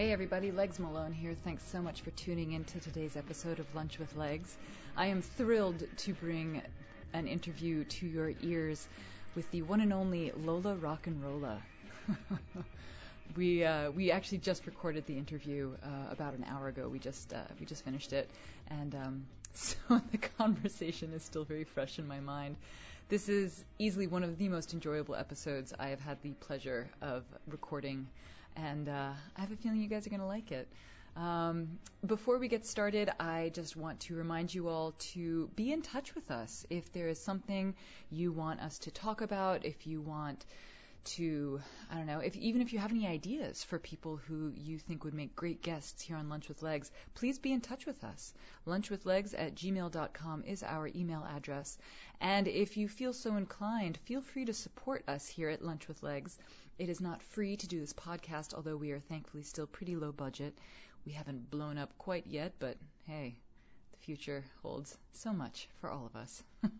Hey 0.00 0.12
everybody, 0.12 0.50
Legs 0.50 0.78
Malone 0.78 1.12
here. 1.12 1.34
Thanks 1.44 1.62
so 1.62 1.82
much 1.82 2.00
for 2.00 2.10
tuning 2.12 2.52
in 2.52 2.64
to 2.64 2.80
today's 2.80 3.18
episode 3.18 3.58
of 3.58 3.74
Lunch 3.74 3.98
with 3.98 4.16
Legs. 4.16 4.56
I 4.96 5.08
am 5.08 5.20
thrilled 5.20 5.84
to 5.94 6.14
bring 6.14 6.62
an 7.12 7.26
interview 7.26 7.84
to 7.84 8.06
your 8.06 8.32
ears 8.40 8.88
with 9.34 9.50
the 9.50 9.60
one 9.60 9.82
and 9.82 9.92
only 9.92 10.32
Lola 10.34 10.74
Rock 10.76 11.06
and 11.06 11.22
Rolla. 11.22 11.60
we 13.36 13.62
uh, 13.62 13.90
we 13.90 14.10
actually 14.10 14.38
just 14.38 14.64
recorded 14.64 15.04
the 15.04 15.18
interview 15.18 15.70
uh, 15.84 16.10
about 16.10 16.32
an 16.32 16.46
hour 16.48 16.68
ago. 16.68 16.88
We 16.88 16.98
just 16.98 17.34
uh, 17.34 17.42
we 17.60 17.66
just 17.66 17.84
finished 17.84 18.14
it, 18.14 18.30
and 18.68 18.94
um, 18.94 19.26
so 19.52 19.76
the 20.12 20.16
conversation 20.16 21.12
is 21.12 21.22
still 21.22 21.44
very 21.44 21.64
fresh 21.64 21.98
in 21.98 22.08
my 22.08 22.20
mind. 22.20 22.56
This 23.10 23.28
is 23.28 23.62
easily 23.78 24.06
one 24.06 24.24
of 24.24 24.38
the 24.38 24.48
most 24.48 24.72
enjoyable 24.72 25.14
episodes 25.14 25.74
I 25.78 25.88
have 25.88 26.00
had 26.00 26.16
the 26.22 26.30
pleasure 26.30 26.88
of 27.02 27.22
recording 27.46 28.06
and 28.60 28.88
uh, 28.88 29.12
I 29.36 29.40
have 29.40 29.52
a 29.52 29.56
feeling 29.56 29.80
you 29.80 29.88
guys 29.88 30.06
are 30.06 30.10
going 30.10 30.20
to 30.20 30.26
like 30.26 30.52
it. 30.52 30.68
Um, 31.16 31.78
before 32.06 32.38
we 32.38 32.48
get 32.48 32.66
started, 32.66 33.10
I 33.18 33.50
just 33.54 33.76
want 33.76 34.00
to 34.00 34.14
remind 34.14 34.54
you 34.54 34.68
all 34.68 34.92
to 35.12 35.50
be 35.56 35.72
in 35.72 35.82
touch 35.82 36.14
with 36.14 36.30
us. 36.30 36.66
If 36.70 36.92
there 36.92 37.08
is 37.08 37.18
something 37.18 37.74
you 38.10 38.32
want 38.32 38.60
us 38.60 38.78
to 38.80 38.90
talk 38.90 39.20
about, 39.20 39.64
if 39.64 39.86
you 39.86 40.00
want 40.00 40.44
to, 41.02 41.60
I 41.90 41.96
don't 41.96 42.06
know, 42.06 42.20
if 42.20 42.36
even 42.36 42.60
if 42.60 42.72
you 42.72 42.78
have 42.78 42.90
any 42.90 43.06
ideas 43.06 43.64
for 43.64 43.78
people 43.78 44.16
who 44.28 44.52
you 44.54 44.78
think 44.78 45.04
would 45.04 45.14
make 45.14 45.34
great 45.34 45.62
guests 45.62 46.02
here 46.02 46.16
on 46.16 46.28
Lunch 46.28 46.48
with 46.48 46.62
Legs, 46.62 46.90
please 47.14 47.38
be 47.38 47.52
in 47.52 47.62
touch 47.62 47.86
with 47.86 48.04
us. 48.04 48.34
Lunchwithlegs 48.66 49.34
at 49.36 49.54
gmail.com 49.54 50.44
is 50.44 50.62
our 50.62 50.90
email 50.94 51.26
address. 51.34 51.78
And 52.20 52.46
if 52.46 52.76
you 52.76 52.86
feel 52.86 53.14
so 53.14 53.36
inclined, 53.36 53.96
feel 54.04 54.20
free 54.20 54.44
to 54.44 54.52
support 54.52 55.04
us 55.08 55.26
here 55.26 55.48
at 55.48 55.64
Lunch 55.64 55.88
with 55.88 56.02
Legs. 56.02 56.38
It 56.80 56.88
is 56.88 57.02
not 57.02 57.22
free 57.22 57.58
to 57.58 57.68
do 57.68 57.78
this 57.78 57.92
podcast, 57.92 58.54
although 58.54 58.78
we 58.78 58.92
are 58.92 59.00
thankfully 59.00 59.42
still 59.42 59.66
pretty 59.66 59.96
low 59.96 60.12
budget. 60.12 60.56
We 61.04 61.12
haven't 61.12 61.50
blown 61.50 61.76
up 61.76 61.92
quite 61.98 62.26
yet, 62.26 62.54
but 62.58 62.78
hey, 63.06 63.36
the 63.92 63.98
future 63.98 64.46
holds 64.62 64.96
so 65.12 65.34
much 65.34 65.68
for 65.82 65.90
all 65.90 66.06
of 66.06 66.16
us. 66.16 66.42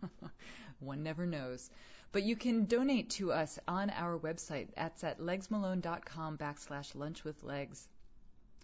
One 0.79 1.03
never 1.03 1.27
knows. 1.27 1.69
But 2.13 2.23
you 2.23 2.35
can 2.35 2.65
donate 2.65 3.11
to 3.11 3.31
us 3.31 3.59
on 3.67 3.91
our 3.91 4.17
website. 4.17 4.69
That's 4.75 5.03
at 5.03 5.19
legsmalone.com 5.19 6.39
backslash 6.39 6.95
lunch 6.95 7.23
with 7.23 7.43
legs. 7.43 7.87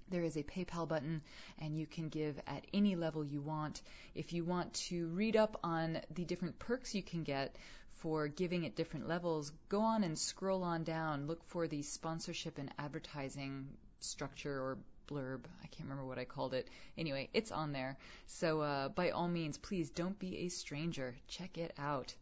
There 0.09 0.23
is 0.23 0.38
a 0.38 0.43
PayPal 0.43 0.88
button, 0.88 1.21
and 1.59 1.77
you 1.77 1.85
can 1.85 2.09
give 2.09 2.41
at 2.47 2.65
any 2.73 2.95
level 2.95 3.23
you 3.23 3.41
want. 3.41 3.83
If 4.15 4.33
you 4.33 4.43
want 4.43 4.73
to 4.89 5.05
read 5.09 5.35
up 5.35 5.59
on 5.63 6.02
the 6.09 6.25
different 6.25 6.58
perks 6.58 6.95
you 6.95 7.03
can 7.03 7.21
get 7.21 7.55
for 7.98 8.28
giving 8.28 8.66
at 8.66 8.76
different 8.76 9.08
levels, 9.08 9.52
go 9.70 9.81
on 9.81 10.03
and 10.03 10.17
scroll 10.17 10.64
on 10.64 10.84
down. 10.84 11.28
Look 11.28 11.44
for 11.45 11.67
the 11.67 11.81
sponsorship 11.81 12.58
and 12.58 12.72
advertising 12.78 13.67
structure 14.00 14.54
or 14.54 14.78
blurb. 15.08 15.42
I 15.64 15.67
can't 15.67 15.89
remember 15.89 16.06
what 16.06 16.20
I 16.20 16.26
called 16.26 16.54
it. 16.54 16.67
Anyway, 16.98 17.30
it's 17.34 17.52
on 17.52 17.72
there. 17.72 17.98
So 18.28 18.62
uh, 18.62 18.89
by 18.89 19.12
all 19.12 19.28
means, 19.28 19.58
please 19.58 19.89
don't 19.89 20.17
be 20.20 20.39
a 20.39 20.50
stranger. 20.50 21.16
Check 21.27 21.58
it 21.58 21.73
out. 21.77 22.14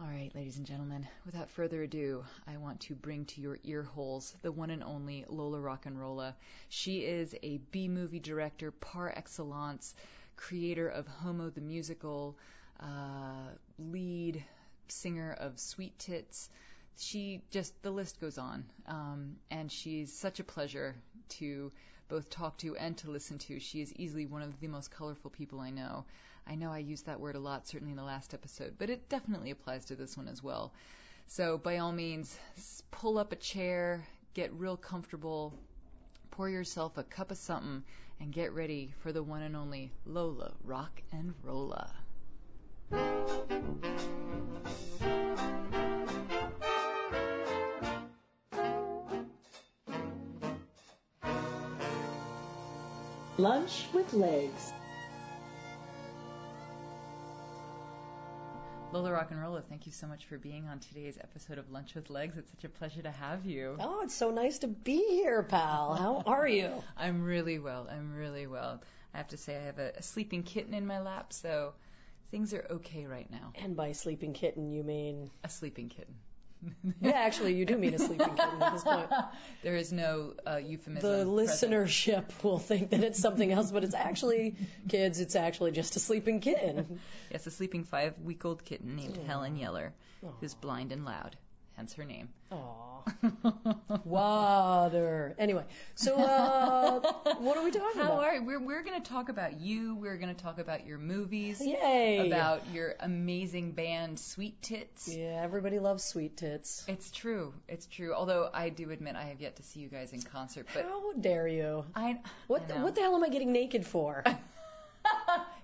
All 0.00 0.06
right, 0.06 0.30
ladies 0.32 0.58
and 0.58 0.66
gentlemen, 0.66 1.08
without 1.26 1.50
further 1.50 1.82
ado, 1.82 2.24
I 2.46 2.56
want 2.58 2.78
to 2.82 2.94
bring 2.94 3.24
to 3.26 3.40
your 3.40 3.58
ear 3.64 3.82
holes 3.82 4.32
the 4.42 4.52
one 4.52 4.70
and 4.70 4.84
only 4.84 5.24
Lola 5.28 5.58
Rock 5.58 5.86
and 5.86 5.98
Rolla. 5.98 6.36
She 6.68 6.98
is 6.98 7.34
a 7.42 7.58
B 7.72 7.88
movie 7.88 8.20
director 8.20 8.70
par 8.70 9.12
excellence, 9.16 9.96
creator 10.36 10.88
of 10.88 11.08
Homo 11.08 11.50
the 11.50 11.60
Musical, 11.60 12.36
uh, 12.78 13.50
lead 13.78 14.44
singer 14.90 15.36
of 15.38 15.58
Sweet 15.58 15.98
Tits. 15.98 16.50
She 16.98 17.42
just, 17.50 17.80
the 17.82 17.90
list 17.90 18.20
goes 18.20 18.38
on. 18.38 18.64
Um, 18.86 19.36
and 19.50 19.70
she's 19.70 20.12
such 20.12 20.40
a 20.40 20.44
pleasure 20.44 20.94
to 21.30 21.70
both 22.08 22.30
talk 22.30 22.58
to 22.58 22.76
and 22.76 22.96
to 22.98 23.10
listen 23.10 23.38
to. 23.38 23.60
She 23.60 23.80
is 23.80 23.92
easily 23.94 24.26
one 24.26 24.42
of 24.42 24.58
the 24.60 24.68
most 24.68 24.90
colorful 24.90 25.30
people 25.30 25.60
I 25.60 25.70
know. 25.70 26.04
I 26.46 26.54
know 26.54 26.72
I 26.72 26.78
used 26.78 27.06
that 27.06 27.20
word 27.20 27.36
a 27.36 27.40
lot, 27.40 27.68
certainly 27.68 27.92
in 27.92 27.98
the 27.98 28.02
last 28.02 28.32
episode, 28.32 28.76
but 28.78 28.88
it 28.88 29.08
definitely 29.08 29.50
applies 29.50 29.84
to 29.86 29.96
this 29.96 30.16
one 30.16 30.28
as 30.28 30.42
well. 30.42 30.72
So 31.26 31.58
by 31.58 31.78
all 31.78 31.92
means, 31.92 32.38
pull 32.90 33.18
up 33.18 33.32
a 33.32 33.36
chair, 33.36 34.06
get 34.32 34.52
real 34.54 34.78
comfortable, 34.78 35.52
pour 36.30 36.48
yourself 36.48 36.96
a 36.96 37.02
cup 37.02 37.30
of 37.30 37.36
something, 37.36 37.84
and 38.20 38.32
get 38.32 38.54
ready 38.54 38.94
for 39.00 39.12
the 39.12 39.22
one 39.22 39.42
and 39.42 39.54
only 39.54 39.92
Lola 40.06 40.52
Rock 40.64 41.02
and 41.12 41.34
Rolla. 41.42 41.90
Lunch 53.38 53.86
with 53.94 54.12
Legs. 54.14 54.72
Lola 58.90 59.12
Rock 59.12 59.30
and 59.30 59.40
Rolla, 59.40 59.60
thank 59.60 59.86
you 59.86 59.92
so 59.92 60.06
much 60.08 60.24
for 60.24 60.38
being 60.38 60.66
on 60.66 60.80
today's 60.80 61.18
episode 61.20 61.58
of 61.58 61.70
Lunch 61.70 61.94
with 61.94 62.10
Legs. 62.10 62.36
It's 62.36 62.50
such 62.50 62.64
a 62.64 62.68
pleasure 62.68 63.02
to 63.02 63.10
have 63.10 63.44
you. 63.44 63.76
Oh, 63.78 64.00
it's 64.02 64.14
so 64.14 64.30
nice 64.30 64.58
to 64.60 64.66
be 64.66 64.96
here, 64.96 65.44
pal. 65.44 65.94
How 65.94 66.22
are 66.26 66.48
you? 66.48 66.82
I'm 66.96 67.22
really 67.22 67.58
well. 67.58 67.86
I'm 67.88 68.14
really 68.16 68.48
well. 68.48 68.82
I 69.14 69.18
have 69.18 69.28
to 69.28 69.36
say, 69.36 69.56
I 69.56 69.66
have 69.66 69.78
a, 69.78 69.92
a 69.98 70.02
sleeping 70.02 70.42
kitten 70.42 70.74
in 70.74 70.86
my 70.86 71.00
lap, 71.00 71.32
so 71.32 71.74
things 72.30 72.54
are 72.54 72.66
okay 72.70 73.06
right 73.06 73.30
now. 73.30 73.52
And 73.56 73.76
by 73.76 73.92
sleeping 73.92 74.32
kitten, 74.32 74.70
you 74.70 74.82
mean? 74.82 75.30
A 75.44 75.48
sleeping 75.48 75.88
kitten. 75.88 76.14
yeah, 77.00 77.12
actually, 77.12 77.54
you 77.54 77.64
do 77.64 77.76
mean 77.76 77.94
a 77.94 77.98
sleeping 77.98 78.34
kitten 78.34 78.62
at 78.62 78.72
this 78.72 78.82
point. 78.82 79.08
There 79.62 79.76
is 79.76 79.92
no 79.92 80.34
uh, 80.46 80.56
euphemism. 80.56 81.10
The 81.10 81.46
present. 81.46 81.72
listenership 81.72 82.42
will 82.42 82.58
think 82.58 82.90
that 82.90 83.02
it's 83.02 83.18
something 83.18 83.50
else, 83.52 83.70
but 83.70 83.84
it's 83.84 83.94
actually, 83.94 84.56
kids, 84.88 85.20
it's 85.20 85.36
actually 85.36 85.72
just 85.72 85.96
a 85.96 86.00
sleeping 86.00 86.40
kitten. 86.40 87.00
Yes, 87.30 87.46
a 87.46 87.50
sleeping 87.50 87.84
five 87.84 88.14
week 88.24 88.44
old 88.44 88.64
kitten 88.64 88.96
named 88.96 89.18
Helen 89.26 89.56
Yeller, 89.56 89.92
who's 90.40 90.54
blind 90.54 90.92
and 90.92 91.04
loud, 91.04 91.36
hence 91.78 91.94
her 91.94 92.04
name. 92.04 92.28
Aw. 92.52 92.84
Water. 94.04 95.34
Anyway, 95.38 95.64
so 95.94 96.14
uh, 96.16 97.00
what 97.38 97.56
are 97.56 97.64
we 97.64 97.70
talking 97.70 98.00
How 98.00 98.12
about? 98.12 98.24
are 98.24 98.42
we're 98.42 98.60
we're 98.60 98.82
going 98.82 99.00
to 99.00 99.08
talk 99.08 99.28
about 99.28 99.60
you. 99.60 99.94
We're 99.94 100.16
going 100.18 100.34
to 100.34 100.42
talk 100.42 100.58
about 100.58 100.86
your 100.86 100.98
movies. 100.98 101.60
Yay. 101.64 102.26
About 102.26 102.62
your 102.72 102.96
amazing 103.00 103.72
band, 103.72 104.18
Sweet 104.18 104.60
Tits. 104.60 105.08
Yeah, 105.08 105.40
everybody 105.42 105.78
loves 105.78 106.04
sweet 106.04 106.36
tits. 106.36 106.84
It's 106.88 107.10
true. 107.10 107.54
It's 107.68 107.86
true. 107.86 108.12
Although 108.12 108.50
I 108.52 108.68
do 108.68 108.90
admit 108.90 109.16
I 109.16 109.24
have 109.24 109.40
yet 109.40 109.56
to 109.56 109.62
see 109.62 109.80
you 109.80 109.88
guys 109.88 110.12
in 110.12 110.20
concert, 110.20 110.66
but 110.74 110.84
How 110.84 111.12
dare 111.12 111.48
you? 111.48 111.84
I 111.94 112.20
What 112.48 112.62
I 112.70 112.74
the, 112.74 112.80
what 112.80 112.94
the 112.94 113.00
hell 113.00 113.14
am 113.14 113.24
I 113.24 113.28
getting 113.28 113.52
naked 113.52 113.86
for? 113.86 114.24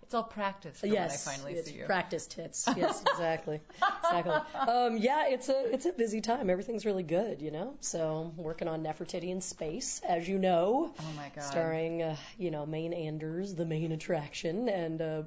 it's 0.05 0.15
all 0.15 0.23
practice 0.23 0.79
for 0.79 0.87
yes, 0.87 1.27
when 1.27 1.35
I 1.35 1.37
finally 1.37 1.59
it's 1.59 1.71
see 1.71 1.79
you. 1.79 1.85
practice 1.87 2.27
tits. 2.27 2.69
Yes, 2.77 3.03
exactly, 3.03 3.61
exactly. 4.05 4.35
Um, 4.55 4.99
yeah, 4.99 5.29
it's 5.29 5.49
a 5.49 5.73
it's 5.73 5.87
a 5.87 5.93
busy 5.93 6.21
time. 6.21 6.51
Everything's 6.51 6.85
really 6.85 7.03
good, 7.03 7.41
you 7.41 7.51
know. 7.51 7.75
So 7.81 8.33
working 8.37 8.69
on 8.69 8.85
Nefertiti 8.85 9.31
in 9.31 9.41
space, 9.41 10.01
as 10.07 10.29
you 10.29 10.39
know. 10.39 10.93
Oh 10.99 11.13
my 11.17 11.31
God. 11.35 11.43
Starring, 11.45 12.03
uh, 12.03 12.17
you 12.39 12.51
know, 12.51 12.67
Maine 12.67 12.93
Anders, 12.93 13.55
the 13.55 13.65
main 13.65 13.93
attraction, 13.93 14.69
and 14.69 15.01
uh, 15.01 15.23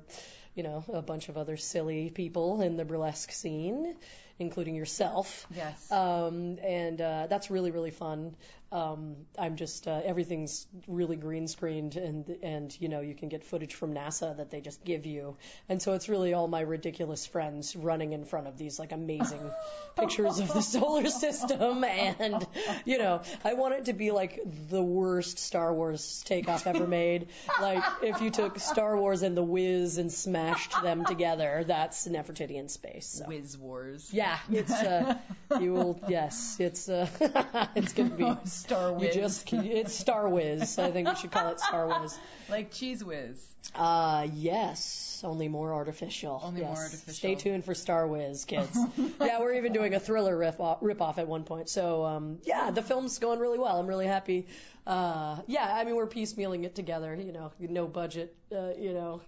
you 0.56 0.64
know 0.64 0.84
a 0.94 1.02
bunch 1.02 1.30
of 1.30 1.38
other 1.38 1.58
silly 1.58 2.10
people 2.12 2.62
in 2.62 2.78
the 2.78 2.86
burlesque 2.86 3.32
scene, 3.32 3.96
including 4.40 4.76
yourself. 4.76 5.48
Yes. 5.56 5.92
Um, 5.92 6.58
and 6.64 7.00
uh, 7.02 7.28
that's 7.28 7.50
really 7.50 7.72
really 7.72 7.92
fun. 7.92 8.36
Um, 8.70 9.16
I'm 9.40 9.56
just 9.56 9.88
uh, 9.88 10.02
everything's 10.04 10.68
really 10.88 11.16
green 11.16 11.48
screened, 11.48 11.96
and 11.96 12.28
and 12.44 12.78
you 12.82 12.90
know 12.90 13.00
you 13.00 13.16
can 13.16 13.30
get 13.30 13.46
footage 13.46 13.76
from 13.76 13.94
NASA 13.94 14.36
that 14.36 14.52
they 14.52 14.60
just 14.60 14.84
give 14.84 15.06
you, 15.06 15.38
and 15.70 15.82
so 15.82 15.94
it's 15.94 16.10
really 16.10 16.34
all 16.34 16.50
my 16.50 16.60
ridiculous 16.60 17.26
friends 17.26 17.78
running 17.78 18.12
in 18.12 18.26
front 18.26 18.48
of 18.48 18.58
these 18.58 18.78
like 18.78 18.92
amazing 18.92 19.40
pictures 19.96 20.40
of 20.40 20.54
the 20.54 20.60
solar 20.60 21.08
system, 21.08 21.86
and 21.86 22.46
you 22.84 22.98
know 22.98 23.22
I 23.46 23.54
want 23.54 23.76
it 23.76 23.86
to 23.86 23.94
be 23.94 24.12
like 24.12 24.42
the 24.70 24.84
worst 24.84 25.40
Star 25.40 25.74
Wars 25.74 26.22
takeoff 26.26 26.68
ever 26.68 26.86
made. 26.88 27.30
Like 27.62 27.86
if 28.02 28.22
you 28.22 28.32
took 28.32 28.60
Star 28.60 28.98
Wars 28.98 29.22
and 29.22 29.38
The 29.38 29.44
Wiz 29.44 29.98
and 29.98 30.12
smashed 30.12 30.74
them 30.84 31.06
together, 31.06 31.64
that's 31.66 32.06
Nefertiti 32.06 32.56
in 32.56 32.68
space. 32.68 33.08
So. 33.20 33.26
Whiz 33.28 33.58
Wars. 33.58 34.10
Yeah, 34.12 34.27
Yeah, 34.28 34.60
it's 34.60 34.72
uh, 34.72 35.18
you 35.62 35.74
will. 35.74 36.00
Yes, 36.08 36.58
it's 36.60 36.90
uh, 36.90 37.08
it's 37.76 37.94
gonna 37.94 38.10
be 38.10 38.36
Star 38.46 38.92
You 38.92 38.96
Whiz. 38.98 39.16
just 39.16 39.54
it's 39.54 39.94
Star 39.94 40.28
Whiz. 40.28 40.78
I 40.78 40.92
think 40.92 41.08
we 41.08 41.16
should 41.16 41.32
call 41.32 41.50
it 41.50 41.60
Star 41.60 42.02
Whiz. 42.02 42.18
like 42.50 42.72
Cheez 42.72 43.04
Whiz. 43.04 43.42
Uh, 43.76 44.28
yes, 44.34 45.22
only 45.26 45.48
more 45.48 45.74
artificial. 45.74 46.42
Only 46.44 46.62
yes. 46.62 46.68
more 46.68 46.84
artificial. 46.84 47.14
Stay 47.14 47.36
tuned 47.36 47.66
for 47.66 47.74
Star 47.74 48.08
Whiz, 48.08 48.46
kids. 48.46 48.78
yeah, 49.20 49.40
we're 49.40 49.54
even 49.56 49.74
doing 49.74 49.94
a 49.94 50.00
thriller 50.00 50.38
riff 50.38 50.60
off, 50.60 50.78
rip 50.82 51.02
off 51.02 51.18
at 51.20 51.28
one 51.28 51.44
point. 51.44 51.70
So, 51.70 52.06
um, 52.06 52.40
yeah, 52.44 52.72
the 52.72 52.82
film's 52.82 53.20
going 53.20 53.40
really 53.40 53.60
well. 53.60 53.78
I'm 53.80 53.88
really 53.88 54.08
happy. 54.08 54.48
Uh, 54.86 55.38
yeah, 55.48 55.70
I 55.70 55.84
mean, 55.84 55.96
we're 55.96 56.08
piecemealing 56.08 56.64
it 56.64 56.76
together. 56.76 57.16
You 57.16 57.34
know, 57.34 57.52
no 57.60 57.88
budget. 57.88 58.36
Uh, 58.52 58.72
you 58.80 58.94
know, 58.94 59.22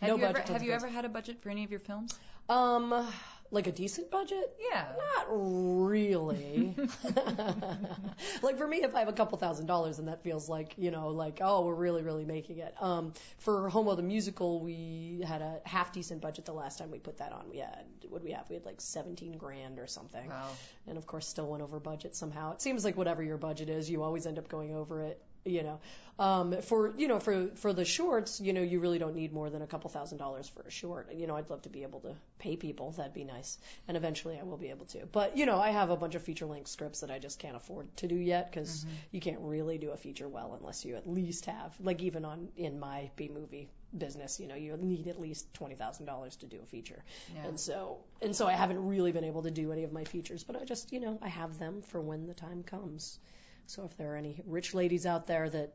Have 0.00 0.08
no 0.10 0.16
you 0.16 0.22
budget. 0.22 0.40
ever 0.44 0.52
have 0.52 0.62
you 0.62 0.72
ever 0.72 0.88
had 0.88 1.04
a 1.04 1.08
budget 1.08 1.40
for 1.42 1.50
any 1.50 1.62
of 1.64 1.70
your 1.70 1.80
films? 1.80 2.18
Um, 2.48 3.06
like 3.50 3.66
a 3.66 3.72
decent 3.72 4.10
budget? 4.10 4.54
Yeah. 4.70 4.86
Not 5.16 5.26
really. 5.30 6.74
like 8.42 8.58
for 8.58 8.66
me, 8.66 8.78
if 8.82 8.94
I 8.94 9.00
have 9.00 9.08
a 9.08 9.12
couple 9.12 9.38
thousand 9.38 9.66
dollars, 9.66 9.98
and 9.98 10.08
that 10.08 10.22
feels 10.22 10.48
like 10.48 10.74
you 10.76 10.90
know, 10.90 11.08
like 11.08 11.38
oh, 11.42 11.64
we're 11.66 11.74
really, 11.74 12.02
really 12.02 12.24
making 12.24 12.58
it. 12.58 12.74
Um, 12.80 13.12
for 13.38 13.68
Homo 13.68 13.94
the 13.94 14.02
musical, 14.02 14.60
we 14.60 15.24
had 15.26 15.42
a 15.42 15.60
half 15.64 15.92
decent 15.92 16.20
budget 16.20 16.44
the 16.44 16.52
last 16.52 16.78
time 16.78 16.90
we 16.90 16.98
put 16.98 17.18
that 17.18 17.32
on. 17.32 17.44
We 17.50 17.58
had 17.58 17.84
what 18.08 18.22
we 18.22 18.32
have? 18.32 18.48
We 18.48 18.54
had 18.56 18.64
like 18.64 18.80
seventeen 18.80 19.36
grand 19.38 19.78
or 19.78 19.86
something, 19.86 20.28
Wow. 20.28 20.48
and 20.86 20.98
of 20.98 21.06
course, 21.06 21.26
still 21.26 21.46
went 21.48 21.62
over 21.62 21.80
budget 21.80 22.14
somehow. 22.16 22.52
It 22.52 22.62
seems 22.62 22.84
like 22.84 22.96
whatever 22.96 23.22
your 23.22 23.38
budget 23.38 23.68
is, 23.68 23.88
you 23.90 24.02
always 24.02 24.26
end 24.26 24.38
up 24.38 24.48
going 24.48 24.74
over 24.74 25.02
it. 25.02 25.22
You 25.46 25.62
know, 25.62 25.80
um, 26.18 26.62
for 26.62 26.94
you 26.96 27.08
know, 27.08 27.20
for 27.20 27.48
for 27.56 27.72
the 27.72 27.84
shorts, 27.84 28.40
you 28.40 28.52
know, 28.52 28.62
you 28.62 28.80
really 28.80 28.98
don't 28.98 29.14
need 29.14 29.32
more 29.32 29.50
than 29.50 29.62
a 29.62 29.66
couple 29.66 29.90
thousand 29.90 30.18
dollars 30.18 30.48
for 30.48 30.62
a 30.62 30.70
short. 30.70 31.12
You 31.14 31.26
know, 31.26 31.36
I'd 31.36 31.50
love 31.50 31.62
to 31.62 31.68
be 31.68 31.82
able 31.82 32.00
to 32.00 32.14
pay 32.38 32.56
people. 32.56 32.92
That'd 32.92 33.12
be 33.12 33.24
nice, 33.24 33.58
and 33.86 33.96
eventually 33.96 34.38
I 34.38 34.42
will 34.42 34.56
be 34.56 34.70
able 34.70 34.86
to. 34.86 35.06
But 35.06 35.36
you 35.36 35.44
know, 35.44 35.58
I 35.58 35.70
have 35.70 35.90
a 35.90 35.96
bunch 35.96 36.14
of 36.14 36.22
feature 36.22 36.46
length 36.46 36.68
scripts 36.68 37.00
that 37.00 37.10
I 37.10 37.18
just 37.18 37.38
can't 37.38 37.56
afford 37.56 37.94
to 37.98 38.08
do 38.08 38.14
yet 38.16 38.50
because 38.50 38.86
you 39.10 39.20
can't 39.20 39.40
really 39.40 39.78
do 39.78 39.90
a 39.90 39.96
feature 39.96 40.28
well 40.28 40.56
unless 40.58 40.84
you 40.84 40.96
at 40.96 41.08
least 41.08 41.46
have, 41.46 41.74
like, 41.80 42.02
even 42.02 42.24
on 42.24 42.48
in 42.56 42.80
my 42.80 43.10
B 43.16 43.30
movie 43.32 43.68
business, 43.96 44.40
you 44.40 44.46
know, 44.46 44.54
you 44.54 44.76
need 44.76 45.08
at 45.08 45.20
least 45.20 45.52
twenty 45.54 45.74
thousand 45.74 46.06
dollars 46.06 46.36
to 46.36 46.46
do 46.46 46.58
a 46.62 46.66
feature. 46.66 47.02
Yeah. 47.34 47.48
And 47.48 47.60
so 47.60 47.98
and 48.22 48.34
so 48.34 48.46
I 48.46 48.52
haven't 48.52 48.86
really 48.86 49.12
been 49.12 49.24
able 49.24 49.42
to 49.42 49.50
do 49.50 49.70
any 49.70 49.84
of 49.84 49.92
my 49.92 50.04
features, 50.04 50.44
but 50.44 50.56
I 50.56 50.64
just, 50.64 50.92
you 50.92 51.00
know, 51.00 51.18
I 51.20 51.28
have 51.28 51.58
them 51.58 51.82
for 51.82 52.00
when 52.00 52.26
the 52.26 52.34
time 52.34 52.62
comes. 52.62 53.18
So 53.66 53.84
if 53.84 53.96
there 53.96 54.12
are 54.12 54.16
any 54.16 54.40
rich 54.46 54.74
ladies 54.74 55.06
out 55.06 55.26
there 55.26 55.50
that, 55.50 55.72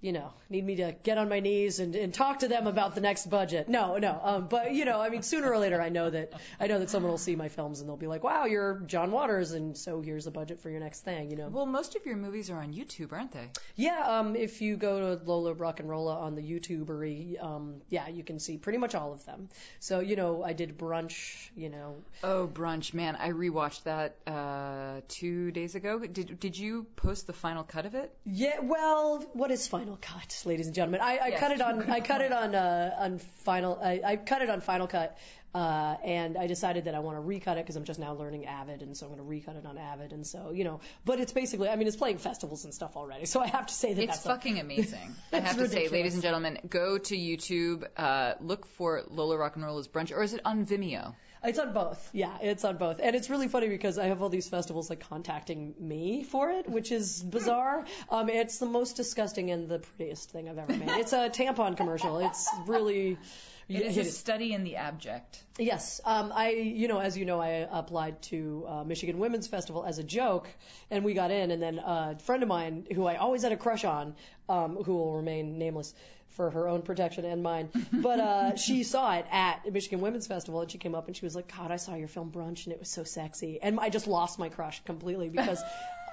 you 0.00 0.12
know, 0.12 0.32
need 0.48 0.64
me 0.64 0.76
to 0.76 0.94
get 1.02 1.18
on 1.18 1.28
my 1.28 1.40
knees 1.40 1.80
and, 1.80 1.96
and 1.96 2.14
talk 2.14 2.40
to 2.40 2.48
them 2.48 2.68
about 2.68 2.94
the 2.94 3.00
next 3.00 3.28
budget. 3.28 3.68
No, 3.68 3.98
no. 3.98 4.20
Um, 4.22 4.46
but 4.48 4.72
you 4.72 4.84
know, 4.84 5.00
I 5.00 5.08
mean, 5.08 5.22
sooner 5.22 5.50
or 5.50 5.58
later, 5.58 5.80
I 5.80 5.88
know 5.88 6.08
that 6.08 6.34
I 6.60 6.68
know 6.68 6.78
that 6.78 6.90
someone 6.90 7.10
will 7.10 7.18
see 7.18 7.34
my 7.34 7.48
films 7.48 7.80
and 7.80 7.88
they'll 7.88 7.96
be 7.96 8.06
like, 8.06 8.22
"Wow, 8.22 8.44
you're 8.44 8.80
John 8.86 9.10
Waters," 9.10 9.52
and 9.52 9.76
so 9.76 10.00
here's 10.00 10.26
a 10.26 10.30
budget 10.30 10.60
for 10.60 10.70
your 10.70 10.80
next 10.80 11.00
thing. 11.00 11.30
You 11.30 11.36
know. 11.36 11.48
Well, 11.48 11.66
most 11.66 11.96
of 11.96 12.06
your 12.06 12.16
movies 12.16 12.48
are 12.50 12.58
on 12.58 12.72
YouTube, 12.72 13.12
aren't 13.12 13.32
they? 13.32 13.48
Yeah, 13.74 14.00
um, 14.06 14.36
if 14.36 14.62
you 14.62 14.76
go 14.76 15.16
to 15.16 15.24
Lola 15.24 15.52
Rock 15.52 15.80
and 15.80 15.88
Rolla 15.88 16.16
on 16.18 16.36
the 16.36 16.42
YouTubery, 16.42 17.42
um, 17.42 17.80
yeah, 17.88 18.08
you 18.08 18.22
can 18.22 18.38
see 18.38 18.56
pretty 18.56 18.78
much 18.78 18.94
all 18.94 19.12
of 19.12 19.24
them. 19.24 19.48
So, 19.80 19.98
you 19.98 20.14
know, 20.14 20.44
I 20.44 20.52
did 20.52 20.78
brunch, 20.78 21.48
you 21.56 21.70
know. 21.70 21.96
Oh, 22.22 22.46
brunch, 22.46 22.94
man! 22.94 23.16
I 23.16 23.30
rewatched 23.30 23.82
that 23.82 24.14
uh, 24.28 25.00
two 25.08 25.50
days 25.50 25.74
ago. 25.74 25.98
Did 25.98 26.38
Did 26.38 26.56
you 26.56 26.86
post 26.94 27.26
the 27.26 27.32
final 27.32 27.64
cut 27.64 27.84
of 27.84 27.96
it? 27.96 28.14
Yeah, 28.24 28.60
well, 28.62 29.24
what 29.32 29.50
is 29.50 29.66
Final 29.66 29.87
Cut, 29.96 30.42
ladies 30.44 30.66
and 30.66 30.74
gentlemen? 30.74 31.00
I, 31.00 31.16
I 31.16 31.26
Yes. 31.28 31.40
cut 31.40 31.52
it 31.52 31.60
on, 31.60 31.90
I 31.90 32.00
cut 32.00 32.20
it 32.20 32.32
on, 32.42 32.54
uh, 32.54 32.94
on 32.98 33.18
Final, 33.44 33.78
I, 33.82 34.00
I 34.04 34.16
cut 34.16 34.42
it 34.42 34.50
on 34.50 34.60
Final 34.60 34.86
Cut. 34.86 35.16
Uh, 35.54 35.96
and 36.04 36.36
I 36.36 36.46
decided 36.46 36.84
that 36.84 36.94
I 36.94 36.98
want 36.98 37.16
to 37.16 37.22
recut 37.22 37.56
it 37.56 37.64
because 37.64 37.74
I'm 37.76 37.84
just 37.84 37.98
now 37.98 38.12
learning 38.12 38.44
Avid, 38.44 38.82
and 38.82 38.94
so 38.94 39.06
I'm 39.06 39.12
going 39.12 39.24
to 39.24 39.28
recut 39.28 39.56
it 39.56 39.64
on 39.64 39.78
Avid, 39.78 40.12
and 40.12 40.26
so 40.26 40.50
you 40.52 40.62
know. 40.62 40.80
But 41.06 41.20
it's 41.20 41.32
basically, 41.32 41.70
I 41.70 41.76
mean, 41.76 41.88
it's 41.88 41.96
playing 41.96 42.18
festivals 42.18 42.64
and 42.64 42.74
stuff 42.74 42.96
already, 42.98 43.24
so 43.24 43.40
I 43.40 43.46
have 43.46 43.66
to 43.66 43.72
say 43.74 43.94
that 43.94 44.02
It's 44.02 44.12
that's 44.12 44.26
a- 44.26 44.28
fucking 44.28 44.58
amazing. 44.60 45.16
I 45.32 45.38
have 45.40 45.56
to 45.56 45.66
say, 45.66 45.88
ladies 45.88 46.12
and 46.12 46.22
gentlemen, 46.22 46.58
go 46.68 46.98
to 46.98 47.16
YouTube, 47.16 47.88
uh, 47.96 48.34
look 48.40 48.66
for 48.76 49.02
Lola 49.08 49.38
Rock 49.38 49.56
and 49.56 49.64
Rolla's 49.64 49.88
brunch, 49.88 50.12
or 50.14 50.22
is 50.22 50.34
it 50.34 50.42
on 50.44 50.66
Vimeo? 50.66 51.14
It's 51.44 51.58
on 51.58 51.72
both. 51.72 52.10
Yeah, 52.12 52.36
it's 52.40 52.64
on 52.64 52.76
both. 52.76 53.00
And 53.02 53.14
it's 53.14 53.30
really 53.30 53.48
funny 53.48 53.68
because 53.68 53.98
I 53.98 54.06
have 54.06 54.22
all 54.22 54.28
these 54.28 54.48
festivals 54.48 54.90
like 54.90 55.08
contacting 55.08 55.74
me 55.78 56.24
for 56.24 56.50
it, 56.50 56.68
which 56.68 56.92
is 56.92 57.22
bizarre. 57.22 57.84
Um, 58.10 58.28
it's 58.28 58.58
the 58.58 58.66
most 58.66 58.96
disgusting 58.96 59.50
and 59.50 59.68
the 59.68 59.78
prettiest 59.78 60.30
thing 60.30 60.48
I've 60.48 60.58
ever 60.58 60.72
made. 60.72 60.88
It's 60.98 61.12
a 61.12 61.30
tampon 61.30 61.76
commercial. 61.76 62.18
It's 62.18 62.48
really. 62.66 63.18
It 63.70 63.82
is 63.82 63.98
a 63.98 64.04
study 64.04 64.54
in 64.54 64.64
the 64.64 64.76
abject. 64.76 65.44
Yes, 65.58 66.00
um, 66.06 66.32
I, 66.34 66.52
you 66.52 66.88
know, 66.88 67.00
as 67.00 67.18
you 67.18 67.26
know, 67.26 67.38
I 67.38 67.68
applied 67.70 68.22
to 68.22 68.64
uh, 68.66 68.84
Michigan 68.84 69.18
Women's 69.18 69.46
Festival 69.46 69.84
as 69.84 69.98
a 69.98 70.02
joke, 70.02 70.48
and 70.90 71.04
we 71.04 71.12
got 71.12 71.30
in. 71.30 71.50
And 71.50 71.62
then 71.62 71.78
a 71.78 72.16
friend 72.18 72.42
of 72.42 72.48
mine, 72.48 72.86
who 72.94 73.04
I 73.04 73.16
always 73.16 73.42
had 73.42 73.52
a 73.52 73.58
crush 73.58 73.84
on, 73.84 74.14
um, 74.48 74.76
who 74.76 74.94
will 74.94 75.16
remain 75.16 75.58
nameless 75.58 75.92
for 76.38 76.50
her 76.50 76.68
own 76.68 76.82
protection 76.82 77.24
and 77.24 77.42
mine, 77.42 77.68
but 77.92 78.20
uh, 78.20 78.56
she 78.56 78.84
saw 78.84 79.12
it 79.16 79.26
at 79.30 79.70
Michigan 79.70 80.00
Women's 80.00 80.28
Festival, 80.28 80.60
and 80.60 80.70
she 80.70 80.78
came 80.78 80.94
up 80.94 81.08
and 81.08 81.16
she 81.16 81.26
was 81.26 81.34
like, 81.34 81.52
"God, 81.54 81.72
I 81.72 81.76
saw 81.76 81.96
your 81.96 82.06
film 82.06 82.30
Brunch, 82.30 82.64
and 82.64 82.72
it 82.72 82.78
was 82.78 82.88
so 82.88 83.02
sexy." 83.02 83.58
And 83.60 83.80
I 83.80 83.90
just 83.90 84.06
lost 84.06 84.38
my 84.38 84.48
crush 84.48 84.82
completely 84.84 85.28
because, 85.30 85.60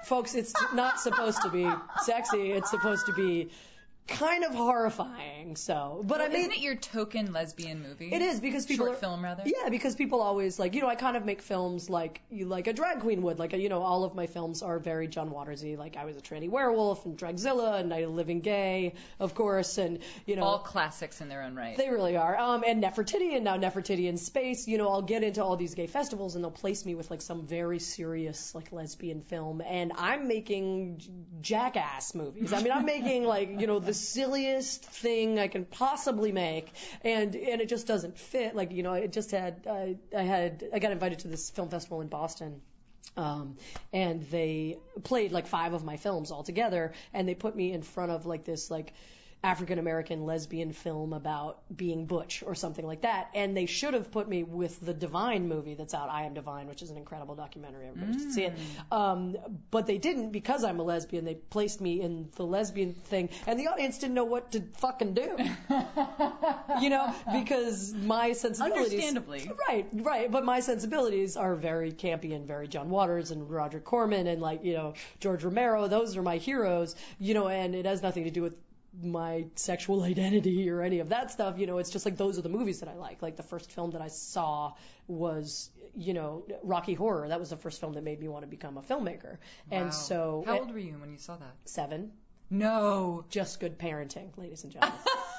folks, 0.04 0.34
it's 0.34 0.52
not 0.74 0.98
supposed 0.98 1.42
to 1.42 1.48
be 1.48 1.70
sexy. 2.02 2.50
It's 2.50 2.70
supposed 2.70 3.06
to 3.06 3.12
be 3.12 3.50
kind 4.06 4.44
of 4.44 4.54
horrifying. 4.54 5.56
So, 5.56 6.02
but 6.04 6.20
I 6.20 6.28
mean, 6.28 6.36
Isn't 6.38 6.52
it 6.52 6.58
your 6.60 6.76
token 6.76 7.32
lesbian 7.32 7.82
movie? 7.82 8.12
it 8.12 8.22
is 8.22 8.40
because 8.40 8.66
people 8.66 8.86
Short 8.86 8.96
are, 8.98 9.00
film, 9.00 9.22
rather? 9.24 9.42
Yeah, 9.46 9.68
because 9.68 9.94
people 9.94 10.20
always 10.20 10.58
like 10.58 10.74
you 10.74 10.80
know 10.82 10.88
I 10.88 10.94
kind 10.94 11.16
of 11.16 11.24
make 11.24 11.42
films 11.42 11.90
like 11.90 12.20
you 12.30 12.46
like 12.46 12.66
a 12.66 12.72
drag 12.72 13.00
queen 13.00 13.22
would 13.22 13.38
like 13.38 13.52
you 13.52 13.68
know 13.68 13.82
all 13.82 14.04
of 14.04 14.14
my 14.14 14.26
films 14.26 14.62
are 14.62 14.78
very 14.78 15.08
John 15.08 15.30
Watersy 15.30 15.76
like 15.76 15.96
I 15.96 16.04
was 16.04 16.16
a 16.16 16.20
tranny 16.20 16.48
werewolf 16.48 17.04
and 17.06 17.18
Dragzilla 17.18 17.80
and 17.80 17.88
Night 17.88 18.04
of 18.04 18.10
the 18.10 18.16
Living 18.16 18.40
Gay 18.40 18.94
of 19.18 19.34
course 19.34 19.78
and 19.78 19.98
you 20.26 20.36
know 20.36 20.42
All 20.44 20.58
classics 20.58 21.20
in 21.20 21.28
their 21.28 21.42
own 21.42 21.54
right. 21.54 21.76
they 21.76 21.88
really 21.90 22.16
are. 22.16 22.36
Um, 22.36 22.64
and 22.66 22.82
Nefertiti, 22.82 23.34
and 23.34 23.44
now 23.44 23.56
Nefertiti 23.56 24.06
in 24.08 24.16
space. 24.18 24.68
You 24.68 24.78
know, 24.78 24.88
I'll 24.88 25.02
get 25.02 25.22
into 25.22 25.42
all 25.42 25.56
these 25.56 25.74
gay 25.74 25.86
festivals, 25.86 26.34
and 26.34 26.44
they'll 26.44 26.50
place 26.50 26.84
me 26.84 26.94
with 26.94 27.10
like 27.10 27.22
some 27.22 27.46
very 27.46 27.78
serious 27.78 28.54
like 28.54 28.72
lesbian 28.72 29.22
film, 29.22 29.60
and 29.60 29.92
I'm 29.96 30.28
making 30.28 31.02
jackass 31.40 32.14
movies. 32.14 32.52
I 32.52 32.62
mean, 32.62 32.72
I'm 32.72 32.84
making 32.84 33.24
like 33.24 33.60
you 33.60 33.66
know 33.66 33.78
the 33.78 33.94
silliest 33.96 34.84
thing 34.84 35.38
I 35.38 35.48
can 35.48 35.64
possibly 35.64 36.32
make, 36.32 36.72
and 37.02 37.34
and 37.34 37.60
it 37.60 37.68
just 37.68 37.86
doesn't 37.86 38.18
fit. 38.18 38.54
Like 38.54 38.72
you 38.72 38.82
know, 38.82 38.94
it 38.94 39.12
just 39.12 39.30
had 39.30 39.66
uh, 39.66 40.16
I 40.16 40.22
had 40.22 40.64
I 40.72 40.78
got 40.78 40.92
invited 40.92 41.20
to 41.20 41.28
this 41.28 41.50
film 41.50 41.68
festival 41.68 42.00
in 42.00 42.08
Boston. 42.08 42.60
Um, 43.16 43.56
and 43.94 44.22
they 44.30 44.76
played 45.02 45.32
like 45.32 45.46
five 45.46 45.72
of 45.72 45.84
my 45.84 45.96
films 45.96 46.30
all 46.30 46.42
together, 46.42 46.92
and 47.14 47.26
they 47.26 47.34
put 47.34 47.56
me 47.56 47.72
in 47.72 47.82
front 47.82 48.10
of 48.10 48.26
like 48.26 48.44
this 48.44 48.70
like 48.70 48.92
African 49.42 49.78
American 49.78 50.24
lesbian 50.24 50.72
film 50.72 51.12
about 51.12 51.60
being 51.74 52.06
butch 52.06 52.42
or 52.44 52.54
something 52.54 52.84
like 52.84 53.02
that. 53.02 53.30
And 53.34 53.56
they 53.56 53.66
should 53.66 53.94
have 53.94 54.10
put 54.10 54.28
me 54.28 54.42
with 54.42 54.84
the 54.84 54.92
Divine 54.92 55.48
movie 55.48 55.74
that's 55.74 55.94
out, 55.94 56.08
I 56.10 56.24
Am 56.24 56.34
Divine, 56.34 56.66
which 56.66 56.82
is 56.82 56.90
an 56.90 56.96
incredible 56.96 57.36
documentary. 57.36 57.86
Everybody 57.86 58.18
should 58.18 58.32
see 58.32 58.44
it. 58.44 58.54
Um, 58.90 59.36
but 59.70 59.86
they 59.86 59.98
didn't 59.98 60.30
because 60.30 60.64
I'm 60.64 60.80
a 60.80 60.82
lesbian. 60.82 61.24
They 61.24 61.34
placed 61.34 61.80
me 61.80 62.00
in 62.00 62.28
the 62.36 62.44
lesbian 62.44 62.94
thing, 62.94 63.28
and 63.46 63.58
the 63.60 63.68
audience 63.68 63.98
didn't 63.98 64.14
know 64.14 64.24
what 64.24 64.52
to 64.52 64.62
fucking 64.78 65.14
do. 65.14 65.36
you 66.80 66.90
know, 66.90 67.14
because 67.32 67.92
my 67.94 68.32
sensibilities. 68.32 68.92
Understandably. 68.92 69.50
Right, 69.68 69.86
right. 69.92 70.30
But 70.30 70.44
my 70.44 70.60
sensibilities 70.60 71.36
are 71.36 71.54
very 71.54 71.92
campy 71.92 72.34
and 72.34 72.46
very 72.46 72.68
John 72.68 72.90
Waters 72.90 73.30
and 73.30 73.48
Roger 73.48 73.80
Corman 73.80 74.26
and 74.26 74.40
like, 74.40 74.64
you 74.64 74.74
know, 74.74 74.94
George 75.20 75.44
Romero. 75.44 75.88
Those 75.88 76.16
are 76.16 76.22
my 76.22 76.38
heroes, 76.38 76.96
you 77.18 77.34
know, 77.34 77.48
and 77.48 77.74
it 77.74 77.86
has 77.86 78.02
nothing 78.02 78.24
to 78.24 78.30
do 78.30 78.42
with 78.42 78.54
my 79.02 79.46
sexual 79.56 80.02
identity 80.12 80.70
or 80.70 80.82
any 80.82 81.00
of 81.00 81.10
that 81.10 81.30
stuff. 81.30 81.58
You 81.58 81.66
know, 81.66 81.78
it's 81.78 81.90
just 81.90 82.04
like 82.04 82.16
those 82.16 82.38
are 82.38 82.42
the 82.42 82.48
movies 82.48 82.80
that 82.80 82.88
I 82.88 82.94
like. 82.94 83.22
Like 83.22 83.36
the 83.36 83.42
first 83.42 83.70
film 83.72 83.90
that 83.92 84.00
I 84.02 84.08
saw 84.08 84.74
was, 85.06 85.70
you 85.94 86.14
know, 86.14 86.44
Rocky 86.62 86.94
Horror. 86.94 87.28
That 87.28 87.40
was 87.40 87.50
the 87.50 87.56
first 87.56 87.80
film 87.80 87.92
that 87.94 88.04
made 88.04 88.20
me 88.20 88.28
want 88.28 88.42
to 88.44 88.48
become 88.48 88.76
a 88.76 88.82
filmmaker. 88.82 89.38
Wow. 89.70 89.78
And 89.78 89.94
so, 89.94 90.44
How 90.46 90.58
old 90.58 90.72
were 90.72 90.78
you 90.78 90.94
when 90.98 91.10
you 91.12 91.18
saw 91.18 91.36
that? 91.36 91.54
seven, 91.64 92.12
No. 92.50 93.24
just 93.30 93.60
good 93.60 93.78
parenting, 93.78 94.36
ladies 94.36 94.64
and 94.64 94.72
gentlemen. 94.72 94.98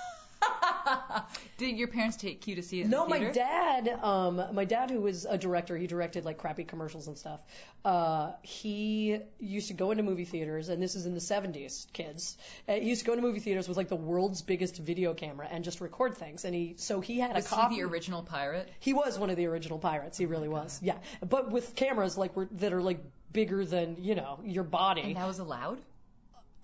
Did 1.58 1.77
your 1.77 1.88
parents 1.88 2.17
take 2.17 2.46
you 2.48 2.56
to 2.56 2.63
see 2.63 2.82
it 2.82 2.88
No, 2.88 3.03
the 3.03 3.10
my 3.10 3.32
dad, 3.32 3.88
um, 4.01 4.41
my 4.53 4.65
dad 4.65 4.89
who 4.89 5.01
was 5.01 5.25
a 5.25 5.38
director, 5.38 5.77
he 5.77 5.88
directed 5.88 6.25
like 6.25 6.38
crappy 6.38 6.63
commercials 6.63 7.08
and 7.08 7.17
stuff. 7.17 7.39
Uh, 7.84 8.32
he 8.41 9.20
used 9.39 9.70
to 9.70 9.74
go 9.74 9.91
into 9.91 10.03
movie 10.03 10.25
theaters, 10.25 10.70
and 10.70 10.82
this 10.82 10.96
is 10.96 11.06
in 11.06 11.13
the 11.13 11.20
70s, 11.20 11.91
kids. 11.94 12.38
Uh, 12.67 12.74
he 12.74 12.89
used 12.89 13.01
to 13.01 13.08
go 13.08 13.13
into 13.13 13.25
movie 13.25 13.39
theaters 13.39 13.67
with 13.67 13.77
like 13.77 13.89
the 13.89 13.96
world's 13.96 14.41
biggest 14.41 14.77
video 14.77 15.13
camera 15.13 15.48
and 15.50 15.63
just 15.63 15.82
record 15.82 16.17
things. 16.17 16.46
And 16.46 16.53
he, 16.53 16.75
so 16.77 17.01
he 17.01 17.20
had 17.20 17.36
Was 17.36 17.46
a 17.46 17.50
copy. 17.50 17.75
he 17.75 17.82
the 17.82 17.88
original 17.88 18.24
pirate? 18.24 18.70
He 18.79 18.94
was 18.94 19.17
one 19.17 19.29
of 19.29 19.38
the 19.38 19.46
original 19.46 19.79
pirates. 19.79 20.17
He 20.17 20.25
really 20.25 20.50
was. 20.50 20.79
Yeah, 20.82 20.98
but 21.27 21.51
with 21.51 21.75
cameras 21.75 22.17
like 22.17 22.36
were, 22.36 22.48
that 22.53 22.74
are 22.74 22.82
like 22.82 23.00
bigger 23.32 23.65
than 23.65 23.98
you 24.00 24.15
know 24.15 24.39
your 24.44 24.63
body. 24.63 25.01
And 25.01 25.15
that 25.15 25.27
was 25.27 25.39
allowed? 25.39 25.79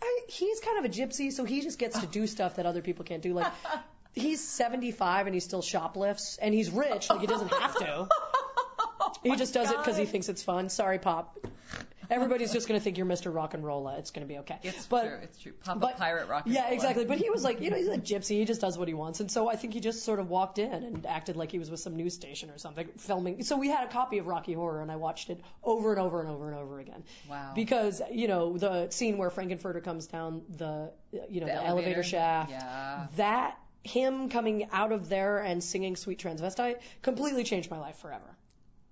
I, 0.01 0.19
he's 0.27 0.59
kind 0.59 0.79
of 0.79 0.85
a 0.85 0.89
gypsy, 0.89 1.31
so 1.31 1.45
he 1.45 1.61
just 1.61 1.79
gets 1.79 1.99
to 1.99 2.07
do 2.07 2.27
stuff 2.35 2.57
that 2.57 2.65
other 2.65 2.81
people 2.81 3.05
can't 3.05 3.21
do. 3.21 3.33
Like 3.33 3.51
he's 4.13 4.43
75 4.47 5.27
and 5.27 5.33
he 5.33 5.39
still 5.39 5.61
shoplifts, 5.61 6.37
and 6.41 6.53
he's 6.53 6.69
rich, 6.71 7.09
like 7.09 7.19
he 7.21 7.27
doesn't 7.27 7.51
have 7.53 7.75
to. 7.79 8.07
He 9.21 9.31
oh 9.31 9.35
just 9.35 9.53
does 9.53 9.69
it 9.71 9.77
because 9.77 9.95
he 9.95 10.05
thinks 10.05 10.27
it's 10.27 10.43
fun. 10.43 10.67
Sorry, 10.69 10.99
Pop. 10.99 11.37
Everybody's 12.09 12.51
just 12.51 12.67
going 12.67 12.77
to 12.79 12.83
think 12.83 12.97
you're 12.97 13.05
Mr. 13.07 13.33
Rock 13.33 13.53
and 13.53 13.63
Rolla. 13.63 13.97
It's 13.97 14.11
going 14.11 14.27
to 14.27 14.31
be 14.33 14.39
okay. 14.39 14.57
It's 14.63 14.85
but, 14.85 15.03
true. 15.07 15.17
It's 15.23 15.39
true. 15.39 15.51
Pop 15.63 15.79
but- 15.79 15.97
Pirate 15.97 16.27
Rock. 16.27 16.45
and 16.45 16.53
Yeah, 16.53 16.63
Rolla. 16.63 16.73
exactly. 16.73 17.05
But 17.05 17.17
he 17.19 17.29
was 17.29 17.41
like, 17.43 17.61
you 17.61 17.69
know, 17.69 17.77
he's 17.77 17.87
a 17.87 17.97
gypsy. 17.97 18.37
He 18.39 18.45
just 18.45 18.59
does 18.59 18.77
what 18.77 18.89
he 18.89 18.93
wants. 18.93 19.21
And 19.21 19.31
so 19.31 19.49
I 19.49 19.55
think 19.55 19.73
he 19.73 19.79
just 19.79 20.03
sort 20.03 20.19
of 20.19 20.29
walked 20.29 20.59
in 20.59 20.71
and 20.71 21.05
acted 21.05 21.37
like 21.37 21.51
he 21.51 21.59
was 21.59 21.71
with 21.71 21.79
some 21.79 21.95
news 21.95 22.13
station 22.13 22.49
or 22.49 22.57
something, 22.57 22.87
filming. 22.97 23.43
So 23.43 23.57
we 23.57 23.69
had 23.69 23.87
a 23.87 23.91
copy 23.91 24.17
of 24.17 24.27
Rocky 24.27 24.53
Horror, 24.53 24.81
and 24.81 24.91
I 24.91 24.97
watched 24.97 25.29
it 25.29 25.39
over 25.63 25.91
and 25.91 26.01
over 26.01 26.19
and 26.19 26.29
over 26.29 26.49
and 26.49 26.57
over 26.59 26.79
again. 26.79 27.03
Wow. 27.29 27.53
Because 27.55 28.01
you 28.11 28.27
know 28.27 28.57
the 28.57 28.89
scene 28.89 29.17
where 29.17 29.29
Frankenfurter 29.29 29.83
comes 29.83 30.07
down 30.07 30.41
the, 30.49 30.91
you 31.29 31.39
know, 31.39 31.47
The 31.47 31.53
the, 31.53 31.55
elevator? 31.55 31.67
elevator 31.67 32.03
shaft. 32.03 32.51
Yeah. 32.51 33.07
That 33.15 33.57
him 33.83 34.29
coming 34.29 34.67
out 34.71 34.91
of 34.91 35.09
there 35.09 35.39
and 35.39 35.63
singing 35.63 35.95
"Sweet 35.95 36.19
Transvestite" 36.19 36.79
completely 37.01 37.43
changed 37.43 37.69
my 37.69 37.79
life 37.79 37.97
forever. 37.97 38.37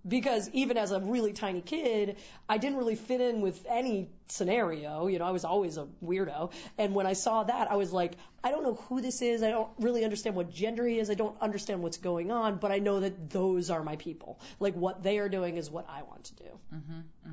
Because 0.08 0.50
even 0.52 0.78
as 0.78 0.92
a 0.92 1.00
really 1.00 1.34
tiny 1.34 1.62
kid, 1.62 2.18
I 2.50 2.58
didn't 2.58 2.78
really 2.78 2.96
fit 2.96 3.22
in 3.22 3.42
with 3.42 3.66
any 3.70 4.10
scenario. 4.32 5.08
You 5.08 5.20
know, 5.20 5.26
I 5.26 5.32
was 5.32 5.46
always 5.46 5.78
a 5.78 5.88
weirdo. 6.04 6.52
And 6.78 6.96
when 6.96 7.06
I 7.06 7.14
saw 7.14 7.44
that, 7.44 7.72
I 7.72 7.76
was 7.76 7.92
like, 7.92 8.14
I 8.44 8.52
don't 8.52 8.64
know 8.64 8.76
who 8.90 9.02
this 9.02 9.22
is. 9.22 9.44
I 9.44 9.50
don't 9.50 9.70
really 9.80 10.04
understand 10.04 10.36
what 10.36 10.52
gender 10.52 10.88
he 10.88 10.98
is. 10.98 11.10
I 11.10 11.14
don't 11.14 11.40
understand 11.42 11.84
what's 11.84 11.98
going 11.98 12.32
on, 12.32 12.58
but 12.58 12.72
I 12.72 12.80
know 12.80 13.00
that 13.00 13.30
those 13.30 13.70
are 13.70 13.84
my 13.84 13.98
people. 13.98 14.40
Like 14.60 14.74
what 14.76 15.04
they 15.04 15.20
are 15.20 15.30
doing 15.30 15.58
is 15.58 15.70
what 15.70 15.88
I 15.90 16.02
want 16.04 16.24
to 16.26 16.36
do. 16.36 16.50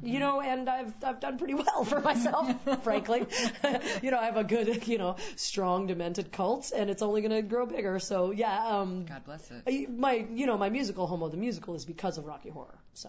You 0.02 0.18
know, 0.18 0.40
and 0.40 0.68
I've 0.68 0.92
I've 1.02 1.20
done 1.20 1.38
pretty 1.38 1.54
well 1.54 1.84
for 1.84 2.00
myself, 2.00 2.54
frankly. 2.82 3.26
you 4.02 4.10
know, 4.10 4.18
I 4.18 4.26
have 4.26 4.36
a 4.36 4.44
good, 4.44 4.86
you 4.92 4.98
know, 4.98 5.16
strong 5.36 5.86
demented 5.86 6.30
cult, 6.30 6.72
and 6.76 6.90
it's 6.90 7.02
only 7.02 7.22
going 7.22 7.32
to 7.32 7.42
grow 7.42 7.64
bigger. 7.64 7.98
So 7.98 8.30
yeah, 8.30 8.66
um, 8.66 9.06
God 9.06 9.24
bless 9.24 9.50
it. 9.50 9.90
My 9.90 10.26
you 10.30 10.46
know 10.46 10.58
my 10.58 10.68
musical 10.68 11.06
Homo 11.06 11.28
the 11.28 11.36
musical 11.36 11.74
is 11.74 11.84
because 11.84 12.18
of 12.18 12.26
Rocky 12.26 12.50
Horror. 12.50 12.78
So 12.94 13.08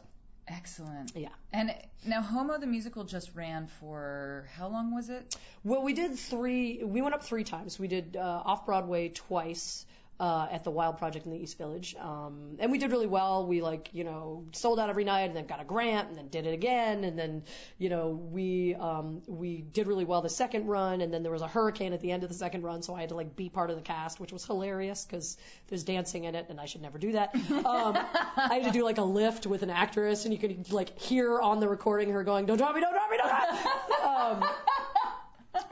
Excellent. 0.49 1.11
yeah. 1.15 1.29
And 1.53 1.73
now 2.05 2.21
Homo 2.21 2.57
the 2.57 2.67
musical 2.67 3.03
just 3.03 3.35
ran 3.35 3.67
for 3.79 4.47
how 4.57 4.67
long 4.67 4.93
was 4.93 5.09
it? 5.09 5.35
Well, 5.63 5.83
we 5.83 5.93
did 5.93 6.17
three. 6.17 6.83
We 6.83 7.01
went 7.01 7.13
up 7.13 7.23
three 7.23 7.43
times. 7.43 7.79
We 7.79 7.87
did 7.87 8.17
uh, 8.17 8.41
off 8.45 8.65
Broadway 8.65 9.09
twice. 9.09 9.85
Uh, 10.19 10.49
at 10.51 10.65
the 10.65 10.69
Wild 10.69 10.97
Project 10.97 11.25
in 11.25 11.31
the 11.31 11.37
East 11.37 11.57
Village, 11.57 11.95
um, 11.97 12.57
and 12.59 12.73
we 12.73 12.77
did 12.77 12.91
really 12.91 13.07
well. 13.07 13.47
We 13.47 13.61
like, 13.61 13.87
you 13.93 14.03
know, 14.03 14.43
sold 14.51 14.77
out 14.77 14.89
every 14.89 15.05
night, 15.05 15.27
and 15.27 15.35
then 15.35 15.45
got 15.45 15.61
a 15.61 15.63
grant, 15.63 16.09
and 16.09 16.17
then 16.17 16.27
did 16.27 16.45
it 16.45 16.53
again, 16.53 17.05
and 17.05 17.17
then, 17.17 17.43
you 17.77 17.87
know, 17.87 18.09
we 18.09 18.75
um, 18.75 19.21
we 19.27 19.61
did 19.61 19.87
really 19.87 20.03
well 20.03 20.21
the 20.21 20.27
second 20.27 20.67
run, 20.67 20.99
and 20.99 21.13
then 21.13 21.23
there 21.23 21.31
was 21.31 21.41
a 21.41 21.47
hurricane 21.47 21.93
at 21.93 22.01
the 22.01 22.11
end 22.11 22.23
of 22.23 22.29
the 22.29 22.35
second 22.35 22.63
run, 22.63 22.81
so 22.81 22.93
I 22.93 22.99
had 22.99 23.09
to 23.09 23.15
like 23.15 23.37
be 23.37 23.47
part 23.47 23.69
of 23.69 23.77
the 23.77 23.81
cast, 23.81 24.19
which 24.19 24.33
was 24.33 24.43
hilarious 24.43 25.05
because 25.05 25.37
there's 25.69 25.85
dancing 25.85 26.25
in 26.25 26.35
it, 26.35 26.47
and 26.49 26.59
I 26.59 26.65
should 26.65 26.81
never 26.81 26.97
do 26.97 27.13
that. 27.13 27.33
Um, 27.69 27.97
I 28.35 28.59
had 28.61 28.63
to 28.65 28.71
do 28.71 28.83
like 28.83 28.97
a 28.97 29.03
lift 29.03 29.47
with 29.47 29.63
an 29.63 29.69
actress, 29.69 30.25
and 30.25 30.33
you 30.33 30.39
could 30.39 30.69
like 30.71 30.99
hear 30.99 31.39
on 31.39 31.61
the 31.61 31.69
recording 31.69 32.11
her 32.11 32.23
going, 32.25 32.45
"Don't 32.45 32.57
drop 32.57 32.75
me, 32.75 32.81
don't 32.81 32.91
drop 32.91 33.09
me, 33.09 33.17
don't 33.17 33.29
drop." 33.29 33.53
me." 33.53 33.59
Um, 34.09 34.43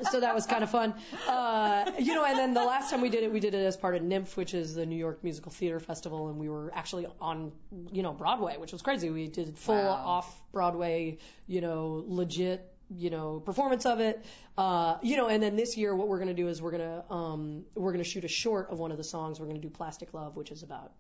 so 0.12 0.20
that 0.20 0.34
was 0.36 0.46
kind 0.46 0.64
of 0.64 0.70
fun. 0.70 0.94
Uh, 1.28 1.92
you 2.00 2.14
know, 2.16 2.26
and 2.26 2.38
then 2.38 2.54
the 2.54 2.64
last 2.64 2.90
time 2.90 3.02
we 3.02 3.10
did 3.10 3.24
it, 3.24 3.32
we 3.32 3.40
did 3.40 3.54
it 3.54 3.66
as 3.66 3.76
part 3.78 3.96
of 3.96 4.02
NYMF, 4.02 4.36
which 4.38 4.54
is 4.54 4.76
the 4.76 4.86
New 4.86 4.96
York 4.96 5.24
Musical 5.24 5.52
Theater 5.52 5.80
Festival, 5.80 6.30
and 6.30 6.38
we 6.38 6.50
were 6.50 6.72
actually 6.74 7.08
on, 7.20 7.52
you 7.92 8.04
know, 8.04 8.14
Broadway, 8.14 8.58
which 8.58 8.72
was 8.72 8.82
crazy. 8.82 9.10
We 9.10 9.28
did 9.28 9.58
full 9.58 9.76
Wow. 9.76 10.04
off 10.06 10.42
Broadway, 10.52 11.18
you 11.48 11.62
know, 11.62 12.04
legit, 12.08 12.72
you 12.90 13.10
know, 13.10 13.40
performance 13.40 13.86
of 13.86 14.00
it. 14.00 14.24
Uh, 14.58 14.98
you 15.02 15.18
know, 15.18 15.28
and 15.28 15.42
then 15.44 15.56
this 15.56 15.76
year, 15.78 15.96
what 15.96 16.08
we're 16.08 16.20
gonna 16.20 16.34
do 16.34 16.48
is 16.48 16.62
we're 16.62 16.72
gonna 16.72 17.04
um, 17.10 17.66
we're 17.76 17.92
gonna 17.92 18.04
shoot 18.04 18.24
a 18.24 18.30
short 18.30 18.70
of 18.72 18.80
one 18.80 18.92
of 18.92 18.98
the 18.98 19.04
songs. 19.04 19.40
We're 19.40 19.48
gonna 19.48 19.60
do 19.60 19.70
Plastic 19.70 20.14
Love, 20.14 20.36
which 20.38 20.52
is 20.52 20.64
about 20.64 20.94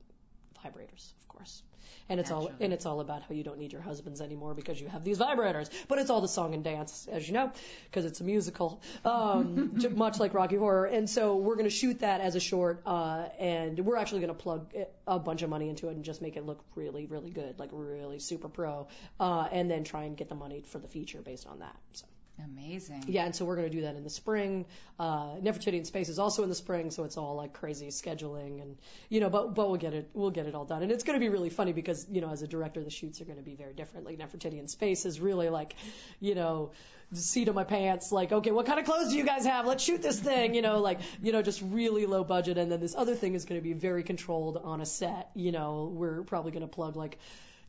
vibrators, 0.63 1.13
of 1.21 1.27
course. 1.27 1.63
And 2.09 2.19
it's 2.19 2.31
all 2.31 2.51
and 2.59 2.71
it's 2.71 2.85
all 2.85 2.99
about 3.01 3.23
how 3.23 3.35
you 3.35 3.43
don't 3.43 3.59
need 3.59 3.73
your 3.73 3.81
husbands 3.81 4.21
anymore 4.21 4.53
because 4.53 4.79
you 4.79 4.87
have 4.87 5.03
these 5.03 5.19
vibrators. 5.19 5.69
But 5.87 5.99
it's 5.99 6.09
all 6.09 6.21
the 6.21 6.27
song 6.27 6.53
and 6.53 6.63
dance, 6.63 7.07
as 7.11 7.27
you 7.27 7.33
know, 7.33 7.51
because 7.85 8.05
it's 8.05 8.21
a 8.21 8.23
musical, 8.23 8.81
um, 9.03 9.79
much 9.95 10.19
like 10.19 10.33
Rocky 10.33 10.55
Horror. 10.55 10.85
And 10.85 11.09
so 11.09 11.35
we're 11.35 11.55
going 11.55 11.65
to 11.65 11.75
shoot 11.75 11.99
that 11.99 12.21
as 12.21 12.35
a 12.35 12.39
short, 12.39 12.81
uh, 12.85 13.27
and 13.39 13.79
we're 13.79 13.97
actually 13.97 14.21
going 14.21 14.35
to 14.35 14.41
plug 14.41 14.73
a 15.05 15.19
bunch 15.19 15.41
of 15.41 15.49
money 15.49 15.69
into 15.69 15.89
it 15.89 15.95
and 15.95 16.03
just 16.05 16.21
make 16.21 16.37
it 16.37 16.45
look 16.45 16.63
really, 16.75 17.05
really 17.05 17.31
good, 17.31 17.59
like 17.59 17.69
really 17.73 18.19
super 18.19 18.49
pro, 18.49 18.87
uh, 19.19 19.47
and 19.51 19.69
then 19.69 19.83
try 19.83 20.03
and 20.03 20.15
get 20.15 20.29
the 20.29 20.35
money 20.35 20.61
for 20.61 20.79
the 20.79 20.87
feature 20.87 21.21
based 21.21 21.47
on 21.47 21.59
that. 21.59 21.75
So. 21.93 22.05
Amazing. 22.43 23.05
Yeah, 23.07 23.25
and 23.25 23.35
so 23.35 23.45
we're 23.45 23.55
going 23.55 23.69
to 23.69 23.75
do 23.75 23.81
that 23.81 23.95
in 23.95 24.03
the 24.03 24.09
spring. 24.09 24.65
Uh, 24.99 25.35
Nefertiti 25.37 25.73
in 25.73 25.85
Space 25.85 26.09
is 26.09 26.19
also 26.19 26.43
in 26.43 26.49
the 26.49 26.55
spring, 26.55 26.91
so 26.91 27.03
it's 27.03 27.17
all 27.17 27.35
like 27.35 27.53
crazy 27.53 27.87
scheduling 27.87 28.61
and 28.61 28.77
you 29.09 29.19
know, 29.19 29.29
but 29.29 29.55
but 29.55 29.67
we'll 29.67 29.79
get 29.79 29.93
it 29.93 30.09
we'll 30.13 30.29
get 30.29 30.45
it 30.45 30.53
all 30.53 30.65
done, 30.65 30.83
and 30.83 30.91
it's 30.91 31.03
going 31.03 31.19
to 31.19 31.23
be 31.23 31.29
really 31.29 31.49
funny 31.49 31.73
because 31.73 32.05
you 32.11 32.21
know, 32.21 32.29
as 32.29 32.41
a 32.43 32.47
director, 32.47 32.83
the 32.83 32.91
shoots 32.91 33.21
are 33.21 33.25
going 33.25 33.37
to 33.37 33.43
be 33.43 33.55
very 33.55 33.73
different. 33.73 34.05
Like 34.05 34.19
Nefertiti 34.19 34.59
in 34.59 34.67
Space 34.67 35.05
is 35.05 35.19
really 35.19 35.49
like, 35.49 35.75
you 36.19 36.35
know. 36.35 36.71
Seat 37.13 37.47
of 37.47 37.55
my 37.55 37.63
pants, 37.63 38.11
like, 38.11 38.33
okay, 38.33 38.51
what 38.51 38.65
kind 38.65 38.81
of 38.81 38.85
clothes 38.85 39.11
do 39.11 39.17
you 39.17 39.23
guys 39.23 39.45
have? 39.45 39.65
Let's 39.65 39.81
shoot 39.81 40.01
this 40.01 40.19
thing, 40.19 40.53
you 40.53 40.61
know, 40.61 40.81
like, 40.81 40.99
you 41.23 41.31
know, 41.31 41.41
just 41.41 41.61
really 41.61 42.05
low 42.05 42.25
budget. 42.25 42.57
And 42.57 42.69
then 42.69 42.81
this 42.81 42.95
other 42.95 43.15
thing 43.15 43.33
is 43.33 43.45
going 43.45 43.61
to 43.61 43.63
be 43.63 43.71
very 43.71 44.03
controlled 44.03 44.57
on 44.57 44.81
a 44.81 44.85
set, 44.85 45.29
you 45.33 45.53
know, 45.53 45.89
we're 45.89 46.23
probably 46.23 46.51
going 46.51 46.63
to 46.63 46.67
plug 46.67 46.97
like, 46.97 47.17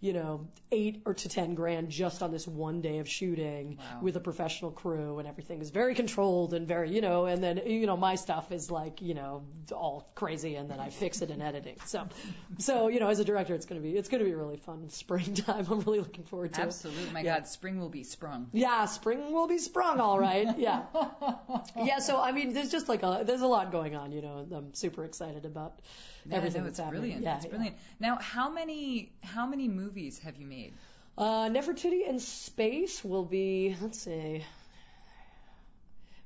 you 0.00 0.12
know, 0.12 0.46
eight 0.70 1.02
or 1.06 1.14
to 1.14 1.28
ten 1.28 1.54
grand 1.54 1.88
just 1.90 2.22
on 2.22 2.30
this 2.30 2.46
one 2.46 2.80
day 2.82 2.98
of 2.98 3.08
shooting 3.08 3.78
Wow. 3.78 3.98
with 4.02 4.16
a 4.16 4.20
professional 4.20 4.70
crew 4.70 5.18
and 5.18 5.26
everything 5.26 5.60
is 5.60 5.70
very 5.70 5.94
controlled 5.96 6.54
and 6.54 6.68
very, 6.68 6.90
you 6.94 7.00
know, 7.00 7.24
and 7.26 7.42
then, 7.42 7.60
you 7.66 7.86
know, 7.86 7.96
my 7.96 8.14
stuff 8.14 8.52
is 8.52 8.70
like, 8.70 9.02
you 9.02 9.14
know, 9.14 9.42
all 9.72 10.08
crazy 10.14 10.54
and 10.54 10.70
then 10.70 10.78
I 10.78 10.90
fix 10.90 11.20
it 11.22 11.30
in 11.30 11.42
editing. 11.42 11.76
So, 11.86 12.06
so, 12.58 12.88
you 12.88 13.00
know, 13.00 13.08
as 13.08 13.18
a 13.18 13.24
director, 13.24 13.54
it's 13.54 13.66
going 13.66 13.80
to 13.80 13.86
be, 13.88 13.96
it's 13.96 14.08
going 14.08 14.20
to 14.22 14.24
be 14.24 14.34
really 14.34 14.56
fun 14.58 14.88
springtime. 14.90 15.66
I'm 15.70 15.80
really 15.80 15.98
looking 15.98 16.24
forward 16.24 16.54
to 16.54 16.60
it. 16.60 16.64
Absolutely. 16.64 17.10
My 17.12 17.20
Yeah. 17.22 17.38
God, 17.40 17.48
spring 17.48 17.80
will 17.80 17.88
be 17.88 18.04
sprung. 18.04 18.48
Yeah, 18.52 18.84
spring 18.86 19.32
will 19.32 19.48
be 19.48 19.58
sprung, 19.58 19.98
all 20.00 20.18
right. 20.20 20.58
Yeah. 20.58 20.82
yeah, 21.76 21.98
so 21.98 22.20
I 22.20 22.32
mean, 22.32 22.52
there's 22.52 22.70
just 22.70 22.88
like 22.88 23.02
a, 23.02 23.22
there's 23.26 23.40
a 23.42 23.46
lot 23.46 23.72
going 23.72 23.96
on, 23.96 24.12
you 24.12 24.22
know, 24.22 24.46
I'm 24.52 24.74
super 24.74 25.04
excited 25.04 25.44
about 25.44 25.80
everything 26.32 26.64
that's 26.64 26.78
happening. 26.78 27.00
brilliant. 27.00 27.22
Yeah, 27.22 27.36
it's 27.36 27.44
yeah. 27.44 27.50
brilliant. 27.50 27.76
Now, 28.00 28.18
how 28.20 28.50
many 28.50 29.12
how 29.22 29.46
many 29.46 29.68
movies 29.68 30.18
have 30.20 30.36
you 30.36 30.46
made? 30.46 30.74
Uh, 31.16 31.48
Nefertiti 31.48 32.08
in 32.08 32.20
Space 32.20 33.04
will 33.04 33.24
be, 33.24 33.76
let's 33.80 33.98
see, 33.98 34.44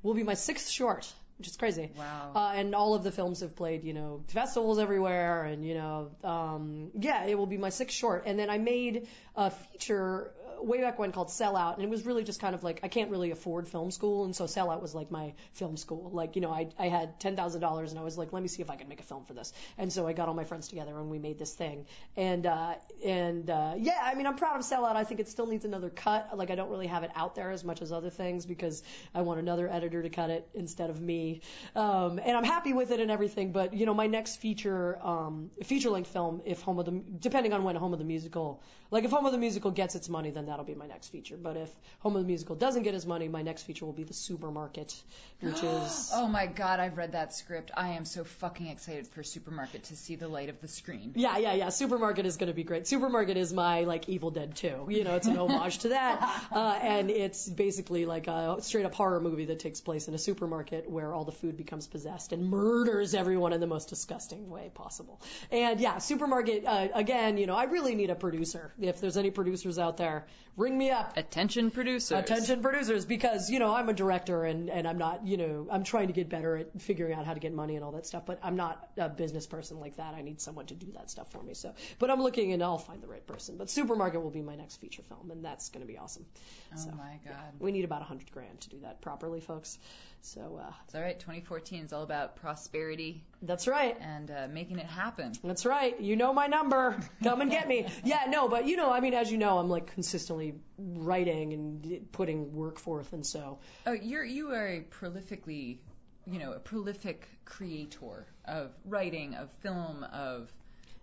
will 0.03 0.13
be 0.13 0.21
my 0.21 0.35
sixth 0.35 0.69
short, 0.69 1.11
which 1.39 1.47
is 1.47 1.57
crazy. 1.57 1.89
Wow. 1.97 2.31
Uh, 2.35 2.53
and 2.55 2.75
all 2.75 2.93
of 2.93 3.03
the 3.03 3.11
films 3.11 3.39
have 3.39 3.55
played, 3.55 3.83
you 3.83 3.93
know, 3.93 4.23
festivals 4.27 4.77
everywhere, 4.77 5.45
and 5.45 5.65
you 5.65 5.73
know, 5.73 6.11
um, 6.23 6.91
yeah, 6.99 7.25
it 7.25 7.35
will 7.35 7.47
be 7.47 7.57
my 7.57 7.69
sixth 7.69 7.97
short. 7.97 8.23
And 8.27 8.37
then 8.37 8.51
I 8.51 8.59
made 8.59 9.07
a 9.35 9.49
feature 9.49 10.31
way 10.61 10.81
back 10.81 10.99
when 10.99 11.11
called 11.11 11.29
Sellout, 11.29 11.75
and 11.75 11.83
it 11.83 11.89
was 11.89 12.05
really 12.05 12.23
just 12.23 12.39
kind 12.39 12.55
of 12.55 12.63
like 12.63 12.79
I 12.83 12.87
can't 12.87 13.09
really 13.09 13.31
afford 13.31 13.67
film 13.67 13.91
school, 13.91 14.25
and 14.25 14.35
so 14.35 14.45
Sellout 14.45 14.81
was 14.81 14.93
like 14.93 15.11
my 15.11 15.33
film 15.53 15.77
school. 15.77 16.11
Like, 16.13 16.35
you 16.35 16.41
know, 16.41 16.51
I 16.51 16.69
I 16.77 16.87
had 16.89 17.19
ten 17.19 17.35
thousand 17.35 17.61
dollars, 17.61 17.91
and 17.91 17.99
I 17.99 18.03
was 18.03 18.17
like, 18.17 18.33
let 18.33 18.41
me 18.41 18.47
see 18.47 18.61
if 18.61 18.69
I 18.69 18.75
can 18.75 18.87
make 18.89 18.99
a 18.99 19.03
film 19.03 19.25
for 19.25 19.33
this. 19.33 19.53
And 19.77 19.91
so 19.91 20.07
I 20.07 20.13
got 20.13 20.27
all 20.27 20.33
my 20.33 20.43
friends 20.43 20.67
together, 20.67 20.97
and 20.97 21.09
we 21.09 21.19
made 21.19 21.39
this 21.39 21.53
thing. 21.53 21.85
And 22.15 22.45
uh, 22.45 22.75
and 23.03 23.49
uh, 23.49 23.73
yeah, 23.77 23.99
I 24.01 24.15
mean, 24.15 24.27
I'm 24.27 24.35
proud 24.35 24.57
of 24.57 24.65
Sellout. 24.65 24.95
I 24.95 25.03
think 25.03 25.19
it 25.19 25.29
still 25.29 25.47
needs 25.47 25.65
another 25.65 25.89
cut. 25.89 26.37
Like, 26.37 26.51
I 26.51 26.55
don't 26.55 26.69
really 26.69 26.87
have 26.87 27.03
it 27.03 27.11
out 27.15 27.35
there 27.35 27.51
as 27.51 27.63
much 27.63 27.81
as 27.81 27.91
other 27.91 28.09
things 28.09 28.45
because 28.45 28.83
I 29.13 29.21
want 29.21 29.39
another 29.39 29.69
editor 29.71 30.01
to 30.01 30.09
cut 30.09 30.29
it 30.29 30.47
instead 30.53 30.89
of 30.89 31.01
me. 31.01 31.41
Um, 31.75 32.19
and 32.19 32.35
I'm 32.37 32.43
happy 32.43 32.73
with 32.73 32.91
it 32.91 32.99
and 32.99 33.11
everything. 33.11 33.51
But 33.51 33.73
you 33.73 33.85
know, 33.85 33.93
my 33.93 34.07
next 34.07 34.37
feature 34.37 34.99
um, 35.01 35.51
feature 35.63 35.89
length 35.89 36.11
film, 36.11 36.41
if 36.45 36.61
Homo 36.61 36.83
the 36.83 37.01
depending 37.19 37.53
on 37.53 37.63
when 37.63 37.75
Homo 37.75 37.97
the 37.97 38.03
musical, 38.03 38.61
like 38.91 39.03
if 39.03 39.11
Homo 39.11 39.31
the 39.31 39.37
musical 39.37 39.71
gets 39.71 39.95
its 39.95 40.09
money, 40.09 40.31
then 40.31 40.42
that'll 40.47 40.65
be 40.65 40.75
my 40.75 40.87
next 40.87 41.09
feature. 41.09 41.37
But 41.37 41.57
if 41.57 41.69
Homo 41.99 42.19
the 42.19 42.25
musical 42.25 42.55
doesn't 42.55 42.83
get 42.83 42.93
his 42.93 43.05
money, 43.05 43.27
my 43.27 43.41
next 43.41 43.63
feature 43.63 43.85
will 43.85 43.93
be 43.93 44.03
the 44.03 44.13
supermarket, 44.13 44.95
which 45.41 45.63
is 45.63 46.11
Oh 46.13 46.27
my 46.27 46.47
God, 46.47 46.79
I've 46.79 46.97
read 46.97 47.13
that 47.13 47.33
script. 47.33 47.71
I 47.75 47.89
am 47.89 48.05
so 48.05 48.23
fucking 48.23 48.67
excited 48.67 49.07
for 49.07 49.23
Supermarket 49.23 49.85
to 49.85 49.95
see 49.95 50.15
the 50.15 50.27
light 50.27 50.49
of 50.49 50.61
the 50.61 50.67
screen. 50.67 51.13
Yeah, 51.15 51.37
yeah, 51.37 51.53
yeah. 51.53 51.69
Supermarket 51.69 52.25
is 52.25 52.37
going 52.37 52.47
to 52.47 52.53
be 52.53 52.63
great. 52.63 52.87
Supermarket 52.87 53.37
is 53.37 53.53
my 53.53 53.81
like 53.81 54.09
Evil 54.09 54.31
Dead 54.31 54.55
2. 54.55 54.87
You 54.89 55.03
know, 55.03 55.15
it's 55.15 55.27
an 55.27 55.37
homage 55.37 55.79
to 55.79 55.89
that, 55.89 56.47
uh, 56.51 56.79
and 56.81 57.09
it's 57.09 57.47
basically 57.47 58.05
like 58.05 58.27
a 58.27 58.57
straight 58.61 58.85
up 58.85 58.93
horror 58.93 59.19
movie 59.19 59.45
that 59.45 59.59
takes 59.59 59.81
place 59.81 60.07
in 60.07 60.13
a 60.13 60.17
supermarket 60.17 60.89
where 60.89 61.13
all 61.13 61.25
the 61.25 61.31
food 61.31 61.57
becomes 61.57 61.87
possessed 61.87 62.33
and 62.33 62.49
murders 62.49 63.13
everyone 63.13 63.53
in 63.53 63.59
the 63.59 63.67
most 63.67 63.89
disgusting 63.89 64.49
way 64.49 64.71
possible. 64.73 65.21
And 65.51 65.79
yeah, 65.79 65.97
Supermarket 65.97 66.65
uh, 66.65 66.87
again. 66.93 67.37
You 67.37 67.47
know, 67.47 67.55
I 67.55 67.65
really 67.65 67.95
need 67.95 68.09
a 68.09 68.15
producer. 68.15 68.73
If 68.79 69.01
there's 69.01 69.17
any 69.17 69.31
producers 69.31 69.79
out 69.79 69.97
there, 69.97 70.25
ring 70.55 70.77
me 70.77 70.91
up. 70.91 71.17
Attention 71.17 71.71
producers. 71.71 72.17
Attention 72.17 72.61
producers, 72.61 73.05
because 73.05 73.49
you 73.49 73.59
know 73.59 73.73
I'm 73.73 73.89
a 73.89 73.93
director 73.93 74.43
and 74.43 74.69
and 74.69 74.87
I'm 74.87 74.97
not 74.97 75.25
you 75.25 75.37
know 75.37 75.67
I'm 75.71 75.83
trying 75.83 76.07
to 76.07 76.13
get 76.13 76.29
better 76.29 76.57
at 76.57 76.81
figuring 76.81 77.13
out 77.13 77.25
how 77.25 77.33
to 77.33 77.39
get 77.39 77.53
money 77.53 77.75
and 77.75 77.83
all 77.83 77.91
that 77.93 78.05
stuff, 78.05 78.25
but 78.25 78.39
I'm 78.43 78.55
not 78.55 78.87
a 78.97 79.09
business 79.09 79.47
person 79.47 79.79
like 79.79 79.97
that. 79.97 80.13
I 80.13 80.21
need 80.21 80.41
someone 80.41 80.67
to 80.67 80.75
do 80.75 80.91
that 80.93 81.09
stuff 81.09 81.31
for 81.31 81.41
me. 81.41 81.53
So, 81.53 81.73
but 81.99 82.09
I'm 82.09 82.21
looking 82.21 82.53
and 82.53 82.63
I'll 82.63 82.77
find 82.77 83.01
the 83.01 83.07
right 83.07 83.25
person. 83.25 83.57
But 83.57 83.69
Supermarket 83.69 84.21
will 84.21 84.31
be 84.31 84.41
my 84.41 84.55
next 84.55 84.77
feature 84.77 85.03
film, 85.03 85.31
and 85.31 85.43
that's 85.43 85.69
going 85.69 85.85
to 85.85 85.91
be 85.91 85.97
awesome. 85.97 86.25
Oh 86.73 86.77
So, 86.77 86.91
my 86.91 87.19
god. 87.25 87.35
We 87.59 87.71
need 87.71 87.85
about 87.85 88.01
a 88.01 88.05
hundred 88.05 88.31
grand 88.31 88.61
to 88.61 88.69
do 88.69 88.79
that 88.81 89.01
properly, 89.01 89.39
folks. 89.41 89.77
So 90.25 90.59
uh, 90.63 90.71
It's 90.85 90.95
all 90.95 91.01
right. 91.01 91.19
2014 91.19 91.83
is 91.83 91.91
all 91.93 92.01
about 92.03 92.37
prosperity 92.37 93.23
that's 93.41 93.67
right. 93.67 93.97
and 93.99 94.31
uh, 94.31 94.47
making 94.49 94.79
it 94.79 94.85
happen. 94.85 95.33
That's 95.43 95.65
right. 95.65 95.99
You 95.99 96.15
know 96.15 96.33
my 96.33 96.47
number. 96.47 96.95
Come 97.23 97.41
and 97.41 97.51
get 97.51 97.67
me. 97.67 97.87
Yeah, 98.05 98.21
no, 98.29 98.47
but 98.47 98.65
you 98.65 98.77
know, 98.77 98.89
I 98.91 99.01
mean, 99.01 99.13
as 99.13 99.29
you 99.29 99.37
know, 99.37 99.57
I'm 99.59 99.67
like 99.69 99.93
consistently 99.93 100.55
writing 100.77 101.51
and 101.53 102.11
putting 102.13 102.53
work 102.55 102.79
forth, 102.79 103.11
and 103.11 103.25
so 103.25 103.59
Oh, 103.85 103.91
you're 103.91 104.23
you 104.23 104.51
are 104.53 104.65
a 104.67 104.81
prolifically, 105.01 105.79
you 106.25 106.39
know, 106.39 106.53
a 106.53 106.59
prolific 106.59 107.27
creator 107.43 108.25
of 108.45 108.71
writing, 108.85 109.35
of 109.35 109.49
film, 109.61 110.03
of 110.05 110.49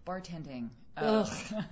bartending. 0.07 0.71
Of, 0.97 1.29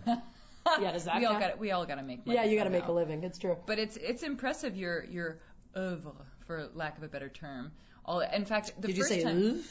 Yeah, 0.82 0.92
does 0.92 1.04
that 1.04 1.18
we 1.18 1.24
all 1.24 1.32
count? 1.32 1.44
got 1.44 1.58
we 1.58 1.70
all 1.70 1.86
got 1.86 1.94
to 1.94 2.02
make 2.02 2.26
money. 2.26 2.38
yeah, 2.38 2.44
you 2.44 2.58
got 2.58 2.64
to 2.64 2.70
make 2.70 2.84
a 2.88 2.92
living. 2.92 3.24
It's 3.24 3.38
true. 3.38 3.56
But 3.64 3.78
it's 3.78 3.96
it's 3.96 4.22
impressive 4.22 4.76
your 4.76 5.02
your 5.04 5.38
oeuvre, 5.74 6.12
for 6.48 6.68
lack 6.74 6.96
of 6.98 7.04
a 7.04 7.08
better 7.08 7.28
term. 7.28 7.70
All 8.04 8.18
in 8.20 8.44
fact, 8.46 8.72
the 8.80 8.88
Did 8.88 8.96
you 8.96 9.04
say 9.04 9.22
time. 9.22 9.62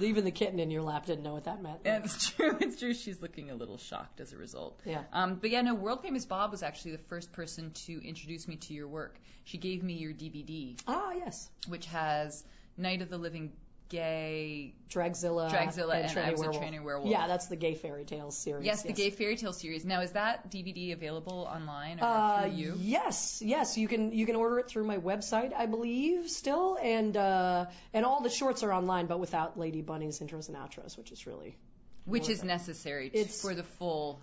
Even 0.00 0.24
the 0.24 0.30
kitten 0.30 0.60
in 0.60 0.70
your 0.70 0.82
lap 0.82 1.06
didn't 1.06 1.24
know 1.24 1.32
what 1.32 1.44
that 1.44 1.62
meant. 1.62 1.80
It's 1.84 2.30
true. 2.30 2.56
It's 2.60 2.78
true. 2.78 2.94
She's 2.94 3.20
looking 3.20 3.50
a 3.50 3.54
little 3.54 3.78
shocked 3.78 4.20
as 4.20 4.32
a 4.32 4.36
result. 4.36 4.78
Yeah. 4.84 5.02
Um, 5.12 5.36
but 5.36 5.50
yeah, 5.50 5.62
no. 5.62 5.74
World 5.74 6.02
famous 6.02 6.26
Bob 6.26 6.50
was 6.50 6.62
actually 6.62 6.92
the 6.92 7.02
first 7.08 7.32
person 7.32 7.72
to 7.86 8.06
introduce 8.06 8.46
me 8.46 8.56
to 8.56 8.74
your 8.74 8.88
work. 8.88 9.18
She 9.44 9.56
gave 9.58 9.82
me 9.82 9.94
your 9.94 10.12
DVD, 10.12 10.78
Ah, 10.86 11.12
yes. 11.12 11.48
which 11.66 11.86
has 11.86 12.44
Night 12.76 13.00
of 13.02 13.08
the 13.08 13.18
Living 13.18 13.52
Gay. 13.90 14.72
Dragzilla. 14.88 15.50
Dragzilla 15.50 15.94
and 16.00 16.10
Tranny 16.10 16.24
I 16.28 16.30
Was 16.30 16.40
a 16.42 16.44
Tranny 16.58 16.82
Werewolf. 16.82 17.10
Yeah, 17.10 17.26
that's 17.28 17.46
the 17.48 17.56
gay 17.56 17.74
fairy 17.74 18.04
tales 18.04 18.36
series. 18.36 18.64
Yes, 18.64 18.82
the 18.82 18.92
Gay 18.92 19.10
Fairy 19.10 19.36
Tale 19.36 19.52
series. 19.52 19.84
Now, 19.84 20.00
is 20.00 20.12
that 20.12 20.50
DVD 20.50 20.92
available 20.92 21.48
online 21.52 22.00
or 22.00 22.04
Uh, 22.04 22.42
through 22.42 22.50
you? 22.52 22.74
yes, 22.78 23.42
yes, 23.44 23.76
you 23.76 23.86
can 23.88 24.12
you 24.12 24.26
can 24.26 24.36
order 24.36 24.58
it 24.60 24.68
through 24.68 24.84
my 24.84 24.98
website, 24.98 25.52
I 25.54 25.66
believe, 25.66 26.28
still, 26.30 26.78
and 26.82 27.16
uh, 27.16 27.66
and 27.92 28.04
all 28.06 28.20
the 28.22 28.30
shorts 28.30 28.62
are 28.62 28.72
online, 28.72 29.06
but 29.06 29.20
without 29.20 29.58
Lady 29.58 29.82
Bunny's 29.82 30.18
intros 30.20 30.48
and 30.48 30.56
outros, 30.56 30.96
which 30.96 31.12
is 31.12 31.26
really 31.26 31.56
Which 32.06 32.28
is 32.28 32.42
it. 32.42 32.46
necessary 32.46 33.10
t- 33.10 33.18
It's- 33.18 33.40
for 33.42 33.54
the 33.54 33.64
full. 33.64 34.20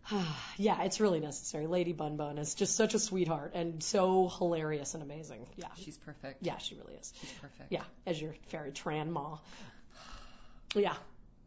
yeah, 0.56 0.82
it's 0.84 1.00
really 1.00 1.20
necessary. 1.20 1.66
Lady 1.66 1.92
Bun 1.92 2.16
Bun 2.16 2.38
is 2.38 2.54
just 2.54 2.76
such 2.76 2.94
a 2.94 2.98
sweetheart 2.98 3.52
and 3.54 3.82
so 3.82 4.28
hilarious 4.28 4.94
and 4.94 5.02
amazing. 5.02 5.46
Yeah, 5.56 5.66
She's 5.76 5.96
perfect. 5.98 6.38
yeah, 6.42 6.58
she 6.58 6.74
really 6.76 6.94
is. 6.94 7.12
She's 7.20 7.32
perfect. 7.32 7.70
Yeah, 7.70 7.82
as 8.06 8.20
your 8.20 8.34
fairy 8.48 8.72
Tran 8.72 9.10
Ma. 9.10 9.38
Yeah, 10.74 10.92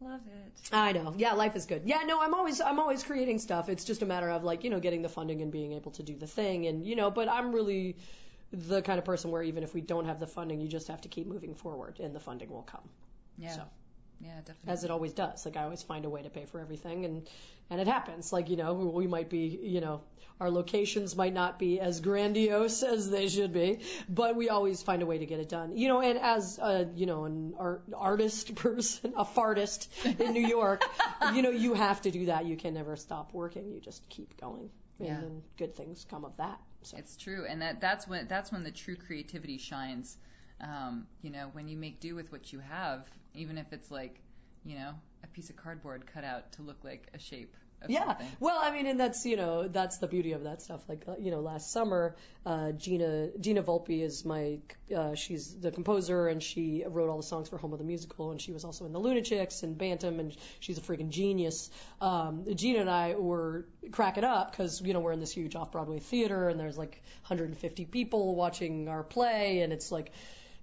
Love 0.02 0.20
it. 0.26 0.70
I 0.72 0.92
know. 0.92 1.14
Yeah, 1.16 1.34
life 1.34 1.54
is 1.54 1.66
good. 1.66 1.82
Yeah, 1.84 2.02
no, 2.04 2.20
I'm 2.20 2.34
always 2.34 2.60
I'm 2.60 2.80
always 2.80 3.04
creating 3.04 3.38
stuff. 3.38 3.68
It's 3.68 3.84
just 3.84 4.02
a 4.02 4.06
matter 4.06 4.28
of 4.28 4.42
like, 4.42 4.64
you 4.64 4.70
know, 4.70 4.80
getting 4.80 5.02
the 5.02 5.08
funding 5.08 5.42
and 5.42 5.52
being 5.52 5.72
able 5.72 5.92
to 5.92 6.02
do 6.02 6.16
the 6.16 6.26
thing 6.26 6.66
and 6.66 6.84
you 6.84 6.96
know, 6.96 7.10
but 7.10 7.28
I'm 7.28 7.52
really 7.52 7.96
the 8.52 8.82
kind 8.82 8.98
of 8.98 9.04
person 9.04 9.30
where 9.30 9.42
even 9.42 9.62
if 9.62 9.74
we 9.74 9.80
don't 9.80 10.06
have 10.06 10.18
the 10.18 10.26
funding, 10.26 10.60
you 10.60 10.68
just 10.68 10.88
have 10.88 11.00
to 11.02 11.08
keep 11.08 11.26
moving 11.26 11.54
forward 11.54 12.00
and 12.00 12.14
the 12.14 12.20
funding 12.20 12.50
will 12.50 12.62
come. 12.62 12.88
Yeah. 13.38 13.52
So. 13.52 13.62
Yeah, 14.22 14.36
definitely. 14.38 14.72
As 14.72 14.84
it 14.84 14.90
always 14.90 15.12
does. 15.12 15.44
Like 15.44 15.56
I 15.56 15.64
always 15.64 15.82
find 15.82 16.04
a 16.04 16.10
way 16.10 16.22
to 16.22 16.30
pay 16.30 16.44
for 16.46 16.60
everything 16.60 17.04
and 17.04 17.28
and 17.70 17.80
it 17.80 17.88
happens. 17.88 18.32
Like, 18.32 18.50
you 18.50 18.56
know, 18.56 18.74
we 18.74 19.06
might 19.06 19.30
be, 19.30 19.58
you 19.62 19.80
know, 19.80 20.02
our 20.40 20.50
locations 20.50 21.16
might 21.16 21.32
not 21.32 21.58
be 21.58 21.80
as 21.80 22.00
grandiose 22.00 22.82
as 22.94 23.08
they 23.10 23.28
should 23.28 23.52
be, 23.52 23.80
but 24.08 24.36
we 24.36 24.48
always 24.50 24.82
find 24.82 25.02
a 25.02 25.06
way 25.06 25.18
to 25.18 25.26
get 25.26 25.40
it 25.40 25.48
done. 25.48 25.76
You 25.76 25.88
know, 25.88 26.00
and 26.00 26.18
as 26.18 26.58
a, 26.58 26.88
you 26.94 27.06
know, 27.06 27.24
an 27.24 27.54
art, 27.58 27.84
artist 27.96 28.54
person, 28.66 29.14
a 29.16 29.24
fartist 29.24 29.88
in 30.20 30.32
New 30.32 30.46
York, 30.46 30.84
you 31.34 31.42
know, 31.42 31.50
you 31.50 31.74
have 31.74 32.02
to 32.02 32.10
do 32.10 32.26
that. 32.26 32.44
You 32.46 32.56
can 32.56 32.74
never 32.74 32.96
stop 32.96 33.32
working. 33.32 33.70
You 33.72 33.80
just 33.80 34.08
keep 34.08 34.38
going. 34.40 34.70
And 34.98 35.08
Yeah. 35.08 35.20
then 35.20 35.42
good 35.56 35.74
things 35.74 36.06
come 36.08 36.24
of 36.24 36.36
that. 36.36 36.60
So 36.82 36.96
It's 36.98 37.16
true, 37.16 37.46
and 37.48 37.62
that 37.62 37.80
that's 37.80 38.06
when 38.08 38.26
that's 38.28 38.52
when 38.52 38.64
the 38.64 38.70
true 38.72 38.96
creativity 38.96 39.58
shines. 39.58 40.18
Um, 40.62 41.06
you 41.22 41.30
know, 41.30 41.48
when 41.52 41.68
you 41.68 41.76
make 41.76 42.00
do 42.00 42.14
with 42.14 42.30
what 42.30 42.52
you 42.52 42.60
have, 42.60 43.06
even 43.34 43.58
if 43.58 43.72
it's 43.72 43.90
like, 43.90 44.20
you 44.64 44.76
know, 44.76 44.92
a 45.24 45.26
piece 45.28 45.50
of 45.50 45.56
cardboard 45.56 46.04
cut 46.12 46.24
out 46.24 46.52
to 46.52 46.62
look 46.62 46.84
like 46.84 47.08
a 47.14 47.18
shape 47.18 47.54
of 47.82 47.90
Yeah. 47.90 48.04
something. 48.04 48.28
Well, 48.38 48.60
I 48.62 48.70
mean, 48.70 48.86
and 48.86 49.00
that's 49.00 49.26
you 49.26 49.36
know 49.36 49.66
that's 49.66 49.98
the 49.98 50.06
beauty 50.06 50.32
of 50.32 50.44
that 50.44 50.62
stuff. 50.62 50.82
Like 50.88 51.02
uh, 51.08 51.14
you 51.18 51.32
know, 51.32 51.40
last 51.40 51.72
summer, 51.72 52.14
uh, 52.46 52.70
Gina 52.72 53.30
Gina 53.40 53.62
Volpe 53.62 54.02
is 54.02 54.24
my 54.24 54.58
uh, 54.96 55.16
she's 55.16 55.58
the 55.58 55.72
composer 55.72 56.28
and 56.28 56.40
she 56.40 56.84
wrote 56.86 57.10
all 57.10 57.16
the 57.16 57.22
songs 57.24 57.48
for 57.48 57.58
Homo 57.58 57.76
the 57.76 57.84
Musical 57.84 58.30
and 58.30 58.40
she 58.40 58.52
was 58.52 58.64
also 58.64 58.86
in 58.86 58.92
the 58.92 59.00
Lunachicks 59.00 59.64
and 59.64 59.76
Bantam 59.76 60.20
and 60.20 60.36
she's 60.60 60.78
a 60.78 60.80
freaking 60.80 61.10
genius. 61.10 61.70
Um, 62.00 62.44
Gina 62.54 62.80
and 62.80 62.90
I 62.90 63.16
were 63.16 63.66
cracking 63.90 64.24
up 64.24 64.52
because 64.52 64.80
you 64.80 64.92
know 64.92 65.00
we're 65.00 65.12
in 65.12 65.20
this 65.20 65.32
huge 65.32 65.56
off 65.56 65.72
Broadway 65.72 65.98
theater 65.98 66.48
and 66.48 66.60
there's 66.60 66.78
like 66.78 67.02
150 67.26 67.84
people 67.86 68.36
watching 68.36 68.88
our 68.88 69.02
play 69.02 69.60
and 69.60 69.72
it's 69.72 69.90
like 69.90 70.12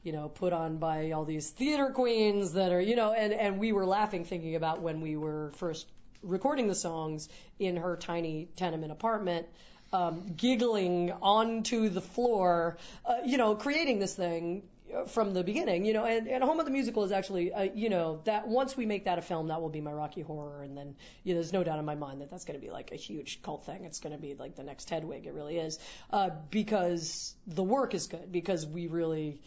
you 0.04 0.12
know, 0.12 0.30
put 0.30 0.54
on 0.54 0.78
by 0.78 1.12
all 1.12 1.26
these 1.26 1.50
theater 1.50 1.90
queens 1.90 2.54
that 2.54 2.72
are, 2.72 2.82
you 2.82 2.96
know, 2.96 3.14
and, 3.14 3.34
and 3.34 3.60
we 3.60 3.72
were 3.72 3.86
laughing 3.86 4.26
thinking 4.26 4.56
about 4.56 4.82
when 4.82 5.02
we 5.02 5.18
were 5.18 5.52
first 5.56 5.86
recording 6.24 6.68
the 6.68 6.76
songs 6.76 7.30
in 7.60 7.78
her 7.78 7.98
tiny 7.98 8.48
tenement 8.56 8.92
apartment, 8.92 9.48
um, 9.92 10.26
giggling 10.36 11.12
onto 11.22 11.90
the 11.90 12.02
floor, 12.02 12.78
uh, 13.06 13.16
you 13.26 13.38
know, 13.38 13.56
creating 13.56 14.00
this 14.00 14.16
thing 14.16 14.64
uh, 14.96 15.06
from 15.06 15.34
the 15.34 15.44
beginning, 15.44 15.86
you 15.86 15.94
know, 15.94 16.06
and, 16.06 16.28
and 16.28 16.44
Homo 16.44 16.64
the 16.64 16.72
Musical 16.72 17.04
is 17.04 17.12
actually, 17.12 17.54
uh, 17.54 17.64
you 17.64 17.90
know, 17.90 18.22
that 18.26 18.48
once 18.48 18.76
we 18.76 18.86
make 18.86 19.06
that 19.06 19.18
a 19.18 19.22
film, 19.22 19.48
that 19.48 19.62
will 19.62 19.70
be 19.70 19.82
my 19.82 19.92
Rocky 19.92 20.22
Horror, 20.22 20.64
and 20.64 20.78
then, 20.78 20.96
you 21.24 21.34
know, 21.34 21.40
there's 21.40 21.54
no 21.54 21.64
doubt 21.64 21.80
in 21.80 21.86
my 21.86 21.96
mind 21.96 22.22
that 22.22 22.32
that's 22.32 22.46
going 22.46 22.60
to 22.60 22.66
be 22.66 22.72
like 22.72 22.92
a 22.92 22.96
huge 22.96 23.42
cult 23.42 23.66
thing. 23.66 23.86
It's 23.86 24.00
going 24.00 24.16
to 24.16 24.22
be 24.22 24.36
like 24.36 24.56
the 24.56 24.64
next 24.64 24.90
Hedwig, 24.90 25.26
it 25.26 25.34
really 25.34 25.58
is, 25.58 25.80
uh, 26.12 26.30
because 26.50 27.36
the 27.48 27.64
work 27.64 27.94
is 27.94 28.08
good, 28.08 28.32
because 28.32 28.66
we 28.66 28.88
really, 28.88 29.42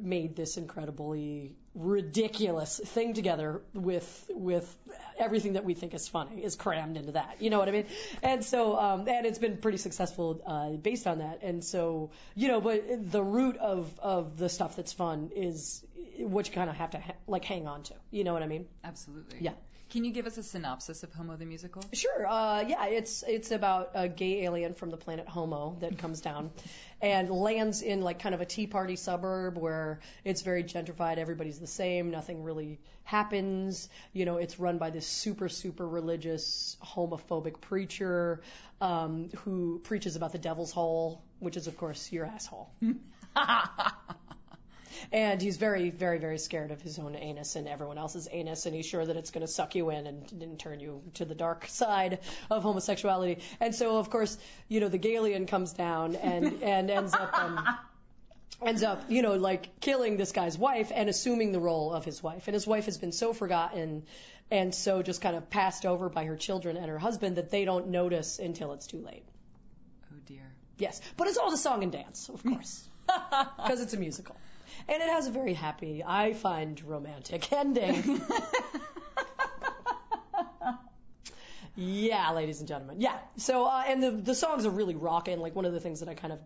made 0.00 0.36
this 0.36 0.56
incredibly 0.56 1.54
ridiculous 1.74 2.80
thing 2.84 3.14
together 3.14 3.62
with 3.72 4.30
with 4.34 4.76
everything 5.18 5.52
that 5.54 5.64
we 5.64 5.74
think 5.74 5.94
is 5.94 6.08
funny 6.08 6.42
is 6.42 6.56
crammed 6.56 6.96
into 6.96 7.12
that. 7.12 7.36
You 7.40 7.50
know 7.50 7.58
what 7.58 7.68
I 7.68 7.72
mean? 7.72 7.86
And 8.22 8.44
so 8.44 8.78
um, 8.78 9.08
and 9.08 9.26
it's 9.26 9.38
been 9.38 9.58
pretty 9.58 9.78
successful 9.78 10.40
uh, 10.46 10.70
based 10.70 11.06
on 11.06 11.18
that. 11.18 11.40
And 11.42 11.64
so 11.64 12.10
you 12.34 12.48
know, 12.48 12.60
but 12.60 13.10
the 13.12 13.22
root 13.22 13.56
of 13.56 13.98
of 14.00 14.38
the 14.38 14.48
stuff 14.48 14.76
that's 14.76 14.92
fun 14.92 15.30
is 15.34 15.84
what 16.18 16.48
you 16.48 16.54
kind 16.54 16.70
of 16.70 16.76
have 16.76 16.90
to 16.90 16.98
ha- 16.98 17.14
like 17.26 17.44
hang 17.44 17.66
on 17.66 17.82
to. 17.84 17.94
You 18.10 18.24
know 18.24 18.32
what 18.32 18.42
I 18.42 18.46
mean? 18.46 18.66
Absolutely. 18.84 19.38
Yeah. 19.40 19.52
Can 19.90 20.04
you 20.04 20.10
give 20.10 20.26
us 20.26 20.36
a 20.36 20.42
synopsis 20.42 21.02
of 21.02 21.12
Homo 21.14 21.36
the 21.36 21.46
musical? 21.46 21.82
Sure. 21.94 22.26
Uh, 22.26 22.62
yeah, 22.66 22.86
it's 22.86 23.24
it's 23.26 23.50
about 23.50 23.92
a 23.94 24.06
gay 24.08 24.44
alien 24.44 24.74
from 24.74 24.90
the 24.90 24.98
planet 24.98 25.26
Homo 25.26 25.76
that 25.80 25.96
comes 25.98 26.20
down 26.20 26.50
and 27.00 27.30
lands 27.30 27.80
in 27.80 28.02
like 28.02 28.18
kind 28.18 28.34
of 28.34 28.42
a 28.42 28.44
tea 28.44 28.66
party 28.66 28.96
suburb 28.96 29.56
where 29.56 30.00
it's 30.24 30.42
very 30.42 30.62
gentrified. 30.62 31.16
Everybody's 31.16 31.58
the 31.58 31.66
same. 31.66 32.10
Nothing 32.10 32.42
really 32.42 32.78
happens. 33.04 33.88
You 34.12 34.26
know, 34.26 34.36
it's 34.36 34.60
run 34.60 34.76
by 34.76 34.90
this 34.90 35.06
super 35.06 35.48
super 35.48 35.88
religious 35.88 36.76
homophobic 36.84 37.60
preacher 37.62 38.42
um, 38.82 39.30
who 39.44 39.80
preaches 39.84 40.16
about 40.16 40.32
the 40.32 40.38
devil's 40.38 40.70
hole, 40.70 41.22
which 41.38 41.56
is 41.56 41.66
of 41.66 41.78
course 41.78 42.12
your 42.12 42.26
asshole. 42.26 42.68
And 45.12 45.40
he's 45.40 45.56
very, 45.56 45.90
very, 45.90 46.18
very 46.18 46.38
scared 46.38 46.70
of 46.70 46.80
his 46.80 46.98
own 46.98 47.16
anus 47.16 47.56
and 47.56 47.68
everyone 47.68 47.98
else's 47.98 48.28
anus, 48.30 48.66
and 48.66 48.74
he's 48.74 48.86
sure 48.86 49.04
that 49.04 49.16
it's 49.16 49.30
going 49.30 49.46
to 49.46 49.52
suck 49.52 49.74
you 49.74 49.90
in 49.90 50.06
and, 50.06 50.42
and 50.42 50.58
turn 50.58 50.80
you 50.80 51.02
to 51.14 51.24
the 51.24 51.34
dark 51.34 51.66
side 51.68 52.20
of 52.50 52.62
homosexuality. 52.62 53.40
And 53.60 53.74
so, 53.74 53.98
of 53.98 54.10
course, 54.10 54.36
you 54.68 54.80
know, 54.80 54.88
the 54.88 54.98
Galian 54.98 55.46
comes 55.48 55.72
down 55.72 56.16
and 56.16 56.62
and 56.62 56.90
ends 56.90 57.14
up. 57.14 57.38
Um, 57.38 57.78
ends 58.60 58.82
up, 58.82 59.04
you 59.08 59.22
know, 59.22 59.34
like 59.34 59.80
killing 59.80 60.16
this 60.16 60.32
guy's 60.32 60.58
wife 60.58 60.90
and 60.92 61.08
assuming 61.08 61.52
the 61.52 61.60
role 61.60 61.92
of 61.92 62.04
his 62.04 62.20
wife. 62.20 62.48
And 62.48 62.54
his 62.54 62.66
wife 62.66 62.86
has 62.86 62.98
been 62.98 63.12
so 63.12 63.32
forgotten 63.32 64.02
and 64.50 64.74
so 64.74 65.02
just 65.02 65.20
kind 65.20 65.36
of 65.36 65.50
passed 65.50 65.84
over 65.84 66.08
by 66.08 66.24
her 66.24 66.36
children 66.36 66.76
and 66.76 66.86
her 66.86 66.98
husband 66.98 67.36
that 67.36 67.50
they 67.50 67.64
don't 67.64 67.88
notice 67.88 68.38
until 68.38 68.72
it's 68.72 68.86
too 68.86 68.98
late. 68.98 69.24
Oh 70.10 70.16
dear. 70.26 70.42
Yes, 70.78 71.00
but 71.16 71.28
it's 71.28 71.38
all 71.38 71.50
the 71.50 71.56
song 71.56 71.82
and 71.82 71.92
dance, 71.92 72.28
of 72.28 72.42
course, 72.42 72.88
because 73.06 73.80
it's 73.80 73.94
a 73.94 73.98
musical. 73.98 74.36
And 74.88 75.02
it 75.02 75.08
has 75.08 75.26
a 75.26 75.30
very 75.30 75.52
happy, 75.54 76.02
I 76.04 76.32
find, 76.32 76.82
romantic 76.84 77.52
ending. 77.52 78.20
Yeah, 81.80 82.32
ladies 82.32 82.58
and 82.58 82.66
gentlemen. 82.66 83.00
Yeah. 83.00 83.16
So, 83.36 83.64
uh, 83.66 83.84
and 83.86 84.02
the 84.02 84.10
the 84.10 84.34
songs 84.34 84.66
are 84.66 84.70
really 84.70 84.96
rocking. 84.96 85.38
Like 85.38 85.54
one 85.54 85.64
of 85.64 85.72
the 85.72 85.78
things 85.78 86.00
that 86.00 86.08
I 86.08 86.14
kind 86.14 86.32
of 86.32 86.40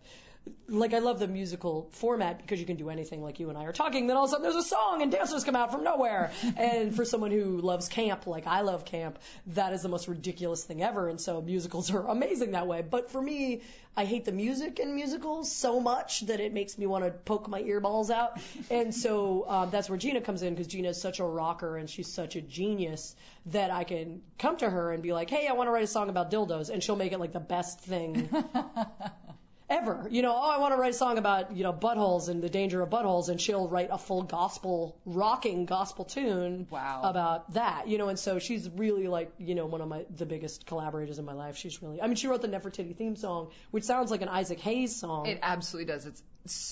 like, 0.68 0.94
I 0.94 1.00
love 1.00 1.18
the 1.18 1.28
musical 1.28 1.88
format 1.92 2.38
because 2.38 2.58
you 2.58 2.66
can 2.66 2.76
do 2.76 2.88
anything. 2.88 3.22
Like 3.22 3.38
you 3.40 3.50
and 3.50 3.58
I 3.58 3.64
are 3.64 3.72
talking, 3.72 4.06
then 4.06 4.16
all 4.16 4.24
of 4.24 4.30
a 4.30 4.32
sudden 4.32 4.42
there's 4.42 4.56
a 4.56 4.66
song 4.66 5.02
and 5.02 5.12
dancers 5.12 5.44
come 5.44 5.54
out 5.54 5.70
from 5.70 5.84
nowhere. 5.84 6.32
and 6.56 6.94
for 6.96 7.04
someone 7.04 7.30
who 7.30 7.58
loves 7.60 7.88
camp, 7.88 8.26
like 8.26 8.46
I 8.46 8.62
love 8.62 8.84
camp, 8.84 9.18
that 9.48 9.72
is 9.72 9.82
the 9.82 9.88
most 9.88 10.08
ridiculous 10.08 10.64
thing 10.64 10.82
ever. 10.82 11.08
And 11.08 11.20
so 11.20 11.42
musicals 11.42 11.90
are 11.90 12.06
amazing 12.08 12.52
that 12.52 12.66
way. 12.66 12.82
But 12.82 13.10
for 13.10 13.20
me, 13.20 13.62
I 13.96 14.06
hate 14.06 14.24
the 14.24 14.32
music 14.32 14.78
in 14.78 14.94
musicals 14.94 15.54
so 15.54 15.78
much 15.78 16.20
that 16.22 16.40
it 16.40 16.54
makes 16.54 16.78
me 16.78 16.86
want 16.86 17.04
to 17.04 17.10
poke 17.10 17.48
my 17.48 17.62
earballs 17.62 18.10
out. 18.10 18.40
And 18.70 18.94
so 18.94 19.44
um, 19.48 19.70
that's 19.70 19.90
where 19.90 19.98
Gina 19.98 20.20
comes 20.20 20.42
in 20.42 20.54
because 20.54 20.68
Gina 20.68 20.90
is 20.90 21.00
such 21.00 21.20
a 21.20 21.24
rocker 21.24 21.76
and 21.76 21.90
she's 21.90 22.10
such 22.10 22.36
a 22.36 22.40
genius 22.40 23.14
that 23.46 23.70
I 23.70 23.84
can 23.84 24.22
come 24.38 24.56
to 24.58 24.70
her 24.70 24.92
and 24.92 25.02
be 25.02 25.12
like, 25.12 25.28
hey, 25.28 25.46
I 25.46 25.52
want 25.52 25.66
to 25.66 25.72
write 25.72 25.84
a 25.84 25.88
song 25.88 26.08
about 26.08 26.30
dildos, 26.30 26.70
and 26.70 26.82
she'll 26.82 26.96
make 26.96 27.12
it 27.12 27.18
like 27.18 27.32
the 27.32 27.40
best 27.40 27.80
thing 27.80 28.30
ever. 29.72 30.06
You 30.10 30.22
know, 30.22 30.32
oh, 30.34 30.50
I 30.50 30.58
want 30.58 30.74
to 30.74 30.78
write 30.78 30.90
a 30.90 30.96
song 30.96 31.18
about, 31.18 31.56
you 31.56 31.62
know, 31.64 31.72
buttholes 31.72 32.28
and 32.28 32.42
the 32.42 32.48
danger 32.48 32.80
of 32.82 32.90
buttholes, 32.90 33.28
and 33.28 33.40
she'll 33.40 33.68
write 33.68 33.88
a 33.90 33.98
full 33.98 34.22
gospel, 34.22 34.96
rocking 35.04 35.66
gospel 35.66 36.04
tune 36.04 36.66
Wow. 36.70 37.00
about 37.04 37.52
that, 37.54 37.88
you 37.88 37.98
know, 37.98 38.08
and 38.08 38.18
so 38.18 38.38
she's 38.38 38.68
really 38.70 39.08
like, 39.08 39.32
you 39.38 39.54
know, 39.54 39.66
one 39.66 39.80
of 39.80 39.88
my, 39.88 40.04
the 40.16 40.26
biggest 40.26 40.66
collaborators 40.66 41.18
in 41.18 41.24
my 41.24 41.32
life. 41.32 41.56
She's 41.56 41.82
really, 41.82 42.00
I 42.00 42.06
mean, 42.06 42.16
she 42.16 42.28
wrote 42.28 42.42
the 42.42 42.48
Nefertiti 42.48 42.94
theme 42.96 43.16
song, 43.16 43.50
which 43.70 43.84
sounds 43.84 44.10
like 44.10 44.22
an 44.22 44.28
Isaac 44.28 44.60
Hayes 44.60 44.94
song. 44.96 45.26
It 45.26 45.38
absolutely 45.42 45.92
does. 45.92 46.06
It's 46.06 46.22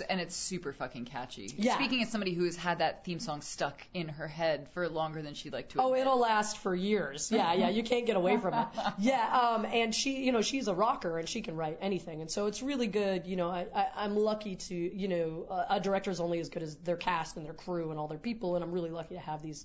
and 0.09 0.20
it's 0.20 0.35
super 0.35 0.72
fucking 0.72 1.04
catchy. 1.04 1.52
Yeah. 1.56 1.76
Speaking 1.76 2.02
as 2.02 2.11
somebody 2.11 2.35
who 2.35 2.44
has 2.44 2.56
had 2.56 2.78
that 2.78 3.04
theme 3.04 3.20
song 3.20 3.40
stuck 3.40 3.80
in 3.94 4.09
her 4.09 4.26
head 4.26 4.68
for 4.74 4.88
longer 4.88 5.22
than 5.22 5.35
she'd 5.35 5.52
like 5.52 5.68
to. 5.70 5.80
Oh, 5.80 5.94
it'll 5.94 6.18
last 6.18 6.59
for 6.59 6.74
years. 6.74 7.30
Yeah, 7.30 7.52
yeah, 7.52 7.68
you 7.68 7.85
can't 7.85 8.06
get 8.06 8.16
away 8.16 8.37
from 8.37 8.54
it. 8.54 8.66
Yeah, 8.98 9.54
um, 9.54 9.64
and 9.64 9.94
she, 9.94 10.24
you 10.24 10.33
know, 10.33 10.42
she's 10.42 10.68
a 10.68 10.74
rocker 10.74 11.18
and 11.18 11.28
she 11.28 11.42
can 11.42 11.56
write 11.56 11.78
anything, 11.80 12.20
and 12.20 12.30
so 12.30 12.46
it's 12.46 12.62
really 12.62 12.87
good. 12.87 13.26
You 13.26 13.37
know, 13.37 13.48
I, 13.48 13.66
I 13.74 13.87
I'm 13.96 14.16
lucky 14.16 14.56
to, 14.56 14.74
you 14.74 15.09
know, 15.09 15.46
a, 15.48 15.76
a 15.76 15.80
director 15.80 16.11
is 16.11 16.20
only 16.20 16.40
as 16.40 16.48
good 16.48 16.62
as 16.62 16.76
their 16.76 16.96
cast 16.96 17.37
and 17.37 17.46
their 17.46 17.54
crew 17.54 17.90
and 17.90 17.98
all 17.98 18.09
their 18.09 18.18
people, 18.18 18.56
and 18.56 18.64
I'm 18.64 18.72
really 18.72 18.90
lucky 18.90 19.14
to 19.14 19.20
have 19.20 19.42
these 19.42 19.64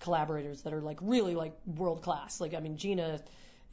collaborators 0.00 0.62
that 0.62 0.74
are 0.74 0.80
like 0.80 0.98
really 1.00 1.34
like 1.34 1.54
world 1.66 2.02
class. 2.02 2.40
Like, 2.40 2.54
I 2.54 2.60
mean, 2.60 2.76
Gina 2.76 3.20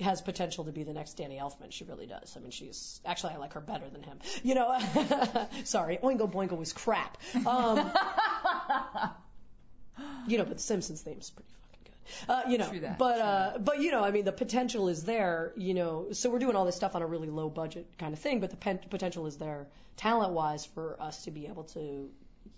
has 0.01 0.21
potential 0.21 0.65
to 0.65 0.71
be 0.71 0.83
the 0.83 0.93
next 0.93 1.13
Danny 1.15 1.37
Elfman. 1.37 1.71
She 1.71 1.83
really 1.83 2.05
does. 2.05 2.35
I 2.35 2.39
mean, 2.39 2.51
she's 2.51 2.99
actually 3.05 3.33
I 3.33 3.37
like 3.37 3.53
her 3.53 3.61
better 3.61 3.89
than 3.89 4.03
him. 4.03 4.19
You 4.43 4.55
know, 4.55 4.77
sorry, 5.63 5.97
Oingo 6.03 6.31
Boingo 6.31 6.57
was 6.57 6.73
crap. 6.73 7.17
Um, 7.45 7.77
you 10.27 10.37
know, 10.37 10.45
but 10.45 10.57
the 10.57 10.63
Simpsons 10.63 11.01
theme 11.01 11.17
is 11.19 11.29
pretty 11.29 11.49
fucking 11.61 11.79
good. 11.83 12.29
Uh, 12.29 12.49
you 12.49 12.57
know, 12.57 12.69
that, 12.79 12.97
but 12.97 13.19
uh, 13.19 13.57
but 13.59 13.79
you 13.79 13.91
know, 13.91 14.03
I 14.03 14.11
mean, 14.11 14.25
the 14.25 14.31
potential 14.31 14.89
is 14.89 15.03
there. 15.03 15.53
You 15.55 15.73
know, 15.73 16.07
so 16.11 16.29
we're 16.29 16.39
doing 16.39 16.55
all 16.55 16.65
this 16.65 16.75
stuff 16.75 16.95
on 16.95 17.01
a 17.01 17.07
really 17.07 17.29
low 17.29 17.49
budget 17.49 17.87
kind 17.97 18.13
of 18.13 18.19
thing, 18.19 18.39
but 18.39 18.49
the 18.49 18.57
pen- 18.57 18.79
potential 18.89 19.27
is 19.27 19.37
there, 19.37 19.67
talent 19.97 20.33
wise, 20.33 20.65
for 20.65 21.01
us 21.01 21.23
to 21.23 21.31
be 21.31 21.47
able 21.47 21.63
to, 21.65 22.09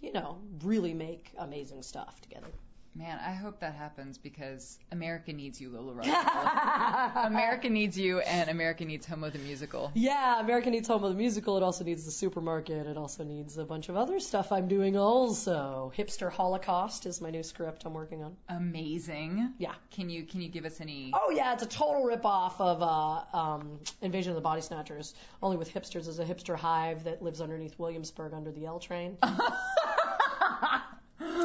you 0.02 0.14
know, 0.14 0.40
really 0.64 0.94
make 0.94 1.32
amazing 1.38 1.84
stuff 1.84 2.20
together. 2.22 2.48
Man, 2.96 3.18
I 3.20 3.34
hope 3.34 3.62
that 3.62 3.74
happens 3.74 4.20
because 4.20 4.78
America 4.92 5.34
needs 5.34 5.60
you, 5.60 5.70
Lola 5.70 5.94
Roswell. 5.94 7.26
America 7.26 7.68
needs 7.68 7.98
you, 7.98 8.20
and 8.20 8.50
America 8.50 8.86
needs 8.86 9.08
Home 9.08 9.24
Homo 9.24 9.32
the 9.32 9.40
musical. 9.40 9.92
Yeah, 9.96 10.40
America 10.40 10.70
Needs 10.70 10.88
Homo 10.88 11.10
the 11.10 11.16
Musical. 11.16 11.56
It 11.58 11.64
also 11.64 11.84
needs 11.84 12.04
the 12.06 12.12
supermarket. 12.12 12.88
It 12.88 12.98
also 12.98 13.24
needs 13.24 13.58
a 13.58 13.64
bunch 13.64 13.90
of 13.90 13.96
other 13.96 14.20
stuff 14.20 14.52
I'm 14.52 14.68
doing 14.68 14.98
also. 14.98 15.94
Hipster 15.98 16.32
Holocaust 16.32 17.06
is 17.06 17.22
my 17.22 17.30
new 17.30 17.42
script 17.42 17.84
I'm 17.86 17.94
working 17.94 18.24
on. 18.24 18.36
Amazing. 18.50 19.54
Yeah. 19.58 19.74
Can 19.92 20.10
you 20.10 20.24
can 20.24 20.42
you 20.42 20.50
give 20.50 20.66
us 20.66 20.82
any? 20.82 21.12
Oh 21.14 21.32
yeah, 21.32 21.54
it's 21.54 21.64
a 21.64 21.68
total 21.68 22.04
ripoff 22.06 22.60
of 22.60 22.82
uh, 22.82 23.38
um, 23.38 23.80
Invasion 24.02 24.32
of 24.32 24.36
the 24.36 24.42
Body 24.42 24.62
Snatchers, 24.62 25.14
only 25.42 25.58
with 25.58 25.74
hipsters. 25.74 26.04
There's 26.04 26.20
a 26.20 26.26
hipster 26.26 26.56
hive 26.56 27.06
that 27.06 27.22
lives 27.24 27.40
underneath 27.40 27.80
Williamsburg 27.80 28.34
under 28.34 28.52
the 28.52 28.66
L 28.66 28.80
train. 28.80 29.18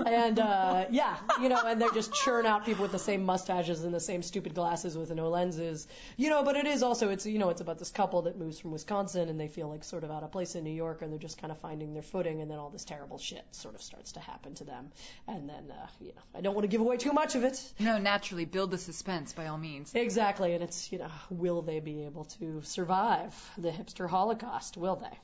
and 0.07 0.39
uh, 0.39 0.87
yeah, 0.91 1.17
you 1.41 1.49
know, 1.49 1.61
and 1.65 1.81
they 1.81 1.89
just 1.95 2.13
churn 2.13 2.47
out 2.47 2.65
people 2.65 2.83
with 2.83 2.93
the 2.93 2.99
same 2.99 3.25
mustaches 3.25 3.85
and 3.85 3.95
the 3.95 4.01
same 4.01 4.23
stupid 4.23 4.55
glasses 4.55 4.97
with 4.97 5.11
no 5.11 5.29
lenses, 5.29 5.87
you 6.17 6.31
know. 6.31 6.43
But 6.43 6.57
it 6.57 6.67
is 6.67 6.83
also, 6.83 7.11
it's 7.11 7.27
you 7.27 7.39
know, 7.39 7.51
it's 7.51 7.61
about 7.61 7.79
this 7.79 7.91
couple 7.91 8.23
that 8.23 8.39
moves 8.39 8.59
from 8.59 8.73
Wisconsin 8.73 9.29
and 9.29 9.39
they 9.39 9.49
feel 9.49 9.69
like 9.69 9.85
sort 9.85 10.05
of 10.05 10.11
out 10.11 10.23
of 10.23 10.33
place 10.33 10.55
in 10.55 10.65
New 10.65 10.73
York 10.73 11.03
and 11.03 11.13
they're 11.13 11.19
just 11.19 11.39
kind 11.39 11.51
of 11.51 11.59
finding 11.59 11.95
their 11.95 12.03
footing, 12.03 12.41
and 12.41 12.51
then 12.51 12.59
all 12.59 12.71
this 12.71 12.85
terrible 12.85 13.19
shit 13.19 13.45
sort 13.53 13.75
of 13.75 13.83
starts 13.83 14.13
to 14.13 14.21
happen 14.21 14.55
to 14.55 14.65
them. 14.65 14.91
And 15.27 15.49
then, 15.49 15.71
uh, 15.71 15.87
you 16.01 16.09
know, 16.09 16.23
I 16.35 16.41
don't 16.41 16.55
want 16.55 16.65
to 16.65 16.69
give 16.69 16.81
away 16.81 16.97
too 16.97 17.13
much 17.13 17.35
of 17.35 17.45
it. 17.45 17.61
No, 17.79 17.99
naturally, 17.99 18.45
build 18.45 18.71
the 18.71 18.79
suspense 18.79 19.33
by 19.33 19.47
all 19.47 19.59
means. 19.59 19.95
Exactly, 19.95 20.55
and 20.55 20.63
it's 20.63 20.91
you 20.93 20.99
know, 20.99 21.11
will 21.31 21.63
they 21.63 21.81
be 21.81 22.05
able 22.05 22.25
to 22.25 22.63
survive 22.63 23.35
the 23.57 23.71
hipster 23.71 24.09
holocaust? 24.09 24.77
Will 24.77 24.97
they? 24.97 25.19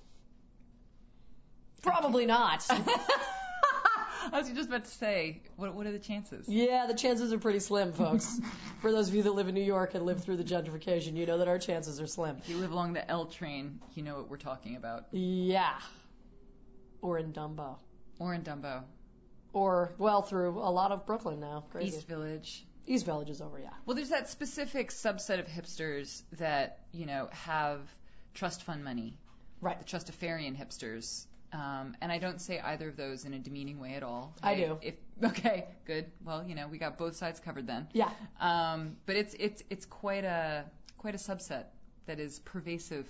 Probably 1.82 2.24
not. 2.24 2.66
I 4.32 4.38
was 4.38 4.48
just 4.50 4.68
about 4.68 4.84
to 4.84 4.90
say, 4.90 5.42
what 5.56 5.74
what 5.74 5.86
are 5.86 5.92
the 5.92 5.98
chances? 5.98 6.48
yeah, 6.48 6.86
the 6.86 6.94
chances 6.94 7.32
are 7.32 7.38
pretty 7.38 7.60
slim, 7.60 7.92
folks. 7.92 8.40
For 8.80 8.90
those 8.92 9.08
of 9.08 9.14
you 9.14 9.22
that 9.24 9.32
live 9.34 9.48
in 9.48 9.54
New 9.54 9.62
York 9.62 9.94
and 9.94 10.04
live 10.06 10.22
through 10.24 10.36
the 10.36 10.44
gentrification, 10.44 11.16
you 11.16 11.26
know 11.26 11.38
that 11.38 11.48
our 11.48 11.58
chances 11.58 12.00
are 12.00 12.06
slim. 12.06 12.36
If 12.38 12.48
you 12.48 12.56
live 12.58 12.72
along 12.72 12.94
the 12.94 13.08
L 13.10 13.26
train, 13.26 13.80
you 13.94 14.02
know 14.02 14.16
what 14.16 14.30
we're 14.30 14.36
talking 14.36 14.76
about. 14.76 15.06
Yeah. 15.12 15.74
Or 17.02 17.18
in 17.18 17.32
Dumbo. 17.32 17.76
Or 18.18 18.32
in 18.34 18.42
Dumbo, 18.42 18.82
Or, 19.52 19.92
well, 19.98 20.22
through 20.22 20.58
a 20.58 20.70
lot 20.70 20.92
of 20.92 21.04
Brooklyn 21.06 21.40
now. 21.40 21.64
Crazy. 21.72 21.96
East 21.96 22.06
Village. 22.08 22.64
East 22.86 23.04
Village 23.06 23.30
is 23.30 23.40
over, 23.40 23.58
yeah. 23.58 23.70
Well, 23.86 23.96
there's 23.96 24.10
that 24.10 24.28
specific 24.28 24.90
subset 24.90 25.40
of 25.40 25.46
hipsters 25.46 26.22
that 26.38 26.80
you 26.92 27.06
know 27.06 27.28
have 27.32 27.80
trust 28.34 28.62
fund 28.64 28.84
money, 28.84 29.18
Right. 29.60 29.78
the 29.78 29.84
trustafarian 29.84 30.56
hipsters. 30.56 31.26
Um, 31.52 31.96
and 32.00 32.10
I 32.10 32.18
don't 32.18 32.40
say 32.40 32.58
either 32.58 32.88
of 32.88 32.96
those 32.96 33.24
in 33.24 33.34
a 33.34 33.38
demeaning 33.38 33.78
way 33.78 33.94
at 33.94 34.02
all. 34.02 34.34
I 34.42 34.54
do. 34.56 34.78
If 34.82 34.94
okay, 35.22 35.66
good. 35.84 36.06
Well, 36.24 36.44
you 36.44 36.54
know, 36.54 36.66
we 36.68 36.78
got 36.78 36.98
both 36.98 37.16
sides 37.16 37.38
covered 37.40 37.66
then. 37.66 37.88
Yeah. 37.92 38.10
Um, 38.40 38.96
but 39.06 39.16
it's 39.16 39.34
it's 39.38 39.62
it's 39.70 39.86
quite 39.86 40.24
a 40.24 40.64
quite 40.98 41.14
a 41.14 41.18
subset 41.18 41.66
that 42.06 42.18
is 42.18 42.38
pervasive. 42.40 43.06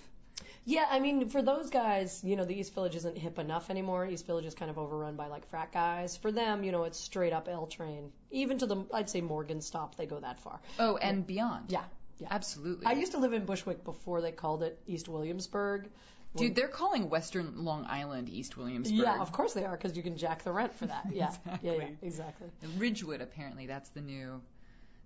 Yeah, 0.65 0.85
I 0.89 0.99
mean, 0.99 1.29
for 1.29 1.41
those 1.41 1.69
guys, 1.69 2.21
you 2.23 2.35
know, 2.35 2.43
the 2.43 2.59
East 2.59 2.73
Village 2.73 2.95
isn't 2.95 3.17
hip 3.17 3.39
enough 3.39 3.69
anymore. 3.69 4.05
East 4.05 4.25
Village 4.25 4.45
is 4.45 4.55
kind 4.55 4.69
of 4.69 4.77
overrun 4.77 5.15
by 5.15 5.27
like 5.27 5.47
frat 5.49 5.71
guys. 5.71 6.17
For 6.17 6.31
them, 6.31 6.63
you 6.63 6.71
know, 6.71 6.83
it's 6.83 6.99
straight 6.99 7.33
up 7.33 7.47
L 7.47 7.67
train. 7.67 8.11
Even 8.31 8.57
to 8.57 8.65
the, 8.65 8.83
I'd 8.93 9.09
say 9.09 9.21
Morgan 9.21 9.61
stop, 9.61 9.95
they 9.95 10.05
go 10.05 10.19
that 10.19 10.39
far. 10.39 10.59
Oh, 10.79 10.97
and 10.97 11.25
beyond. 11.25 11.71
Yeah, 11.71 11.83
yeah. 12.17 12.27
Absolutely. 12.31 12.85
I 12.85 12.93
used 12.93 13.13
to 13.13 13.19
live 13.19 13.33
in 13.33 13.45
Bushwick 13.45 13.83
before 13.83 14.21
they 14.21 14.31
called 14.31 14.63
it 14.63 14.79
East 14.87 15.07
Williamsburg. 15.07 15.89
Dude, 16.37 16.55
they're 16.55 16.67
calling 16.67 17.09
Western 17.09 17.63
Long 17.65 17.85
Island 17.87 18.29
East 18.29 18.57
Williamsburg. 18.57 18.99
Yeah, 18.99 19.21
of 19.21 19.31
course 19.31 19.53
they 19.53 19.65
are, 19.65 19.75
because 19.77 19.95
you 19.95 20.03
can 20.03 20.17
jack 20.17 20.43
the 20.43 20.51
rent 20.51 20.73
for 20.73 20.85
that. 20.87 21.05
Yeah, 21.11 21.31
yeah, 21.45 21.57
yeah, 21.61 21.71
Exactly. 21.71 21.97
exactly. 22.07 22.47
And 22.61 22.79
Ridgewood, 22.79 23.21
apparently, 23.21 23.67
that's 23.67 23.89
the 23.89 24.01
new. 24.01 24.41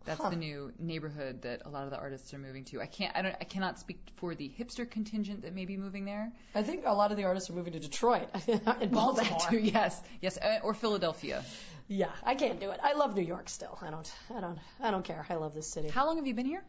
That's 0.06 0.22
Huh. 0.22 0.30
the 0.30 0.38
new 0.38 0.72
neighborhood 0.80 1.42
that 1.42 1.64
a 1.66 1.70
lot 1.70 1.84
of 1.84 1.92
the 1.92 1.98
artists 1.98 2.34
are 2.34 2.38
moving 2.40 2.64
to. 2.66 2.82
I 2.82 2.86
can't. 2.86 3.16
I 3.16 3.22
don't. 3.22 3.36
I 3.40 3.44
cannot 3.44 3.78
speak 3.80 4.00
for 4.16 4.34
the 4.34 4.50
hipster 4.58 4.90
contingent 4.90 5.42
that 5.42 5.54
may 5.54 5.66
be 5.66 5.76
moving 5.78 6.06
there. 6.06 6.32
I 6.56 6.64
think 6.64 6.84
a 6.86 6.94
lot 6.94 7.12
of 7.12 7.18
the 7.18 7.26
artists 7.26 7.50
are 7.50 7.54
moving 7.54 7.74
to 7.74 7.80
Detroit 7.80 8.30
and 8.48 8.92
Baltimore. 8.92 9.40
too, 9.50 9.60
yes, 9.60 10.02
yes, 10.22 10.38
uh, 10.38 10.60
or 10.64 10.74
Philadelphia. 10.74 11.44
Yeah, 11.90 12.10
I 12.24 12.36
can't 12.36 12.60
do 12.60 12.70
it. 12.72 12.80
I 12.82 12.94
love 12.94 13.16
New 13.16 13.24
York 13.24 13.50
still. 13.50 13.78
I 13.82 13.90
don't, 13.90 14.12
I 14.36 14.40
don't, 14.40 14.58
I 14.82 14.92
don't 14.92 15.04
care. 15.04 15.26
I 15.30 15.36
love 15.36 15.54
this 15.54 15.68
city. 15.68 15.90
How 15.90 16.06
long 16.06 16.16
have 16.18 16.26
you 16.28 16.34
been 16.34 16.46
here? 16.46 16.64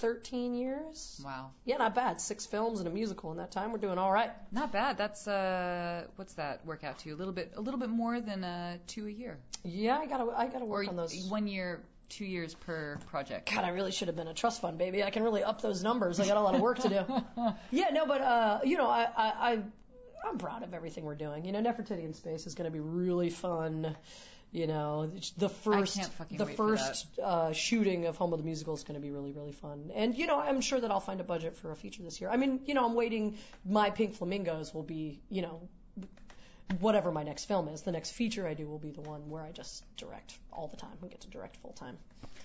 13 0.00 0.54
years. 0.54 1.20
Wow, 1.24 1.50
Yeah, 1.64 1.76
not 1.78 1.94
bad. 1.94 2.20
Six 2.20 2.46
films 2.46 2.80
and 2.80 2.88
a 2.88 2.90
musical 2.90 3.30
in 3.32 3.38
that 3.38 3.50
time. 3.50 3.72
We're 3.72 3.78
doing 3.78 3.98
all 3.98 4.12
right. 4.12 4.30
not 4.52 4.72
bad. 4.72 4.98
That's 4.98 5.26
uh, 5.26 6.04
what's 6.16 6.34
that 6.34 6.64
work 6.66 6.84
out 6.84 6.98
to? 7.00 7.10
A 7.12 7.16
little 7.16 7.32
bit, 7.32 7.52
a 7.56 7.60
little 7.60 7.80
bit 7.80 7.88
more 7.88 8.20
than 8.20 8.44
uh, 8.44 8.78
two 8.86 9.06
a 9.06 9.10
year, 9.10 9.38
Yeah, 9.64 9.98
I 9.98 10.06
gotta, 10.06 10.30
I 10.36 10.46
gotta 10.46 10.64
or 10.64 10.68
work 10.68 10.88
on 10.88 10.96
those. 10.96 11.26
one 11.28 11.46
year, 11.46 11.82
two 12.08 12.24
years 12.24 12.54
per 12.54 12.98
project. 13.10 13.50
God, 13.52 13.64
I 13.64 13.68
really 13.70 13.90
should 13.92 14.08
have 14.08 14.16
been 14.16 14.28
a 14.28 14.34
trust 14.34 14.60
fund 14.60 14.78
baby. 14.78 15.02
I 15.02 15.10
can 15.10 15.22
really 15.22 15.42
up 15.42 15.60
those 15.62 15.82
numbers. 15.82 16.20
I 16.20 16.26
got 16.26 16.36
a 16.36 16.40
lot 16.40 16.54
of 16.54 16.60
work 16.60 16.78
to 16.80 16.88
do. 16.88 17.52
yeah, 17.70 17.90
no, 17.92 18.06
but 18.06 18.20
uh, 18.20 18.60
you 18.64 18.76
know, 18.76 18.88
I, 18.88 19.02
I, 19.16 19.26
I, 19.52 19.58
I'm 20.28 20.38
proud 20.38 20.62
of 20.62 20.74
everything 20.74 21.04
we're 21.04 21.14
doing. 21.14 21.44
You 21.44 21.52
know, 21.52 21.60
Nefertiti 21.60 22.04
in 22.04 22.14
space 22.14 22.46
is 22.46 22.54
going 22.54 22.66
to 22.66 22.72
be 22.72 22.80
really 22.80 23.30
fun. 23.30 23.96
You 24.56 24.66
know, 24.66 25.12
the 25.36 25.50
first, 25.50 26.00
the 26.30 26.46
first 26.46 27.06
uh, 27.22 27.52
shooting 27.52 28.06
of 28.06 28.16
Homo 28.16 28.38
the 28.38 28.42
Musical 28.42 28.72
is 28.72 28.84
going 28.84 28.94
to 28.94 29.02
be 29.02 29.10
really, 29.10 29.30
really 29.30 29.52
fun. 29.52 29.90
And 29.94 30.16
you 30.16 30.26
know, 30.26 30.40
I'm 30.40 30.62
sure 30.62 30.80
that 30.80 30.90
I'll 30.90 30.98
find 30.98 31.20
a 31.20 31.24
budget 31.24 31.58
for 31.58 31.72
a 31.72 31.76
feature 31.76 32.02
this 32.02 32.22
year. 32.22 32.30
I 32.30 32.38
mean, 32.38 32.60
you 32.64 32.72
know, 32.72 32.86
I'm 32.86 32.94
waiting. 32.94 33.36
My 33.66 33.90
Pink 33.90 34.14
Flamingos 34.14 34.72
will 34.72 34.82
be, 34.82 35.20
you 35.28 35.42
know, 35.42 35.68
whatever 36.80 37.12
my 37.12 37.22
next 37.22 37.44
film 37.44 37.68
is. 37.68 37.82
The 37.82 37.92
next 37.92 38.12
feature 38.12 38.46
I 38.46 38.54
do 38.54 38.66
will 38.66 38.78
be 38.78 38.90
the 38.90 39.00
one 39.00 39.30
where 39.30 39.42
I 39.42 39.52
just 39.52 39.84
direct 39.96 40.36
all 40.52 40.68
the 40.68 40.76
time 40.76 40.96
and 41.00 41.10
get 41.10 41.20
to 41.22 41.28
direct 41.28 41.56
full 41.56 41.72
time. 41.72 41.96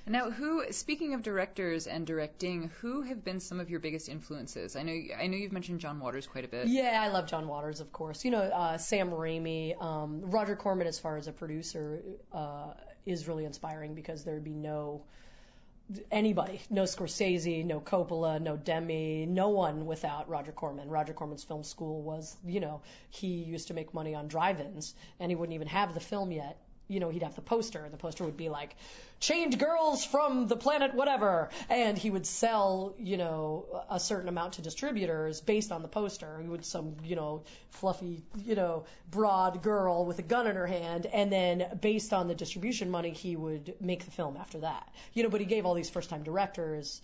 Now, 0.07 0.29
who? 0.31 0.63
Speaking 0.71 1.13
of 1.13 1.21
directors 1.21 1.87
and 1.87 2.07
directing, 2.07 2.71
who 2.81 3.01
have 3.01 3.23
been 3.23 3.39
some 3.39 3.59
of 3.59 3.69
your 3.69 3.79
biggest 3.79 4.09
influences? 4.09 4.75
I 4.75 4.83
know, 4.83 4.99
I 5.19 5.27
know 5.27 5.37
you've 5.37 5.51
mentioned 5.51 5.79
John 5.79 5.99
Waters 5.99 6.27
quite 6.27 6.45
a 6.45 6.47
bit. 6.47 6.67
Yeah, 6.67 7.01
I 7.01 7.09
love 7.09 7.27
John 7.27 7.47
Waters, 7.47 7.81
of 7.81 7.91
course. 7.91 8.25
You 8.25 8.31
know, 8.31 8.39
uh, 8.39 8.77
Sam 8.77 9.11
Raimi, 9.11 9.79
um, 9.81 10.31
Roger 10.31 10.55
Corman, 10.55 10.87
as 10.87 10.97
far 10.97 11.17
as 11.17 11.27
a 11.27 11.31
producer, 11.31 12.01
uh, 12.33 12.73
is 13.05 13.27
really 13.27 13.45
inspiring 13.45 13.93
because 13.93 14.23
there'd 14.23 14.43
be 14.43 14.53
no 14.53 15.03
anybody. 16.11 16.61
No 16.69 16.83
Scorsese, 16.83 17.65
no 17.65 17.79
Coppola, 17.79 18.41
no 18.41 18.57
Demme, 18.57 19.33
no 19.33 19.49
one 19.49 19.85
without 19.85 20.29
Roger 20.29 20.51
Corman. 20.51 20.89
Roger 20.89 21.13
Corman's 21.13 21.43
film 21.43 21.63
school 21.63 22.01
was, 22.01 22.35
you 22.45 22.59
know, 22.59 22.81
he 23.09 23.27
used 23.27 23.67
to 23.67 23.73
make 23.73 23.93
money 23.93 24.15
on 24.15 24.27
drive-ins, 24.27 24.93
and 25.19 25.31
he 25.31 25.35
wouldn't 25.35 25.55
even 25.55 25.67
have 25.67 25.93
the 25.93 25.99
film 25.99 26.31
yet. 26.31 26.57
You 26.91 26.99
know, 26.99 27.09
he'd 27.09 27.23
have 27.23 27.35
the 27.35 27.41
poster, 27.41 27.83
and 27.83 27.93
the 27.93 27.97
poster 27.97 28.25
would 28.25 28.37
be 28.37 28.49
like, 28.49 28.75
chained 29.19 29.57
girls 29.57 30.03
from 30.03 30.47
the 30.47 30.57
planet 30.57 30.93
whatever, 30.93 31.49
and 31.69 31.97
he 31.97 32.09
would 32.09 32.25
sell, 32.25 32.95
you 32.99 33.17
know, 33.17 33.83
a 33.89 33.99
certain 33.99 34.27
amount 34.27 34.53
to 34.53 34.61
distributors 34.61 35.41
based 35.41 35.71
on 35.71 35.83
the 35.83 35.87
poster. 35.87 36.39
He 36.41 36.49
would 36.49 36.65
some, 36.65 36.97
you 37.03 37.15
know, 37.15 37.43
fluffy, 37.69 38.23
you 38.45 38.55
know, 38.55 38.85
broad 39.09 39.63
girl 39.63 40.05
with 40.05 40.19
a 40.19 40.23
gun 40.23 40.47
in 40.47 40.55
her 40.55 40.67
hand, 40.67 41.05
and 41.05 41.31
then 41.31 41.79
based 41.81 42.13
on 42.13 42.27
the 42.27 42.35
distribution 42.35 42.91
money, 42.91 43.11
he 43.11 43.35
would 43.35 43.75
make 43.79 44.03
the 44.05 44.11
film 44.11 44.35
after 44.37 44.59
that. 44.59 44.89
You 45.13 45.23
know, 45.23 45.29
but 45.29 45.39
he 45.39 45.45
gave 45.45 45.65
all 45.65 45.75
these 45.75 45.89
first-time 45.89 46.23
directors 46.23 47.01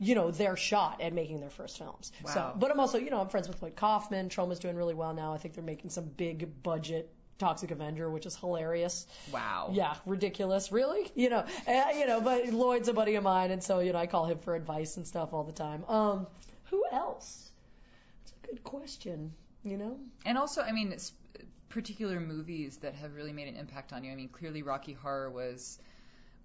you 0.00 0.14
know, 0.14 0.30
their 0.30 0.56
shot 0.56 1.02
at 1.02 1.12
making 1.12 1.40
their 1.40 1.50
first 1.50 1.76
films. 1.76 2.10
Wow. 2.24 2.32
So, 2.32 2.52
but 2.56 2.70
I'm 2.70 2.80
also, 2.80 2.96
you 2.96 3.10
know, 3.10 3.20
I'm 3.20 3.28
friends 3.28 3.48
with 3.48 3.60
Lloyd 3.60 3.76
Kaufman. 3.76 4.30
Troma's 4.30 4.58
doing 4.58 4.74
really 4.74 4.94
well 4.94 5.12
now. 5.12 5.34
I 5.34 5.36
think 5.36 5.54
they're 5.54 5.62
making 5.62 5.90
some 5.90 6.04
big 6.04 6.62
budget 6.62 7.12
Toxic 7.40 7.72
Avenger, 7.72 8.08
which 8.08 8.26
is 8.26 8.36
hilarious. 8.36 9.06
Wow. 9.32 9.70
Yeah, 9.72 9.94
ridiculous. 10.06 10.70
Really? 10.70 11.10
You 11.14 11.30
know, 11.30 11.44
uh, 11.66 11.84
you 11.96 12.06
know, 12.06 12.20
but 12.20 12.46
Lloyd's 12.46 12.88
a 12.88 12.92
buddy 12.92 13.16
of 13.16 13.24
mine, 13.24 13.50
and 13.50 13.62
so 13.62 13.80
you 13.80 13.92
know, 13.92 13.98
I 13.98 14.06
call 14.06 14.26
him 14.26 14.38
for 14.38 14.54
advice 14.54 14.96
and 14.96 15.06
stuff 15.06 15.32
all 15.32 15.44
the 15.44 15.52
time. 15.52 15.84
Um, 15.88 16.26
who 16.64 16.84
else? 16.92 17.50
It's 18.22 18.32
a 18.44 18.46
good 18.46 18.62
question. 18.62 19.32
You 19.64 19.76
know. 19.76 19.98
And 20.24 20.38
also, 20.38 20.62
I 20.62 20.72
mean, 20.72 20.94
particular 21.68 22.20
movies 22.20 22.78
that 22.78 22.94
have 22.94 23.14
really 23.14 23.32
made 23.32 23.48
an 23.48 23.56
impact 23.56 23.92
on 23.92 24.04
you. 24.04 24.12
I 24.12 24.14
mean, 24.14 24.28
clearly 24.28 24.62
Rocky 24.62 24.92
Horror 24.92 25.30
was 25.30 25.78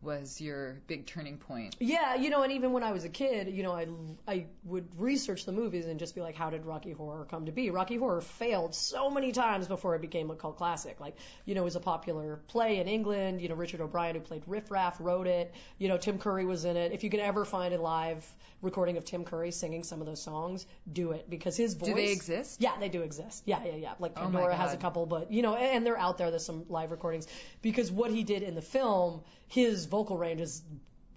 was 0.05 0.39
your 0.39 0.81
big 0.87 1.05
turning 1.05 1.37
point. 1.37 1.75
Yeah, 1.79 2.15
you 2.15 2.29
know, 2.29 2.43
and 2.43 2.53
even 2.53 2.71
when 2.71 2.83
I 2.83 2.91
was 2.91 3.03
a 3.03 3.09
kid, 3.09 3.49
you 3.49 3.63
know, 3.63 3.73
I, 3.73 3.87
I 4.27 4.45
would 4.63 4.87
research 4.97 5.45
the 5.45 5.51
movies 5.51 5.85
and 5.85 5.99
just 5.99 6.15
be 6.15 6.21
like, 6.21 6.35
how 6.35 6.49
did 6.49 6.65
Rocky 6.65 6.91
Horror 6.91 7.25
come 7.25 7.47
to 7.47 7.51
be? 7.51 7.69
Rocky 7.71 7.97
Horror 7.97 8.21
failed 8.21 8.75
so 8.75 9.09
many 9.09 9.31
times 9.31 9.67
before 9.67 9.95
it 9.95 10.01
became 10.01 10.29
a 10.31 10.35
cult 10.35 10.57
classic. 10.57 10.99
Like, 10.99 11.15
you 11.45 11.55
know, 11.55 11.61
it 11.61 11.65
was 11.65 11.75
a 11.75 11.81
popular 11.81 12.39
play 12.47 12.79
in 12.79 12.87
England. 12.87 13.41
You 13.41 13.49
know, 13.49 13.55
Richard 13.55 13.81
O'Brien, 13.81 14.15
who 14.15 14.21
played 14.21 14.43
Riff 14.47 14.71
Raff, 14.71 14.97
wrote 14.99 15.27
it. 15.27 15.53
You 15.77 15.89
know, 15.89 15.97
Tim 15.97 16.19
Curry 16.19 16.45
was 16.45 16.65
in 16.65 16.77
it. 16.77 16.91
If 16.91 17.03
you 17.03 17.09
could 17.09 17.19
ever 17.19 17.43
find 17.43 17.73
a 17.73 17.81
live 17.81 18.25
recording 18.61 18.97
of 18.97 19.05
Tim 19.05 19.23
Curry 19.23 19.51
singing 19.51 19.83
some 19.83 20.01
of 20.01 20.07
those 20.07 20.21
songs, 20.21 20.65
do 20.91 21.11
it 21.11 21.29
because 21.29 21.55
his 21.55 21.75
voice. 21.75 21.89
Do 21.89 21.95
they 21.95 22.11
exist? 22.11 22.61
Yeah, 22.61 22.77
they 22.79 22.89
do 22.89 23.01
exist. 23.01 23.43
Yeah, 23.45 23.63
yeah, 23.63 23.75
yeah. 23.75 23.93
Like 23.99 24.13
Oh 24.17 24.21
Pandora 24.21 24.55
has 24.55 24.73
a 24.73 24.77
couple, 24.77 25.05
but 25.05 25.31
you 25.31 25.41
know, 25.41 25.55
and 25.55 25.85
they're 25.85 25.97
out 25.97 26.17
there. 26.17 26.29
There's 26.29 26.45
some 26.45 26.65
live 26.69 26.91
recordings 26.91 27.27
because 27.61 27.91
what 27.91 28.11
he 28.11 28.23
did 28.23 28.43
in 28.43 28.55
the 28.55 28.61
film, 28.61 29.21
his 29.47 29.86
vocal 29.86 30.17
range 30.17 30.41
is 30.41 30.62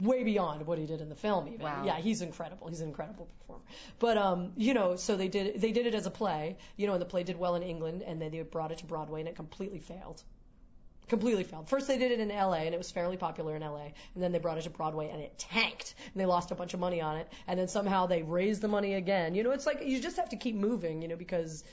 way 0.01 0.23
beyond 0.23 0.67
what 0.67 0.79
he 0.79 0.87
did 0.87 1.01
in 1.01 1.09
the 1.09 1.14
film. 1.14 1.49
Even 1.49 1.61
Wow. 1.61 1.83
yeah, 1.85 1.97
he's 1.97 2.23
incredible. 2.23 2.69
He's 2.69 2.81
an 2.81 2.88
incredible 2.88 3.27
performer. 3.41 3.62
But 3.99 4.17
um, 4.17 4.53
you 4.57 4.75
know, 4.75 4.97
so 4.97 5.17
they 5.17 5.29
did 5.29 5.61
they 5.61 5.73
did 5.73 5.87
it 5.87 5.95
as 5.95 6.07
a 6.07 6.11
play. 6.11 6.57
You 6.77 6.87
know, 6.87 6.93
and 6.95 7.03
the 7.03 7.07
play 7.07 7.25
did 7.25 7.38
well 7.38 7.57
in 7.57 7.62
England, 7.62 8.03
and 8.03 8.21
then 8.21 8.31
they 8.31 8.43
brought 8.43 8.73
it 8.73 8.79
to 8.79 8.87
Broadway, 8.87 9.21
and 9.21 9.29
it 9.29 9.37
completely 9.37 9.81
failed. 9.81 10.23
Completely 11.09 11.43
failed. 11.43 11.69
First 11.71 11.88
they 11.88 11.97
did 11.97 12.12
it 12.12 12.21
in 12.21 12.29
LA 12.29 12.64
and 12.67 12.75
it 12.75 12.79
was 12.79 12.91
fairly 12.91 13.17
popular 13.17 13.57
in 13.57 13.62
LA, 13.62 13.87
and 14.14 14.23
then 14.23 14.31
they 14.31 14.38
brought 14.38 14.59
it 14.59 14.62
to 14.62 14.71
Broadway 14.71 15.09
and 15.09 15.23
it 15.23 15.38
tanked, 15.38 15.95
and 16.12 16.21
they 16.21 16.27
lost 16.27 16.51
a 16.51 16.55
bunch 16.55 16.75
of 16.75 16.81
money 16.81 17.01
on 17.01 17.17
it, 17.17 17.33
and 17.47 17.59
then 17.59 17.67
somehow 17.67 18.05
they 18.07 18.23
raised 18.23 18.61
the 18.61 18.69
money 18.69 18.93
again. 18.93 19.35
You 19.35 19.43
know, 19.43 19.53
it's 19.53 19.64
like 19.64 19.83
you 19.83 20.01
just 20.01 20.17
have 20.19 20.29
to 20.29 20.37
keep 20.37 20.55
moving, 20.55 21.01
you 21.01 21.09
know, 21.09 21.17
because 21.17 21.64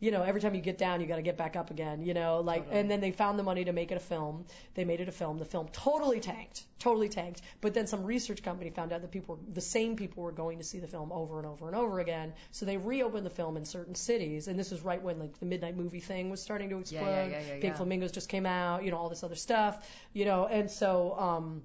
you 0.00 0.10
know, 0.10 0.22
every 0.22 0.40
time 0.40 0.54
you 0.54 0.62
get 0.62 0.78
down, 0.78 1.00
you 1.02 1.06
got 1.06 1.16
to 1.16 1.22
get 1.22 1.36
back 1.36 1.56
up 1.56 1.70
again, 1.70 2.02
you 2.02 2.14
know, 2.14 2.40
like, 2.40 2.66
and 2.70 2.90
then 2.90 3.00
they 3.00 3.10
found 3.10 3.38
the 3.38 3.42
money 3.42 3.64
to 3.66 3.72
make 3.72 3.92
it 3.92 3.96
a 3.96 4.00
film. 4.00 4.46
They 4.74 4.84
made 4.86 5.00
it 5.02 5.08
a 5.08 5.12
film. 5.12 5.36
The 5.38 5.44
film 5.44 5.68
totally 5.72 6.20
tanked, 6.20 6.62
totally 6.78 7.10
tanked. 7.10 7.42
But 7.60 7.74
then 7.74 7.86
some 7.86 8.04
research 8.04 8.42
company 8.42 8.70
found 8.70 8.94
out 8.94 9.02
that 9.02 9.10
people, 9.10 9.36
were, 9.36 9.52
the 9.52 9.60
same 9.60 9.96
people 9.96 10.22
were 10.22 10.32
going 10.32 10.56
to 10.56 10.64
see 10.64 10.78
the 10.78 10.86
film 10.88 11.12
over 11.12 11.36
and 11.36 11.46
over 11.46 11.66
and 11.66 11.76
over 11.76 12.00
again. 12.00 12.32
So 12.50 12.64
they 12.64 12.78
reopened 12.78 13.26
the 13.26 13.30
film 13.30 13.58
in 13.58 13.66
certain 13.66 13.94
cities. 13.94 14.48
And 14.48 14.58
this 14.58 14.70
was 14.70 14.80
right 14.80 15.02
when 15.02 15.18
like 15.18 15.38
the 15.38 15.46
midnight 15.46 15.76
movie 15.76 16.00
thing 16.00 16.30
was 16.30 16.40
starting 16.40 16.70
to 16.70 16.76
Yeah, 16.76 16.80
explode. 16.80 17.00
yeah, 17.04 17.26
yeah, 17.26 17.40
yeah, 17.40 17.52
Pink 17.52 17.64
yeah. 17.64 17.74
Flamingos 17.74 18.12
just 18.12 18.30
came 18.30 18.46
out, 18.46 18.84
you 18.84 18.90
know, 18.90 18.96
all 18.96 19.10
this 19.10 19.22
other 19.22 19.36
stuff, 19.36 19.86
you 20.14 20.24
know, 20.24 20.46
and 20.46 20.70
so, 20.70 21.14
um, 21.18 21.62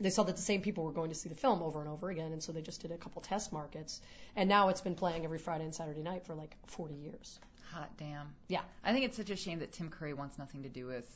they 0.00 0.10
saw 0.10 0.22
that 0.22 0.36
the 0.36 0.42
same 0.42 0.62
people 0.62 0.84
were 0.84 0.92
going 0.92 1.10
to 1.10 1.14
see 1.14 1.28
the 1.28 1.34
film 1.34 1.62
over 1.62 1.80
and 1.80 1.88
over 1.88 2.08
again, 2.10 2.32
and 2.32 2.42
so 2.42 2.50
they 2.52 2.62
just 2.62 2.80
did 2.80 2.90
a 2.92 2.96
couple 2.96 3.20
test 3.20 3.52
markets, 3.52 4.00
and 4.34 4.48
now 4.48 4.68
it's 4.68 4.80
been 4.80 4.94
playing 4.94 5.24
every 5.24 5.38
Friday 5.38 5.64
and 5.64 5.74
Saturday 5.74 6.02
night 6.02 6.24
for 6.24 6.34
like 6.34 6.56
40 6.68 6.94
years. 6.94 7.38
Hot 7.72 7.90
damn. 7.98 8.34
Yeah. 8.48 8.60
I 8.84 8.92
think 8.92 9.04
it's 9.06 9.16
such 9.16 9.30
a 9.30 9.36
shame 9.36 9.60
that 9.60 9.72
Tim 9.72 9.88
Curry 9.90 10.14
wants 10.14 10.38
nothing 10.38 10.62
to 10.64 10.68
do 10.68 10.86
with. 10.86 11.06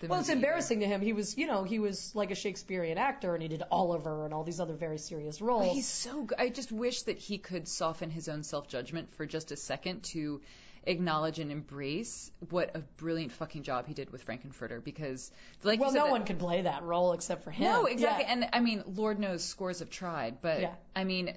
The 0.00 0.08
Well, 0.08 0.18
it's 0.20 0.28
movie 0.28 0.38
either. 0.38 0.46
embarrassing 0.46 0.80
to 0.80 0.86
him. 0.86 1.00
He 1.00 1.12
was, 1.12 1.38
you 1.38 1.46
know, 1.46 1.62
he 1.62 1.78
was 1.78 2.14
like 2.16 2.30
a 2.32 2.34
Shakespearean 2.34 2.98
actor, 2.98 3.32
and 3.34 3.40
he 3.42 3.48
did 3.48 3.62
Oliver 3.70 4.24
and 4.24 4.34
all 4.34 4.42
these 4.42 4.58
other 4.60 4.74
very 4.74 4.98
serious 4.98 5.38
But 5.38 5.46
roles. 5.46 5.72
he's 5.74 5.86
so 5.86 6.24
good. 6.24 6.38
I 6.38 6.48
just 6.48 6.72
wish 6.72 7.02
that 7.02 7.18
he 7.18 7.38
could 7.38 7.68
soften 7.68 8.10
his 8.10 8.28
own 8.28 8.42
self 8.42 8.66
judgment 8.68 9.14
for 9.14 9.24
just 9.24 9.52
a 9.52 9.56
second 9.56 10.02
to 10.14 10.40
acknowledge 10.86 11.38
and 11.38 11.50
embrace 11.50 12.30
what 12.50 12.74
a 12.76 12.80
brilliant 12.98 13.32
fucking 13.32 13.62
job 13.62 13.86
he 13.86 13.94
did 13.94 14.10
with 14.10 14.26
Frankenfurter 14.26 14.84
because 14.84 15.30
like 15.62 15.80
well, 15.80 15.92
no 15.92 16.04
that- 16.04 16.10
one 16.10 16.24
could 16.26 16.38
play 16.38 16.60
that 16.62 16.82
role 16.82 17.12
except 17.14 17.42
for 17.44 17.50
him. 17.50 17.64
No, 17.64 17.86
exactly. 17.86 18.24
Yeah. 18.26 18.32
And 18.32 18.48
I 18.52 18.60
mean, 18.60 18.82
Lord 18.86 19.18
knows 19.18 19.42
scores 19.44 19.78
have 19.78 19.88
tried, 19.88 20.42
but 20.42 20.60
Yeah. 20.60 20.74
I 20.94 21.04
mean, 21.04 21.34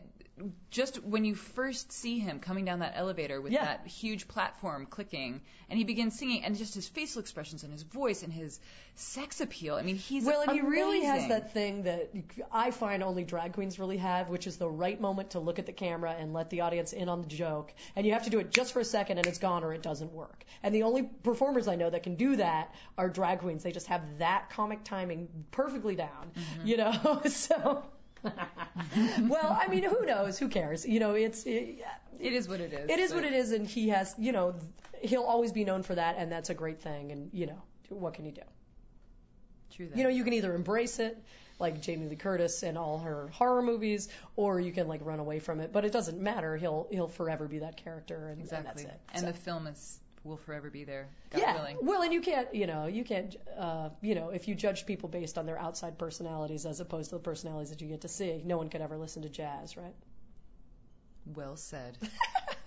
just 0.69 1.03
when 1.03 1.25
you 1.25 1.33
first 1.35 1.91
see 1.91 2.19
him 2.19 2.39
coming 2.39 2.65
down 2.65 2.79
that 2.79 2.93
elevator 2.95 3.41
with 3.41 3.51
Yeah. 3.53 3.65
that 3.65 3.87
huge 3.87 4.27
platform 4.27 4.85
clicking, 4.85 5.41
and 5.69 5.77
he 5.77 5.83
begins 5.83 6.17
singing, 6.17 6.43
and 6.43 6.55
just 6.57 6.75
his 6.75 6.87
facial 6.87 7.21
expressions 7.21 7.63
and 7.63 7.71
his 7.73 7.83
voice 7.83 8.23
and 8.23 8.31
his 8.31 8.59
sex 8.95 9.41
appeal. 9.41 9.75
I 9.75 9.81
mean, 9.81 9.95
he's 9.95 10.25
Well, 10.25 10.41
and 10.41 10.51
he 10.51 10.61
really 10.61 11.01
has 11.05 11.27
that 11.29 11.53
thing 11.53 11.83
that 11.83 12.11
I 12.51 12.71
find 12.71 13.01
only 13.03 13.23
drag 13.23 13.53
queens 13.53 13.79
really 13.79 13.97
have, 13.97 14.29
which 14.29 14.47
is 14.47 14.57
the 14.57 14.69
right 14.69 14.99
moment 14.99 15.31
to 15.31 15.39
look 15.39 15.59
at 15.59 15.65
the 15.65 15.71
camera 15.73 16.15
and 16.17 16.33
let 16.33 16.49
the 16.49 16.61
audience 16.61 16.93
in 16.93 17.09
on 17.09 17.21
the 17.21 17.27
joke. 17.27 17.73
And 17.95 18.05
you 18.05 18.13
have 18.13 18.23
to 18.23 18.29
do 18.29 18.39
it 18.39 18.51
just 18.51 18.73
for 18.73 18.79
a 18.79 18.85
second 18.85 19.17
and 19.17 19.27
it's 19.27 19.39
gone 19.39 19.63
or 19.63 19.73
it 19.73 19.81
doesn't 19.81 20.13
work. 20.13 20.43
And 20.63 20.73
the 20.73 20.83
only 20.83 21.03
performers 21.03 21.67
I 21.67 21.75
know 21.75 21.89
that 21.89 22.03
can 22.03 22.15
do 22.15 22.35
that 22.37 22.73
are 22.97 23.09
drag 23.09 23.39
queens. 23.39 23.63
They 23.63 23.71
just 23.71 23.87
have 23.87 24.01
that 24.19 24.49
comic 24.51 24.83
timing 24.83 25.29
perfectly 25.51 25.95
down, 25.95 26.31
Mm-hmm. 26.35 26.67
you 26.67 26.77
know? 26.77 27.21
so. 27.29 27.83
well, 29.21 29.57
I 29.61 29.67
mean, 29.67 29.83
who 29.83 30.05
knows? 30.05 30.37
Who 30.39 30.49
cares? 30.49 30.85
You 30.85 30.99
know, 30.99 31.13
it's 31.13 31.45
it, 31.45 31.79
It 32.19 32.33
is 32.33 32.47
what 32.47 32.59
it 32.59 32.73
is. 32.73 32.89
it 32.89 32.99
is 32.99 33.13
what 33.13 33.23
it 33.23 33.33
is, 33.33 33.51
and 33.51 33.67
he 33.67 33.89
has, 33.89 34.13
you 34.17 34.31
know, 34.31 34.55
he'll 35.01 35.23
always 35.23 35.51
be 35.51 35.63
known 35.65 35.83
for 35.83 35.95
that, 35.95 36.15
and 36.17 36.31
that's 36.31 36.49
a 36.49 36.53
great 36.53 36.81
thing. 36.81 37.11
And 37.11 37.29
you 37.33 37.47
know, 37.47 37.61
what 37.89 38.13
can 38.13 38.25
you 38.25 38.31
do? 38.31 38.41
True 39.75 39.87
that. 39.87 39.97
You 39.97 40.03
know, 40.03 40.09
you 40.09 40.23
can 40.23 40.33
either 40.33 40.53
embrace 40.55 40.99
it, 40.99 41.17
like 41.59 41.81
Jamie 41.81 42.07
Lee 42.07 42.15
Curtis 42.15 42.63
and 42.63 42.77
all 42.77 42.99
her 42.99 43.29
horror 43.33 43.61
movies, 43.61 44.09
or 44.35 44.59
you 44.59 44.71
can 44.71 44.87
like 44.87 45.01
run 45.03 45.19
away 45.19 45.39
from 45.39 45.59
it. 45.59 45.71
But 45.71 45.85
it 45.85 45.91
doesn't 45.91 46.19
matter. 46.19 46.55
He'll 46.57 46.87
he'll 46.91 47.07
forever 47.07 47.47
be 47.47 47.59
that 47.59 47.77
character, 47.77 48.29
and, 48.29 48.41
exactly. 48.41 48.67
and 48.69 48.77
that's 48.77 48.83
it. 48.83 49.01
And 49.13 49.19
So- 49.21 49.27
the 49.27 49.33
film 49.33 49.67
is 49.67 49.99
will 50.27 50.37
forever 50.37 50.69
be 50.69 50.83
there. 50.83 51.07
God 51.31 51.41
yeah, 51.41 51.53
willing. 51.55 51.77
well, 51.81 52.01
and 52.01 52.13
you 52.13 52.21
can't, 52.21 52.53
you 52.53 52.67
know, 52.67 52.85
you 52.85 53.03
can't, 53.03 53.35
uh, 53.57 53.89
you 54.01 54.15
know, 54.15 54.29
if 54.29 54.47
you 54.47 54.55
judge 54.55 54.85
people 54.85 55.09
based 55.09 55.37
on 55.37 55.45
their 55.45 55.57
outside 55.57 55.97
personalities 55.97 56.65
as 56.65 56.79
opposed 56.79 57.09
to 57.09 57.15
the 57.15 57.21
personalities 57.21 57.69
that 57.69 57.81
you 57.81 57.87
get 57.87 58.01
to 58.01 58.07
see, 58.07 58.41
no 58.45 58.57
one 58.57 58.69
could 58.69 58.81
ever 58.81 58.97
listen 58.97 59.23
to 59.23 59.29
jazz, 59.29 59.77
right? 59.77 59.95
Well 61.35 61.57
said. 61.57 61.97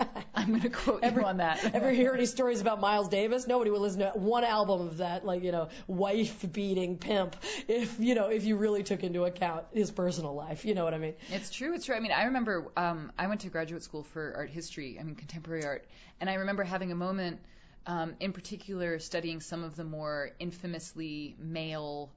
I'm 0.34 0.48
going 0.48 0.60
to 0.62 0.70
quote 0.70 1.00
Ever- 1.02 1.20
you 1.20 1.26
on 1.26 1.38
that. 1.38 1.74
Ever 1.74 1.90
hear 1.90 2.14
any 2.14 2.26
stories 2.26 2.60
about 2.60 2.80
Miles 2.80 3.08
Davis? 3.08 3.46
Nobody 3.46 3.70
would 3.70 3.80
listen 3.80 4.00
to 4.00 4.10
one 4.14 4.44
album 4.44 4.80
of 4.82 4.98
that, 4.98 5.24
like 5.24 5.42
you 5.42 5.52
know, 5.52 5.68
wife 5.86 6.44
beating 6.52 6.96
pimp. 6.98 7.36
If 7.68 7.98
you 7.98 8.14
know, 8.14 8.28
if 8.28 8.44
you 8.44 8.56
really 8.56 8.82
took 8.82 9.02
into 9.02 9.24
account 9.24 9.64
his 9.72 9.90
personal 9.90 10.34
life, 10.34 10.64
you 10.64 10.74
know 10.74 10.84
what 10.84 10.94
I 10.94 10.98
mean? 10.98 11.14
It's 11.30 11.50
true. 11.50 11.74
It's 11.74 11.84
true. 11.86 11.94
I 11.94 12.00
mean, 12.00 12.12
I 12.12 12.24
remember 12.24 12.70
um, 12.76 13.12
I 13.18 13.26
went 13.26 13.42
to 13.42 13.48
graduate 13.48 13.82
school 13.82 14.02
for 14.02 14.32
art 14.36 14.50
history. 14.50 14.98
I 14.98 15.02
mean, 15.02 15.14
contemporary 15.14 15.64
art, 15.64 15.86
and 16.20 16.30
I 16.30 16.34
remember 16.34 16.62
having 16.62 16.92
a 16.92 16.96
moment, 16.96 17.40
um, 17.86 18.14
in 18.20 18.32
particular, 18.32 18.98
studying 18.98 19.40
some 19.40 19.64
of 19.64 19.76
the 19.76 19.84
more 19.84 20.30
infamously 20.38 21.36
male 21.38 22.10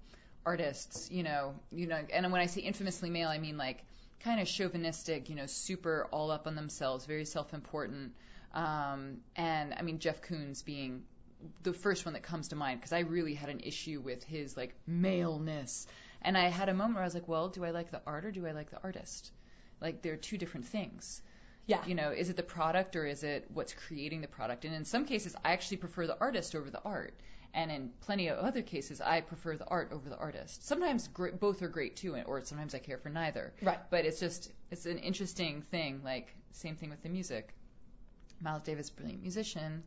artists. 0.46 1.12
You 1.12 1.24
know, 1.24 1.56
you 1.72 1.88
know, 1.88 2.00
and 2.14 2.32
when 2.32 2.42
I 2.42 2.46
say 2.46 2.62
infamously 2.62 3.10
male, 3.10 3.30
I 3.30 3.40
mean 3.40 3.58
like 3.58 3.84
kind 4.24 4.40
of 4.40 4.48
chauvinistic. 4.48 5.30
You 5.30 5.36
know, 5.36 5.46
super 5.46 6.08
all 6.12 6.32
up 6.32 6.48
on 6.48 6.56
themselves, 6.56 7.06
very 7.06 7.26
self-important. 7.26 8.14
Um, 8.54 9.18
and 9.36 9.74
I 9.74 9.82
mean, 9.82 10.00
Jeff 10.00 10.22
Koons 10.22 10.64
being 10.64 11.04
the 11.64 11.74
first 11.74 12.06
one 12.06 12.14
that 12.14 12.24
comes 12.24 12.50
to 12.50 12.56
mind 12.56 12.80
because 12.80 12.94
I 12.94 13.00
really 13.00 13.34
had 13.34 13.50
an 13.50 13.60
issue 13.62 14.00
with 14.00 14.24
his 14.24 14.56
like 14.56 14.76
maleness. 14.88 15.88
And 16.22 16.38
I 16.38 16.48
had 16.48 16.70
a 16.70 16.74
moment 16.74 16.96
where 16.96 17.04
I 17.04 17.08
was 17.08 17.14
like, 17.14 17.28
well, 17.28 17.50
do 17.50 17.66
I 17.66 17.72
like 17.72 17.92
the 17.92 18.02
art 18.08 18.26
or 18.26 18.32
do 18.32 18.48
I 18.48 18.52
like 18.52 18.72
the 18.72 18.82
artist? 18.82 19.32
Like 19.82 20.02
they're 20.02 20.16
two 20.16 20.38
different 20.38 20.68
things. 20.68 21.22
Yeah. 21.66 21.86
You 21.86 21.96
know, 21.96 22.12
is 22.12 22.30
it 22.30 22.36
the 22.36 22.44
product 22.44 22.96
or 22.96 23.06
is 23.06 23.24
it 23.24 23.46
what's 23.54 23.74
creating 23.74 24.22
the 24.22 24.28
product? 24.28 24.66
And 24.66 24.74
in 24.74 24.86
some 24.86 25.06
cases, 25.06 25.36
I 25.44 25.54
actually 25.54 25.78
prefer 25.78 26.08
the 26.08 26.18
artist 26.20 26.56
over 26.56 26.70
the 26.70 26.82
art. 26.84 27.14
And 27.56 27.72
in 27.72 27.92
plenty 28.02 28.30
of 28.30 28.40
other 28.40 28.64
cases, 28.64 29.00
I 29.00 29.22
prefer 29.22 29.58
the 29.58 29.68
art 29.68 29.92
over 29.92 30.10
the 30.10 30.18
artist. 30.18 30.66
Sometimes 30.66 31.08
gr- 31.08 31.30
both 31.30 31.62
are 31.62 31.68
great 31.68 31.96
too, 31.98 32.16
or 32.26 32.44
sometimes 32.44 32.74
I 32.74 32.80
care 32.80 32.98
for 32.98 33.10
neither. 33.10 33.54
Right. 33.62 33.80
But 33.92 34.06
it's 34.06 34.20
just, 34.20 34.52
it's 34.72 34.88
an 34.88 34.98
interesting 34.98 35.62
thing. 35.70 36.02
Like, 36.04 36.36
same 36.52 36.76
thing 36.76 36.90
with 36.90 37.04
the 37.04 37.10
music. 37.10 37.54
Miles 38.42 38.64
Davis, 38.64 38.90
brilliant 38.90 39.22
musician, 39.22 39.84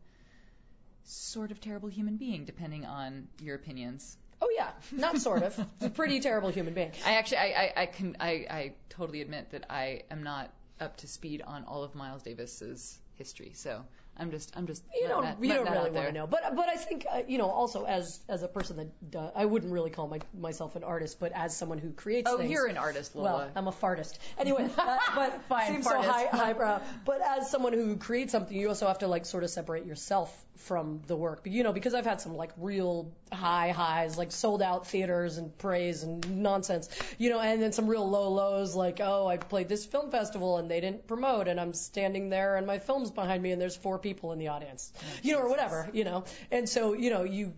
sort 1.04 1.50
of 1.50 1.60
terrible 1.60 1.88
human 1.88 2.16
being, 2.16 2.44
depending 2.44 2.86
on 2.86 3.28
your 3.40 3.56
opinions. 3.56 4.16
Oh 4.40 4.48
yeah, 4.54 4.70
not 4.92 5.18
sort 5.18 5.42
of. 5.42 5.58
a 5.80 5.90
pretty 5.90 6.20
terrible 6.20 6.50
human 6.50 6.74
being. 6.74 6.92
I 7.04 7.14
actually, 7.14 7.38
I, 7.38 7.44
I, 7.44 7.72
I 7.82 7.86
can, 7.86 8.16
I, 8.20 8.28
I 8.48 8.72
totally 8.90 9.22
admit 9.22 9.50
that 9.50 9.70
I 9.70 10.02
am 10.10 10.22
not 10.22 10.52
up 10.80 10.98
to 10.98 11.08
speed 11.08 11.42
on 11.46 11.64
all 11.64 11.84
of 11.84 11.94
Miles 11.94 12.22
Davis's 12.22 12.98
history. 13.14 13.52
So 13.54 13.82
I'm 14.18 14.30
just, 14.30 14.52
I'm 14.56 14.66
just. 14.66 14.82
You 14.98 15.08
don't, 15.08 15.22
that- 15.24 15.42
you 15.42 15.52
don't 15.52 15.70
really 15.70 15.90
want 15.90 16.06
to 16.06 16.12
know, 16.12 16.26
but 16.26 16.56
but 16.56 16.68
I 16.68 16.76
think 16.76 17.04
uh, 17.10 17.22
you 17.28 17.38
know 17.38 17.48
also 17.48 17.84
as 17.84 18.18
as 18.28 18.42
a 18.42 18.48
person 18.48 18.76
that 18.78 19.10
does, 19.10 19.30
I 19.36 19.44
wouldn't 19.44 19.72
really 19.72 19.90
call 19.90 20.08
my, 20.08 20.20
myself 20.38 20.74
an 20.76 20.84
artist, 20.84 21.20
but 21.20 21.32
as 21.34 21.56
someone 21.56 21.78
who 21.78 21.90
creates 21.90 22.30
Oh, 22.30 22.38
things. 22.38 22.50
you're 22.50 22.66
an 22.66 22.78
artist, 22.78 23.14
Lola. 23.14 23.32
Well, 23.32 23.50
I'm 23.54 23.68
a 23.68 23.72
fartist. 23.72 24.18
Anyway, 24.38 24.68
uh, 24.78 24.98
but 25.14 25.42
Fine, 25.48 25.72
seems 25.72 25.84
so 25.84 25.92
fartist. 25.92 26.04
high, 26.04 26.26
highbrow. 26.26 26.80
But 27.04 27.20
as 27.20 27.50
someone 27.50 27.72
who 27.72 27.96
creates 27.96 28.32
something, 28.32 28.56
you 28.56 28.68
also 28.68 28.86
have 28.86 28.98
to 29.00 29.08
like 29.08 29.26
sort 29.26 29.44
of 29.44 29.50
separate 29.50 29.84
yourself 29.86 30.45
from 30.56 31.02
the 31.06 31.16
work. 31.16 31.42
But 31.42 31.52
You 31.52 31.62
know, 31.62 31.72
because 31.72 31.94
I've 31.94 32.06
had 32.06 32.20
some 32.20 32.34
like 32.34 32.52
real 32.56 33.12
high 33.32 33.70
highs, 33.70 34.18
like 34.18 34.32
sold 34.32 34.62
out 34.62 34.86
theaters 34.86 35.38
and 35.38 35.56
praise 35.58 36.02
and 36.02 36.42
nonsense. 36.42 36.88
You 37.18 37.30
know, 37.30 37.40
and 37.40 37.62
then 37.62 37.72
some 37.72 37.86
real 37.86 38.08
low 38.08 38.30
lows, 38.30 38.74
like 38.74 39.00
oh, 39.02 39.26
I 39.26 39.36
played 39.36 39.68
this 39.68 39.84
film 39.84 40.10
festival 40.10 40.58
and 40.58 40.70
they 40.70 40.80
didn't 40.80 41.06
promote, 41.06 41.48
and 41.48 41.60
I'm 41.60 41.74
standing 41.74 42.28
there 42.30 42.56
and 42.56 42.66
my 42.66 42.78
film's 42.78 43.10
behind 43.10 43.42
me 43.42 43.52
and 43.52 43.60
there's 43.60 43.76
four 43.76 43.98
people 43.98 44.32
in 44.32 44.38
the 44.38 44.48
audience. 44.48 44.92
Oh, 44.96 45.06
you 45.22 45.32
know, 45.34 45.40
or 45.40 45.48
whatever. 45.48 45.88
You 45.92 46.04
know, 46.04 46.24
and 46.50 46.68
so 46.68 46.92
you 46.94 47.10
know 47.10 47.24
you 47.24 47.54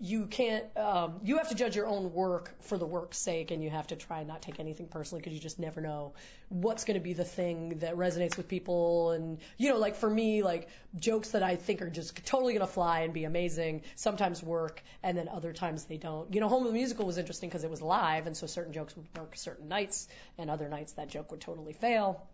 you 0.00 0.26
can't 0.26 0.64
um, 0.76 1.20
you 1.24 1.38
have 1.38 1.48
to 1.48 1.54
judge 1.54 1.74
your 1.74 1.86
own 1.86 2.12
work 2.12 2.54
for 2.60 2.78
the 2.78 2.86
work's 2.86 3.18
sake 3.18 3.50
and 3.50 3.62
you 3.62 3.70
have 3.70 3.86
to 3.88 3.96
try 3.96 4.18
and 4.18 4.28
not 4.28 4.42
take 4.42 4.60
anything 4.60 4.86
personally 4.86 5.20
because 5.20 5.32
you 5.32 5.40
just 5.40 5.58
never 5.58 5.80
know 5.80 6.12
what's 6.48 6.84
going 6.84 6.94
to 6.94 7.02
be 7.02 7.14
the 7.14 7.24
thing 7.24 7.78
that 7.80 7.96
resonates 7.96 8.36
with 8.36 8.48
people. 8.48 9.10
And 9.12 9.38
you 9.56 9.70
know 9.70 9.78
like 9.78 9.96
for 9.96 10.08
me 10.08 10.42
like 10.42 10.68
jokes 10.98 11.30
that 11.30 11.42
i 11.42 11.56
think 11.56 11.82
are 11.82 11.90
just 11.90 12.24
totally 12.24 12.54
going 12.54 12.66
to 12.66 12.72
fly 12.72 13.00
and 13.00 13.12
be 13.12 13.24
amazing 13.24 13.82
sometimes 13.96 14.42
work 14.42 14.82
and 15.02 15.16
then 15.16 15.28
other 15.28 15.52
times 15.52 15.84
they 15.84 15.96
don't. 15.96 16.32
You 16.32 16.40
know 16.40 16.48
homo 16.48 16.66
the 16.68 16.72
musical 16.72 17.06
was 17.06 17.18
interesting 17.18 17.48
because 17.48 17.64
it 17.64 17.70
was 17.70 17.82
live 17.82 18.26
and 18.26 18.36
so 18.36 18.46
certain 18.46 18.72
jokes 18.72 18.96
would 18.96 19.06
work 19.16 19.36
certain 19.36 19.68
nights 19.68 20.08
and 20.38 20.50
other 20.50 20.68
nights 20.68 20.92
that 20.92 21.08
joke 21.08 21.30
would 21.30 21.40
totally 21.40 21.72
fail 21.72 22.26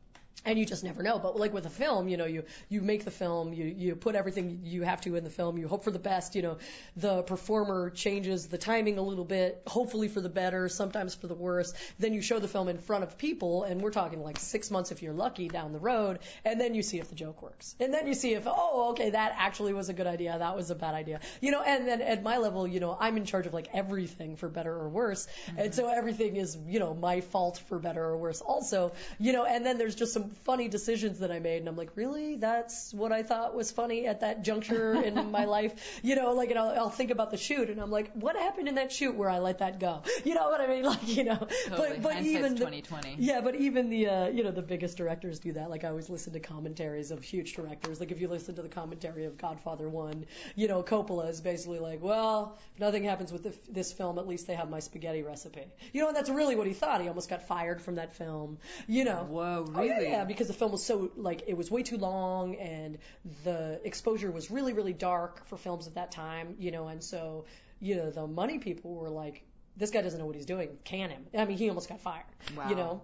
and 0.44 0.58
you 0.58 0.66
just 0.66 0.84
never 0.84 1.02
know. 1.02 1.18
But 1.18 1.38
like 1.38 1.52
with 1.52 1.66
a 1.66 1.70
film, 1.70 2.08
you 2.08 2.16
know, 2.16 2.26
you 2.26 2.44
you 2.68 2.80
make 2.82 3.04
the 3.04 3.10
film, 3.10 3.52
you 3.52 3.64
you 3.64 3.96
put 3.96 4.14
everything 4.14 4.60
you 4.64 4.82
have 4.82 5.00
to 5.02 5.16
in 5.16 5.24
the 5.24 5.30
film, 5.30 5.58
you 5.58 5.68
hope 5.68 5.84
for 5.84 5.90
the 5.90 5.98
best. 5.98 6.34
You 6.34 6.42
know, 6.42 6.58
the 6.96 7.22
performer 7.22 7.90
changes 7.90 8.46
the 8.46 8.58
timing 8.58 8.98
a 8.98 9.02
little 9.02 9.24
bit, 9.24 9.62
hopefully 9.66 10.08
for 10.08 10.20
the 10.20 10.28
better, 10.28 10.68
sometimes 10.68 11.14
for 11.14 11.26
the 11.26 11.34
worse. 11.34 11.72
Then 11.98 12.12
you 12.12 12.22
show 12.22 12.38
the 12.38 12.48
film 12.48 12.68
in 12.68 12.78
front 12.78 13.04
of 13.04 13.16
people, 13.16 13.64
and 13.64 13.80
we're 13.80 13.90
talking 13.90 14.22
like 14.22 14.38
six 14.38 14.70
months 14.70 14.92
if 14.92 15.02
you're 15.02 15.14
lucky 15.14 15.48
down 15.48 15.72
the 15.72 15.78
road, 15.78 16.18
and 16.44 16.60
then 16.60 16.74
you 16.74 16.82
see 16.82 16.98
if 16.98 17.08
the 17.08 17.14
joke 17.14 17.42
works, 17.42 17.74
and 17.80 17.92
then 17.92 18.06
you 18.06 18.14
see 18.14 18.34
if 18.34 18.44
oh 18.46 18.90
okay 18.90 19.10
that 19.10 19.34
actually 19.38 19.72
was 19.72 19.88
a 19.88 19.94
good 19.94 20.06
idea, 20.06 20.36
that 20.38 20.56
was 20.56 20.70
a 20.70 20.74
bad 20.74 20.94
idea, 20.94 21.20
you 21.40 21.50
know. 21.50 21.62
And 21.62 21.88
then 21.88 22.02
at 22.02 22.22
my 22.22 22.38
level, 22.38 22.66
you 22.66 22.80
know, 22.80 22.96
I'm 22.98 23.16
in 23.16 23.24
charge 23.24 23.46
of 23.46 23.54
like 23.54 23.68
everything 23.72 24.36
for 24.36 24.48
better 24.48 24.74
or 24.74 24.88
worse, 24.88 25.26
and 25.48 25.58
mm-hmm. 25.58 25.72
so 25.72 25.88
everything 25.88 26.36
is 26.36 26.56
you 26.66 26.78
know 26.78 26.94
my 26.94 27.20
fault 27.20 27.62
for 27.68 27.78
better 27.78 28.04
or 28.04 28.16
worse 28.18 28.40
also, 28.42 28.92
you 29.18 29.32
know. 29.32 29.44
And 29.44 29.64
then 29.64 29.78
there's 29.78 29.94
just 29.94 30.12
some 30.12 30.23
funny 30.44 30.68
decisions 30.68 31.18
that 31.20 31.30
I 31.30 31.38
made, 31.38 31.58
and 31.58 31.68
I'm 31.68 31.76
like, 31.76 31.90
really, 31.96 32.36
that's 32.36 32.92
what 32.94 33.12
I 33.12 33.22
thought 33.22 33.54
was 33.54 33.70
funny 33.70 34.06
at 34.06 34.20
that 34.20 34.42
juncture 34.44 34.94
in 35.02 35.30
my 35.30 35.44
life, 35.44 35.74
you 36.02 36.16
know, 36.16 36.32
like, 36.32 36.50
and 36.50 36.58
I'll, 36.58 36.70
I'll 36.78 36.90
think 36.90 37.10
about 37.10 37.30
the 37.30 37.36
shoot, 37.36 37.70
and 37.70 37.80
I'm 37.80 37.90
like, 37.90 38.12
what 38.14 38.36
happened 38.36 38.68
in 38.68 38.74
that 38.76 38.92
shoot 38.92 39.14
where 39.14 39.28
I 39.30 39.38
let 39.38 39.58
that 39.58 39.80
go, 39.80 40.02
you 40.24 40.34
know 40.34 40.48
what 40.48 40.60
I 40.60 40.66
mean, 40.66 40.84
like, 40.94 41.06
you 41.08 41.24
know, 41.24 41.36
Totally. 41.68 41.88
but 41.90 42.02
but 42.02 42.12
Hindsight's 42.14 42.36
even 42.36 42.52
the, 42.54 42.58
2020. 42.60 43.16
yeah, 43.18 43.40
but 43.40 43.54
even 43.54 43.90
the 43.90 44.06
uh, 44.08 44.26
you 44.28 44.42
know 44.44 44.50
the 44.50 44.62
biggest 44.62 44.96
directors 44.96 45.38
do 45.38 45.52
that. 45.52 45.70
Like 45.70 45.84
I 45.84 45.88
always 45.88 46.08
listen 46.10 46.32
to 46.34 46.40
commentaries 46.40 47.10
of 47.10 47.22
huge 47.22 47.54
directors. 47.54 48.00
Like 48.00 48.10
if 48.10 48.20
you 48.20 48.28
listen 48.28 48.54
to 48.56 48.62
the 48.62 48.68
commentary 48.68 49.24
of 49.24 49.38
Godfather 49.38 49.88
One, 49.88 50.26
you 50.56 50.68
know 50.68 50.82
Coppola 50.82 51.28
is 51.28 51.40
basically 51.40 51.78
like, 51.78 52.02
well, 52.02 52.58
if 52.74 52.80
nothing 52.80 53.04
happens 53.04 53.32
with 53.32 53.42
the, 53.44 53.54
this 53.70 53.92
film, 53.92 54.18
at 54.18 54.26
least 54.26 54.46
they 54.46 54.54
have 54.54 54.70
my 54.70 54.80
spaghetti 54.80 55.22
recipe. 55.22 55.64
You 55.92 56.02
know, 56.02 56.08
and 56.08 56.16
that's 56.16 56.30
really 56.30 56.56
what 56.56 56.66
he 56.66 56.72
thought. 56.72 57.00
He 57.00 57.08
almost 57.08 57.28
got 57.28 57.46
fired 57.48 57.80
from 57.82 57.96
that 57.96 58.14
film. 58.14 58.58
You 58.86 59.04
know. 59.04 59.26
Whoa, 59.28 59.66
Oh, 59.74 59.82
yeah, 59.82 59.96
really? 59.98 60.13
Yeah, 60.14 60.24
because 60.24 60.46
the 60.46 60.54
film 60.54 60.72
was 60.72 60.84
so 60.84 61.10
like 61.16 61.44
it 61.46 61.56
was 61.56 61.70
way 61.70 61.82
too 61.82 61.98
long 61.98 62.56
and 62.56 62.98
the 63.44 63.80
exposure 63.84 64.30
was 64.30 64.50
really 64.50 64.72
really 64.72 64.92
dark 64.92 65.46
for 65.46 65.56
films 65.56 65.86
at 65.86 65.94
that 65.94 66.10
time. 66.10 66.56
You 66.58 66.70
know, 66.70 66.88
and 66.88 67.02
so 67.02 67.46
you 67.80 67.96
know 67.96 68.10
the 68.10 68.26
money 68.26 68.58
people 68.58 68.94
were 68.94 69.10
like, 69.10 69.44
this 69.76 69.90
guy 69.90 70.02
doesn't 70.02 70.18
know 70.18 70.26
what 70.26 70.36
he's 70.36 70.46
doing. 70.46 70.78
Can 70.84 71.10
him? 71.10 71.26
I 71.36 71.44
mean, 71.44 71.58
he 71.58 71.68
almost 71.68 71.88
got 71.88 72.00
fired. 72.00 72.24
Wow. 72.56 72.68
You 72.68 72.76
know. 72.76 73.02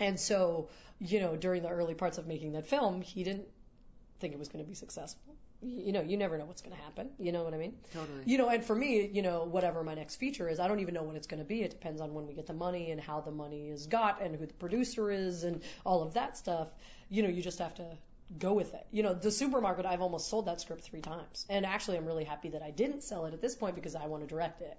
And 0.00 0.18
so, 0.18 0.70
you 0.98 1.20
know, 1.20 1.36
during 1.36 1.62
the 1.62 1.68
early 1.68 1.94
parts 1.94 2.18
of 2.18 2.26
making 2.26 2.52
that 2.52 2.66
film, 2.66 3.00
he 3.02 3.22
didn't 3.22 3.46
think 4.18 4.32
it 4.32 4.38
was 4.38 4.48
going 4.48 4.64
to 4.64 4.68
be 4.68 4.74
successful. 4.74 5.33
You 5.64 5.92
know, 5.92 6.02
you 6.02 6.16
never 6.16 6.36
know 6.38 6.44
what's 6.44 6.62
going 6.62 6.76
to 6.76 6.82
happen. 6.82 7.10
You 7.18 7.32
know 7.32 7.42
what 7.42 7.54
I 7.54 7.58
mean? 7.58 7.74
Totally. 7.92 8.22
You 8.26 8.38
know, 8.38 8.48
and 8.48 8.64
for 8.64 8.74
me, 8.74 9.06
you 9.06 9.22
know, 9.22 9.44
whatever 9.44 9.82
my 9.82 9.94
next 9.94 10.16
feature 10.16 10.48
is, 10.48 10.60
I 10.60 10.68
don't 10.68 10.80
even 10.80 10.94
know 10.94 11.02
what 11.02 11.16
it's 11.16 11.26
going 11.26 11.40
to 11.40 11.46
be. 11.46 11.62
It 11.62 11.70
depends 11.70 12.00
on 12.00 12.14
when 12.14 12.26
we 12.26 12.34
get 12.34 12.46
the 12.46 12.54
money 12.54 12.90
and 12.90 13.00
how 13.00 13.20
the 13.20 13.30
money 13.30 13.68
is 13.68 13.86
got 13.86 14.22
and 14.22 14.36
who 14.36 14.46
the 14.46 14.54
producer 14.54 15.10
is 15.10 15.44
and 15.44 15.62
all 15.84 16.02
of 16.02 16.14
that 16.14 16.36
stuff. 16.36 16.68
You 17.08 17.22
know, 17.22 17.28
you 17.28 17.42
just 17.42 17.58
have 17.58 17.74
to 17.76 17.96
go 18.38 18.52
with 18.52 18.74
it. 18.74 18.86
You 18.90 19.02
know, 19.02 19.14
the 19.14 19.30
supermarket, 19.30 19.86
I've 19.86 20.00
almost 20.00 20.28
sold 20.28 20.46
that 20.46 20.60
script 20.60 20.82
three 20.82 21.00
times. 21.00 21.46
And 21.48 21.64
actually, 21.66 21.98
I'm 21.98 22.06
really 22.06 22.24
happy 22.24 22.50
that 22.50 22.62
I 22.62 22.70
didn't 22.70 23.02
sell 23.02 23.26
it 23.26 23.34
at 23.34 23.40
this 23.40 23.54
point 23.54 23.74
because 23.74 23.94
I 23.94 24.06
want 24.06 24.22
to 24.22 24.26
direct 24.26 24.62
it. 24.62 24.76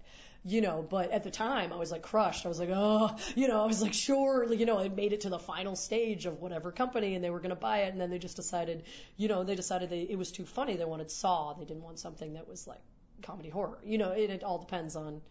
You 0.48 0.62
know, 0.62 0.86
but 0.88 1.12
at 1.12 1.24
the 1.24 1.32
time, 1.32 1.74
I 1.74 1.78
was 1.78 1.92
like 1.92 2.04
crushed. 2.04 2.46
I 2.46 2.50
was 2.50 2.60
like, 2.60 2.70
oh, 2.72 3.16
you 3.36 3.48
know, 3.48 3.64
I 3.64 3.66
was 3.66 3.82
like, 3.82 3.94
sure, 3.94 4.54
you 4.54 4.68
know, 4.68 4.78
it 4.78 4.96
made 4.96 5.12
it 5.12 5.22
to 5.22 5.30
the 5.30 5.40
final 5.40 5.76
stage 5.76 6.28
of 6.28 6.40
whatever 6.40 6.72
company 6.72 7.16
and 7.16 7.24
they 7.24 7.32
were 7.32 7.40
going 7.40 7.50
to 7.50 7.56
buy 7.56 7.80
it. 7.80 7.92
And 7.92 8.00
then 8.00 8.12
they 8.12 8.20
just 8.20 8.36
decided, 8.36 8.84
you 9.18 9.28
know, 9.28 9.44
they 9.44 9.56
decided 9.56 9.90
they, 9.90 10.02
it 10.02 10.20
was 10.20 10.32
too 10.32 10.46
funny. 10.46 10.76
They 10.78 10.86
wanted 10.86 11.10
Saw. 11.10 11.54
They 11.56 11.66
didn't 11.66 11.82
want 11.82 11.98
something 11.98 12.34
that 12.34 12.48
was 12.48 12.68
like 12.68 12.82
comedy 13.24 13.50
horror. 13.50 13.80
You 13.84 13.98
know, 13.98 14.12
it, 14.12 14.30
it 14.30 14.44
all 14.44 14.60
depends 14.60 14.96
on 14.96 15.22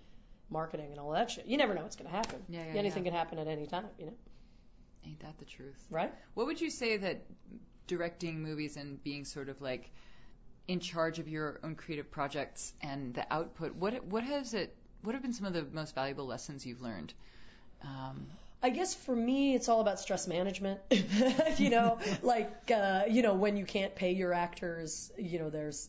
marketing 0.51 0.89
and 0.91 0.99
all 0.99 1.13
that 1.13 1.31
shit. 1.31 1.47
You 1.47 1.59
never 1.59 1.75
know 1.75 1.83
what's 1.83 1.95
going 1.97 2.11
to 2.11 2.17
happen. 2.17 2.43
Yeah, 2.49 2.65
yeah, 2.73 2.81
Anything 2.81 3.05
yeah. 3.05 3.13
can 3.13 3.19
happen 3.19 3.39
at 3.39 3.47
any 3.47 3.67
time, 3.69 3.87
you 3.99 4.07
know, 4.07 4.15
Ain't 5.07 5.21
that 5.21 5.39
the 5.39 5.45
truth? 5.45 5.87
right? 5.91 6.13
What 6.35 6.47
would 6.47 6.61
you 6.61 6.71
say 6.71 6.97
that 6.97 7.25
directing 7.87 8.43
movies 8.43 8.77
and 8.77 9.03
being 9.05 9.25
sort 9.25 9.49
of 9.49 9.61
like 9.61 9.93
in 10.67 10.81
charge 10.81 11.19
of 11.19 11.29
your 11.29 11.61
own 11.63 11.77
creative 11.77 12.11
projects 12.11 12.73
and 12.83 13.15
the 13.15 13.33
output? 13.33 13.75
What 13.77 14.05
what 14.07 14.25
has 14.25 14.55
it? 14.55 14.75
What 15.05 15.15
have 15.15 15.23
been 15.23 15.35
some 15.35 15.47
of 15.47 15.53
the 15.53 15.67
most 15.71 15.95
valuable 15.95 16.27
lessons 16.27 16.65
you've 16.65 16.81
learned? 16.81 17.13
Um, 17.83 18.27
I 18.63 18.71
guess 18.71 18.95
for 18.95 19.15
me, 19.15 19.55
it's 19.55 19.69
all 19.69 19.83
about 19.83 20.01
stress 20.01 20.27
management. 20.27 20.81
you 21.59 21.69
know, 21.69 21.99
like, 22.23 22.71
uh, 22.75 23.03
you 23.07 23.21
know, 23.21 23.35
when 23.35 23.59
you 23.59 23.67
can't 23.67 23.95
pay 23.95 24.13
your 24.13 24.33
actors, 24.33 25.13
you 25.19 25.39
know, 25.39 25.51
there's 25.51 25.87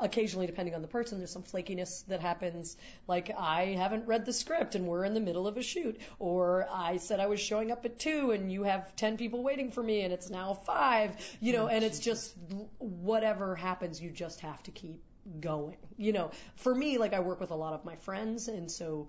occasionally, 0.00 0.46
depending 0.46 0.76
on 0.76 0.82
the 0.82 0.86
person, 0.86 1.18
there's 1.18 1.32
some 1.32 1.42
flakiness 1.42 2.06
that 2.06 2.20
happens. 2.20 2.76
Like, 3.08 3.32
I 3.36 3.74
haven't 3.76 4.06
read 4.06 4.24
the 4.24 4.32
script 4.32 4.76
and 4.76 4.86
we're 4.86 5.04
in 5.04 5.14
the 5.14 5.20
middle 5.20 5.48
of 5.48 5.56
a 5.56 5.62
shoot. 5.62 6.00
Or 6.20 6.68
I 6.70 6.98
said 6.98 7.18
I 7.18 7.26
was 7.26 7.40
showing 7.40 7.72
up 7.72 7.84
at 7.84 7.98
two 7.98 8.30
and 8.30 8.52
you 8.52 8.62
have 8.62 8.94
10 8.94 9.16
people 9.16 9.42
waiting 9.42 9.72
for 9.72 9.82
me 9.82 10.02
and 10.02 10.12
it's 10.12 10.30
now 10.30 10.54
five, 10.54 11.16
you 11.40 11.52
know, 11.52 11.66
and 11.66 11.84
it's 11.84 11.98
just 11.98 12.32
whatever 12.78 13.56
happens, 13.56 14.00
you 14.00 14.10
just 14.10 14.38
have 14.42 14.62
to 14.62 14.70
keep 14.70 15.02
going. 15.40 15.76
You 15.96 16.12
know, 16.12 16.30
for 16.56 16.74
me, 16.74 16.98
like, 16.98 17.12
I 17.14 17.20
work 17.20 17.40
with 17.40 17.50
a 17.50 17.56
lot 17.56 17.72
of 17.72 17.84
my 17.84 17.96
friends 17.96 18.48
and 18.48 18.70
so, 18.70 19.08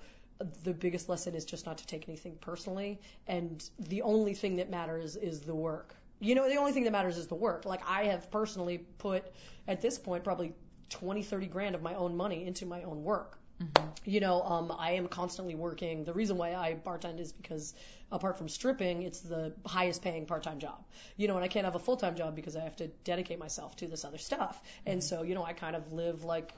the 0.64 0.74
biggest 0.74 1.10
lesson 1.10 1.36
is 1.36 1.46
just 1.46 1.66
not 1.66 1.78
to 1.78 1.88
take 1.88 2.10
anything 2.10 2.36
personally 2.42 3.00
and 3.28 3.64
the 3.80 4.02
only 4.02 4.34
thing 4.34 4.58
that 4.58 4.70
matters 4.70 5.16
is 5.16 5.42
the 5.42 5.56
work. 5.56 5.96
You 6.20 6.36
know 6.36 6.50
the 6.50 6.56
only 6.58 6.72
thing 6.72 6.84
that 6.86 6.92
matters 6.92 7.18
is 7.18 7.28
the 7.28 7.36
work. 7.36 7.66
Like 7.66 7.82
i 7.88 8.06
have 8.06 8.30
personally 8.32 8.80
put 8.98 9.26
at 9.68 9.82
this 9.82 9.98
point 9.98 10.24
probably 10.24 10.54
20 10.90 11.22
30 11.24 11.48
grand 11.48 11.76
of 11.76 11.82
my 11.82 11.94
own 11.96 12.16
money 12.16 12.46
into 12.46 12.66
my 12.66 12.84
own 12.84 13.04
work 13.04 13.38
Mm-hmm. 13.64 13.88
you 14.06 14.20
know 14.20 14.42
um, 14.42 14.74
i 14.78 14.92
am 14.92 15.08
constantly 15.08 15.56
working. 15.56 16.04
The 16.04 16.14
reason 16.14 16.38
why 16.38 16.54
i 16.54 16.76
bartend 16.76 17.20
is 17.20 17.32
because 17.32 17.74
apart 18.12 18.38
from 18.38 18.50
stripping 18.50 19.04
it's 19.04 19.22
the 19.22 19.54
highest 19.66 20.02
paying 20.02 20.26
part-time 20.26 20.60
job. 20.60 20.84
You 21.18 21.28
know 21.28 21.36
and 21.36 21.44
i 21.44 21.48
can't 21.48 21.66
have 21.66 21.76
a 21.76 21.80
full-time 21.80 22.16
job 22.16 22.36
because 22.36 22.56
i 22.56 22.62
have 22.62 22.76
to 22.78 22.88
dedicate 23.04 23.40
myself 23.40 23.76
to 23.78 23.88
this 23.88 24.06
other 24.06 24.18
stuff. 24.18 24.62
Mm-hmm. 24.62 24.92
And 24.92 25.04
so 25.04 25.24
you 25.24 25.36
know 25.36 25.44
i 25.44 25.54
kind 25.54 25.76
of 25.76 25.92
live 25.94 26.24
like 26.24 26.54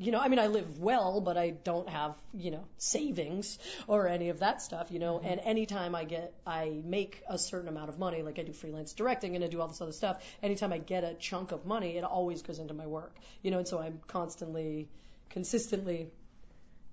you 0.00 0.12
know, 0.12 0.18
I 0.18 0.28
mean, 0.28 0.38
I 0.38 0.46
live 0.46 0.78
well, 0.78 1.20
but 1.20 1.36
I 1.36 1.50
don't 1.50 1.86
have, 1.86 2.14
you 2.32 2.50
know, 2.50 2.64
savings 2.78 3.58
or 3.86 4.08
any 4.08 4.30
of 4.30 4.38
that 4.38 4.62
stuff, 4.62 4.90
you 4.90 4.98
know, 4.98 5.18
mm-hmm. 5.18 5.26
and 5.26 5.40
anytime 5.44 5.94
I 5.94 6.04
get, 6.04 6.32
I 6.46 6.80
make 6.82 7.22
a 7.28 7.36
certain 7.36 7.68
amount 7.68 7.90
of 7.90 7.98
money, 7.98 8.22
like 8.22 8.38
I 8.38 8.42
do 8.42 8.54
freelance 8.54 8.94
directing 8.94 9.36
and 9.36 9.44
I 9.44 9.48
do 9.48 9.60
all 9.60 9.68
this 9.68 9.82
other 9.82 9.92
stuff, 9.92 10.24
anytime 10.42 10.72
I 10.72 10.78
get 10.78 11.04
a 11.04 11.12
chunk 11.12 11.52
of 11.52 11.66
money, 11.66 11.98
it 11.98 12.04
always 12.04 12.40
goes 12.40 12.58
into 12.58 12.72
my 12.72 12.86
work, 12.86 13.14
you 13.42 13.50
know, 13.50 13.58
and 13.58 13.68
so 13.68 13.78
I'm 13.78 14.00
constantly, 14.06 14.88
consistently 15.28 16.08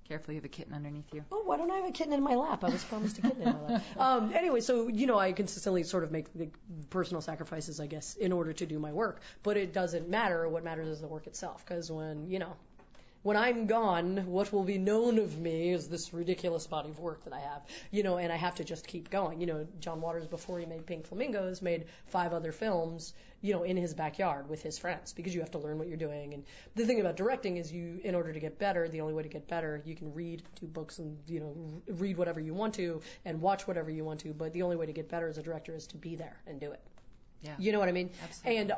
carefully, 0.07 0.35
you 0.35 0.41
have 0.41 0.45
a 0.45 0.49
kitten 0.49 0.73
underneath 0.73 1.13
you. 1.13 1.23
Oh, 1.31 1.43
why 1.45 1.57
don't 1.57 1.71
I 1.71 1.77
have 1.77 1.89
a 1.89 1.91
kitten 1.91 2.13
in 2.13 2.23
my 2.23 2.35
lap? 2.35 2.63
I 2.63 2.69
was 2.69 2.83
promised 2.83 3.17
a 3.19 3.21
kitten 3.21 3.41
in 3.41 3.53
my 3.53 3.61
lap. 3.73 3.83
Um, 3.97 4.33
anyway, 4.33 4.61
so 4.61 4.87
you 4.87 5.07
know, 5.07 5.17
I 5.17 5.31
consistently 5.31 5.83
sort 5.83 6.03
of 6.03 6.11
make 6.11 6.33
the 6.33 6.49
personal 6.89 7.21
sacrifices, 7.21 7.79
I 7.79 7.87
guess, 7.87 8.15
in 8.15 8.31
order 8.31 8.53
to 8.53 8.65
do 8.65 8.79
my 8.79 8.93
work. 8.93 9.21
But 9.43 9.57
it 9.57 9.73
doesn't 9.73 10.09
matter. 10.09 10.47
What 10.47 10.63
matters 10.63 10.87
is 10.87 11.01
the 11.01 11.07
work 11.07 11.27
itself. 11.27 11.65
Because 11.65 11.91
when 11.91 12.29
you 12.29 12.39
know, 12.39 12.55
when 13.23 13.35
I'm 13.35 13.65
gone, 13.67 14.25
what 14.27 14.53
will 14.53 14.63
be 14.63 14.77
known 14.77 15.17
of 15.17 15.37
me 15.37 15.71
is 15.71 15.87
this 15.87 16.13
ridiculous 16.13 16.67
body 16.67 16.89
of 16.89 16.99
work 16.99 17.23
that 17.25 17.33
I 17.33 17.39
have, 17.39 17.61
you 17.91 18.03
know, 18.03 18.17
and 18.17 18.31
I 18.31 18.35
have 18.35 18.55
to 18.55 18.63
just 18.63 18.87
keep 18.87 19.09
going. 19.09 19.41
You 19.41 19.47
know, 19.47 19.67
John 19.79 20.01
Waters, 20.01 20.27
before 20.27 20.59
he 20.59 20.65
made 20.65 20.85
Pink 20.85 21.07
Flamingos, 21.07 21.61
made 21.61 21.85
five 22.05 22.33
other 22.33 22.51
films, 22.51 23.13
you 23.41 23.53
know, 23.53 23.63
in 23.63 23.75
his 23.77 23.93
backyard 23.93 24.49
with 24.49 24.61
his 24.61 24.77
friends 24.77 25.13
because 25.13 25.33
you 25.33 25.41
have 25.41 25.51
to 25.51 25.57
learn 25.57 25.77
what 25.77 25.87
you're 25.87 25.97
doing. 25.97 26.33
And 26.33 26.43
the 26.75 26.85
thing 26.85 26.99
about 26.99 27.17
directing 27.17 27.57
is 27.57 27.71
you, 27.71 27.99
in 28.03 28.15
order 28.15 28.31
to 28.31 28.39
get 28.39 28.59
better, 28.59 28.87
the 28.87 29.01
only 29.01 29.13
way 29.13 29.23
to 29.23 29.29
get 29.29 29.47
better, 29.47 29.81
you 29.85 29.95
can 29.95 30.13
read, 30.13 30.43
do 30.59 30.67
books 30.67 30.99
and, 30.99 31.17
you 31.27 31.39
know, 31.39 31.55
read 31.95 32.17
whatever 32.17 32.39
you 32.39 32.53
want 32.53 32.75
to 32.75 33.01
and 33.25 33.41
watch 33.41 33.67
whatever 33.67 33.89
you 33.89 34.05
want 34.05 34.19
to, 34.21 34.33
but 34.33 34.53
the 34.53 34.63
only 34.63 34.75
way 34.75 34.85
to 34.85 34.93
get 34.93 35.09
better 35.09 35.27
as 35.27 35.37
a 35.37 35.43
director 35.43 35.75
is 35.75 35.87
to 35.87 35.97
be 35.97 36.15
there 36.15 36.37
and 36.47 36.59
do 36.59 36.71
it. 36.71 36.81
Yeah. 37.41 37.55
You 37.59 37.71
know 37.71 37.79
what 37.79 37.87
I 37.87 37.91
mean? 37.91 38.09
Absolutely. 38.23 38.57
And, 38.61 38.73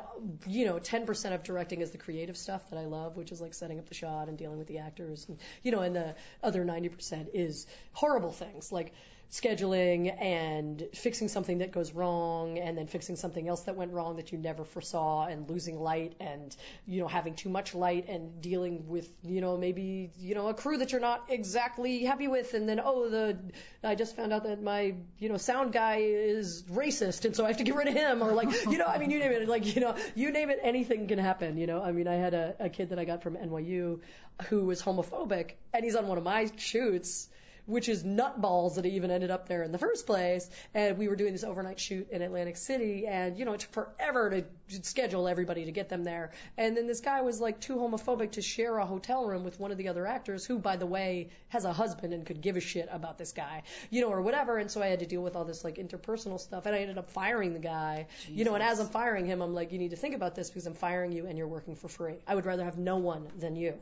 you 0.46 0.66
know, 0.66 0.78
10% 0.78 1.34
of 1.34 1.42
directing 1.42 1.80
is 1.80 1.90
the 1.90 1.98
creative 1.98 2.36
stuff 2.36 2.68
that 2.70 2.78
I 2.78 2.84
love, 2.84 3.16
which 3.16 3.32
is 3.32 3.40
like 3.40 3.54
setting 3.54 3.78
up 3.78 3.88
the 3.88 3.94
shot 3.94 4.28
and 4.28 4.36
dealing 4.36 4.58
with 4.58 4.68
the 4.68 4.78
actors. 4.78 5.26
And, 5.28 5.38
you 5.62 5.72
know, 5.72 5.80
and 5.80 5.96
the 5.96 6.14
other 6.42 6.64
90% 6.64 7.28
is 7.32 7.66
horrible 7.92 8.32
things 8.32 8.70
like 8.70 8.92
scheduling 9.30 10.12
and 10.20 10.88
fixing 10.92 11.28
something 11.28 11.58
that 11.58 11.70
goes 11.70 11.92
wrong 11.92 12.58
and 12.58 12.76
then 12.76 12.88
fixing 12.88 13.14
something 13.14 13.46
else 13.46 13.62
that 13.62 13.76
went 13.76 13.92
wrong 13.92 14.16
that 14.16 14.32
you 14.32 14.38
never 14.38 14.64
foresaw 14.64 15.26
and 15.26 15.48
losing 15.48 15.78
light 15.78 16.14
and, 16.18 16.56
you 16.84 17.00
know, 17.00 17.06
having 17.06 17.34
too 17.34 17.48
much 17.48 17.72
light 17.72 18.08
and 18.08 18.40
dealing 18.42 18.88
with, 18.88 19.08
you 19.22 19.40
know, 19.40 19.56
maybe, 19.56 20.10
you 20.18 20.34
know, 20.34 20.48
a 20.48 20.54
crew 20.54 20.78
that 20.78 20.90
you're 20.90 21.00
not 21.00 21.26
exactly 21.28 22.02
happy 22.02 22.26
with. 22.26 22.54
And 22.54 22.68
then, 22.68 22.80
oh, 22.84 23.08
the, 23.08 23.38
I 23.84 23.94
just 23.94 24.16
found 24.16 24.32
out 24.32 24.42
that 24.44 24.60
my, 24.60 24.94
you 25.20 25.28
know, 25.28 25.36
sound 25.36 25.72
guy 25.72 25.98
is 25.98 26.64
racist 26.64 27.24
and 27.24 27.36
so 27.36 27.44
I 27.44 27.48
have 27.48 27.58
to 27.58 27.64
get 27.64 27.76
rid 27.76 27.86
of 27.86 27.94
him 27.94 28.22
or 28.22 28.32
like, 28.32 28.50
you 28.66 28.78
know, 28.78 28.86
I 28.86 28.98
mean, 28.98 29.12
you 29.12 29.20
name 29.20 29.30
it, 29.30 29.48
like, 29.48 29.76
you 29.76 29.80
know, 29.80 29.94
you 30.16 30.32
name 30.32 30.50
it, 30.50 30.58
anything 30.60 31.06
can 31.06 31.20
happen, 31.20 31.56
you 31.56 31.68
know. 31.68 31.80
I 31.80 31.92
mean, 31.92 32.08
I 32.08 32.14
had 32.14 32.34
a, 32.34 32.56
a 32.58 32.68
kid 32.68 32.88
that 32.88 32.98
I 32.98 33.04
got 33.04 33.22
from 33.22 33.36
NYU 33.36 34.00
who 34.48 34.64
was 34.64 34.82
homophobic 34.82 35.52
and 35.72 35.84
he's 35.84 35.94
on 35.94 36.08
one 36.08 36.18
of 36.18 36.24
my 36.24 36.50
shoots 36.56 37.28
which 37.66 37.88
is 37.88 38.04
nutballs 38.04 38.76
that 38.76 38.84
he 38.84 38.92
even 38.92 39.10
ended 39.10 39.30
up 39.30 39.48
there 39.48 39.62
in 39.62 39.72
the 39.72 39.78
first 39.78 40.06
place. 40.06 40.48
And 40.74 40.98
we 40.98 41.08
were 41.08 41.16
doing 41.16 41.32
this 41.32 41.44
overnight 41.44 41.80
shoot 41.80 42.10
in 42.10 42.22
Atlantic 42.22 42.56
City, 42.56 43.06
and 43.06 43.38
you 43.38 43.44
know 43.44 43.52
it 43.52 43.60
took 43.60 43.72
forever 43.72 44.30
to 44.30 44.44
schedule 44.82 45.28
everybody 45.28 45.64
to 45.64 45.72
get 45.72 45.88
them 45.88 46.04
there. 46.04 46.32
And 46.56 46.76
then 46.76 46.86
this 46.86 47.00
guy 47.00 47.22
was 47.22 47.40
like 47.40 47.60
too 47.60 47.76
homophobic 47.76 48.32
to 48.32 48.42
share 48.42 48.78
a 48.78 48.86
hotel 48.86 49.26
room 49.26 49.44
with 49.44 49.58
one 49.58 49.72
of 49.72 49.78
the 49.78 49.88
other 49.88 50.06
actors, 50.06 50.44
who, 50.44 50.58
by 50.58 50.76
the 50.76 50.86
way, 50.86 51.30
has 51.48 51.64
a 51.64 51.72
husband 51.72 52.12
and 52.14 52.26
could 52.26 52.40
give 52.40 52.56
a 52.56 52.60
shit 52.60 52.88
about 52.90 53.18
this 53.18 53.32
guy, 53.32 53.62
you 53.90 54.00
know, 54.00 54.08
or 54.08 54.20
whatever. 54.20 54.58
And 54.58 54.70
so 54.70 54.82
I 54.82 54.86
had 54.86 55.00
to 55.00 55.06
deal 55.06 55.22
with 55.22 55.36
all 55.36 55.44
this 55.44 55.64
like 55.64 55.76
interpersonal 55.76 56.38
stuff, 56.38 56.66
and 56.66 56.74
I 56.74 56.80
ended 56.80 56.98
up 56.98 57.10
firing 57.10 57.52
the 57.52 57.60
guy, 57.60 58.06
you 58.28 58.44
know. 58.44 58.54
And 58.54 58.62
as 58.62 58.80
I'm 58.80 58.88
firing 58.88 59.26
him, 59.26 59.42
I'm 59.42 59.54
like, 59.54 59.72
you 59.72 59.78
need 59.78 59.90
to 59.90 59.96
think 59.96 60.14
about 60.14 60.34
this 60.34 60.48
because 60.48 60.66
I'm 60.66 60.74
firing 60.74 61.12
you 61.12 61.26
and 61.26 61.36
you're 61.36 61.48
working 61.48 61.76
for 61.76 61.88
free. 61.88 62.16
I 62.26 62.34
would 62.34 62.46
rather 62.46 62.64
have 62.64 62.78
no 62.78 62.96
one 62.98 63.28
than 63.38 63.56
you. 63.56 63.74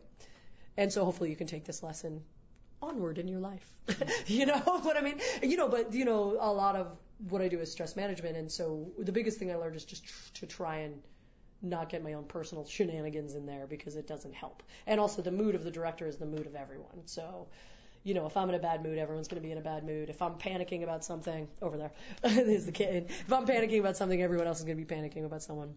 And 0.76 0.92
so 0.92 1.04
hopefully 1.04 1.30
you 1.30 1.36
can 1.36 1.46
take 1.46 1.64
this 1.64 1.82
lesson 1.82 2.22
onward 2.82 3.18
in 3.18 3.28
your 3.28 3.40
life. 3.40 3.66
you 4.26 4.46
know 4.46 4.58
what 4.58 4.96
I 4.96 5.00
mean? 5.00 5.20
You 5.42 5.56
know, 5.56 5.68
but 5.68 5.92
you 5.92 6.04
know, 6.04 6.36
a 6.40 6.52
lot 6.52 6.76
of 6.76 6.88
what 7.28 7.42
I 7.42 7.48
do 7.48 7.58
is 7.58 7.70
stress 7.72 7.96
management, 7.96 8.36
and 8.36 8.50
so 8.50 8.90
the 8.98 9.12
biggest 9.12 9.38
thing 9.38 9.50
I 9.50 9.56
learned 9.56 9.76
is 9.76 9.84
just 9.84 10.04
tr- 10.04 10.34
to 10.34 10.46
try 10.46 10.78
and 10.78 11.02
not 11.60 11.88
get 11.88 12.04
my 12.04 12.12
own 12.12 12.24
personal 12.24 12.64
shenanigans 12.64 13.34
in 13.34 13.44
there 13.44 13.66
because 13.66 13.96
it 13.96 14.06
doesn't 14.06 14.34
help. 14.34 14.62
And 14.86 15.00
also, 15.00 15.22
the 15.22 15.32
mood 15.32 15.54
of 15.54 15.64
the 15.64 15.70
director 15.70 16.06
is 16.06 16.16
the 16.16 16.26
mood 16.26 16.46
of 16.46 16.54
everyone. 16.54 17.06
So. 17.06 17.48
You 18.04 18.14
know, 18.14 18.26
if 18.26 18.36
I'm 18.36 18.48
in 18.48 18.54
a 18.54 18.60
bad 18.60 18.84
mood, 18.84 18.96
everyone's 18.96 19.26
going 19.26 19.42
to 19.42 19.46
be 19.46 19.50
in 19.50 19.58
a 19.58 19.60
bad 19.60 19.84
mood. 19.84 20.08
If 20.08 20.22
I'm 20.22 20.34
panicking 20.34 20.84
about 20.84 21.04
something, 21.04 21.48
over 21.60 21.76
there, 21.76 21.90
there's 22.22 22.64
the 22.64 22.72
kid. 22.72 23.06
If 23.10 23.32
I'm 23.32 23.44
panicking 23.44 23.80
about 23.80 23.96
something, 23.96 24.22
everyone 24.22 24.46
else 24.46 24.60
is 24.60 24.64
going 24.64 24.78
to 24.78 24.84
be 24.84 24.94
panicking 24.94 25.26
about 25.26 25.42
someone, 25.42 25.74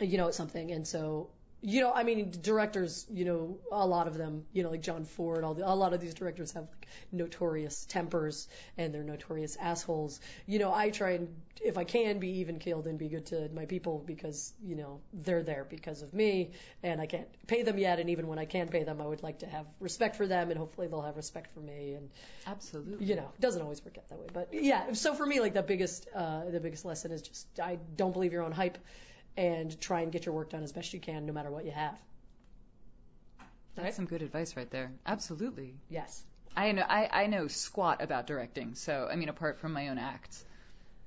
you 0.00 0.18
know, 0.18 0.30
something. 0.32 0.72
And 0.72 0.86
so 0.86 1.30
you 1.62 1.82
know, 1.82 1.92
I 1.92 2.04
mean, 2.04 2.32
directors, 2.42 3.06
you 3.10 3.24
know, 3.24 3.58
a 3.70 3.86
lot 3.86 4.06
of 4.06 4.16
them, 4.16 4.44
you 4.52 4.62
know, 4.62 4.70
like 4.70 4.80
John 4.80 5.04
Ford, 5.04 5.44
all 5.44 5.54
the, 5.54 5.68
a 5.68 5.74
lot 5.74 5.92
of 5.92 6.00
these 6.00 6.14
directors 6.14 6.52
have 6.52 6.64
like 6.68 6.86
notorious 7.12 7.84
tempers 7.84 8.48
and 8.78 8.94
they're 8.94 9.02
notorious 9.02 9.56
assholes. 9.60 10.20
You 10.46 10.58
know, 10.58 10.72
I 10.72 10.90
try 10.90 11.12
and, 11.12 11.28
if 11.62 11.76
I 11.76 11.84
can, 11.84 12.18
be 12.18 12.38
even 12.38 12.58
keeled 12.58 12.86
and 12.86 12.98
be 12.98 13.08
good 13.08 13.26
to 13.26 13.50
my 13.54 13.66
people 13.66 14.02
because, 14.06 14.54
you 14.64 14.74
know, 14.74 15.00
they're 15.12 15.42
there 15.42 15.66
because 15.68 16.00
of 16.00 16.14
me 16.14 16.52
and 16.82 16.98
I 16.98 17.06
can't 17.06 17.28
pay 17.46 17.62
them 17.62 17.76
yet. 17.76 18.00
And 18.00 18.08
even 18.08 18.26
when 18.26 18.38
I 18.38 18.46
can 18.46 18.68
pay 18.68 18.84
them, 18.84 19.00
I 19.00 19.06
would 19.06 19.22
like 19.22 19.40
to 19.40 19.46
have 19.46 19.66
respect 19.80 20.16
for 20.16 20.26
them 20.26 20.50
and 20.50 20.58
hopefully 20.58 20.86
they'll 20.86 21.02
have 21.02 21.16
respect 21.16 21.52
for 21.52 21.60
me. 21.60 21.92
And, 21.92 22.08
Absolutely. 22.46 23.04
you 23.04 23.16
know, 23.16 23.30
it 23.34 23.40
doesn't 23.40 23.60
always 23.60 23.84
work 23.84 23.98
out 23.98 24.08
that 24.08 24.18
way. 24.18 24.28
But 24.32 24.48
yeah, 24.52 24.94
so 24.94 25.14
for 25.14 25.26
me, 25.26 25.40
like 25.40 25.52
the 25.52 25.62
biggest, 25.62 26.08
uh, 26.14 26.44
the 26.50 26.60
biggest 26.60 26.86
lesson 26.86 27.12
is 27.12 27.20
just, 27.20 27.46
I 27.60 27.78
don't 27.96 28.12
believe 28.12 28.32
your 28.32 28.44
own 28.44 28.52
hype 28.52 28.78
and 29.36 29.80
try 29.80 30.00
and 30.00 30.12
get 30.12 30.26
your 30.26 30.34
work 30.34 30.50
done 30.50 30.62
as 30.62 30.72
best 30.72 30.92
you 30.92 31.00
can, 31.00 31.26
no 31.26 31.32
matter 31.32 31.50
what 31.50 31.64
you 31.64 31.70
have. 31.70 31.98
That's 33.74 33.96
some 33.96 34.06
good 34.06 34.22
advice 34.22 34.56
right 34.56 34.70
there. 34.70 34.92
Absolutely. 35.06 35.74
Yes. 35.88 36.24
I 36.56 36.72
know 36.72 36.82
I, 36.82 37.08
I 37.12 37.26
know 37.26 37.46
squat 37.46 38.02
about 38.02 38.26
directing, 38.26 38.74
so 38.74 39.08
I 39.10 39.16
mean 39.16 39.28
apart 39.28 39.60
from 39.60 39.72
my 39.72 39.88
own 39.88 39.98
acts. 39.98 40.44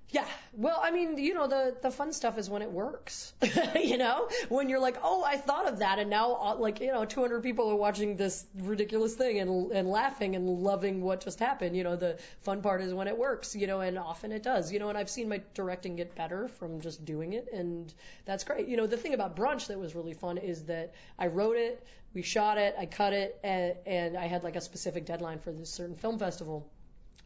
Yeah. 0.09 0.27
Well, 0.55 0.79
I 0.81 0.91
mean, 0.91 1.17
you 1.17 1.33
know, 1.33 1.47
the 1.47 1.75
the 1.81 1.89
fun 1.89 2.13
stuff 2.13 2.37
is 2.37 2.47
when 2.47 2.61
it 2.61 2.71
works. 2.71 3.33
you 3.81 3.97
know, 3.97 4.29
when 4.49 4.69
you're 4.69 4.79
like, 4.79 4.97
oh, 5.01 5.23
I 5.23 5.37
thought 5.37 5.67
of 5.67 5.79
that, 5.79 5.97
and 5.97 6.09
now 6.09 6.35
uh, 6.35 6.55
like 6.55 6.79
you 6.81 6.91
know, 6.91 7.03
200 7.05 7.41
people 7.41 7.71
are 7.71 7.75
watching 7.75 8.15
this 8.15 8.45
ridiculous 8.55 9.15
thing 9.15 9.39
and 9.39 9.71
and 9.71 9.89
laughing 9.89 10.35
and 10.35 10.47
loving 10.47 11.01
what 11.01 11.21
just 11.21 11.39
happened. 11.39 11.75
You 11.75 11.83
know, 11.83 11.95
the 11.95 12.19
fun 12.41 12.61
part 12.61 12.81
is 12.81 12.93
when 12.93 13.07
it 13.07 13.17
works. 13.17 13.55
You 13.55 13.65
know, 13.65 13.79
and 13.79 13.97
often 13.97 14.31
it 14.31 14.43
does. 14.43 14.71
You 14.71 14.77
know, 14.77 14.89
and 14.89 14.97
I've 14.97 15.09
seen 15.09 15.29
my 15.29 15.41
directing 15.55 15.95
get 15.95 16.13
better 16.13 16.47
from 16.47 16.81
just 16.81 17.03
doing 17.03 17.33
it, 17.33 17.47
and 17.51 17.91
that's 18.25 18.43
great. 18.43 18.67
You 18.67 18.77
know, 18.77 18.85
the 18.85 18.97
thing 18.97 19.15
about 19.15 19.35
Brunch 19.35 19.67
that 19.67 19.79
was 19.79 19.95
really 19.95 20.13
fun 20.13 20.37
is 20.37 20.65
that 20.65 20.93
I 21.17 21.27
wrote 21.27 21.57
it, 21.57 21.83
we 22.13 22.21
shot 22.21 22.59
it, 22.59 22.75
I 22.77 22.85
cut 22.85 23.13
it, 23.13 23.39
and, 23.43 23.73
and 23.87 24.17
I 24.17 24.27
had 24.27 24.43
like 24.43 24.55
a 24.55 24.61
specific 24.61 25.05
deadline 25.05 25.39
for 25.39 25.51
this 25.51 25.71
certain 25.71 25.95
film 25.95 26.19
festival 26.19 26.69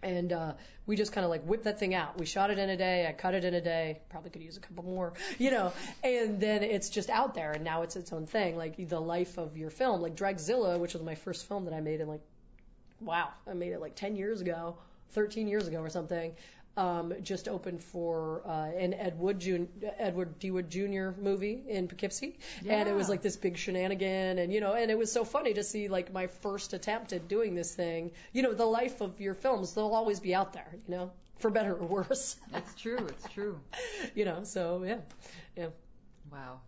and 0.03 0.31
uh, 0.31 0.53
we 0.85 0.95
just 0.95 1.11
kind 1.11 1.25
of 1.25 1.29
like 1.29 1.43
whipped 1.43 1.65
that 1.65 1.79
thing 1.79 1.93
out. 1.93 2.17
We 2.19 2.25
shot 2.25 2.49
it 2.51 2.59
in 2.59 2.69
a 2.69 2.77
day. 2.77 3.07
I 3.07 3.13
cut 3.13 3.33
it 3.33 3.43
in 3.43 3.53
a 3.53 3.61
day. 3.61 3.99
Probably 4.09 4.29
could 4.29 4.41
use 4.41 4.57
a 4.57 4.59
couple 4.59 4.83
more, 4.83 5.13
you 5.37 5.51
know. 5.51 5.73
And 6.03 6.39
then 6.39 6.63
it's 6.63 6.89
just 6.89 7.09
out 7.09 7.33
there, 7.33 7.51
and 7.51 7.63
now 7.63 7.81
it's 7.81 7.95
its 7.95 8.13
own 8.13 8.25
thing. 8.25 8.57
Like 8.57 8.89
the 8.89 8.99
life 8.99 9.37
of 9.37 9.57
your 9.57 9.69
film, 9.69 10.01
like 10.01 10.15
Dragzilla, 10.15 10.79
which 10.79 10.93
was 10.93 11.03
my 11.03 11.15
first 11.15 11.47
film 11.47 11.65
that 11.65 11.73
I 11.73 11.81
made 11.81 12.01
in 12.01 12.07
like, 12.07 12.21
wow, 13.01 13.29
I 13.49 13.53
made 13.53 13.73
it 13.73 13.79
like 13.79 13.95
10 13.95 14.15
years 14.15 14.41
ago, 14.41 14.77
13 15.11 15.47
years 15.47 15.67
ago 15.67 15.79
or 15.79 15.89
something 15.89 16.33
um, 16.77 17.13
just 17.23 17.47
opened 17.47 17.83
for 17.83 18.41
uh, 18.45 18.67
an 18.77 18.93
Ed 18.93 19.19
Wood 19.19 19.39
Jun- 19.39 19.67
Edward 19.97 20.39
D. 20.39 20.51
Wood 20.51 20.69
Jr. 20.69 21.09
movie 21.19 21.63
in 21.67 21.87
Poughkeepsie, 21.87 22.37
and 22.69 22.87
it 22.87 22.93
was 22.95 23.09
like 23.09 23.21
this 23.21 23.35
big 23.35 23.57
shenanigan, 23.57 24.37
and 24.39 24.53
you 24.53 24.61
know, 24.61 24.73
and 24.73 24.91
it 24.91 24.97
was 24.97 25.11
so 25.11 25.25
funny 25.25 25.53
to 25.55 25.63
see 25.63 25.87
like 25.89 26.13
my 26.13 26.27
first 26.27 26.73
attempt 26.73 27.13
at 27.13 27.27
doing 27.27 27.55
this 27.55 27.73
thing. 27.75 28.11
You 28.31 28.43
know, 28.43 28.53
the 28.53 28.65
life 28.65 29.01
of 29.01 29.19
your 29.19 29.33
films, 29.33 29.73
they'll 29.73 29.93
always 29.93 30.19
be 30.19 30.35
out 30.35 30.53
there, 30.53 30.69
you 30.87 30.95
know, 30.95 31.11
for 31.39 31.49
better 31.49 31.73
or 31.75 31.85
worse. 31.85 32.35
It's 32.53 32.75
true. 32.75 33.07
It's 33.09 33.27
true. 33.29 33.59
you 34.15 34.25
know, 34.25 34.43
so 34.43 34.83
yeah, 34.85 34.99
yeah. 35.57 35.67
Wow. 36.31 36.61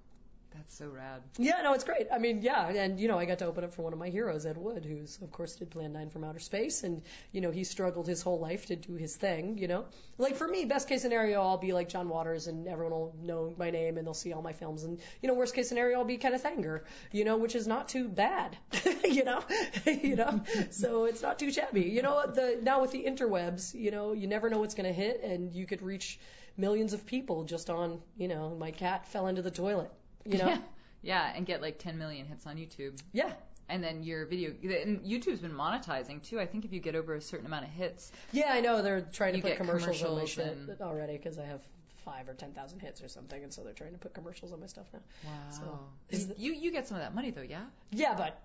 That's 0.60 0.78
so 0.78 0.90
rad. 0.90 1.22
Yeah, 1.38 1.62
no, 1.64 1.74
it's 1.74 1.86
great. 1.86 2.08
I 2.14 2.18
mean, 2.18 2.42
yeah, 2.42 2.68
and 2.68 3.00
you 3.00 3.08
know, 3.08 3.18
I 3.18 3.24
got 3.24 3.40
to 3.40 3.46
open 3.46 3.64
up 3.64 3.74
for 3.74 3.82
one 3.82 3.94
of 3.94 4.00
my 4.00 4.10
heroes, 4.10 4.46
Ed 4.46 4.58
Wood, 4.58 4.84
who's 4.84 5.18
of 5.22 5.32
course 5.32 5.56
did 5.56 5.70
Plan 5.70 5.94
9 5.94 6.10
from 6.10 6.26
Outer 6.26 6.40
Space, 6.40 6.84
and 6.84 7.02
you 7.32 7.40
know, 7.40 7.50
he 7.50 7.64
struggled 7.64 8.08
his 8.08 8.22
whole 8.22 8.40
life 8.40 8.66
to 8.66 8.76
do 8.76 8.96
his 8.96 9.16
thing. 9.16 9.58
You 9.58 9.70
know, 9.70 9.86
like 10.18 10.36
for 10.36 10.46
me, 10.46 10.66
best 10.66 10.90
case 10.90 11.02
scenario, 11.02 11.42
I'll 11.42 11.58
be 11.58 11.72
like 11.72 11.88
John 11.88 12.10
Waters, 12.10 12.48
and 12.48 12.68
everyone 12.68 12.92
will 12.92 13.16
know 13.22 13.54
my 13.58 13.70
name, 13.70 13.98
and 13.98 14.06
they'll 14.06 14.14
see 14.14 14.34
all 14.34 14.42
my 14.42 14.52
films, 14.52 14.84
and 14.84 15.00
you 15.22 15.30
know, 15.30 15.34
worst 15.34 15.56
case 15.56 15.70
scenario, 15.70 16.00
I'll 16.00 16.04
be 16.06 16.18
Kenneth 16.18 16.46
Anger, 16.46 16.84
you 17.14 17.24
know, 17.24 17.38
which 17.38 17.56
is 17.56 17.66
not 17.66 17.88
too 17.88 18.10
bad, 18.10 18.58
you 19.06 19.24
know, 19.24 19.42
you 19.86 20.18
know, 20.18 20.42
so 20.72 21.06
it's 21.06 21.22
not 21.22 21.40
too 21.40 21.52
shabby. 21.52 21.84
You 21.84 22.02
know, 22.02 22.26
the 22.28 22.60
now 22.62 22.82
with 22.82 22.92
the 22.92 23.06
interwebs, 23.06 23.74
you 23.74 23.92
know, 23.92 24.12
you 24.12 24.28
never 24.28 24.50
know 24.50 24.60
what's 24.60 24.76
going 24.76 24.94
to 24.94 24.94
hit, 24.94 25.24
and 25.24 25.54
you 25.54 25.66
could 25.66 25.82
reach 25.82 26.20
millions 26.58 26.92
of 26.92 27.06
people 27.06 27.46
just 27.46 27.70
on, 27.70 28.02
you 28.18 28.28
know, 28.28 28.56
my 28.60 28.72
cat 28.72 29.08
fell 29.08 29.28
into 29.28 29.42
the 29.42 29.52
toilet. 29.52 29.90
You 30.30 30.38
know, 30.40 30.48
Yeah. 30.48 30.58
Yeah, 31.02 31.32
and 31.36 31.46
get 31.46 31.62
like 31.62 31.80
10 31.80 31.98
million 31.98 32.26
hits 32.26 32.46
on 32.46 32.58
YouTube. 32.58 33.00
yeah. 33.14 33.34
And 33.72 33.84
then 33.84 34.02
your 34.02 34.26
video, 34.26 34.50
and 34.50 35.00
YouTube's 35.02 35.42
been 35.42 35.54
monetizing 35.54 36.24
too. 36.24 36.40
I 36.40 36.48
think 36.48 36.66
if 36.66 36.74
you 36.74 36.80
get 36.80 36.96
over 36.96 37.14
a 37.14 37.22
certain 37.22 37.46
amount 37.46 37.66
of 37.66 37.72
hits, 37.72 38.12
Yeah, 38.32 38.52
I 38.52 38.62
know 38.62 38.82
they're 38.82 39.02
trying 39.02 39.36
to 39.36 39.42
put 39.42 39.50
get 39.50 39.58
commercials, 39.58 40.02
on 40.02 40.10
my 40.10 40.16
commercials 40.16 40.30
shit 40.32 40.48
and- 40.48 40.82
already 40.82 41.18
because 41.18 41.38
I 41.38 41.46
have 41.46 41.62
five 42.04 42.28
or 42.28 42.34
ten 42.34 42.52
thousand 42.54 42.80
hits 42.80 43.04
or 43.04 43.08
something, 43.08 43.44
and 43.44 43.54
so 43.54 43.64
they're 43.64 43.74
trying 43.74 43.92
to 43.92 44.00
put 44.00 44.16
commercials 44.16 44.52
on 44.54 44.60
my 44.60 44.66
stuff 44.66 44.88
now. 44.92 45.00
wow. 45.24 45.32
So, 45.52 45.80
the- 46.28 46.34
you 46.40 46.54
you 46.54 46.72
get 46.72 46.88
some 46.88 46.98
of 46.98 47.04
that 47.04 47.14
money 47.14 47.30
though, 47.30 47.44
yeah? 47.44 47.66
Yeah, 47.92 48.16
but 48.16 48.42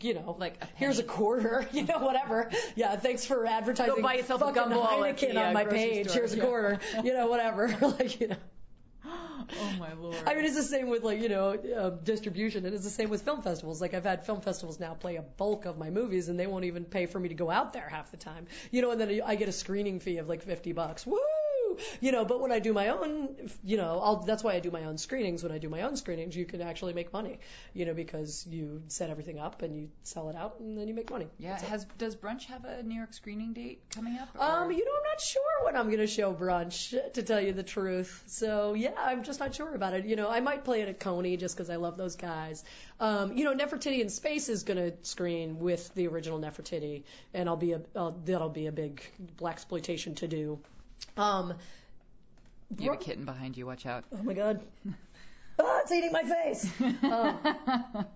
you 0.00 0.14
know, 0.14 0.34
Like 0.38 0.56
a 0.62 0.68
here's 0.76 0.98
a 0.98 1.02
quarter, 1.02 1.68
you 1.72 1.82
know, 1.84 1.98
whatever. 1.98 2.50
Yeah, 2.76 2.96
thanks 2.96 3.26
for 3.26 3.44
advertising. 3.44 3.96
Go 3.96 4.00
buy 4.02 4.14
yourself 4.14 4.40
a 4.40 4.44
gumball 4.46 5.06
at 5.06 5.18
Heineken 5.18 5.34
the, 5.34 5.42
uh, 5.42 5.46
on 5.48 5.52
my 5.52 5.64
page. 5.66 6.08
store. 6.08 6.20
Here's 6.20 6.32
a 6.32 6.40
quarter, 6.40 6.80
you 7.04 7.12
know, 7.12 7.26
whatever. 7.26 7.68
like 7.98 8.20
you 8.20 8.28
know. 8.28 8.36
Oh 9.58 9.72
my 9.78 9.92
lord. 9.94 10.16
I 10.26 10.34
mean, 10.34 10.44
it's 10.44 10.56
the 10.56 10.62
same 10.62 10.88
with 10.88 11.02
like 11.02 11.20
you 11.20 11.28
know 11.28 11.50
uh, 11.54 11.90
distribution, 11.90 12.64
and 12.66 12.74
it's 12.74 12.84
the 12.84 12.90
same 12.90 13.10
with 13.10 13.22
film 13.22 13.42
festivals. 13.42 13.80
Like 13.80 13.94
I've 13.94 14.04
had 14.04 14.26
film 14.26 14.40
festivals 14.40 14.80
now 14.80 14.94
play 14.94 15.16
a 15.16 15.22
bulk 15.22 15.64
of 15.64 15.78
my 15.78 15.90
movies, 15.90 16.28
and 16.28 16.38
they 16.38 16.46
won't 16.46 16.64
even 16.64 16.84
pay 16.84 17.06
for 17.06 17.18
me 17.18 17.28
to 17.28 17.34
go 17.34 17.50
out 17.50 17.72
there 17.72 17.88
half 17.88 18.10
the 18.10 18.16
time. 18.16 18.46
You 18.70 18.82
know, 18.82 18.90
and 18.90 19.00
then 19.00 19.20
I 19.24 19.36
get 19.36 19.48
a 19.48 19.52
screening 19.52 20.00
fee 20.00 20.18
of 20.18 20.28
like 20.28 20.42
fifty 20.42 20.72
bucks. 20.72 21.06
Woo! 21.06 21.18
You 22.00 22.12
know. 22.12 22.24
But 22.24 22.40
when 22.40 22.52
I 22.52 22.58
do 22.58 22.72
my 22.72 22.88
own, 22.88 23.50
you 23.64 23.76
know, 23.76 24.00
I'll, 24.02 24.16
that's 24.16 24.42
why 24.42 24.54
I 24.54 24.60
do 24.60 24.70
my 24.70 24.84
own 24.84 24.98
screenings. 24.98 25.42
When 25.42 25.52
I 25.52 25.58
do 25.58 25.68
my 25.68 25.82
own 25.82 25.96
screenings, 25.96 26.36
you 26.36 26.44
can 26.44 26.62
actually 26.62 26.92
make 26.92 27.12
money, 27.12 27.38
you 27.74 27.86
know, 27.86 27.94
because 27.94 28.46
you 28.48 28.82
set 28.88 29.10
everything 29.10 29.38
up 29.38 29.62
and 29.62 29.76
you 29.76 29.88
sell 30.02 30.28
it 30.30 30.36
out 30.36 30.60
and 30.60 30.78
then 30.78 30.88
you 30.88 30.94
make 30.94 31.10
money. 31.10 31.28
Yeah. 31.38 31.58
Has 31.58 31.84
does 31.98 32.16
Brunch 32.16 32.44
have 32.46 32.64
a 32.64 32.82
New 32.82 32.94
York 32.96 33.12
screening 33.12 33.52
date 33.52 33.82
coming 33.90 34.18
up? 34.18 34.28
Um, 34.38 34.70
you 34.70 34.84
know, 34.84 34.92
I'm 34.96 35.10
not 35.12 35.20
sure 35.20 35.64
when 35.64 35.76
I'm 35.76 35.86
going 35.86 35.98
to 35.98 36.06
show 36.06 36.32
brunch, 36.32 36.94
to 37.12 37.22
tell 37.22 37.40
you 37.40 37.52
the 37.52 37.62
truth. 37.62 38.22
So 38.26 38.74
yeah, 38.74 38.92
I'm 38.96 39.24
just 39.24 39.40
not 39.40 39.54
sure 39.54 39.74
about 39.74 39.94
it. 39.94 40.06
You 40.06 40.16
know, 40.16 40.30
I 40.30 40.40
might 40.40 40.64
play 40.64 40.82
it 40.82 40.88
at 40.88 41.00
Coney 41.00 41.36
just 41.36 41.56
because 41.56 41.70
I 41.70 41.76
love 41.76 41.96
those 41.96 42.16
guys. 42.16 42.64
Um, 43.00 43.36
you 43.36 43.44
know, 43.44 43.54
Nefertiti 43.54 44.00
in 44.00 44.08
Space 44.08 44.48
is 44.48 44.62
going 44.62 44.78
to 44.78 44.96
screen 45.02 45.58
with 45.58 45.92
the 45.94 46.06
original 46.08 46.38
Nefertiti, 46.38 47.02
and 47.34 47.48
I'll 47.48 47.56
be 47.56 47.72
a 47.72 47.80
uh, 47.94 48.12
that'll 48.24 48.48
be 48.48 48.66
a 48.66 48.72
big 48.72 49.02
black 49.36 49.56
exploitation 49.56 50.14
to 50.16 50.28
do. 50.28 50.58
Um, 51.16 51.54
you 52.78 52.90
have 52.90 53.00
a 53.00 53.04
kitten 53.04 53.24
behind 53.24 53.56
you. 53.56 53.66
Watch 53.66 53.86
out. 53.86 54.04
Oh 54.12 54.22
my 54.22 54.34
god. 54.34 54.60
Oh, 55.58 55.80
it's 55.82 55.92
eating 55.92 56.12
my 56.12 56.24
face. 56.24 56.70
Um, 56.80 57.38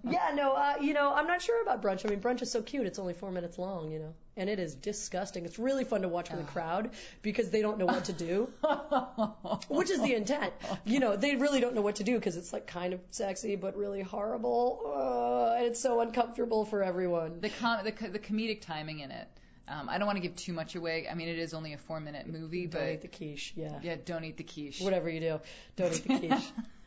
yeah, 0.10 0.32
no, 0.34 0.52
uh, 0.52 0.74
you 0.80 0.92
know, 0.92 1.12
I'm 1.14 1.26
not 1.26 1.40
sure 1.40 1.62
about 1.62 1.82
brunch. 1.82 2.04
I 2.04 2.10
mean, 2.10 2.20
brunch 2.20 2.42
is 2.42 2.50
so 2.50 2.60
cute. 2.60 2.86
It's 2.86 2.98
only 2.98 3.14
four 3.14 3.30
minutes 3.30 3.58
long, 3.58 3.90
you 3.90 3.98
know, 4.00 4.12
and 4.36 4.50
it 4.50 4.58
is 4.58 4.74
disgusting. 4.74 5.46
It's 5.46 5.58
really 5.58 5.84
fun 5.84 6.02
to 6.02 6.08
watch 6.08 6.30
with 6.30 6.40
the 6.40 6.52
crowd 6.52 6.90
because 7.22 7.50
they 7.50 7.62
don't 7.62 7.78
know 7.78 7.86
what 7.86 8.06
to 8.06 8.12
do, 8.12 8.50
which 9.68 9.90
is 9.90 10.02
the 10.02 10.14
intent. 10.14 10.52
You 10.84 11.00
know, 11.00 11.16
they 11.16 11.36
really 11.36 11.60
don't 11.60 11.74
know 11.74 11.82
what 11.82 11.96
to 11.96 12.04
do 12.04 12.16
because 12.16 12.36
it's 12.36 12.52
like 12.52 12.66
kind 12.66 12.92
of 12.92 13.00
sexy 13.10 13.56
but 13.56 13.76
really 13.76 14.02
horrible, 14.02 14.82
uh, 14.94 15.54
and 15.56 15.66
it's 15.66 15.80
so 15.80 16.00
uncomfortable 16.00 16.64
for 16.66 16.82
everyone. 16.82 17.40
The 17.40 17.50
com- 17.50 17.84
the, 17.84 17.92
co- 17.92 18.08
the 18.08 18.18
comedic 18.18 18.60
timing 18.60 19.00
in 19.00 19.10
it. 19.12 19.28
Um, 19.70 19.88
I 19.88 19.98
don't 19.98 20.06
want 20.06 20.16
to 20.16 20.22
give 20.22 20.34
too 20.34 20.52
much 20.52 20.74
away. 20.74 21.06
I 21.08 21.14
mean, 21.14 21.28
it 21.28 21.38
is 21.38 21.54
only 21.54 21.72
a 21.74 21.78
four 21.78 22.00
minute 22.00 22.26
movie, 22.26 22.66
Don't 22.66 22.82
but 22.82 22.90
eat 22.90 23.02
the 23.02 23.08
quiche, 23.08 23.52
yeah. 23.56 23.78
yeah, 23.82 23.96
don't 24.04 24.24
eat 24.24 24.36
the 24.36 24.42
quiche. 24.42 24.80
Whatever 24.80 25.08
you 25.08 25.20
do, 25.20 25.40
don't 25.76 25.94
eat 25.94 26.02
the 26.06 26.18
quiche. 26.18 26.52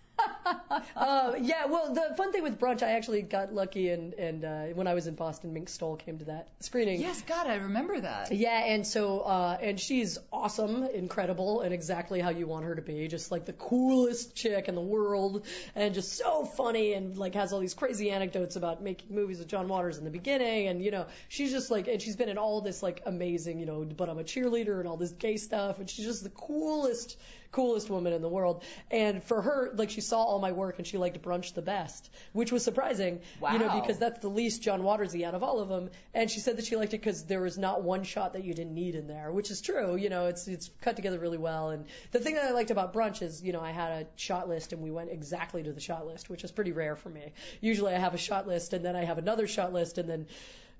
uh, 0.95 1.33
yeah, 1.39 1.65
well, 1.65 1.93
the 1.93 2.15
fun 2.15 2.31
thing 2.31 2.43
with 2.43 2.59
brunch, 2.59 2.83
I 2.83 2.91
actually 2.91 3.21
got 3.21 3.53
lucky, 3.53 3.89
and 3.89 4.13
and 4.13 4.45
uh, 4.45 4.63
when 4.73 4.87
I 4.87 4.93
was 4.93 5.07
in 5.07 5.15
Boston, 5.15 5.53
Mink 5.53 5.69
Stole 5.69 5.95
came 5.95 6.19
to 6.19 6.25
that 6.25 6.49
screening. 6.59 7.01
Yes, 7.01 7.21
God, 7.23 7.47
I 7.47 7.55
remember 7.55 7.99
that. 7.99 8.31
Yeah, 8.31 8.63
and 8.65 8.85
so 8.85 9.19
uh, 9.19 9.57
and 9.61 9.79
she's 9.79 10.17
awesome, 10.31 10.83
incredible, 10.83 11.61
and 11.61 11.73
exactly 11.73 12.19
how 12.19 12.29
you 12.29 12.47
want 12.47 12.65
her 12.65 12.75
to 12.75 12.81
be, 12.81 13.07
just 13.07 13.31
like 13.31 13.45
the 13.45 13.53
coolest 13.53 14.35
chick 14.35 14.67
in 14.67 14.75
the 14.75 14.81
world, 14.81 15.45
and 15.75 15.93
just 15.93 16.13
so 16.13 16.45
funny, 16.45 16.93
and 16.93 17.17
like 17.17 17.35
has 17.35 17.53
all 17.53 17.59
these 17.59 17.73
crazy 17.73 18.11
anecdotes 18.11 18.55
about 18.55 18.83
making 18.83 19.15
movies 19.15 19.39
with 19.39 19.47
John 19.47 19.67
Waters 19.67 19.97
in 19.97 20.03
the 20.03 20.11
beginning, 20.11 20.67
and 20.67 20.83
you 20.83 20.91
know 20.91 21.07
she's 21.29 21.51
just 21.51 21.71
like, 21.71 21.87
and 21.87 22.01
she's 22.01 22.15
been 22.15 22.29
in 22.29 22.37
all 22.37 22.61
this 22.61 22.83
like 22.83 23.01
amazing, 23.05 23.59
you 23.59 23.65
know, 23.65 23.83
but 23.83 24.09
I'm 24.09 24.19
a 24.19 24.23
cheerleader 24.23 24.79
and 24.79 24.87
all 24.87 24.97
this 24.97 25.11
gay 25.11 25.37
stuff, 25.37 25.79
and 25.79 25.89
she's 25.89 26.05
just 26.05 26.23
the 26.23 26.29
coolest 26.29 27.17
coolest 27.53 27.89
woman 27.89 28.11
in 28.11 28.21
the 28.21 28.27
world. 28.27 28.63
And 28.91 29.23
for 29.23 29.41
her, 29.41 29.71
like 29.75 29.89
she 29.89 30.01
saw 30.01 30.23
all 30.23 30.39
my 30.39 30.51
work 30.51 30.79
and 30.79 30.85
she 30.85 30.97
liked 30.97 31.21
brunch 31.21 31.53
the 31.53 31.61
best, 31.61 32.09
which 32.33 32.51
was 32.51 32.63
surprising, 32.63 33.21
you 33.51 33.59
know, 33.59 33.79
because 33.79 33.99
that's 33.99 34.19
the 34.19 34.27
least 34.27 34.61
John 34.61 34.81
Watersy 34.81 35.23
out 35.23 35.35
of 35.35 35.43
all 35.43 35.59
of 35.59 35.69
them. 35.69 35.89
And 36.13 36.29
she 36.29 36.39
said 36.41 36.57
that 36.57 36.65
she 36.65 36.75
liked 36.75 36.93
it 36.93 36.99
because 36.99 37.23
there 37.23 37.41
was 37.41 37.57
not 37.57 37.83
one 37.83 38.03
shot 38.03 38.33
that 38.33 38.43
you 38.43 38.53
didn't 38.53 38.73
need 38.73 38.95
in 38.95 39.07
there, 39.07 39.31
which 39.31 39.51
is 39.51 39.61
true. 39.61 39.95
You 39.95 40.09
know, 40.09 40.25
it's 40.25 40.47
it's 40.47 40.69
cut 40.81 40.95
together 40.95 41.19
really 41.19 41.37
well. 41.37 41.69
And 41.69 41.85
the 42.11 42.19
thing 42.19 42.35
that 42.35 42.45
I 42.45 42.51
liked 42.51 42.71
about 42.71 42.93
brunch 42.93 43.21
is, 43.21 43.41
you 43.41 43.53
know, 43.53 43.61
I 43.61 43.71
had 43.71 43.91
a 43.91 44.07
shot 44.15 44.49
list 44.49 44.73
and 44.73 44.81
we 44.81 44.91
went 44.91 45.11
exactly 45.11 45.63
to 45.63 45.71
the 45.71 45.79
shot 45.79 46.05
list, 46.07 46.29
which 46.29 46.43
is 46.43 46.51
pretty 46.51 46.71
rare 46.71 46.95
for 46.95 47.09
me. 47.09 47.33
Usually 47.61 47.93
I 47.93 47.99
have 47.99 48.15
a 48.15 48.17
shot 48.17 48.47
list 48.47 48.73
and 48.73 48.83
then 48.83 48.95
I 48.95 49.05
have 49.05 49.19
another 49.19 49.47
shot 49.47 49.71
list 49.71 49.99
and 49.99 50.09
then 50.09 50.25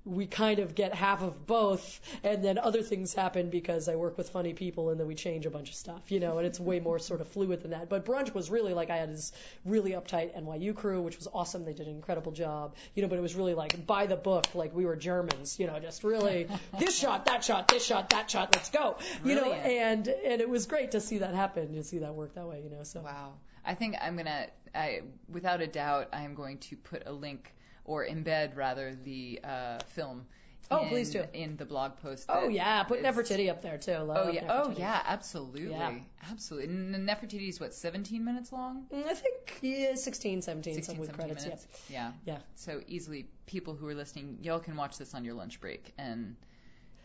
we 0.04 0.26
kind 0.26 0.58
of 0.58 0.74
get 0.74 0.94
half 0.94 1.22
of 1.22 1.46
both, 1.46 2.00
and 2.22 2.44
then 2.44 2.58
other 2.58 2.82
things 2.82 3.14
happen 3.14 3.48
because 3.50 3.88
I 3.88 3.96
work 3.96 4.18
with 4.18 4.30
funny 4.30 4.52
people, 4.52 4.90
and 4.90 5.00
then 5.00 5.06
we 5.06 5.14
change 5.14 5.46
a 5.46 5.50
bunch 5.50 5.70
of 5.70 5.74
stuff, 5.74 6.12
you 6.12 6.20
know, 6.20 6.38
and 6.38 6.46
it's 6.46 6.60
way 6.60 6.80
more 6.80 6.98
sort 6.98 7.20
of 7.20 7.28
fluid 7.28 7.62
than 7.62 7.70
that. 7.70 7.88
But 7.88 8.04
brunch 8.04 8.34
was 8.34 8.50
really 8.50 8.74
like 8.74 8.90
I 8.90 8.98
had 8.98 9.12
this 9.12 9.32
really 9.64 9.92
uptight 9.92 10.38
NYU 10.38 10.74
crew, 10.74 11.00
which 11.00 11.16
was 11.16 11.26
awesome. 11.32 11.64
They 11.64 11.72
did 11.72 11.86
an 11.86 11.94
incredible 11.94 12.32
job, 12.32 12.74
you 12.94 13.02
know, 13.02 13.08
but 13.08 13.18
it 13.18 13.22
was 13.22 13.34
really 13.34 13.54
like 13.54 13.86
by 13.86 14.06
the 14.06 14.16
book, 14.16 14.46
like 14.54 14.74
we 14.74 14.84
were 14.84 14.96
Germans, 14.96 15.58
you 15.58 15.66
know, 15.66 15.78
just 15.80 16.04
really 16.04 16.48
this 16.78 16.98
shot, 16.98 17.26
that 17.26 17.42
shot, 17.44 17.68
this 17.68 17.84
shot, 17.84 18.10
that 18.10 18.30
shot, 18.30 18.54
let's 18.54 18.70
go, 18.70 18.98
you 19.24 19.34
know, 19.34 19.52
and 19.52 20.06
and 20.08 20.40
it 20.40 20.48
was 20.48 20.66
great 20.66 20.90
to 20.92 21.00
see 21.00 21.18
that 21.18 21.34
happen, 21.34 21.74
to 21.74 21.84
see 21.84 21.98
that 21.98 22.14
work 22.14 22.34
that 22.34 22.46
way, 22.46 22.60
you 22.62 22.70
know. 22.70 22.82
So 22.82 23.00
Wow. 23.00 23.34
I 23.64 23.74
think 23.74 23.96
I'm 24.00 24.16
gonna, 24.16 24.46
I, 24.74 25.02
without 25.28 25.62
a 25.62 25.66
doubt, 25.66 26.08
I 26.12 26.22
am 26.22 26.34
going 26.34 26.58
to 26.58 26.76
put 26.76 27.04
a 27.06 27.12
link 27.12 27.54
or 27.84 28.04
embed 28.06 28.56
rather 28.56 28.94
the 28.94 29.40
uh, 29.44 29.78
film. 29.88 30.26
Oh, 30.70 30.82
in, 30.82 30.88
please 30.88 31.10
do. 31.10 31.24
In 31.34 31.56
the 31.56 31.66
blog 31.66 31.96
post. 32.02 32.26
oh 32.30 32.48
yeah, 32.48 32.82
put 32.84 33.02
Nefertiti 33.02 33.50
up 33.50 33.60
there 33.60 33.76
too. 33.76 33.98
Love 33.98 34.28
Oh 34.28 34.30
yeah. 34.30 34.46
Oh 34.48 34.74
yeah. 34.76 35.02
Absolutely. 35.06 35.70
Yeah. 35.70 35.92
Absolutely. 36.30 36.74
And 36.74 37.08
Nefertiti 37.08 37.48
is 37.48 37.60
what 37.60 37.74
17 37.74 38.24
minutes 38.24 38.50
long. 38.50 38.86
Mm, 38.92 39.06
I 39.06 39.14
think 39.14 39.58
yeah, 39.60 39.94
16, 39.94 40.42
17, 40.42 40.74
16, 40.74 40.94
some 40.94 40.98
with 40.98 41.10
17 41.10 41.26
credits. 41.26 41.44
minutes. 41.44 41.66
Yeah. 41.90 42.12
Yeah. 42.24 42.34
Yeah. 42.34 42.38
So 42.54 42.80
easily, 42.86 43.26
people 43.46 43.74
who 43.74 43.86
are 43.88 43.94
listening, 43.94 44.38
y'all 44.40 44.60
can 44.60 44.76
watch 44.76 44.96
this 44.96 45.14
on 45.14 45.24
your 45.24 45.34
lunch 45.34 45.60
break. 45.60 45.92
And 45.98 46.36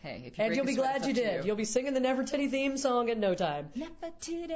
hey, 0.02 0.22
if 0.26 0.38
you 0.38 0.44
And 0.44 0.56
you'll 0.56 0.64
be 0.64 0.74
glad 0.74 1.06
you 1.06 1.12
did. 1.12 1.44
You'll 1.44 1.56
be 1.56 1.64
singing 1.64 1.94
the 1.94 2.00
Nefertiti 2.00 2.50
theme 2.50 2.76
song 2.76 3.08
in 3.08 3.20
no 3.20 3.34
time. 3.34 3.68
Nefertiti, 3.76 4.48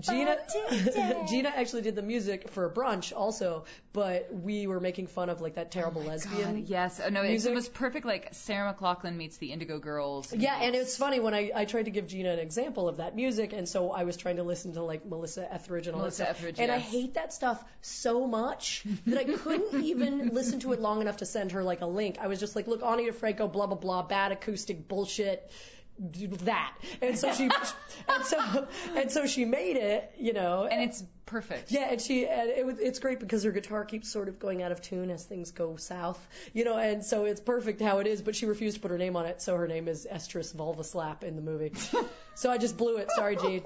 Gina, 0.00 0.36
Nefertiti. 0.54 1.28
Gina 1.28 1.52
actually 1.54 1.82
did 1.82 1.94
the 1.94 2.02
music 2.02 2.50
for 2.50 2.68
brunch 2.70 3.12
also, 3.14 3.64
but 3.92 4.28
we 4.32 4.66
were 4.66 4.80
making 4.80 5.06
fun 5.06 5.28
of 5.28 5.40
like 5.40 5.56
that 5.56 5.70
terrible 5.70 6.02
oh 6.02 6.08
lesbian. 6.08 6.60
God, 6.60 6.68
yes. 6.68 7.00
Oh, 7.04 7.10
no, 7.10 7.22
music. 7.22 7.52
it 7.52 7.54
was 7.54 7.68
perfect. 7.68 8.06
Like 8.06 8.28
Sarah 8.32 8.74
McLachlan 8.74 9.16
meets 9.16 9.36
the 9.36 9.52
Indigo 9.52 9.78
Girls. 9.78 10.32
Yeah, 10.32 10.58
and 10.60 10.74
it's 10.74 10.96
funny 10.96 11.20
when 11.20 11.34
I, 11.34 11.50
I 11.54 11.64
tried 11.66 11.84
to 11.84 11.90
give 11.90 12.06
Gina 12.06 12.32
an 12.32 12.38
example 12.38 12.88
of 12.88 12.96
that 12.96 13.14
music, 13.14 13.52
and 13.52 13.68
so 13.68 13.90
I 13.90 14.04
was 14.04 14.16
trying 14.16 14.36
to 14.36 14.42
listen 14.42 14.74
to 14.74 14.82
like 14.82 15.04
Melissa 15.04 15.52
Etheridge 15.52 15.86
and 15.86 15.94
all 15.94 16.02
Melissa 16.02 16.22
that 16.22 16.24
stuff. 16.36 16.38
Etheridge, 16.38 16.60
and 16.60 16.70
I 16.70 16.78
hate 16.78 17.14
that 17.14 17.32
stuff 17.32 17.62
so 17.82 18.26
much 18.26 18.84
that 19.06 19.18
I 19.18 19.24
couldn't 19.24 19.84
even 19.84 20.30
listen 20.30 20.60
to 20.60 20.72
it 20.72 20.80
long 20.80 21.00
enough 21.00 21.18
to 21.18 21.26
send 21.26 21.52
her 21.52 21.62
like 21.62 21.82
a 21.82 21.86
link. 21.86 22.18
I 22.20 22.28
was 22.28 22.40
just 22.40 22.56
like, 22.56 22.66
look, 22.66 22.82
Ani 22.82 23.10
DiFranco, 23.10 23.52
blah 23.52 23.66
blah 23.66 23.76
blah, 23.76 24.02
bad 24.02 24.32
acoustic 24.32 24.61
bullshit. 24.88 25.50
That 25.98 26.74
and 27.02 27.18
so 27.18 27.32
she 27.32 27.44
and 28.08 28.24
so 28.24 28.66
and 28.96 29.10
so 29.10 29.26
she 29.26 29.44
made 29.44 29.76
it, 29.76 30.10
you 30.18 30.32
know, 30.32 30.66
and 30.70 30.82
it's 30.82 31.04
perfect. 31.32 31.72
yeah, 31.72 31.88
and 31.90 32.00
she 32.00 32.26
and 32.28 32.48
it, 32.50 32.64
was- 32.64 32.78
it's 32.78 32.98
great 33.00 33.18
because 33.18 33.42
her 33.42 33.50
guitar 33.52 33.84
keeps 33.84 34.08
sort 34.10 34.28
of 34.28 34.38
going 34.38 34.62
out 34.62 34.70
of 34.70 34.80
tune 34.80 35.10
as 35.10 35.24
things 35.24 35.50
go 35.50 35.76
south, 35.76 36.24
you 36.52 36.64
know, 36.64 36.76
and 36.76 37.04
so 37.04 37.24
it's 37.24 37.40
perfect 37.40 37.80
how 37.80 37.98
it 37.98 38.06
is. 38.06 38.22
But 38.22 38.36
she 38.36 38.46
refused 38.46 38.76
to 38.76 38.82
put 38.82 38.90
her 38.90 38.98
name 38.98 39.16
on 39.16 39.26
it, 39.26 39.42
so 39.42 39.56
her 39.56 39.66
name 39.66 39.88
is 39.88 40.06
Estrus 40.10 40.54
Vulva 40.54 40.84
Slap 40.84 41.24
in 41.24 41.34
the 41.36 41.42
movie. 41.42 41.72
so 42.36 42.50
I 42.50 42.58
just 42.58 42.76
blew 42.76 42.98
it. 42.98 43.10
Sorry, 43.10 43.36
Gene. 43.36 43.62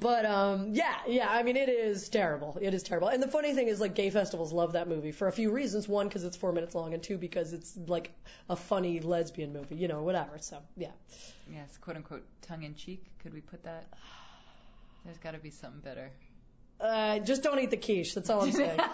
But 0.00 0.26
um, 0.26 0.74
yeah, 0.74 0.94
yeah. 1.06 1.28
I 1.30 1.42
mean, 1.42 1.56
it 1.56 1.68
is 1.68 2.08
terrible. 2.08 2.58
It 2.60 2.74
is 2.74 2.82
terrible. 2.82 3.08
And 3.08 3.22
the 3.22 3.28
funny 3.28 3.54
thing 3.54 3.68
is, 3.68 3.80
like, 3.80 3.94
gay 3.94 4.10
festivals 4.10 4.52
love 4.52 4.72
that 4.72 4.88
movie 4.88 5.12
for 5.12 5.28
a 5.28 5.32
few 5.32 5.50
reasons. 5.50 5.88
One, 5.88 6.08
because 6.08 6.24
it's 6.24 6.36
four 6.36 6.52
minutes 6.52 6.74
long, 6.74 6.92
and 6.94 7.02
two, 7.02 7.16
because 7.16 7.52
it's 7.52 7.76
like 7.86 8.10
a 8.50 8.56
funny 8.56 9.00
lesbian 9.00 9.52
movie, 9.52 9.76
you 9.76 9.88
know, 9.88 10.02
whatever. 10.02 10.38
So 10.40 10.58
yeah. 10.76 10.90
Yes, 11.52 11.76
quote 11.80 11.96
unquote 11.96 12.24
tongue 12.42 12.64
in 12.64 12.74
cheek. 12.74 13.02
Could 13.22 13.32
we 13.32 13.40
put 13.40 13.62
that? 13.64 13.86
There's 15.04 15.18
got 15.18 15.32
to 15.32 15.38
be 15.38 15.50
something 15.50 15.80
better. 15.80 16.10
Uh, 16.80 17.18
just 17.20 17.42
don't 17.42 17.58
eat 17.58 17.70
the 17.70 17.76
quiche. 17.76 18.14
That's 18.14 18.30
all 18.30 18.42
I'm 18.42 18.52
saying. 18.52 18.78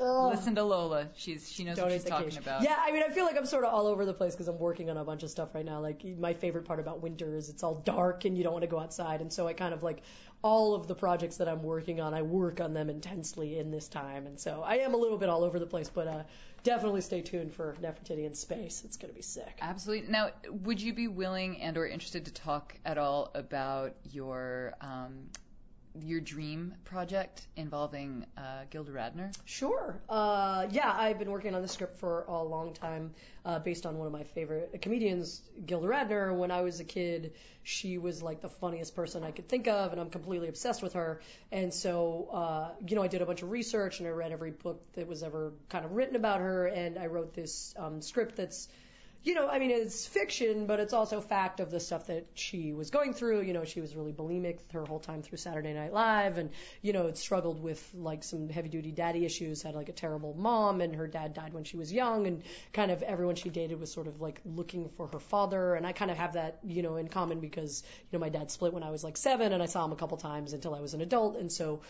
Listen 0.00 0.54
to 0.54 0.64
Lola. 0.64 1.08
She's 1.16 1.50
she 1.50 1.64
knows 1.64 1.76
Don't 1.76 1.86
what 1.86 1.92
she's 1.92 2.04
talking 2.04 2.28
quiche. 2.28 2.38
about. 2.38 2.62
Yeah, 2.62 2.76
I 2.78 2.92
mean, 2.92 3.02
I 3.02 3.10
feel 3.10 3.24
like 3.24 3.36
I'm 3.36 3.46
sort 3.46 3.64
of 3.64 3.72
all 3.72 3.86
over 3.86 4.04
the 4.04 4.14
place 4.14 4.34
because 4.34 4.48
I'm 4.48 4.58
working 4.58 4.90
on 4.90 4.96
a 4.96 5.04
bunch 5.04 5.22
of 5.22 5.30
stuff 5.30 5.54
right 5.54 5.64
now. 5.64 5.80
Like 5.80 6.02
my 6.18 6.34
favorite 6.34 6.64
part 6.64 6.80
about 6.80 7.02
winter 7.02 7.34
is 7.34 7.48
it's 7.48 7.62
all 7.62 7.76
dark 7.76 8.24
and 8.24 8.36
you 8.36 8.44
don't 8.44 8.52
want 8.52 8.62
to 8.62 8.68
go 8.68 8.78
outside, 8.78 9.20
and 9.20 9.32
so 9.32 9.46
I 9.46 9.52
kind 9.52 9.74
of 9.74 9.82
like 9.82 10.02
all 10.42 10.74
of 10.74 10.86
the 10.86 10.94
projects 10.94 11.38
that 11.38 11.48
I'm 11.48 11.62
working 11.62 12.00
on. 12.00 12.14
I 12.14 12.22
work 12.22 12.60
on 12.60 12.72
them 12.72 12.90
intensely 12.90 13.58
in 13.58 13.70
this 13.70 13.88
time, 13.88 14.26
and 14.26 14.38
so 14.38 14.62
I 14.64 14.78
am 14.78 14.94
a 14.94 14.96
little 14.96 15.18
bit 15.18 15.28
all 15.28 15.44
over 15.44 15.58
the 15.58 15.66
place. 15.66 15.90
But 15.92 16.08
uh, 16.08 16.22
definitely 16.62 17.00
stay 17.00 17.22
tuned 17.22 17.52
for 17.52 17.76
Nefertiti 17.82 18.24
in 18.24 18.34
space. 18.34 18.82
It's 18.84 18.96
gonna 18.96 19.12
be 19.12 19.22
sick. 19.22 19.58
Absolutely. 19.60 20.10
Now, 20.10 20.30
would 20.50 20.80
you 20.80 20.92
be 20.92 21.08
willing 21.08 21.60
and 21.60 21.76
or 21.76 21.86
interested 21.86 22.24
to 22.26 22.32
talk 22.32 22.76
at 22.84 22.98
all 22.98 23.30
about 23.34 23.94
your 24.10 24.74
um, 24.80 25.28
your 26.04 26.20
dream 26.20 26.74
project 26.84 27.46
involving 27.56 28.24
uh, 28.36 28.64
Gilda 28.70 28.92
Radner? 28.92 29.34
Sure. 29.44 30.00
Uh, 30.08 30.66
yeah, 30.70 30.92
I've 30.92 31.18
been 31.18 31.30
working 31.30 31.54
on 31.54 31.62
the 31.62 31.68
script 31.68 31.98
for 31.98 32.24
a 32.28 32.42
long 32.42 32.74
time, 32.74 33.14
uh, 33.44 33.58
based 33.58 33.86
on 33.86 33.98
one 33.98 34.06
of 34.06 34.12
my 34.12 34.24
favorite 34.24 34.80
comedians, 34.82 35.42
Gilda 35.64 35.86
Radner. 35.86 36.34
When 36.36 36.50
I 36.50 36.62
was 36.62 36.80
a 36.80 36.84
kid, 36.84 37.32
she 37.62 37.98
was 37.98 38.22
like 38.22 38.40
the 38.40 38.48
funniest 38.48 38.94
person 38.96 39.24
I 39.24 39.30
could 39.30 39.48
think 39.48 39.68
of, 39.68 39.92
and 39.92 40.00
I'm 40.00 40.10
completely 40.10 40.48
obsessed 40.48 40.82
with 40.82 40.94
her. 40.94 41.20
And 41.52 41.72
so, 41.72 42.28
uh, 42.32 42.68
you 42.86 42.96
know, 42.96 43.02
I 43.02 43.08
did 43.08 43.22
a 43.22 43.26
bunch 43.26 43.42
of 43.42 43.50
research 43.50 44.00
and 44.00 44.08
I 44.08 44.12
read 44.12 44.32
every 44.32 44.50
book 44.50 44.82
that 44.94 45.06
was 45.06 45.22
ever 45.22 45.52
kind 45.68 45.84
of 45.84 45.92
written 45.92 46.16
about 46.16 46.40
her, 46.40 46.66
and 46.66 46.98
I 46.98 47.06
wrote 47.06 47.34
this 47.34 47.74
um, 47.76 48.02
script 48.02 48.36
that's 48.36 48.68
you 49.28 49.34
know, 49.34 49.46
I 49.46 49.58
mean, 49.58 49.70
it's 49.70 50.06
fiction, 50.06 50.64
but 50.64 50.80
it's 50.80 50.94
also 50.94 51.20
fact 51.20 51.60
of 51.60 51.70
the 51.70 51.80
stuff 51.80 52.06
that 52.06 52.24
she 52.32 52.72
was 52.72 52.88
going 52.88 53.12
through. 53.12 53.42
You 53.42 53.52
know, 53.52 53.66
she 53.66 53.82
was 53.82 53.94
really 53.94 54.14
bulimic 54.14 54.60
her 54.72 54.86
whole 54.86 55.00
time 55.00 55.20
through 55.20 55.36
Saturday 55.36 55.74
Night 55.74 55.92
Live, 55.92 56.38
and 56.38 56.48
you 56.80 56.94
know, 56.94 57.12
struggled 57.12 57.62
with 57.62 57.78
like 57.94 58.24
some 58.24 58.48
heavy 58.48 58.70
duty 58.70 58.90
daddy 58.90 59.26
issues. 59.26 59.60
Had 59.60 59.74
like 59.74 59.90
a 59.90 59.92
terrible 59.92 60.32
mom, 60.32 60.80
and 60.80 60.96
her 60.96 61.06
dad 61.06 61.34
died 61.34 61.52
when 61.52 61.64
she 61.64 61.76
was 61.76 61.92
young, 61.92 62.26
and 62.26 62.42
kind 62.72 62.90
of 62.90 63.02
everyone 63.02 63.34
she 63.34 63.50
dated 63.50 63.78
was 63.78 63.92
sort 63.92 64.06
of 64.06 64.18
like 64.22 64.40
looking 64.46 64.88
for 64.96 65.08
her 65.08 65.20
father. 65.20 65.74
And 65.74 65.86
I 65.86 65.92
kind 65.92 66.10
of 66.10 66.16
have 66.16 66.32
that, 66.32 66.60
you 66.64 66.80
know, 66.80 66.96
in 66.96 67.08
common 67.08 67.40
because 67.40 67.82
you 68.10 68.18
know 68.18 68.24
my 68.24 68.30
dad 68.30 68.50
split 68.50 68.72
when 68.72 68.82
I 68.82 68.90
was 68.90 69.04
like 69.04 69.18
seven, 69.18 69.52
and 69.52 69.62
I 69.62 69.66
saw 69.66 69.84
him 69.84 69.92
a 69.92 69.96
couple 69.96 70.16
times 70.16 70.54
until 70.54 70.74
I 70.74 70.80
was 70.80 70.94
an 70.94 71.02
adult, 71.02 71.36
and 71.36 71.52
so 71.52 71.82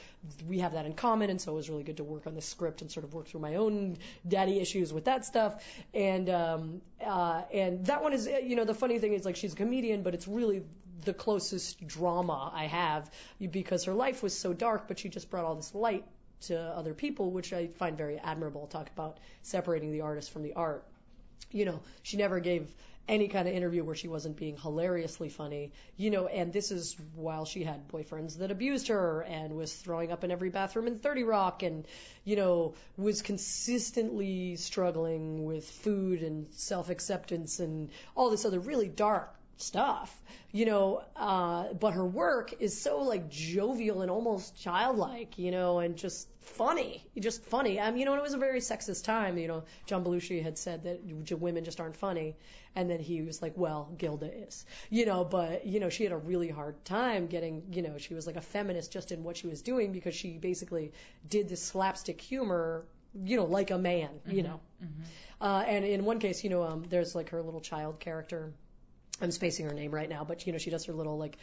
we 0.48 0.58
have 0.58 0.72
that 0.72 0.86
in 0.86 0.94
common. 0.94 1.30
And 1.30 1.40
so 1.40 1.52
it 1.52 1.54
was 1.54 1.70
really 1.70 1.84
good 1.84 1.98
to 1.98 2.04
work 2.04 2.26
on 2.26 2.34
the 2.34 2.42
script 2.42 2.82
and 2.82 2.90
sort 2.90 3.04
of 3.04 3.14
work 3.14 3.28
through 3.28 3.42
my 3.42 3.54
own 3.54 3.98
daddy 4.26 4.58
issues 4.58 4.92
with 4.92 5.04
that 5.04 5.24
stuff. 5.24 5.62
And 5.94 6.28
um, 6.28 6.80
uh, 7.04 7.42
and 7.52 7.86
that 7.86 8.02
one 8.02 8.12
is, 8.12 8.26
you 8.26 8.56
know, 8.56 8.64
the 8.64 8.74
funny 8.74 8.98
thing 8.98 9.12
is 9.14 9.24
like 9.24 9.36
she's 9.36 9.52
a 9.52 9.56
comedian, 9.56 10.02
but 10.02 10.14
it's 10.14 10.28
really 10.28 10.62
the 11.04 11.14
closest 11.14 11.86
drama 11.86 12.50
I 12.54 12.66
have 12.66 13.10
because 13.50 13.84
her 13.84 13.94
life 13.94 14.22
was 14.22 14.36
so 14.36 14.52
dark, 14.52 14.88
but 14.88 14.98
she 14.98 15.08
just 15.08 15.30
brought 15.30 15.44
all 15.44 15.54
this 15.54 15.74
light 15.74 16.04
to 16.42 16.58
other 16.58 16.94
people, 16.94 17.30
which 17.30 17.52
I 17.52 17.68
find 17.68 17.96
very 17.96 18.18
admirable. 18.18 18.66
Talk 18.66 18.90
about 18.90 19.18
separating 19.42 19.92
the 19.92 20.02
artist 20.02 20.30
from 20.30 20.42
the 20.42 20.54
art. 20.54 20.84
You 21.50 21.64
know, 21.64 21.80
she 22.02 22.16
never 22.16 22.40
gave 22.40 22.68
any 23.08 23.28
kind 23.28 23.48
of 23.48 23.54
interview 23.54 23.82
where 23.82 23.94
she 23.94 24.08
wasn't 24.08 24.36
being 24.36 24.56
hilariously 24.56 25.28
funny, 25.28 25.72
you 25.96 26.10
know, 26.10 26.26
and 26.26 26.52
this 26.52 26.70
is 26.70 26.96
while 27.14 27.44
she 27.44 27.64
had 27.64 27.88
boyfriends 27.88 28.38
that 28.38 28.50
abused 28.50 28.88
her 28.88 29.22
and 29.22 29.54
was 29.54 29.72
throwing 29.72 30.12
up 30.12 30.24
in 30.24 30.30
every 30.30 30.50
bathroom 30.50 30.86
in 30.86 30.98
30 30.98 31.24
Rock 31.24 31.62
and, 31.62 31.86
you 32.24 32.36
know, 32.36 32.74
was 32.96 33.22
consistently 33.22 34.56
struggling 34.56 35.44
with 35.44 35.64
food 35.64 36.22
and 36.22 36.46
self 36.52 36.90
acceptance 36.90 37.60
and 37.60 37.90
all 38.14 38.30
this 38.30 38.44
other 38.44 38.60
really 38.60 38.88
dark 38.88 39.37
stuff, 39.60 40.20
you 40.52 40.64
know, 40.64 41.02
uh, 41.16 41.72
but 41.74 41.92
her 41.92 42.06
work 42.06 42.54
is 42.60 42.80
so 42.80 43.02
like 43.02 43.28
jovial 43.28 44.02
and 44.02 44.10
almost 44.10 44.56
childlike, 44.60 45.38
you 45.38 45.50
know, 45.50 45.78
and 45.80 45.96
just 45.96 46.28
funny, 46.40 47.04
just 47.18 47.44
funny. 47.44 47.78
I 47.78 47.90
mean, 47.90 48.00
you 48.00 48.04
know, 48.06 48.12
and 48.12 48.20
it 48.20 48.22
was 48.22 48.34
a 48.34 48.38
very 48.38 48.60
sexist 48.60 49.04
time. 49.04 49.36
You 49.36 49.48
know, 49.48 49.64
John 49.86 50.04
Belushi 50.04 50.42
had 50.42 50.56
said 50.56 50.84
that 50.84 51.38
women 51.38 51.64
just 51.64 51.80
aren't 51.80 51.96
funny, 51.96 52.36
and 52.74 52.88
then 52.88 53.00
he 53.00 53.22
was 53.22 53.42
like, 53.42 53.54
"Well, 53.56 53.92
Gilda 53.98 54.32
is," 54.32 54.64
you 54.90 55.04
know. 55.06 55.24
But 55.24 55.66
you 55.66 55.80
know, 55.80 55.88
she 55.90 56.04
had 56.04 56.12
a 56.12 56.16
really 56.16 56.48
hard 56.48 56.84
time 56.84 57.26
getting. 57.26 57.64
You 57.72 57.82
know, 57.82 57.98
she 57.98 58.14
was 58.14 58.26
like 58.26 58.36
a 58.36 58.40
feminist 58.40 58.92
just 58.92 59.12
in 59.12 59.24
what 59.24 59.36
she 59.36 59.46
was 59.46 59.62
doing 59.62 59.92
because 59.92 60.14
she 60.14 60.38
basically 60.38 60.92
did 61.28 61.48
this 61.48 61.62
slapstick 61.62 62.20
humor. 62.20 62.84
You 63.24 63.38
know, 63.38 63.44
like 63.44 63.70
a 63.70 63.78
man. 63.78 64.08
Mm-hmm. 64.08 64.30
You 64.30 64.42
know, 64.42 64.60
mm-hmm. 64.82 65.02
uh, 65.40 65.62
and 65.66 65.84
in 65.84 66.04
one 66.04 66.20
case, 66.20 66.44
you 66.44 66.50
know, 66.50 66.62
um, 66.62 66.84
there's 66.88 67.14
like 67.14 67.30
her 67.30 67.42
little 67.42 67.60
child 67.60 68.00
character 68.00 68.52
I'm 69.20 69.30
spacing 69.32 69.66
her 69.66 69.74
name 69.74 69.90
right 69.90 70.08
now, 70.08 70.24
but 70.24 70.46
you 70.46 70.52
know 70.52 70.58
she 70.58 70.70
does 70.70 70.84
her 70.84 70.92
little 70.92 71.18
like 71.18 71.38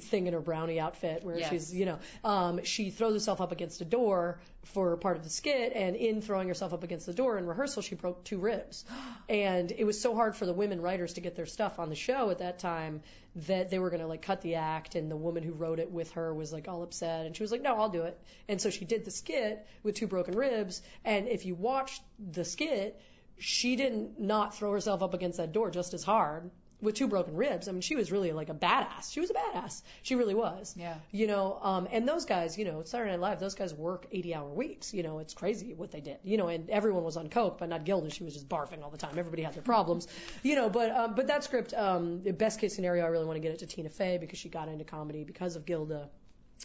thing 0.00 0.26
in 0.26 0.32
her 0.32 0.40
brownie 0.40 0.78
outfit 0.78 1.24
where 1.24 1.38
yes. 1.38 1.50
she's 1.50 1.74
you 1.74 1.86
know 1.86 1.98
um, 2.24 2.62
she 2.64 2.90
throws 2.90 3.14
herself 3.14 3.40
up 3.40 3.52
against 3.52 3.80
a 3.80 3.84
door 3.84 4.38
for 4.64 4.96
part 4.96 5.16
of 5.16 5.24
the 5.24 5.30
skit, 5.30 5.72
and 5.74 5.96
in 5.96 6.20
throwing 6.22 6.48
herself 6.48 6.72
up 6.72 6.84
against 6.84 7.06
the 7.06 7.12
door 7.12 7.38
in 7.38 7.46
rehearsal 7.46 7.82
she 7.82 7.94
broke 7.94 8.22
two 8.24 8.38
ribs, 8.38 8.84
and 9.28 9.72
it 9.72 9.84
was 9.84 10.00
so 10.00 10.14
hard 10.14 10.36
for 10.36 10.46
the 10.46 10.52
women 10.52 10.80
writers 10.80 11.14
to 11.14 11.20
get 11.20 11.34
their 11.36 11.46
stuff 11.46 11.78
on 11.78 11.88
the 11.88 11.96
show 11.96 12.30
at 12.30 12.38
that 12.38 12.58
time 12.58 13.02
that 13.34 13.70
they 13.70 13.78
were 13.78 13.90
going 13.90 14.00
to 14.00 14.06
like 14.06 14.22
cut 14.22 14.40
the 14.42 14.54
act, 14.54 14.94
and 14.94 15.10
the 15.10 15.16
woman 15.16 15.42
who 15.42 15.52
wrote 15.52 15.80
it 15.80 15.90
with 15.90 16.12
her 16.12 16.32
was 16.32 16.52
like 16.52 16.68
all 16.68 16.82
upset, 16.82 17.26
and 17.26 17.36
she 17.36 17.42
was 17.42 17.50
like 17.50 17.62
no 17.62 17.74
I'll 17.76 17.88
do 17.88 18.02
it, 18.02 18.18
and 18.48 18.60
so 18.60 18.70
she 18.70 18.84
did 18.84 19.04
the 19.04 19.10
skit 19.10 19.66
with 19.82 19.96
two 19.96 20.06
broken 20.06 20.36
ribs, 20.36 20.80
and 21.04 21.26
if 21.26 21.44
you 21.44 21.54
watch 21.54 22.00
the 22.32 22.44
skit 22.44 23.00
she 23.38 23.76
didn't 23.76 24.18
not 24.18 24.54
throw 24.56 24.72
herself 24.72 25.02
up 25.02 25.12
against 25.12 25.36
that 25.36 25.52
door 25.52 25.70
just 25.70 25.92
as 25.92 26.02
hard 26.02 26.50
with 26.80 26.94
two 26.94 27.08
broken 27.08 27.36
ribs. 27.36 27.68
I 27.68 27.72
mean, 27.72 27.80
she 27.80 27.96
was 27.96 28.12
really 28.12 28.32
like 28.32 28.48
a 28.48 28.54
badass. 28.54 29.12
She 29.12 29.20
was 29.20 29.30
a 29.30 29.34
badass. 29.34 29.82
She 30.02 30.14
really 30.14 30.34
was. 30.34 30.74
Yeah. 30.76 30.96
You 31.10 31.26
know, 31.26 31.58
um, 31.62 31.88
and 31.90 32.06
those 32.06 32.26
guys, 32.26 32.58
you 32.58 32.64
know, 32.64 32.82
Saturday 32.84 33.10
Night 33.10 33.20
Live, 33.20 33.40
those 33.40 33.54
guys 33.54 33.72
work 33.74 34.06
80 34.12 34.34
hour 34.34 34.48
weeks. 34.48 34.92
You 34.92 35.02
know, 35.02 35.18
it's 35.18 35.34
crazy 35.34 35.74
what 35.74 35.90
they 35.90 36.00
did. 36.00 36.18
You 36.22 36.36
know, 36.36 36.48
and 36.48 36.68
everyone 36.70 37.04
was 37.04 37.16
on 37.16 37.28
coke, 37.28 37.58
but 37.58 37.68
not 37.68 37.84
Gilda. 37.84 38.10
She 38.10 38.24
was 38.24 38.34
just 38.34 38.48
barfing 38.48 38.82
all 38.82 38.90
the 38.90 38.98
time. 38.98 39.18
Everybody 39.18 39.42
had 39.42 39.54
their 39.54 39.62
problems. 39.62 40.08
You 40.42 40.54
know, 40.54 40.68
but 40.68 40.90
um, 40.90 41.14
but 41.14 41.28
that 41.28 41.44
script, 41.44 41.74
um, 41.74 42.22
the 42.22 42.32
best 42.32 42.60
case 42.60 42.74
scenario, 42.74 43.04
I 43.04 43.08
really 43.08 43.24
want 43.24 43.36
to 43.36 43.40
get 43.40 43.52
it 43.52 43.58
to 43.60 43.66
Tina 43.66 43.88
Fey 43.88 44.18
because 44.18 44.38
she 44.38 44.48
got 44.48 44.68
into 44.68 44.84
comedy 44.84 45.24
because 45.24 45.56
of 45.56 45.66
Gilda. 45.66 46.08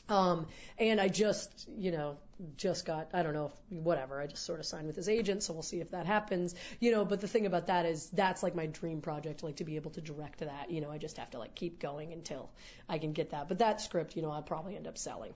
Um, 0.10 0.48
and 0.78 1.00
I 1.00 1.08
just, 1.08 1.70
you 1.78 1.92
know, 1.92 2.18
just 2.58 2.86
got, 2.86 3.10
I 3.14 3.24
don't 3.24 3.34
know, 3.34 3.46
if, 3.46 3.78
whatever. 3.78 4.20
I 4.20 4.28
just 4.28 4.46
sort 4.46 4.60
of 4.60 4.66
signed 4.66 4.88
with 4.88 4.96
his 4.96 5.08
agent, 5.08 5.44
so 5.44 5.54
we'll 5.54 5.64
see 5.64 5.80
if 5.80 5.92
that 5.92 6.06
happens. 6.06 6.56
You 6.80 6.92
know, 6.92 7.06
but 7.06 7.22
the 7.22 7.28
thing 7.28 7.46
about 7.46 7.68
that 7.68 7.86
is 7.86 8.10
that's 8.10 8.44
like 8.44 8.56
my 8.56 8.66
dream 8.66 9.02
project, 9.02 9.44
like 9.44 9.58
to 9.58 9.64
be 9.64 9.76
able 9.76 9.92
to 9.92 10.02
direct 10.02 10.40
that. 10.40 10.72
You 10.72 10.82
know, 10.82 10.92
I 10.92 10.98
just 10.98 11.18
have 11.18 11.30
to 11.32 11.40
like 11.40 11.56
keep 11.56 11.80
going 11.80 12.14
until 12.14 12.50
I 12.90 12.98
can 12.98 13.14
get 13.14 13.32
that. 13.32 13.48
But 13.48 13.60
that 13.60 13.82
script, 13.82 14.16
you 14.16 14.22
know, 14.22 14.32
I'll 14.32 14.42
probably 14.42 14.76
end 14.76 14.88
up 14.88 14.98
selling 14.98 15.34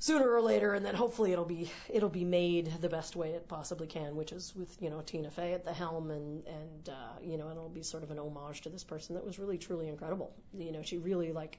sooner 0.00 0.30
or 0.30 0.40
later, 0.40 0.74
and 0.74 0.86
then 0.86 0.94
hopefully 0.94 1.32
it'll 1.32 1.44
be 1.44 1.70
it'll 1.88 2.08
be 2.08 2.24
made 2.24 2.72
the 2.80 2.88
best 2.88 3.16
way 3.16 3.30
it 3.30 3.48
possibly 3.48 3.86
can, 3.86 4.16
which 4.16 4.32
is 4.32 4.54
with 4.54 4.76
you 4.80 4.90
know 4.90 5.00
Tina 5.00 5.30
Fey 5.30 5.54
at 5.54 5.64
the 5.64 5.72
helm, 5.72 6.10
and 6.10 6.46
and 6.46 6.88
uh, 6.88 7.18
you 7.22 7.36
know 7.36 7.48
and 7.48 7.56
it'll 7.56 7.68
be 7.68 7.82
sort 7.82 8.02
of 8.02 8.10
an 8.10 8.18
homage 8.18 8.62
to 8.62 8.68
this 8.68 8.84
person 8.84 9.16
that 9.16 9.24
was 9.24 9.38
really 9.38 9.58
truly 9.58 9.88
incredible. 9.88 10.32
You 10.56 10.72
know, 10.72 10.82
she 10.82 10.98
really 10.98 11.32
like 11.32 11.58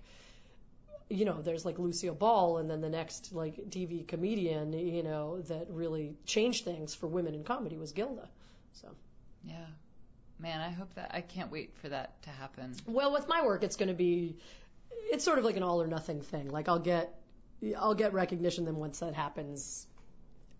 you 1.10 1.26
know, 1.26 1.41
there's 1.41 1.66
like 1.66 1.80
Lucille 1.80 2.14
Ball, 2.14 2.58
and 2.58 2.70
then 2.70 2.82
the 2.82 2.89
next 2.89 3.34
like 3.34 3.56
TV 3.70 4.08
comedian, 4.08 4.74
you 4.74 5.04
know, 5.04 5.41
that 5.43 5.68
really 5.70 6.16
changed 6.26 6.66
things 6.66 6.95
for 6.95 7.08
women 7.08 7.34
in 7.34 7.43
comedy 7.43 7.78
was 7.78 7.91
Gilda. 7.91 8.28
So. 8.74 8.89
Yeah. 9.43 9.66
Man, 10.39 10.62
I 10.62 10.70
hope 10.70 10.93
that 10.95 11.12
I 11.14 11.22
can't 11.22 11.52
wait 11.52 11.76
for 11.82 11.89
that 11.89 12.22
to 12.24 12.30
happen. 12.30 12.74
Well, 12.88 13.12
with 13.12 13.28
my 13.28 13.45
work, 13.45 13.64
it's 13.64 13.76
going 13.76 13.89
to 13.89 13.95
be, 13.95 14.38
it's 15.12 15.24
sort 15.24 15.38
of 15.38 15.43
like 15.43 15.58
an 15.58 15.64
all 15.64 15.82
or 15.82 15.88
nothing 15.88 16.22
thing. 16.22 16.50
Like 16.50 16.70
I'll 16.70 16.80
get, 16.80 17.14
I'll 17.78 17.95
get 17.95 18.14
recognition. 18.14 18.66
Then 18.66 18.78
once 18.78 19.00
that 19.00 19.16
happens, 19.16 19.86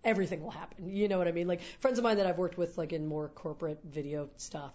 everything 0.04 0.42
will 0.42 0.50
happen. 0.50 0.88
You 0.88 1.08
know 1.08 1.18
what 1.18 1.28
I 1.28 1.32
mean? 1.32 1.46
Like 1.46 1.60
friends 1.80 1.98
of 1.98 2.04
mine 2.04 2.16
that 2.16 2.26
I've 2.26 2.38
worked 2.38 2.56
with, 2.56 2.78
like 2.78 2.92
in 2.92 3.06
more 3.06 3.28
corporate 3.28 3.80
video 3.84 4.30
stuff, 4.36 4.72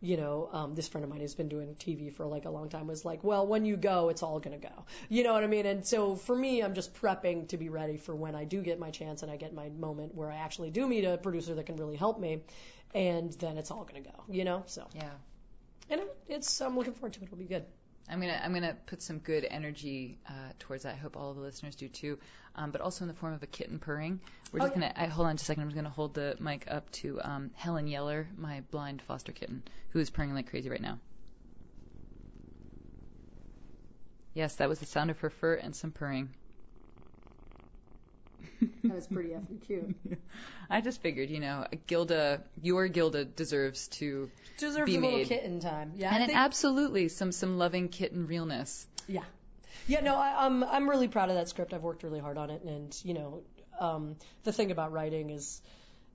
you 0.00 0.16
know, 0.16 0.48
um, 0.52 0.74
this 0.74 0.88
friend 0.88 1.04
of 1.04 1.10
mine 1.10 1.20
who's 1.20 1.34
been 1.34 1.48
doing 1.48 1.74
TV 1.78 2.12
for 2.12 2.26
like 2.26 2.44
a 2.44 2.50
long 2.50 2.68
time 2.68 2.86
was 2.86 3.04
like, 3.04 3.24
well, 3.24 3.46
when 3.46 3.64
you 3.64 3.76
go, 3.76 4.08
it's 4.08 4.22
all 4.22 4.38
going 4.38 4.58
to 4.58 4.66
go. 4.66 4.84
You 5.08 5.24
know 5.24 5.32
what 5.32 5.42
I 5.42 5.48
mean? 5.48 5.66
And 5.66 5.84
so 5.84 6.14
for 6.14 6.36
me, 6.36 6.62
I'm 6.62 6.74
just 6.74 6.94
prepping 6.94 7.48
to 7.48 7.56
be 7.56 7.68
ready 7.68 7.96
for 7.96 8.14
when 8.14 8.34
I 8.34 8.44
do 8.44 8.62
get 8.62 8.78
my 8.78 8.90
chance 8.90 9.22
and 9.22 9.32
I 9.32 9.36
get 9.36 9.52
my 9.52 9.68
moment 9.70 10.14
where 10.14 10.30
I 10.30 10.36
actually 10.36 10.70
do 10.70 10.86
meet 10.86 11.04
a 11.04 11.18
producer 11.18 11.54
that 11.54 11.66
can 11.66 11.76
really 11.76 11.96
help 11.96 12.20
me. 12.20 12.42
And 12.94 13.32
then 13.32 13.58
it's 13.58 13.70
all 13.70 13.84
going 13.84 14.02
to 14.02 14.10
go, 14.10 14.24
you 14.28 14.44
know? 14.44 14.62
So. 14.66 14.86
Yeah. 14.94 15.10
And 15.90 16.02
it's, 16.28 16.60
I'm 16.60 16.76
looking 16.76 16.92
forward 16.92 17.14
to 17.14 17.20
it. 17.20 17.24
It'll 17.24 17.38
be 17.38 17.44
good. 17.44 17.64
I'm 18.10 18.20
gonna 18.20 18.40
I'm 18.42 18.54
gonna 18.54 18.76
put 18.86 19.02
some 19.02 19.18
good 19.18 19.46
energy 19.48 20.18
uh, 20.28 20.52
towards 20.58 20.84
that. 20.84 20.94
I 20.94 20.96
hope 20.96 21.16
all 21.16 21.34
the 21.34 21.40
listeners 21.40 21.76
do 21.76 21.88
too, 21.88 22.18
but 22.66 22.80
also 22.80 23.04
in 23.04 23.08
the 23.08 23.14
form 23.14 23.32
of 23.32 23.42
a 23.42 23.46
kitten 23.46 23.78
purring. 23.78 24.20
We're 24.52 24.60
just 24.60 24.72
oh, 24.72 24.74
gonna 24.74 24.92
I, 24.96 25.06
hold 25.06 25.28
on 25.28 25.36
just 25.36 25.44
a 25.44 25.46
second. 25.46 25.62
I'm 25.62 25.68
just 25.68 25.76
gonna 25.76 25.90
hold 25.90 26.14
the 26.14 26.36
mic 26.40 26.64
up 26.68 26.90
to 26.92 27.20
um, 27.22 27.50
Helen 27.54 27.86
Yeller, 27.86 28.26
my 28.36 28.62
blind 28.70 29.02
foster 29.02 29.32
kitten, 29.32 29.62
who 29.90 30.00
is 30.00 30.10
purring 30.10 30.34
like 30.34 30.50
crazy 30.50 30.68
right 30.68 30.80
now. 30.80 30.98
Yes, 34.34 34.56
that 34.56 34.68
was 34.68 34.78
the 34.78 34.86
sound 34.86 35.10
of 35.10 35.18
her 35.20 35.30
fur 35.30 35.54
and 35.54 35.74
some 35.74 35.90
purring. 35.90 36.30
that 38.84 38.94
was 38.94 39.06
pretty 39.06 39.30
effing 39.30 39.60
cute. 39.66 39.96
I 40.70 40.80
just 40.80 41.00
figured, 41.00 41.30
you 41.30 41.40
know, 41.40 41.66
Gilda, 41.86 42.42
your 42.62 42.88
Gilda 42.88 43.24
deserves 43.24 43.88
to 43.88 44.30
deserves 44.58 44.90
be 44.90 44.96
a 44.96 45.00
made. 45.00 45.12
little 45.12 45.36
kitten 45.36 45.60
time. 45.60 45.92
Yeah, 45.96 46.14
and 46.14 46.30
absolutely 46.32 47.08
some 47.08 47.32
some 47.32 47.58
loving 47.58 47.88
kitten 47.88 48.26
realness. 48.26 48.86
Yeah, 49.06 49.24
yeah. 49.86 50.00
No, 50.00 50.16
I, 50.16 50.46
I'm 50.46 50.64
I'm 50.64 50.88
really 50.88 51.08
proud 51.08 51.30
of 51.30 51.36
that 51.36 51.48
script. 51.48 51.72
I've 51.72 51.82
worked 51.82 52.02
really 52.02 52.20
hard 52.20 52.38
on 52.38 52.50
it, 52.50 52.62
and 52.62 52.96
you 53.04 53.14
know, 53.14 53.42
um, 53.80 54.16
the 54.44 54.52
thing 54.52 54.70
about 54.70 54.92
writing 54.92 55.30
is 55.30 55.62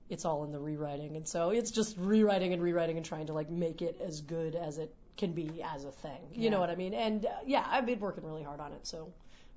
it's 0.08 0.24
all 0.24 0.44
in 0.44 0.52
the 0.52 0.60
rewriting, 0.60 1.16
and 1.16 1.26
so 1.26 1.50
it's 1.50 1.70
just 1.70 1.96
rewriting 1.98 2.52
and 2.52 2.62
rewriting 2.62 2.96
and 2.96 3.06
trying 3.06 3.26
to 3.26 3.32
like 3.32 3.50
make 3.50 3.82
it 3.82 4.00
as 4.04 4.20
good 4.20 4.54
as 4.54 4.78
it 4.78 4.94
can 5.16 5.32
be 5.32 5.62
as 5.62 5.84
a 5.84 5.92
thing. 5.92 6.20
You 6.32 6.44
yeah. 6.44 6.50
know 6.50 6.60
what 6.60 6.70
I 6.70 6.74
mean? 6.74 6.94
And 6.94 7.24
uh, 7.24 7.30
yeah, 7.46 7.64
I've 7.68 7.86
been 7.86 8.00
working 8.00 8.24
really 8.24 8.42
hard 8.42 8.60
on 8.60 8.72
it, 8.72 8.86
so 8.86 9.12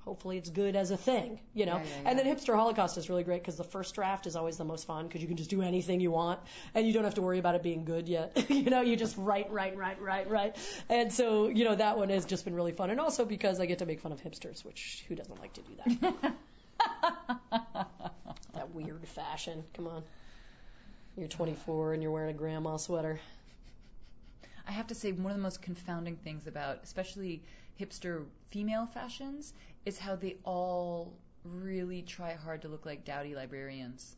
hopefully 0.08 0.38
it's 0.38 0.50
good 0.50 0.78
as 0.78 0.90
a 0.90 0.96
thing, 0.96 1.38
you 1.54 1.66
know. 1.66 1.76
Yeah, 1.76 1.84
yeah, 1.84 2.02
yeah. 2.04 2.10
And 2.10 2.18
then 2.18 2.26
Hipster 2.26 2.56
Holocaust 2.56 2.98
is 2.98 3.10
really 3.10 3.26
great 3.26 3.42
because 3.42 3.58
the 3.58 3.66
first 3.66 3.94
draft 3.94 4.26
is 4.26 4.38
always 4.38 4.56
the 4.56 4.64
most 4.64 4.88
fun 4.88 5.06
because 5.06 5.22
you 5.22 5.28
can 5.28 5.36
just 5.36 5.50
do 5.50 5.62
anything 5.62 6.00
you 6.00 6.12
want 6.12 6.40
and 6.74 6.88
you 6.88 6.94
don't 6.94 7.04
have 7.04 7.16
to 7.16 7.22
worry 7.22 7.40
about 7.40 7.56
it 7.56 7.62
being 7.62 7.84
good 7.84 8.08
yet. 8.08 8.50
you 8.50 8.70
know, 8.70 8.80
you 8.80 8.96
just 8.96 9.18
write, 9.18 9.52
write, 9.52 9.76
write, 9.76 10.02
write, 10.02 10.30
write. 10.30 10.56
And 10.88 11.12
so, 11.12 11.50
you 11.50 11.66
know, 11.66 11.76
that 11.76 11.98
one 11.98 12.08
has 12.08 12.24
just 12.24 12.46
been 12.46 12.56
really 12.56 12.72
fun. 12.72 12.90
And 12.90 13.02
also 13.02 13.26
because 13.26 13.60
I 13.60 13.66
get 13.66 13.80
to 13.80 13.86
make 13.86 14.00
fun 14.00 14.14
of 14.14 14.22
hipsters, 14.22 14.64
which 14.64 15.04
who 15.10 15.16
doesn't 15.16 15.40
like 15.42 15.52
to 15.54 15.62
do 15.62 15.74
that? 15.76 16.36
that 18.54 18.74
weird 18.74 19.06
fashion. 19.10 19.66
Come 19.74 19.88
on. 19.88 20.04
You're 21.18 21.28
24 21.28 21.94
and 21.94 22.02
you're 22.02 22.14
wearing 22.14 22.34
a 22.34 22.38
grandma 22.38 22.78
sweater. 22.78 23.20
I 24.66 24.72
have 24.72 24.88
to 24.88 24.96
say, 24.96 25.12
one 25.12 25.32
of 25.32 25.38
the 25.38 25.44
most 25.44 25.62
confounding 25.62 26.16
things 26.16 26.48
about, 26.48 26.80
especially 26.84 27.42
hipster 27.80 28.26
female 28.50 28.88
fashions, 28.88 29.54
is 29.88 29.98
how 29.98 30.16
they 30.18 30.36
all 30.44 31.14
really 31.44 32.02
try 32.02 32.34
hard 32.34 32.64
to 32.64 32.68
look 32.68 32.86
like 32.86 33.06
dowdy 33.06 33.36
librarians. 33.36 34.16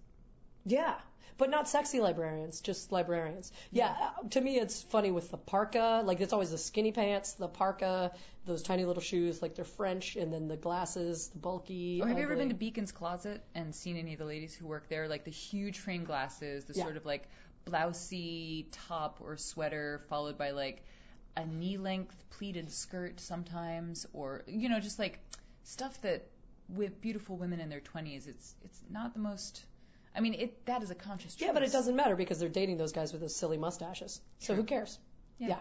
Yeah, 0.66 0.96
but 1.38 1.52
not 1.52 1.70
sexy 1.70 2.00
librarians, 2.00 2.60
just 2.62 2.92
librarians. 2.92 3.52
Yeah, 3.72 3.96
uh, 4.02 4.28
to 4.30 4.42
me 4.42 4.60
it's 4.60 4.82
funny 4.82 5.12
with 5.12 5.30
the 5.30 5.38
parka, 5.38 6.02
like 6.04 6.22
it's 6.22 6.34
always 6.34 6.50
the 6.50 6.58
skinny 6.58 6.92
pants, 6.92 7.34
the 7.34 7.48
parka, 7.48 8.12
those 8.48 8.64
tiny 8.64 8.84
little 8.86 9.04
shoes, 9.04 9.44
like 9.44 9.54
they're 9.56 9.64
French, 9.64 10.16
and 10.16 10.34
then 10.34 10.48
the 10.48 10.58
glasses, 10.58 11.28
the 11.28 11.38
bulky. 11.38 12.02
Or 12.02 12.08
have 12.08 12.18
you 12.18 12.24
ever 12.24 12.36
been 12.36 12.50
to 12.50 12.56
Beacon's 12.56 12.92
Closet 12.92 13.44
and 13.54 13.76
seen 13.76 13.96
any 13.96 14.14
of 14.14 14.20
the 14.20 14.26
ladies 14.26 14.56
who 14.56 14.66
work 14.66 14.90
there? 14.90 15.08
Like 15.08 15.24
the 15.24 15.32
huge 15.32 15.78
frame 15.78 16.04
glasses, 16.04 16.66
the 16.66 16.74
Yeah. 16.74 16.84
sort 16.86 16.98
of 16.98 17.06
like 17.06 17.30
blousey 17.68 18.66
top 18.88 19.20
or 19.22 19.38
sweater, 19.38 20.02
followed 20.10 20.38
by 20.38 20.52
like 20.52 20.84
a 21.38 21.46
knee 21.46 21.78
length 21.78 22.16
pleated 22.32 22.72
skirt 22.72 23.20
sometimes, 23.20 24.08
or, 24.14 24.44
you 24.48 24.68
know, 24.68 24.80
just 24.80 24.98
like 25.00 25.20
stuff 25.70 26.02
that 26.02 26.28
with 26.68 27.02
beautiful 27.02 27.38
women 27.38 27.60
in 27.60 27.70
their 27.70 27.80
20s, 27.80 28.28
it's 28.28 28.56
it's 28.64 28.82
not 28.90 29.14
the 29.14 29.20
most. 29.20 29.64
I 30.16 30.22
mean, 30.22 30.34
it 30.34 30.66
that 30.66 30.84
is 30.84 30.92
a 30.92 30.96
conscious 30.96 31.36
choice. 31.36 31.48
Yeah, 31.48 31.54
but 31.54 31.64
it 31.64 31.72
doesn't 31.72 31.96
matter 31.96 32.16
because 32.16 32.40
they're 32.40 32.50
dating 32.50 32.78
those 32.78 32.92
guys 32.92 33.12
with 33.12 33.22
those 33.22 33.36
silly 33.36 33.58
mustaches. 33.58 34.22
So 34.40 34.56
who 34.56 34.64
cares? 34.64 34.98
Yeah. 35.38 35.60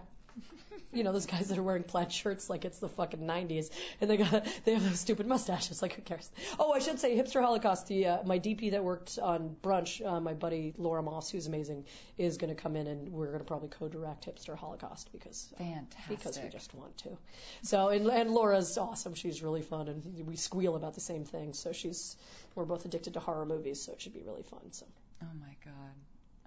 You 0.93 1.05
know, 1.05 1.13
those 1.13 1.27
guys 1.27 1.49
that 1.49 1.59
are 1.59 1.63
wearing 1.63 1.83
plaid 1.83 2.11
shirts 2.13 2.49
like 2.49 2.65
it's 2.65 2.79
the 2.79 2.89
fucking 2.89 3.21
90s, 3.21 3.71
and 4.01 4.09
they 4.09 4.17
got 4.17 4.47
they 4.65 4.75
have 4.75 4.83
those 4.83 5.01
stupid 5.01 5.27
mustaches. 5.27 5.83
Like 5.83 5.95
who 5.95 6.03
cares? 6.03 6.31
Oh, 6.59 6.73
I 6.73 6.79
should 6.79 6.99
say, 6.99 7.17
Hipster 7.17 7.43
Holocaust. 7.43 7.89
The 7.89 8.07
uh, 8.07 8.23
my 8.25 8.39
DP 8.39 8.71
that 8.71 8.83
worked 8.83 9.19
on 9.19 9.57
Brunch, 9.63 10.05
uh, 10.05 10.21
my 10.21 10.35
buddy 10.35 10.75
Laura 10.79 11.03
Moss, 11.03 11.31
who's 11.31 11.47
amazing, 11.47 11.85
is 12.17 12.39
going 12.39 12.55
to 12.55 12.61
come 12.61 12.77
in, 12.77 12.87
and 12.87 13.11
we're 13.11 13.27
going 13.27 13.41
to 13.41 13.45
probably 13.45 13.69
co-direct 13.69 14.27
Hipster 14.27 14.57
Holocaust 14.57 15.11
because 15.13 15.53
Fantastic. 15.59 16.09
because 16.09 16.39
we 16.43 16.49
just 16.49 16.75
want 16.75 16.97
to. 16.99 17.11
So 17.63 17.89
and, 17.89 18.07
and 18.07 18.31
Laura's 18.31 18.79
awesome. 18.79 19.15
She's 19.15 19.43
really 19.43 19.63
fun, 19.63 19.89
and 19.89 20.27
we 20.27 20.37
squeal 20.37 20.75
about 20.75 20.95
the 20.95 21.01
same 21.01 21.25
thing. 21.25 21.53
So 21.53 21.73
she's 21.73 22.17
we're 22.55 22.65
both 22.65 22.85
addicted 22.85 23.15
to 23.15 23.21
horror 23.21 23.45
movies, 23.45 23.83
so 23.83 23.93
it 23.93 24.01
should 24.01 24.15
be 24.15 24.23
really 24.23 24.43
fun. 24.43 24.73
So. 24.73 24.87
Oh 25.23 25.27
my 25.41 25.55
god. 25.65 25.95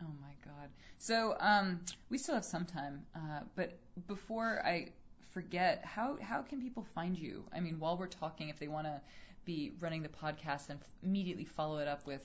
Oh 0.01 0.13
my 0.21 0.33
god. 0.43 0.69
So 0.97 1.35
um, 1.39 1.79
we 2.09 2.17
still 2.17 2.35
have 2.35 2.45
some 2.45 2.65
time, 2.65 3.03
uh, 3.15 3.41
but 3.55 3.77
before 4.07 4.61
I 4.65 4.89
forget, 5.31 5.83
how 5.85 6.17
how 6.21 6.41
can 6.41 6.61
people 6.61 6.85
find 6.95 7.17
you? 7.17 7.43
I 7.53 7.59
mean, 7.59 7.79
while 7.79 7.97
we're 7.97 8.07
talking, 8.07 8.49
if 8.49 8.59
they 8.59 8.67
want 8.67 8.87
to 8.87 9.01
be 9.45 9.71
running 9.79 10.03
the 10.03 10.09
podcast 10.09 10.69
and 10.69 10.79
immediately 11.03 11.45
follow 11.45 11.79
it 11.79 11.87
up 11.87 12.05
with 12.05 12.21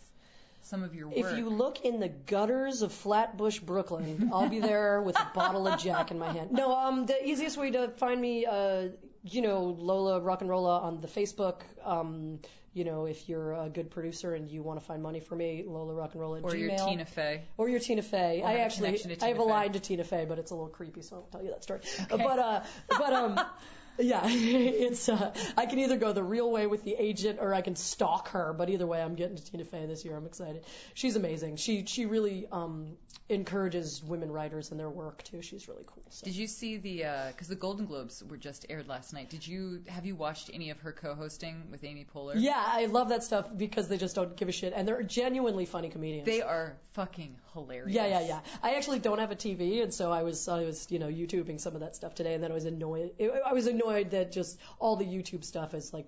some 0.62 0.82
of 0.82 0.94
your 0.94 1.08
work. 1.08 1.16
If 1.16 1.38
you 1.38 1.48
look 1.48 1.84
in 1.84 2.00
the 2.00 2.08
gutters 2.08 2.82
of 2.82 2.92
Flatbush, 2.92 3.60
Brooklyn, 3.60 4.30
I'll 4.32 4.48
be 4.48 4.60
there 4.60 5.00
with 5.00 5.18
a 5.18 5.30
bottle 5.34 5.66
of 5.68 5.78
Jack 5.80 6.10
in 6.10 6.18
my 6.18 6.32
hand. 6.32 6.50
No, 6.52 6.74
um, 6.74 7.06
the 7.06 7.24
easiest 7.26 7.56
way 7.56 7.70
to 7.70 7.88
find 7.88 8.20
me, 8.20 8.46
uh, 8.46 8.88
you 9.28 9.42
know, 9.42 9.76
Lola 9.78 10.20
Rock 10.20 10.40
and 10.40 10.50
Rolla 10.50 10.80
on 10.80 11.00
the 11.00 11.08
Facebook. 11.08 11.62
Um, 11.84 12.40
you 12.72 12.84
know, 12.84 13.06
if 13.06 13.26
you're 13.26 13.54
a 13.54 13.70
good 13.70 13.90
producer 13.90 14.34
and 14.34 14.50
you 14.50 14.62
want 14.62 14.78
to 14.78 14.84
find 14.84 15.02
money 15.02 15.20
for 15.20 15.34
me, 15.34 15.64
Lola 15.66 15.94
Rock 15.94 16.12
and 16.12 16.20
Rolla 16.20 16.40
or 16.40 16.50
Gmail. 16.50 16.76
your 16.76 16.76
Tina 16.76 17.06
Fey. 17.06 17.42
Or 17.56 17.68
your 17.70 17.80
Tina 17.80 18.02
Fey. 18.02 18.42
Or 18.42 18.48
I 18.48 18.56
actually, 18.56 19.00
I 19.22 19.28
have 19.28 19.38
a 19.38 19.42
line 19.42 19.72
to 19.72 19.80
Tina 19.80 20.04
Fey, 20.04 20.26
but 20.26 20.38
it's 20.38 20.50
a 20.50 20.54
little 20.54 20.68
creepy, 20.68 21.00
so 21.00 21.16
I 21.16 21.18
won't 21.20 21.32
tell 21.32 21.42
you 21.42 21.50
that 21.50 21.62
story. 21.62 21.80
Uh, 22.10 22.18
But, 22.18 22.38
uh, 22.38 22.62
but, 22.88 23.12
um, 23.14 23.40
yeah, 23.98 24.22
it's, 24.26 25.08
uh, 25.08 25.32
I 25.56 25.66
can 25.66 25.78
either 25.78 25.96
go 25.96 26.12
the 26.12 26.22
real 26.22 26.50
way 26.50 26.66
with 26.66 26.84
the 26.84 26.94
agent 26.98 27.38
or 27.40 27.54
I 27.54 27.62
can 27.62 27.76
stalk 27.76 28.28
her, 28.28 28.52
but 28.52 28.70
either 28.70 28.86
way, 28.86 29.00
I'm 29.02 29.14
getting 29.14 29.36
to 29.36 29.44
Tina 29.44 29.64
Fey 29.64 29.86
this 29.86 30.04
year. 30.04 30.16
I'm 30.16 30.26
excited. 30.26 30.64
She's 30.94 31.16
amazing. 31.16 31.56
She, 31.56 31.84
she 31.86 32.06
really, 32.06 32.46
um, 32.50 32.96
encourages 33.28 34.02
women 34.04 34.30
writers 34.30 34.70
in 34.70 34.78
their 34.78 34.90
work 34.90 35.22
too. 35.24 35.42
She's 35.42 35.66
really 35.68 35.82
cool. 35.86 36.04
So. 36.10 36.24
Did 36.24 36.36
you 36.36 36.46
see 36.46 36.76
the 36.76 37.04
because 37.28 37.48
the 37.48 37.56
Golden 37.56 37.86
Globes 37.86 38.22
were 38.28 38.36
just 38.36 38.66
aired 38.68 38.88
last 38.88 39.12
night? 39.12 39.30
Did 39.30 39.46
you 39.46 39.82
have 39.88 40.06
you 40.06 40.14
watched 40.14 40.50
any 40.52 40.70
of 40.70 40.78
her 40.80 40.92
co-hosting 40.92 41.64
with 41.70 41.82
Amy 41.84 42.06
Poehler? 42.14 42.34
Yeah, 42.36 42.62
I 42.64 42.86
love 42.86 43.08
that 43.08 43.24
stuff 43.24 43.46
because 43.56 43.88
they 43.88 43.98
just 43.98 44.14
don't 44.14 44.36
give 44.36 44.48
a 44.48 44.52
shit, 44.52 44.72
and 44.76 44.86
they're 44.86 45.02
genuinely 45.02 45.66
funny 45.66 45.88
comedians. 45.88 46.26
They 46.26 46.42
are 46.42 46.76
fucking 46.92 47.36
hilarious. 47.52 47.94
Yeah, 47.94 48.06
yeah, 48.06 48.20
yeah. 48.20 48.40
I 48.62 48.74
actually 48.74 49.00
don't 49.00 49.18
have 49.18 49.30
a 49.30 49.36
TV, 49.36 49.82
and 49.82 49.92
so 49.92 50.12
I 50.12 50.22
was, 50.22 50.48
I 50.48 50.62
was, 50.62 50.86
you 50.90 50.98
know, 50.98 51.08
YouTubing 51.08 51.60
some 51.60 51.74
of 51.74 51.80
that 51.80 51.96
stuff 51.96 52.14
today, 52.14 52.34
and 52.34 52.42
then 52.42 52.50
I 52.50 52.54
was 52.54 52.64
annoyed. 52.64 53.10
I 53.46 53.52
was 53.52 53.66
annoyed 53.66 53.85
that 53.86 54.32
just 54.32 54.58
all 54.78 54.96
the 54.96 55.04
YouTube 55.04 55.44
stuff 55.44 55.74
is 55.74 55.92
like 55.92 56.06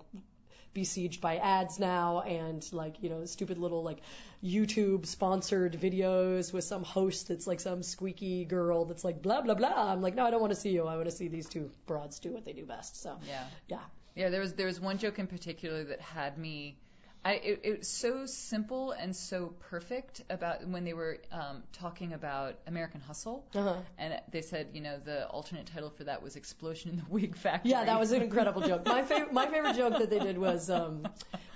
besieged 0.73 1.19
by 1.19 1.37
ads 1.37 1.79
now, 1.79 2.21
and 2.21 2.67
like, 2.71 3.01
you 3.01 3.09
know, 3.09 3.25
stupid 3.25 3.57
little 3.57 3.83
like 3.83 3.99
YouTube 4.43 5.05
sponsored 5.05 5.73
videos 5.73 6.53
with 6.53 6.63
some 6.63 6.83
host 6.83 7.27
that's 7.27 7.47
like 7.47 7.59
some 7.59 7.83
squeaky 7.83 8.45
girl 8.45 8.85
that's 8.85 9.03
like 9.03 9.21
blah 9.21 9.41
blah 9.41 9.55
blah. 9.55 9.91
I'm 9.91 10.01
like, 10.01 10.15
no, 10.15 10.25
I 10.25 10.31
don't 10.31 10.41
want 10.41 10.53
to 10.53 10.59
see 10.59 10.69
you. 10.69 10.85
I 10.85 10.95
want 10.95 11.09
to 11.09 11.15
see 11.15 11.27
these 11.27 11.47
two 11.47 11.71
broads 11.87 12.19
do 12.19 12.31
what 12.31 12.45
they 12.45 12.53
do 12.53 12.65
best. 12.65 13.01
So 13.01 13.17
Yeah. 13.27 13.43
yeah. 13.67 13.79
Yeah, 14.15 14.29
there 14.29 14.41
was 14.41 14.53
there 14.53 14.67
was 14.67 14.79
one 14.79 14.97
joke 14.97 15.19
in 15.19 15.27
particular 15.27 15.83
that 15.85 16.01
had 16.01 16.37
me. 16.37 16.77
I, 17.25 17.33
it, 17.33 17.59
it 17.63 17.77
was 17.79 17.87
so 17.89 18.25
simple 18.25 18.91
and 18.91 19.13
so 19.13 19.53
perfect 19.69 20.21
about 20.29 20.65
when 20.65 20.85
they 20.85 20.93
were 20.93 21.17
um, 21.33 21.63
talking 21.73 22.13
about 22.13 22.55
American 22.65 23.01
Hustle, 23.01 23.45
Uh-huh. 23.53 23.75
and 23.97 24.19
they 24.31 24.41
said, 24.41 24.67
you 24.73 24.79
know, 24.81 24.97
the 25.03 25.27
alternate 25.27 25.65
title 25.65 25.89
for 25.89 26.05
that 26.05 26.23
was 26.23 26.37
"Explosion 26.37 26.91
in 26.91 26.97
the 26.97 27.03
Wig 27.09 27.35
Factory." 27.35 27.71
Yeah, 27.71 27.83
that 27.83 27.99
was 27.99 28.13
an 28.13 28.21
incredible 28.21 28.61
joke. 28.61 28.85
My 28.85 29.03
favorite, 29.03 29.33
my 29.33 29.47
favorite 29.51 29.75
joke 29.75 29.97
that 29.99 30.09
they 30.09 30.19
did 30.19 30.37
was 30.37 30.69
um, 30.69 31.07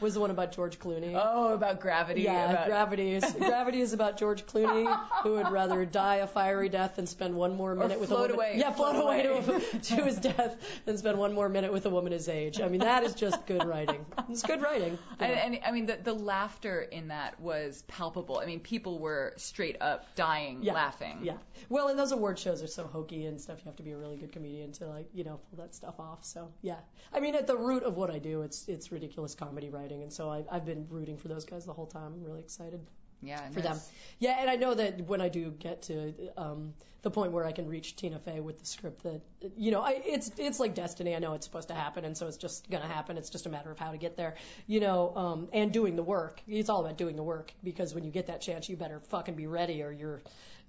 was 0.01 0.15
the 0.15 0.19
one 0.19 0.31
about 0.31 0.51
George 0.51 0.79
Clooney. 0.79 1.13
Oh, 1.15 1.53
about 1.53 1.79
gravity. 1.79 2.23
Yeah, 2.23 2.51
about, 2.51 2.67
Gravity 2.67 3.11
is 3.13 3.23
Gravity 3.37 3.79
is 3.79 3.93
about 3.93 4.17
George 4.17 4.45
Clooney, 4.45 4.85
who 5.23 5.33
would 5.35 5.49
rather 5.49 5.85
die 5.85 6.17
a 6.17 6.27
fiery 6.27 6.67
death 6.67 6.97
than 6.97 7.07
spend 7.07 7.35
one 7.35 7.55
more 7.55 7.73
minute 7.73 8.01
with 8.01 8.09
float 8.09 8.31
a 8.31 8.33
woman. 8.33 8.35
away, 8.51 8.59
Yeah, 8.59 8.71
float, 8.71 8.95
float 8.95 9.05
away, 9.05 9.25
away. 9.27 9.61
To, 9.71 9.79
to 9.95 10.03
his 10.03 10.17
death 10.17 10.57
than 10.85 10.97
spend 10.97 11.17
one 11.17 11.33
more 11.33 11.47
minute 11.47 11.71
with 11.71 11.85
a 11.85 11.89
woman 11.89 12.11
his 12.11 12.27
age. 12.27 12.59
I 12.59 12.67
mean, 12.67 12.81
that 12.81 13.03
is 13.03 13.13
just 13.13 13.45
good 13.45 13.63
writing. 13.63 14.05
It's 14.29 14.41
good 14.43 14.61
writing. 14.61 14.97
you 15.21 15.27
know. 15.27 15.33
And, 15.33 15.52
and 15.52 15.52
I 15.63 15.71
mean, 15.71 15.85
the, 15.85 15.97
the 16.01 16.13
laughter 16.13 16.81
in 16.81 17.09
that 17.09 17.39
was 17.39 17.83
palpable. 17.87 18.39
I 18.39 18.45
mean, 18.45 18.59
people 18.59 18.99
were 18.99 19.33
straight 19.37 19.77
up 19.81 20.15
dying 20.15 20.63
yeah, 20.63 20.73
laughing. 20.73 21.19
Yeah. 21.23 21.37
Well, 21.69 21.89
and 21.89 21.99
those 21.99 22.11
award 22.11 22.39
shows 22.39 22.63
are 22.63 22.67
so 22.67 22.85
hokey 22.85 23.25
and 23.25 23.39
stuff. 23.39 23.59
You 23.59 23.65
have 23.65 23.75
to 23.77 23.83
be 23.83 23.91
a 23.91 23.97
really 23.97 24.17
good 24.17 24.31
comedian 24.31 24.71
to 24.73 24.87
like, 24.87 25.09
you 25.13 25.23
know, 25.23 25.39
pull 25.49 25.63
that 25.63 25.75
stuff 25.75 25.99
off. 25.99 26.23
So 26.23 26.51
yeah. 26.61 26.77
I 27.11 27.19
mean, 27.19 27.35
at 27.35 27.47
the 27.47 27.57
root 27.57 27.83
of 27.83 27.95
what 27.95 28.09
I 28.09 28.19
do, 28.19 28.41
it's 28.41 28.67
it's 28.67 28.91
ridiculous 28.91 29.35
comedy 29.35 29.69
writing, 29.69 30.03
and 30.03 30.11
so 30.11 30.29
I, 30.29 30.43
I've 30.51 30.65
been 30.65 30.87
rooting 30.89 31.17
for 31.17 31.27
those 31.27 31.45
guys 31.45 31.65
the 31.65 31.73
whole 31.73 31.87
time. 31.87 32.13
I'm 32.13 32.23
really 32.23 32.39
excited. 32.39 32.79
Yeah, 33.23 33.49
for 33.49 33.61
them. 33.61 33.79
Yeah, 34.19 34.37
and 34.39 34.49
I 34.49 34.55
know 34.55 34.73
that 34.73 35.01
when 35.07 35.21
I 35.21 35.29
do 35.29 35.51
get 35.51 35.83
to 35.83 36.13
um, 36.37 36.73
the 37.01 37.11
point 37.11 37.31
where 37.31 37.45
I 37.45 37.51
can 37.51 37.67
reach 37.67 37.95
Tina 37.95 38.19
Fey 38.19 38.39
with 38.39 38.59
the 38.59 38.65
script, 38.65 39.03
that 39.03 39.21
you 39.57 39.71
know, 39.71 39.81
I, 39.81 40.01
it's 40.05 40.31
it's 40.37 40.59
like 40.59 40.75
destiny. 40.75 41.15
I 41.15 41.19
know 41.19 41.33
it's 41.33 41.45
supposed 41.45 41.67
to 41.69 41.73
happen, 41.73 42.05
and 42.05 42.17
so 42.17 42.27
it's 42.27 42.37
just 42.37 42.69
gonna 42.69 42.87
happen. 42.87 43.17
It's 43.17 43.29
just 43.29 43.45
a 43.45 43.49
matter 43.49 43.71
of 43.71 43.79
how 43.79 43.91
to 43.91 43.97
get 43.97 44.15
there, 44.15 44.35
you 44.67 44.79
know, 44.79 45.15
um, 45.15 45.49
and 45.53 45.71
doing 45.71 45.95
the 45.95 46.03
work. 46.03 46.41
It's 46.47 46.69
all 46.69 46.85
about 46.85 46.97
doing 46.97 47.15
the 47.15 47.23
work 47.23 47.53
because 47.63 47.93
when 47.93 48.03
you 48.03 48.11
get 48.11 48.27
that 48.27 48.41
chance, 48.41 48.69
you 48.69 48.77
better 48.77 48.99
fucking 48.99 49.35
be 49.35 49.47
ready, 49.47 49.83
or 49.83 49.91
you're 49.91 50.21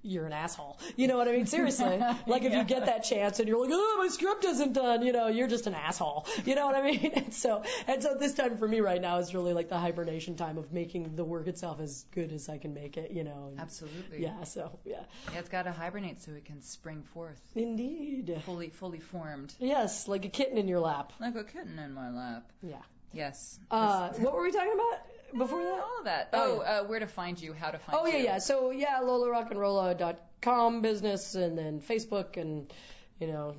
you're 0.05 0.27
an 0.27 0.33
asshole. 0.33 0.79
You 0.97 1.09
know 1.09 1.17
what 1.17 1.27
I 1.29 1.33
mean? 1.33 1.47
Seriously. 1.47 2.01
Like 2.27 2.43
if 2.45 2.53
you 2.53 2.63
get 2.65 2.87
that 2.87 3.05
chance 3.05 3.39
and 3.41 3.49
you're 3.49 3.61
like, 3.61 3.71
oh, 3.73 3.97
my 3.99 4.09
script 4.09 4.45
isn't 4.45 4.73
done, 4.75 5.03
you 5.03 5.13
know, 5.13 5.29
you're 5.29 5.49
just 5.49 5.67
an 5.67 5.75
asshole. 5.75 6.27
You 6.45 6.55
know 6.55 6.67
what 6.67 6.75
I 6.77 6.83
mean? 6.83 7.13
And 7.17 7.33
so, 7.35 7.63
and 7.87 8.03
so 8.03 8.15
this 8.19 8.35
time 8.35 8.57
for 8.59 8.69
me 8.69 8.81
right 8.81 9.01
now 9.01 9.19
is 9.19 9.35
really 9.35 9.53
like 9.55 9.69
the 9.69 9.79
hibernation 9.79 10.37
time 10.37 10.59
of 10.59 10.73
making 10.73 11.17
the 11.17 11.25
work 11.25 11.47
itself 11.47 11.81
as 11.81 12.05
good 12.15 12.33
as 12.33 12.49
I 12.49 12.59
can 12.59 12.75
make 12.75 12.97
it, 12.97 13.11
you 13.13 13.25
know. 13.25 13.49
and- 13.51 13.61
Absolutely. 13.61 14.23
Yeah, 14.23 14.45
so, 14.45 14.79
yeah. 14.85 15.01
Yeah, 15.33 15.39
it's 15.41 15.49
got 15.49 15.63
to 15.63 15.73
hibernate 15.73 16.21
so 16.23 16.33
it 16.33 16.45
can 16.45 16.61
spring 16.63 17.03
forth, 17.15 17.41
Indeed. 17.55 18.43
fully, 18.45 18.69
fully 18.71 19.01
formed, 19.01 19.55
Yes, 19.59 20.07
like 20.09 20.25
a 20.25 20.29
kitten 20.29 20.59
in 20.59 20.69
your 20.69 20.81
lap. 20.81 21.13
like 21.21 21.35
a 21.37 21.45
kitten 21.45 21.79
in 21.79 21.93
my 21.93 22.11
lap. 22.11 22.51
Yeah. 22.63 22.77
Yes. 23.13 23.59
Uh, 23.71 24.09
what 24.15 24.35
were 24.35 24.43
we 24.43 24.51
talking 24.53 24.73
about 24.73 25.01
before 25.37 25.62
that? 25.62 25.72
all 25.82 25.99
of 25.99 26.05
that. 26.05 26.28
Oh, 26.32 26.59
Oh, 26.59 26.61
uh, 26.61 26.85
where 26.85 27.01
to 27.01 27.07
find 27.07 27.41
you, 27.41 27.53
how 27.53 27.70
to 27.70 27.78
find 27.78 27.99
Oh 27.99 28.07
you. 28.07 28.12
Oh, 28.14 28.16
yeah, 28.18 28.24
yeah. 28.24 28.39
So 28.39 28.70
yeah, 28.70 29.01
lolarockandrolla.com 29.03 30.82
business, 30.82 31.35
and 31.35 31.57
then 31.57 31.80
Facebook, 31.80 32.37
and 32.37 32.72
you 33.20 33.26
know, 33.28 33.55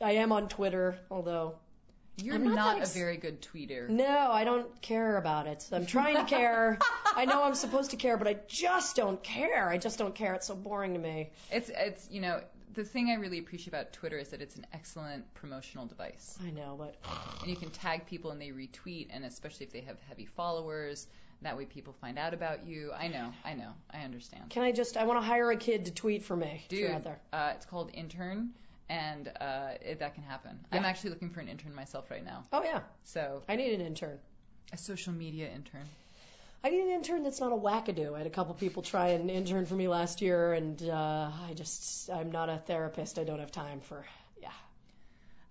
I 0.00 0.12
am 0.12 0.32
on 0.32 0.48
Twitter, 0.48 0.98
although 1.10 1.54
You're 2.22 2.34
I'm 2.36 2.44
not 2.44 2.54
not, 2.54 2.78
ex- 2.80 2.94
a 2.94 2.98
very 2.98 3.16
good 3.16 3.40
tweeter. 3.42 3.88
no, 3.88 4.30
I 4.30 4.44
don't 4.44 4.80
care 4.82 5.16
about 5.16 5.46
it. 5.46 5.66
I'm 5.72 5.86
trying 5.86 6.16
to 6.16 6.24
care. 6.36 6.78
I 7.14 7.24
know 7.24 7.42
I'm 7.44 7.54
supposed 7.54 7.90
to 7.92 7.96
care, 7.96 8.16
but 8.16 8.26
I 8.28 8.36
just 8.48 8.96
don't 8.96 9.22
care. 9.22 9.68
I 9.68 9.78
just 9.78 9.98
don't 9.98 10.14
care. 10.14 10.34
It's 10.34 10.46
so 10.46 10.54
boring 10.54 10.94
to 10.94 10.98
me. 10.98 11.30
It's 11.50 11.70
it's 11.74 12.08
you 12.10 12.20
know 12.20 12.40
the 12.76 12.84
thing 12.84 13.10
I 13.10 13.14
really 13.14 13.38
appreciate 13.38 13.68
about 13.68 13.92
Twitter 13.92 14.16
is 14.18 14.28
that 14.28 14.40
it's 14.40 14.54
an 14.56 14.66
excellent 14.72 15.32
promotional 15.34 15.86
device, 15.86 16.38
I 16.46 16.50
know, 16.50 16.76
but 16.78 16.94
and 17.40 17.50
you 17.50 17.56
can 17.56 17.70
tag 17.70 18.06
people 18.06 18.30
and 18.30 18.40
they 18.40 18.50
retweet, 18.50 19.08
and 19.10 19.24
especially 19.24 19.66
if 19.66 19.72
they 19.72 19.80
have 19.80 19.96
heavy 20.08 20.26
followers, 20.26 21.08
that 21.42 21.56
way 21.56 21.64
people 21.64 21.92
find 22.00 22.18
out 22.18 22.32
about 22.34 22.66
you. 22.66 22.92
I 22.92 23.08
know, 23.08 23.32
I 23.44 23.54
know, 23.54 23.72
I 23.92 24.02
understand. 24.02 24.50
can 24.50 24.62
I 24.62 24.72
just? 24.72 24.96
I 24.96 25.04
want 25.04 25.20
to 25.20 25.26
hire 25.26 25.50
a 25.50 25.56
kid 25.56 25.86
to 25.86 25.90
tweet 25.90 26.22
for 26.22 26.36
me. 26.36 26.64
Dude, 26.68 26.90
uh, 27.32 27.52
it's 27.54 27.66
called 27.66 27.90
Intern, 27.92 28.50
and 28.88 29.32
uh, 29.40 29.70
it, 29.80 29.98
that 29.98 30.14
can 30.14 30.22
happen. 30.22 30.58
I'm 30.70 30.84
actually 30.84 31.10
looking 31.10 31.30
for 31.30 31.40
an 31.40 31.48
intern 31.48 31.74
myself 31.74 32.10
right 32.10 32.24
now, 32.24 32.44
Oh 32.52 32.62
yeah, 32.62 32.80
so 33.04 33.42
I 33.48 33.56
need 33.56 33.72
an 33.74 33.84
intern. 33.84 34.18
a 34.72 34.76
social 34.78 35.12
media 35.12 35.48
intern. 35.54 35.86
I 36.64 36.70
need 36.70 36.80
an 36.80 36.90
intern 36.90 37.22
that's 37.22 37.40
not 37.40 37.52
a 37.52 37.56
wackadoo. 37.56 38.14
I 38.14 38.18
had 38.18 38.26
a 38.26 38.30
couple 38.30 38.54
people 38.54 38.82
try 38.82 39.08
and 39.08 39.30
intern 39.30 39.66
for 39.66 39.74
me 39.74 39.88
last 39.88 40.20
year, 40.20 40.52
and 40.52 40.82
uh, 40.82 41.30
I 41.48 41.54
just 41.54 42.10
I'm 42.10 42.32
not 42.32 42.48
a 42.48 42.58
therapist. 42.58 43.18
I 43.18 43.24
don't 43.24 43.38
have 43.38 43.52
time 43.52 43.80
for 43.80 44.04
yeah. 44.40 44.48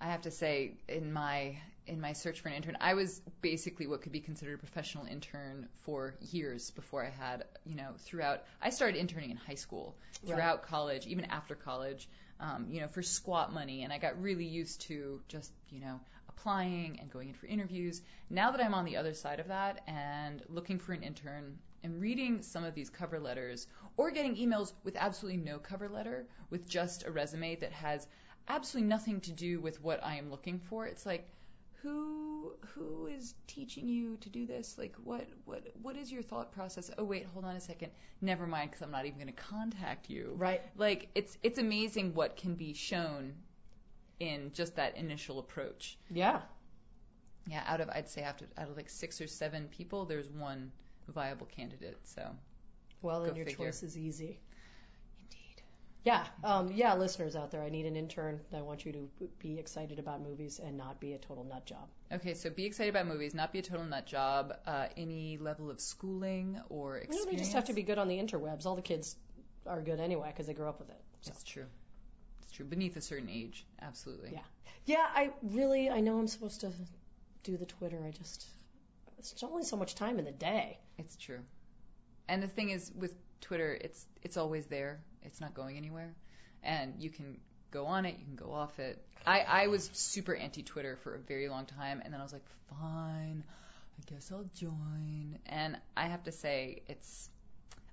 I 0.01 0.07
have 0.07 0.23
to 0.23 0.31
say, 0.31 0.73
in 0.89 1.13
my 1.13 1.57
in 1.87 2.01
my 2.01 2.13
search 2.13 2.41
for 2.41 2.49
an 2.49 2.55
intern, 2.55 2.77
I 2.81 2.95
was 2.95 3.21
basically 3.41 3.87
what 3.87 4.01
could 4.01 4.11
be 4.11 4.19
considered 4.19 4.55
a 4.55 4.57
professional 4.57 5.05
intern 5.05 5.67
for 5.81 6.15
years 6.31 6.71
before 6.71 7.05
I 7.05 7.09
had, 7.09 7.45
you 7.65 7.75
know, 7.75 7.91
throughout. 7.99 8.43
I 8.61 8.71
started 8.71 8.97
interning 8.97 9.31
in 9.31 9.37
high 9.37 9.55
school, 9.55 9.95
throughout 10.25 10.63
college, 10.63 11.05
even 11.05 11.25
after 11.25 11.55
college, 11.55 12.09
um, 12.39 12.67
you 12.69 12.81
know, 12.81 12.87
for 12.87 13.03
squat 13.03 13.53
money, 13.53 13.83
and 13.83 13.93
I 13.93 13.99
got 13.99 14.21
really 14.21 14.45
used 14.45 14.81
to 14.81 15.21
just, 15.27 15.51
you 15.69 15.79
know, 15.79 15.99
applying 16.37 16.99
and 16.99 17.09
going 17.11 17.29
in 17.29 17.33
for 17.33 17.45
interviews. 17.47 18.01
Now 18.29 18.51
that 18.51 18.61
I'm 18.61 18.73
on 18.73 18.85
the 18.85 18.97
other 18.97 19.13
side 19.13 19.39
of 19.39 19.47
that 19.47 19.81
and 19.87 20.41
looking 20.49 20.77
for 20.77 20.93
an 20.93 21.03
intern 21.03 21.57
and 21.83 22.01
reading 22.01 22.41
some 22.41 22.63
of 22.63 22.75
these 22.75 22.89
cover 22.89 23.19
letters 23.19 23.67
or 23.97 24.11
getting 24.11 24.35
emails 24.35 24.73
with 24.83 24.95
absolutely 24.95 25.41
no 25.41 25.59
cover 25.59 25.87
letter, 25.87 26.27
with 26.49 26.67
just 26.67 27.05
a 27.05 27.11
resume 27.11 27.55
that 27.55 27.71
has 27.71 28.07
absolutely 28.47 28.87
nothing 28.87 29.21
to 29.21 29.31
do 29.31 29.59
with 29.59 29.81
what 29.81 30.03
I 30.03 30.15
am 30.15 30.29
looking 30.29 30.59
for, 30.59 30.85
it's 30.85 31.05
like, 31.05 31.27
who 31.81 32.53
who 32.73 33.05
is 33.05 33.35
teaching 33.45 33.87
you 33.87 34.17
to 34.17 34.29
do 34.29 34.47
this? 34.47 34.75
Like 34.77 34.95
what 35.03 35.27
what 35.45 35.67
what 35.83 35.95
is 35.95 36.11
your 36.11 36.23
thought 36.23 36.51
process? 36.51 36.89
Oh 36.97 37.03
wait, 37.03 37.27
hold 37.31 37.45
on 37.45 37.55
a 37.55 37.61
second. 37.61 37.91
Never 38.21 38.47
mind 38.47 38.71
cuz 38.71 38.81
I'm 38.81 38.89
not 38.89 39.05
even 39.05 39.19
going 39.19 39.27
to 39.27 39.33
contact 39.33 40.09
you. 40.09 40.33
Right. 40.35 40.61
Like 40.77 41.09
it's 41.13 41.37
it's 41.43 41.59
amazing 41.59 42.15
what 42.15 42.37
can 42.37 42.55
be 42.55 42.73
shown 42.73 43.35
in 44.19 44.51
just 44.53 44.75
that 44.77 44.97
initial 44.97 45.39
approach. 45.39 45.97
Yeah. 46.11 46.41
Yeah, 47.47 47.63
out 47.67 47.81
of 47.81 47.89
I'd 47.89 48.09
say 48.09 48.21
after 48.21 48.45
out 48.57 48.69
of 48.69 48.75
like 48.77 48.89
6 48.89 49.21
or 49.21 49.27
7 49.27 49.67
people, 49.67 50.05
there's 50.05 50.27
one 50.29 50.71
viable 51.07 51.45
candidate. 51.45 51.99
So, 52.03 52.27
Well, 53.01 53.23
then 53.23 53.35
your 53.35 53.45
figure. 53.45 53.65
choice 53.65 53.83
is 53.83 53.97
easy. 53.97 54.39
indeed. 55.21 55.61
Yeah, 56.03 56.25
um, 56.43 56.71
yeah, 56.71 56.95
listeners 56.95 57.35
out 57.35 57.51
there, 57.51 57.61
I 57.61 57.69
need 57.69 57.85
an 57.85 57.95
intern. 57.95 58.39
I 58.53 58.61
want 58.61 58.85
you 58.85 58.91
to 58.93 59.09
be 59.39 59.59
excited 59.59 59.99
about 59.99 60.21
movies 60.21 60.59
and 60.63 60.75
not 60.77 60.99
be 60.99 61.13
a 61.13 61.17
total 61.19 61.43
nut 61.43 61.65
job. 61.65 61.87
Okay, 62.11 62.33
so 62.35 62.49
be 62.49 62.65
excited 62.65 62.89
about 62.89 63.07
movies, 63.07 63.33
not 63.35 63.51
be 63.51 63.59
a 63.59 63.63
total 63.63 63.85
nut 63.85 64.05
job. 64.07 64.55
Uh, 64.65 64.87
any 64.97 65.37
level 65.37 65.69
of 65.69 65.79
schooling 65.79 66.59
or 66.69 66.95
You 66.95 67.01
experience. 67.03 67.25
know, 67.25 67.31
they 67.31 67.37
just 67.37 67.53
have 67.53 67.65
to 67.65 67.73
be 67.73 67.83
good 67.83 67.97
on 67.99 68.07
the 68.07 68.17
interwebs. 68.17 68.65
All 68.65 68.75
the 68.75 68.81
kids 68.81 69.15
are 69.67 69.81
good 69.81 69.99
anyway 69.99 70.29
because 70.29 70.47
they 70.47 70.53
grew 70.53 70.67
up 70.69 70.79
with 70.79 70.89
it. 70.89 71.01
So. 71.21 71.31
It's 71.33 71.43
true. 71.43 71.65
True. 72.55 72.65
Beneath 72.65 72.95
a 72.95 73.01
certain 73.01 73.29
age, 73.29 73.65
absolutely. 73.81 74.31
Yeah. 74.33 74.39
Yeah, 74.85 75.05
I 75.13 75.31
really, 75.41 75.89
I 75.89 75.99
know 75.99 76.19
I'm 76.19 76.27
supposed 76.27 76.61
to 76.61 76.71
do 77.43 77.57
the 77.57 77.65
Twitter. 77.65 77.99
I 78.05 78.11
just, 78.11 78.45
it's 79.17 79.43
only 79.43 79.63
so 79.63 79.77
much 79.77 79.95
time 79.95 80.19
in 80.19 80.25
the 80.25 80.31
day. 80.31 80.79
It's 80.97 81.17
true. 81.17 81.39
And 82.27 82.41
the 82.41 82.47
thing 82.47 82.69
is, 82.69 82.91
with 82.95 83.13
Twitter, 83.41 83.77
it's 83.79 84.05
it's 84.23 84.37
always 84.37 84.65
there. 84.67 84.99
It's 85.21 85.41
not 85.41 85.53
going 85.53 85.77
anywhere, 85.77 86.15
and 86.63 86.95
you 86.99 87.09
can 87.09 87.37
go 87.71 87.85
on 87.85 88.05
it, 88.05 88.15
you 88.17 88.25
can 88.25 88.35
go 88.35 88.51
off 88.53 88.79
it. 88.79 89.03
I 89.25 89.41
I 89.41 89.67
was 89.67 89.89
super 89.93 90.35
anti 90.35 90.63
Twitter 90.63 90.97
for 91.03 91.15
a 91.15 91.19
very 91.19 91.49
long 91.49 91.65
time, 91.65 92.01
and 92.03 92.13
then 92.13 92.19
I 92.19 92.23
was 92.23 92.33
like, 92.33 92.45
fine, 92.69 93.43
I 93.99 94.11
guess 94.11 94.31
I'll 94.31 94.49
join. 94.55 95.37
And 95.45 95.77
I 95.95 96.07
have 96.07 96.23
to 96.23 96.31
say, 96.31 96.81
it's 96.87 97.29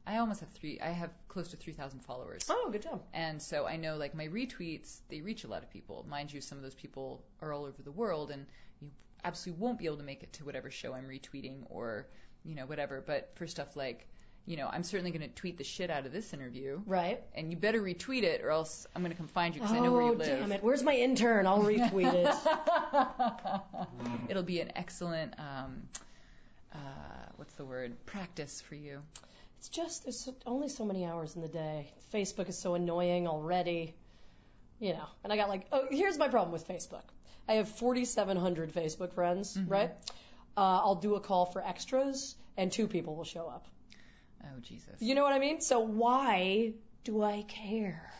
I 0.06 0.16
almost 0.18 0.40
have 0.40 0.48
three. 0.50 0.80
I 0.80 0.90
have 0.90 1.10
close 1.28 1.48
to 1.48 1.56
three 1.56 1.72
thousand 1.72 2.00
followers. 2.00 2.46
Oh, 2.50 2.68
good 2.72 2.82
job. 2.82 3.02
And 3.14 3.40
so 3.40 3.66
I 3.66 3.76
know 3.76 3.96
like 3.96 4.14
my 4.14 4.26
retweets, 4.26 4.98
they 5.08 5.20
reach 5.20 5.44
a 5.44 5.48
lot 5.48 5.62
of 5.62 5.70
people. 5.70 6.04
Mind 6.08 6.32
you, 6.32 6.40
some 6.40 6.58
of 6.58 6.64
those 6.64 6.74
people 6.74 7.22
are 7.40 7.52
all 7.52 7.64
over 7.64 7.82
the 7.82 7.92
world 7.92 8.30
and 8.32 8.46
you 8.80 8.90
absolutely 9.24 9.62
won't 9.64 9.78
be 9.78 9.86
able 9.86 9.98
to 9.98 10.02
make 10.02 10.22
it 10.24 10.32
to 10.34 10.44
whatever 10.44 10.70
show 10.70 10.92
I'm 10.92 11.04
retweeting 11.08 11.58
or, 11.70 12.08
you 12.44 12.54
know, 12.56 12.66
whatever. 12.66 13.00
But 13.06 13.30
for 13.36 13.46
stuff 13.46 13.76
like, 13.76 14.08
you 14.44 14.56
know, 14.56 14.68
I'm 14.68 14.82
certainly 14.82 15.12
going 15.12 15.22
to 15.22 15.28
tweet 15.36 15.56
the 15.56 15.62
shit 15.62 15.88
out 15.88 16.04
of 16.04 16.10
this 16.10 16.34
interview 16.34 16.80
Right. 16.84 17.20
and 17.36 17.48
you 17.52 17.56
better 17.56 17.80
retweet 17.80 18.24
it 18.24 18.40
or 18.42 18.50
else 18.50 18.88
I'm 18.96 19.02
going 19.02 19.12
to 19.12 19.16
come 19.16 19.28
find 19.28 19.54
you 19.54 19.60
because 19.60 19.76
I 19.76 19.78
know 19.78 19.92
where 19.92 20.02
Oh, 20.02 20.06
you 20.10 20.18
live. 20.18 20.26
damn 20.26 20.50
it. 20.50 20.64
Where's 20.64 20.82
my 20.82 20.94
intern? 20.96 21.46
I'll 21.46 21.62
retweet 21.62 22.12
it. 22.12 22.34
It'll 24.28 24.42
be 24.42 24.60
an 24.60 24.72
excellent, 24.74 25.34
um, 25.38 25.82
uh, 26.74 26.78
what's 27.36 27.54
the 27.54 27.64
word? 27.64 28.04
Practice 28.06 28.60
for 28.60 28.74
you. 28.74 29.00
It's 29.62 29.68
just, 29.68 30.02
there's 30.02 30.28
only 30.44 30.68
so 30.68 30.84
many 30.84 31.04
hours 31.04 31.36
in 31.36 31.40
the 31.40 31.46
day. 31.46 31.92
Facebook 32.12 32.48
is 32.48 32.58
so 32.58 32.74
annoying 32.74 33.28
already. 33.28 33.94
You 34.80 34.94
know, 34.94 35.04
and 35.22 35.32
I 35.32 35.36
got 35.36 35.48
like, 35.48 35.66
oh, 35.70 35.86
here's 35.88 36.18
my 36.18 36.26
problem 36.26 36.50
with 36.50 36.66
Facebook. 36.66 37.04
I 37.48 37.52
have 37.54 37.68
4,700 37.68 38.74
Facebook 38.74 39.12
friends, 39.12 39.56
right? 39.68 39.92
Uh, 40.56 40.80
I'll 40.82 40.96
do 40.96 41.14
a 41.14 41.20
call 41.20 41.46
for 41.46 41.64
extras, 41.64 42.34
and 42.56 42.72
two 42.72 42.88
people 42.88 43.14
will 43.14 43.22
show 43.22 43.46
up. 43.46 43.68
Oh, 44.42 44.58
Jesus. 44.62 44.96
You 44.98 45.14
know 45.14 45.22
what 45.22 45.32
I 45.32 45.38
mean? 45.38 45.60
So 45.60 45.78
why 45.78 46.72
do 47.04 47.22
I 47.22 47.42
care? 47.42 48.10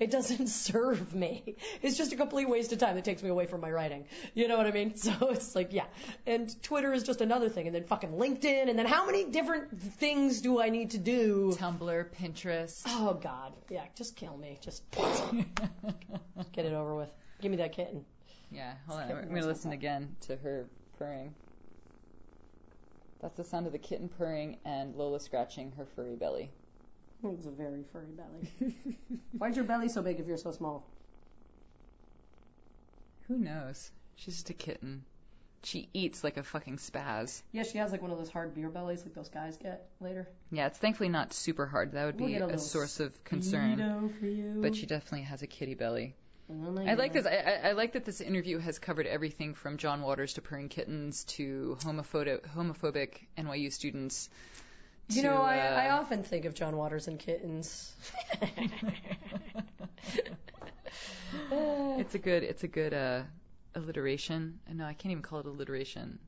It 0.00 0.10
doesn't 0.10 0.46
serve 0.48 1.14
me. 1.14 1.56
It's 1.82 1.98
just 1.98 2.12
a 2.12 2.16
complete 2.16 2.48
waste 2.48 2.72
of 2.72 2.78
time 2.78 2.96
that 2.96 3.04
takes 3.04 3.22
me 3.22 3.28
away 3.28 3.46
from 3.46 3.60
my 3.60 3.70
writing. 3.70 4.06
You 4.34 4.48
know 4.48 4.56
what 4.56 4.66
I 4.66 4.72
mean? 4.72 4.94
So 5.00 5.30
it's 5.30 5.54
like, 5.54 5.72
yeah. 5.72 5.86
And 6.26 6.50
Twitter 6.62 6.92
is 6.92 7.02
just 7.02 7.20
another 7.20 7.48
thing. 7.48 7.66
And 7.66 7.74
then 7.74 7.84
fucking 7.84 8.12
LinkedIn. 8.12 8.68
And 8.68 8.78
then 8.78 8.86
how 8.86 9.06
many 9.06 9.24
different 9.24 9.80
things 9.80 10.40
do 10.40 10.60
I 10.60 10.68
need 10.68 10.90
to 10.90 10.98
do? 10.98 11.52
Tumblr, 11.56 12.10
Pinterest. 12.14 12.82
Oh, 12.86 13.14
God. 13.14 13.52
Yeah, 13.68 13.84
just 13.94 14.16
kill 14.16 14.36
me. 14.36 14.58
Just 14.60 14.88
get 16.52 16.64
it 16.64 16.72
over 16.72 16.94
with. 16.94 17.10
Give 17.40 17.50
me 17.50 17.58
that 17.58 17.72
kitten. 17.72 18.04
Yeah, 18.50 18.74
hold 18.86 19.00
on. 19.00 19.10
I'm 19.10 19.28
going 19.28 19.42
to 19.42 19.46
listen 19.46 19.72
again 19.72 20.16
to 20.22 20.36
her 20.36 20.68
purring. 20.98 21.34
That's 23.20 23.36
the 23.36 23.44
sound 23.44 23.66
of 23.66 23.72
the 23.72 23.78
kitten 23.78 24.08
purring 24.08 24.58
and 24.64 24.94
Lola 24.96 25.20
scratching 25.20 25.72
her 25.72 25.84
furry 25.84 26.16
belly. 26.16 26.50
It's 27.22 27.46
a 27.46 27.50
very 27.50 27.84
furry 27.92 28.06
belly. 28.16 28.74
Why's 29.36 29.56
your 29.56 29.64
belly 29.64 29.88
so 29.88 30.02
big 30.02 30.20
if 30.20 30.26
you're 30.26 30.36
so 30.38 30.52
small? 30.52 30.86
Who 33.28 33.38
knows? 33.38 33.90
She's 34.16 34.34
just 34.34 34.50
a 34.50 34.54
kitten. 34.54 35.04
She 35.62 35.88
eats 35.92 36.24
like 36.24 36.38
a 36.38 36.42
fucking 36.42 36.78
spaz. 36.78 37.42
Yeah, 37.52 37.64
she 37.64 37.78
has 37.78 37.92
like 37.92 38.00
one 38.00 38.10
of 38.10 38.18
those 38.18 38.30
hard 38.30 38.54
beer 38.54 38.70
bellies 38.70 39.02
like 39.04 39.14
those 39.14 39.28
guys 39.28 39.58
get 39.58 39.90
later. 40.00 40.26
Yeah, 40.50 40.66
it's 40.66 40.78
thankfully 40.78 41.10
not 41.10 41.34
super 41.34 41.66
hard. 41.66 41.92
That 41.92 42.06
would 42.06 42.18
We'll 42.18 42.28
be 42.28 42.32
get 42.34 42.42
a 42.42 42.44
a, 42.44 42.46
little 42.46 42.60
source 42.60 42.98
of 43.00 43.22
concern. 43.24 43.76
Speedo 43.76 44.18
for 44.18 44.26
you. 44.26 44.58
But 44.62 44.74
she 44.74 44.86
definitely 44.86 45.22
has 45.22 45.42
a 45.42 45.46
kitty 45.46 45.74
belly. 45.74 46.14
Oh 46.50 46.54
my 46.54 46.90
I 46.90 46.94
like 46.94 47.12
God. 47.12 47.24
this. 47.24 47.26
I, 47.26 47.36
I, 47.36 47.68
I 47.68 47.72
like 47.72 47.92
that 47.92 48.04
this 48.06 48.20
interview 48.22 48.58
has 48.58 48.78
covered 48.78 49.06
everything 49.06 49.54
from 49.54 49.76
John 49.76 50.00
Waters 50.00 50.32
to 50.34 50.40
purring 50.42 50.68
kittens 50.70 51.24
to 51.36 51.76
homophobic, 51.82 52.40
homophobic 52.56 53.10
NYU 53.38 53.70
students. 53.72 54.30
You 55.10 55.22
know, 55.22 55.42
I, 55.42 55.58
uh, 55.58 55.80
I 55.80 55.90
often 55.90 56.22
think 56.22 56.44
of 56.44 56.54
John 56.54 56.76
Waters 56.76 57.08
and 57.08 57.18
kittens. 57.18 57.92
It's 61.52 62.14
a 62.14 62.18
good 62.18 62.42
it's 62.42 62.64
a 62.64 62.68
good 62.68 62.94
uh, 62.94 63.22
alliteration. 63.74 64.58
Uh, 64.68 64.74
No, 64.74 64.84
I 64.84 64.94
can't 64.94 65.12
even 65.12 65.22
call 65.22 65.40
it 65.40 65.46
alliteration. 65.46 66.18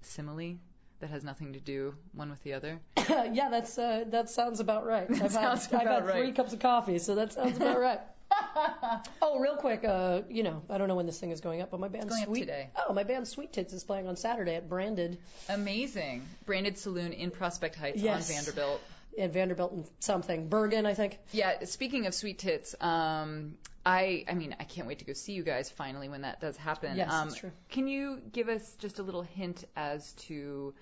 Simile 0.00 0.56
that 1.00 1.10
has 1.10 1.24
nothing 1.24 1.52
to 1.52 1.60
do 1.60 1.94
one 2.12 2.30
with 2.30 2.42
the 2.42 2.54
other. 2.54 2.80
yeah, 2.96 3.48
that's 3.50 3.78
uh, 3.78 4.04
that 4.08 4.30
sounds 4.30 4.60
about 4.60 4.86
right. 4.86 5.08
I've 5.22 5.32
sounds 5.32 5.66
had, 5.66 5.74
I've 5.74 5.86
about 5.86 6.06
had 6.06 6.14
three 6.14 6.32
cups 6.32 6.52
of 6.52 6.60
coffee, 6.60 6.98
so 6.98 7.14
that 7.16 7.32
sounds 7.32 7.56
about 7.56 7.80
right. 7.88 8.00
oh, 9.22 9.38
real 9.38 9.56
quick, 9.56 9.84
uh, 9.84 10.22
you 10.28 10.42
know, 10.42 10.62
I 10.70 10.78
don't 10.78 10.88
know 10.88 10.94
when 10.94 11.06
this 11.06 11.18
thing 11.18 11.30
is 11.30 11.40
going 11.40 11.60
up, 11.62 11.70
but 11.70 11.80
my 11.80 11.88
band 11.88 12.08
going 12.08 12.22
up 12.22 12.28
Sweet 12.28 12.40
today. 12.40 12.70
Oh, 12.88 12.92
my 12.92 13.02
band 13.04 13.26
Sweet 13.28 13.52
Tits 13.52 13.72
is 13.72 13.84
playing 13.84 14.08
on 14.08 14.16
Saturday 14.16 14.54
at 14.54 14.68
Branded 14.68 15.18
Amazing. 15.48 16.26
Branded 16.46 16.78
Saloon 16.78 17.12
in 17.12 17.30
Prospect 17.30 17.76
Heights 17.76 18.02
Yes. 18.02 18.28
on 18.30 18.36
Vanderbilt. 18.36 18.80
at 19.18 19.32
Vanderbilt 19.32 19.72
and 19.72 19.86
something 20.00 20.48
Bergen, 20.48 20.86
I 20.86 20.94
think. 20.94 21.18
Yeah, 21.32 21.64
speaking 21.64 22.06
of 22.06 22.14
sweet 22.14 22.38
tits, 22.38 22.74
um, 22.80 23.56
I 23.84 24.24
I 24.28 24.34
mean 24.34 24.54
I 24.60 24.64
can't 24.64 24.86
wait 24.86 24.98
to 25.00 25.04
go 25.04 25.12
see 25.12 25.32
you 25.32 25.42
guys 25.42 25.70
finally 25.70 26.08
when 26.08 26.22
that 26.22 26.40
does 26.40 26.56
happen. 26.56 26.96
Yes, 26.96 27.12
um, 27.12 27.28
that's 27.28 27.40
true. 27.40 27.52
Can 27.70 27.88
you 27.88 28.20
give 28.32 28.48
us 28.48 28.74
just 28.78 28.98
a 28.98 29.02
little 29.02 29.22
hint 29.22 29.64
as 29.76 30.12
to 30.28 30.74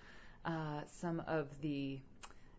uh, 0.45 0.81
some 1.01 1.23
of 1.27 1.47
the 1.63 1.99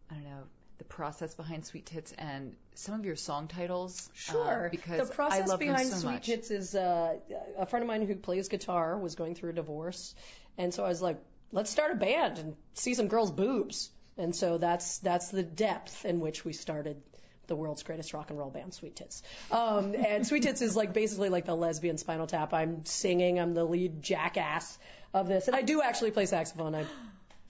I 0.10 0.14
don't 0.16 0.24
know 0.24 0.44
the 0.78 0.84
process 0.84 1.34
behind 1.34 1.66
sweet 1.66 1.86
tits 1.86 2.14
and 2.18 2.56
some 2.76 3.00
of 3.00 3.06
your 3.06 3.16
song 3.16 3.48
titles? 3.48 4.10
uh, 4.30 4.34
Sure. 4.34 4.68
because 4.72 5.10
the 5.10 5.16
process 5.16 5.44
I 5.44 5.46
love 5.46 5.60
behind 5.60 5.90
so 5.90 5.98
Sweet 5.98 6.12
much. 6.12 6.26
Tits 6.26 6.52
is 6.52 6.76
uh, 6.76 7.16
a 7.58 7.66
friend 7.66 7.84
of 7.84 7.88
mine 7.88 8.06
who 8.06 8.16
plays 8.16 8.48
guitar 8.48 8.98
was 8.98 9.16
going 9.16 9.36
through 9.36 9.52
a 9.52 9.54
divorce, 9.54 10.14
and 10.58 10.74
so 10.74 10.86
I 10.86 10.90
was 10.90 11.02
like, 11.02 11.18
let's 11.52 11.70
start 11.70 11.92
a 11.92 11.96
band 11.96 12.40
and 12.40 12.56
see 12.74 12.94
some 12.94 13.08
girls' 13.08 13.32
boobs. 13.32 13.90
And 14.20 14.36
so 14.36 14.58
that's 14.58 14.98
that's 15.00 15.30
the 15.30 15.44
depth 15.44 16.04
in 16.04 16.20
which 16.20 16.44
we 16.44 16.54
started 16.54 17.02
the 17.46 17.56
world's 17.56 17.84
greatest 17.84 18.14
rock 18.14 18.30
and 18.30 18.38
roll 18.38 18.50
band, 18.50 18.74
Sweet 18.74 18.96
Tits. 18.96 19.22
Um, 19.52 19.94
and 19.96 20.26
Sweet 20.26 20.44
Tits 20.44 20.62
is 20.62 20.76
like 20.76 20.94
basically 20.94 21.30
like 21.30 21.46
the 21.46 21.56
lesbian 21.56 21.98
Spinal 21.98 22.28
Tap. 22.28 22.54
I'm 22.54 22.86
singing. 22.86 23.40
I'm 23.40 23.54
the 23.54 23.64
lead 23.64 24.02
jackass 24.02 24.78
of 25.14 25.28
this, 25.28 25.48
and 25.48 25.56
I 25.56 25.62
do 25.62 25.82
actually 25.82 26.12
play 26.12 26.26
saxophone. 26.26 26.76
I 26.76 26.86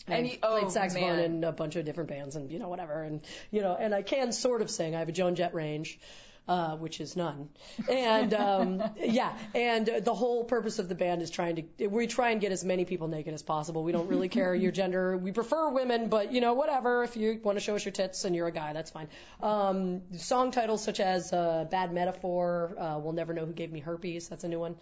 And 0.08 0.28
you- 0.28 0.38
oh, 0.44 0.60
played 0.60 0.72
saxophone 0.72 1.18
man. 1.18 1.20
in 1.20 1.44
a 1.44 1.52
bunch 1.52 1.76
of 1.76 1.86
different 1.86 2.10
bands 2.10 2.36
and 2.36 2.52
you 2.52 2.60
know 2.60 2.70
whatever 2.70 3.04
and 3.04 3.22
you 3.52 3.62
know 3.62 3.76
and 3.76 3.94
I 3.94 4.02
can 4.02 4.32
sort 4.32 4.62
of 4.62 4.70
sing. 4.70 4.96
I 4.96 5.00
have 5.00 5.10
a 5.10 5.12
Joan 5.12 5.36
Jett 5.36 5.54
range. 5.54 6.00
Uh, 6.48 6.76
which 6.78 7.02
is 7.02 7.16
none. 7.16 7.50
And 7.90 8.34
um, 8.34 8.84
yeah, 8.98 9.38
and 9.54 9.86
the 9.86 10.14
whole 10.14 10.44
purpose 10.44 10.80
of 10.80 10.90
the 10.90 10.96
band 10.96 11.22
is 11.22 11.30
trying 11.30 11.68
to 11.78 11.88
we 11.88 12.08
try 12.08 12.32
and 12.32 12.42
get 12.42 12.52
as 12.52 12.64
many 12.64 12.86
people 12.86 13.08
naked 13.08 13.34
as 13.34 13.44
possible. 13.44 13.84
We 13.84 13.92
don't 13.92 14.08
really 14.08 14.30
care 14.30 14.56
your 14.56 14.72
gender. 14.72 15.18
We 15.18 15.32
prefer 15.32 15.70
women, 15.70 16.10
but 16.10 16.32
you 16.32 16.42
know 16.42 16.54
whatever. 16.54 17.04
If 17.04 17.18
you 17.18 17.40
want 17.44 17.58
to 17.58 17.64
show 17.64 17.76
us 17.76 17.86
your 17.86 17.92
tits 17.92 18.26
and 18.26 18.36
you're 18.36 18.48
a 18.48 18.52
guy, 18.52 18.74
that's 18.74 18.92
fine. 18.92 19.08
Um, 19.42 20.02
song 20.18 20.52
titles 20.52 20.84
such 20.84 21.00
as 21.00 21.34
uh, 21.34 21.66
"Bad 21.70 21.94
Metaphor," 21.94 22.76
uh, 22.78 23.00
"We'll 23.02 23.14
Never 23.14 23.34
Know 23.34 23.46
Who 23.46 23.54
Gave 23.54 23.72
Me 23.72 23.80
Herpes." 23.80 24.28
That's 24.30 24.44
a 24.44 24.48
new 24.48 24.60
one. 24.60 24.76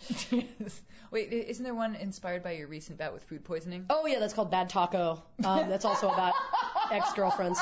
Wait, 1.12 1.32
isn't 1.32 1.64
there 1.64 1.76
one 1.76 1.96
inspired 1.96 2.44
by 2.44 2.52
your 2.54 2.68
recent 2.68 2.98
bout 2.98 3.14
with 3.14 3.24
food 3.24 3.44
poisoning? 3.44 3.86
Oh 3.90 4.06
yeah, 4.06 4.20
that's 4.20 4.34
called 4.34 4.52
Bad 4.52 4.70
Taco. 4.70 5.24
Um, 5.44 5.70
that's 5.70 5.86
also 5.86 6.10
about 6.10 6.34
ex-girlfriends. 6.92 7.60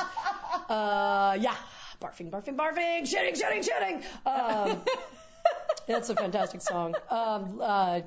Uh, 0.68 1.36
yeah, 1.40 1.54
barfing, 2.00 2.30
barfing, 2.30 2.56
barfing, 2.56 3.02
shitting, 3.02 3.40
shitting, 3.40 3.68
shitting. 3.68 4.02
Um, 4.26 4.82
that's 5.86 6.10
a 6.10 6.14
fantastic 6.14 6.60
song. 6.60 6.94
Um, 7.10 7.60
uh, 7.62 8.00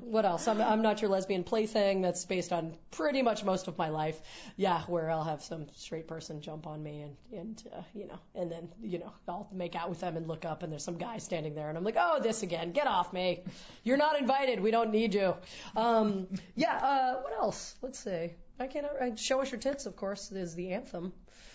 what 0.00 0.24
else? 0.24 0.46
I'm, 0.46 0.60
I'm 0.60 0.82
not 0.82 1.00
your 1.00 1.10
lesbian 1.10 1.42
plaything. 1.42 2.02
That's 2.02 2.24
based 2.26 2.52
on 2.52 2.76
pretty 2.90 3.22
much 3.22 3.44
most 3.44 3.66
of 3.66 3.78
my 3.78 3.88
life. 3.88 4.20
Yeah, 4.56 4.82
where 4.82 5.10
I'll 5.10 5.24
have 5.24 5.42
some 5.42 5.66
straight 5.74 6.06
person 6.06 6.40
jump 6.42 6.66
on 6.66 6.82
me 6.82 7.02
and 7.02 7.16
and 7.32 7.62
uh, 7.74 7.82
you 7.94 8.06
know, 8.06 8.18
and 8.34 8.50
then 8.50 8.68
you 8.82 8.98
know 8.98 9.12
I'll 9.26 9.48
make 9.52 9.74
out 9.74 9.88
with 9.88 10.00
them 10.00 10.16
and 10.16 10.28
look 10.28 10.44
up 10.44 10.62
and 10.62 10.70
there's 10.70 10.84
some 10.84 10.98
guy 10.98 11.18
standing 11.18 11.54
there 11.54 11.68
and 11.68 11.78
I'm 11.78 11.84
like, 11.84 11.96
oh, 11.98 12.20
this 12.22 12.42
again. 12.42 12.72
Get 12.72 12.86
off 12.86 13.12
me. 13.12 13.42
You're 13.84 13.96
not 13.96 14.20
invited. 14.20 14.60
We 14.60 14.70
don't 14.70 14.90
need 14.90 15.14
you. 15.14 15.34
Um, 15.74 16.28
yeah. 16.54 16.76
Uh, 16.76 17.14
what 17.22 17.32
else? 17.32 17.74
Let's 17.82 17.98
see. 17.98 18.34
I 18.58 18.66
can't. 18.66 18.86
I, 19.00 19.14
show 19.16 19.40
us 19.40 19.50
your 19.50 19.60
tits, 19.60 19.86
of 19.86 19.96
course, 19.96 20.30
is 20.32 20.54
the 20.54 20.72
anthem. 20.72 21.12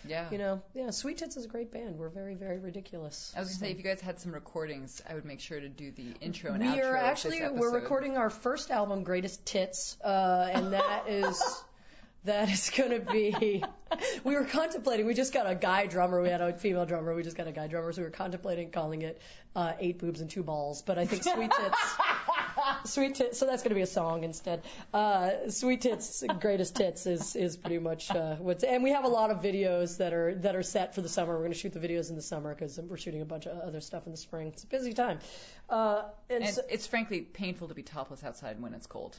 Yeah. 0.07 0.29
You 0.31 0.37
know, 0.37 0.61
yeah. 0.73 0.89
Sweet 0.91 1.17
Tits 1.17 1.37
is 1.37 1.45
a 1.45 1.47
great 1.47 1.71
band. 1.71 1.97
We're 1.97 2.09
very, 2.09 2.35
very 2.35 2.59
ridiculous. 2.59 3.33
I 3.35 3.39
was 3.39 3.49
gonna 3.49 3.59
say 3.59 3.71
if 3.71 3.77
you 3.77 3.83
guys 3.83 4.01
had 4.01 4.19
some 4.19 4.33
recordings, 4.33 5.01
I 5.09 5.13
would 5.13 5.25
make 5.25 5.39
sure 5.39 5.59
to 5.59 5.69
do 5.69 5.91
the 5.91 6.13
intro 6.21 6.53
and 6.53 6.63
we 6.63 6.69
outro. 6.69 6.75
We 6.75 6.81
are 6.81 6.97
actually 6.97 7.41
we're 7.49 7.73
recording 7.73 8.17
our 8.17 8.29
first 8.29 8.71
album, 8.71 9.03
Greatest 9.03 9.45
Tits, 9.45 9.97
uh, 10.03 10.49
and 10.51 10.73
that 10.73 11.07
is 11.07 11.41
that 12.25 12.49
is 12.49 12.69
going 12.69 12.91
to 12.91 12.99
be. 12.99 13.63
We 14.23 14.35
were 14.35 14.45
contemplating. 14.45 15.05
We 15.05 15.13
just 15.13 15.33
got 15.33 15.49
a 15.49 15.55
guy 15.55 15.85
drummer. 15.85 16.21
We 16.21 16.29
had 16.29 16.39
a 16.39 16.53
female 16.53 16.85
drummer. 16.85 17.13
We 17.13 17.23
just 17.23 17.35
got 17.35 17.47
a 17.47 17.51
guy 17.51 17.67
drummer. 17.67 17.91
So 17.91 18.01
we 18.01 18.05
were 18.05 18.11
contemplating 18.11 18.71
calling 18.71 19.01
it 19.01 19.21
uh, 19.53 19.73
Eight 19.79 19.99
Boobs 19.99 20.21
and 20.21 20.29
Two 20.29 20.43
Balls. 20.43 20.81
But 20.81 20.97
I 20.97 21.05
think 21.05 21.23
Sweet 21.23 21.51
Tits. 21.51 21.77
Sweet 22.85 23.15
Tits. 23.15 23.37
So 23.39 23.45
that's 23.45 23.63
going 23.63 23.69
to 23.69 23.75
be 23.75 23.81
a 23.81 23.87
song 23.87 24.23
instead. 24.23 24.63
Uh, 24.93 25.49
Sweet 25.49 25.81
Tits, 25.81 26.23
Greatest 26.39 26.75
Tits 26.75 27.05
is 27.05 27.35
is 27.35 27.57
pretty 27.57 27.79
much 27.79 28.09
uh, 28.11 28.35
what's. 28.35 28.63
And 28.63 28.83
we 28.83 28.91
have 28.91 29.03
a 29.05 29.09
lot 29.09 29.31
of 29.31 29.41
videos 29.41 29.97
that 29.97 30.13
are 30.13 30.35
that 30.35 30.55
are 30.55 30.63
set 30.63 30.95
for 30.95 31.01
the 31.01 31.09
summer. 31.09 31.33
We're 31.33 31.39
going 31.39 31.53
to 31.53 31.57
shoot 31.57 31.73
the 31.73 31.79
videos 31.79 32.09
in 32.09 32.15
the 32.15 32.21
summer 32.21 32.53
because 32.53 32.79
we're 32.79 32.97
shooting 32.97 33.21
a 33.21 33.25
bunch 33.25 33.45
of 33.45 33.59
other 33.59 33.81
stuff 33.81 34.05
in 34.05 34.11
the 34.11 34.17
spring. 34.17 34.47
It's 34.47 34.63
a 34.63 34.67
busy 34.67 34.93
time. 34.93 35.19
Uh, 35.69 36.03
and 36.29 36.43
And 36.43 36.53
so, 36.53 36.61
it's 36.69 36.87
frankly 36.87 37.21
painful 37.21 37.67
to 37.69 37.73
be 37.73 37.83
topless 37.83 38.23
outside 38.23 38.61
when 38.61 38.73
it's 38.73 38.87
cold. 38.87 39.17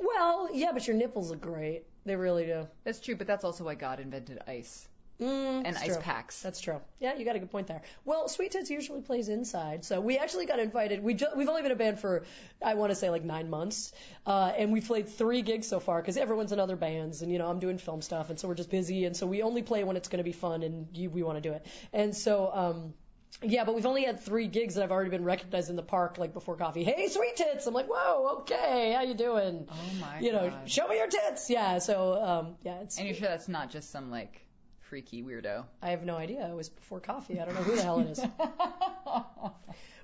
well, 0.00 0.48
yeah, 0.52 0.72
but 0.72 0.86
your 0.86 0.96
nipples 0.96 1.30
look 1.30 1.40
great. 1.40 1.84
They 2.04 2.16
really 2.16 2.46
do. 2.46 2.68
That's 2.84 3.00
true, 3.00 3.16
but 3.16 3.26
that's 3.26 3.44
also 3.44 3.64
why 3.64 3.74
God 3.74 4.00
invented 4.00 4.38
ice 4.46 4.88
Mm, 5.20 5.62
and 5.64 5.78
ice 5.78 5.86
true. 5.86 5.96
packs. 6.02 6.42
That's 6.42 6.60
true. 6.60 6.80
Yeah, 7.00 7.16
you 7.16 7.24
got 7.24 7.36
a 7.36 7.38
good 7.38 7.50
point 7.50 7.68
there. 7.68 7.80
Well, 8.04 8.28
Sweet 8.28 8.50
Tits 8.50 8.68
usually 8.68 9.00
plays 9.00 9.30
inside, 9.30 9.84
so 9.84 10.00
we 10.00 10.18
actually 10.18 10.44
got 10.44 10.58
invited. 10.58 11.02
We 11.02 11.14
ju- 11.14 11.28
we've 11.34 11.48
only 11.48 11.62
been 11.62 11.72
a 11.72 11.76
band 11.76 12.00
for 12.00 12.24
I 12.62 12.74
want 12.74 12.90
to 12.90 12.96
say 12.96 13.08
like 13.08 13.24
nine 13.24 13.48
months, 13.48 13.92
uh, 14.26 14.52
and 14.58 14.72
we 14.72 14.82
played 14.82 15.08
three 15.08 15.40
gigs 15.40 15.68
so 15.68 15.80
far 15.80 16.02
because 16.02 16.18
everyone's 16.18 16.52
in 16.52 16.60
other 16.60 16.76
bands, 16.76 17.22
and 17.22 17.32
you 17.32 17.38
know 17.38 17.48
I'm 17.48 17.60
doing 17.60 17.78
film 17.78 18.02
stuff, 18.02 18.28
and 18.28 18.38
so 18.38 18.46
we're 18.46 18.54
just 18.54 18.70
busy, 18.70 19.06
and 19.06 19.16
so 19.16 19.26
we 19.26 19.42
only 19.42 19.62
play 19.62 19.84
when 19.84 19.96
it's 19.96 20.08
going 20.08 20.18
to 20.18 20.24
be 20.24 20.32
fun, 20.32 20.62
and 20.62 20.88
you, 20.92 21.08
we 21.08 21.22
want 21.22 21.42
to 21.42 21.48
do 21.48 21.54
it, 21.54 21.64
and 21.92 22.14
so. 22.14 22.50
um 22.52 22.94
yeah, 23.42 23.64
but 23.64 23.74
we've 23.74 23.84
only 23.84 24.04
had 24.04 24.20
three 24.20 24.46
gigs 24.46 24.76
and 24.76 24.84
I've 24.84 24.90
already 24.90 25.10
been 25.10 25.24
recognized 25.24 25.68
in 25.68 25.76
the 25.76 25.82
park 25.82 26.16
like 26.16 26.32
before 26.32 26.56
coffee. 26.56 26.84
Hey, 26.84 27.08
sweet 27.08 27.36
tits! 27.36 27.66
I'm 27.66 27.74
like, 27.74 27.86
whoa, 27.86 28.38
okay, 28.40 28.94
how 28.96 29.02
you 29.02 29.12
doing? 29.12 29.68
Oh 29.70 30.00
my 30.00 30.20
you 30.20 30.32
know, 30.32 30.48
God. 30.48 30.70
show 30.70 30.88
me 30.88 30.96
your 30.96 31.08
tits. 31.08 31.50
Yeah, 31.50 31.78
so 31.78 32.14
um, 32.22 32.54
yeah, 32.62 32.80
it's. 32.80 32.96
And 32.96 33.06
you're 33.06 33.16
sure 33.16 33.28
that's 33.28 33.48
not 33.48 33.70
just 33.70 33.90
some 33.90 34.10
like 34.10 34.45
freaky 34.88 35.22
weirdo? 35.22 35.64
I 35.82 35.90
have 35.90 36.04
no 36.04 36.16
idea. 36.16 36.48
It 36.48 36.54
was 36.54 36.68
before 36.68 37.00
coffee. 37.00 37.40
I 37.40 37.44
don't 37.44 37.54
know 37.54 37.62
who 37.62 37.76
the 37.76 37.82
hell 37.82 38.00
it 38.00 38.10
is. 38.10 38.20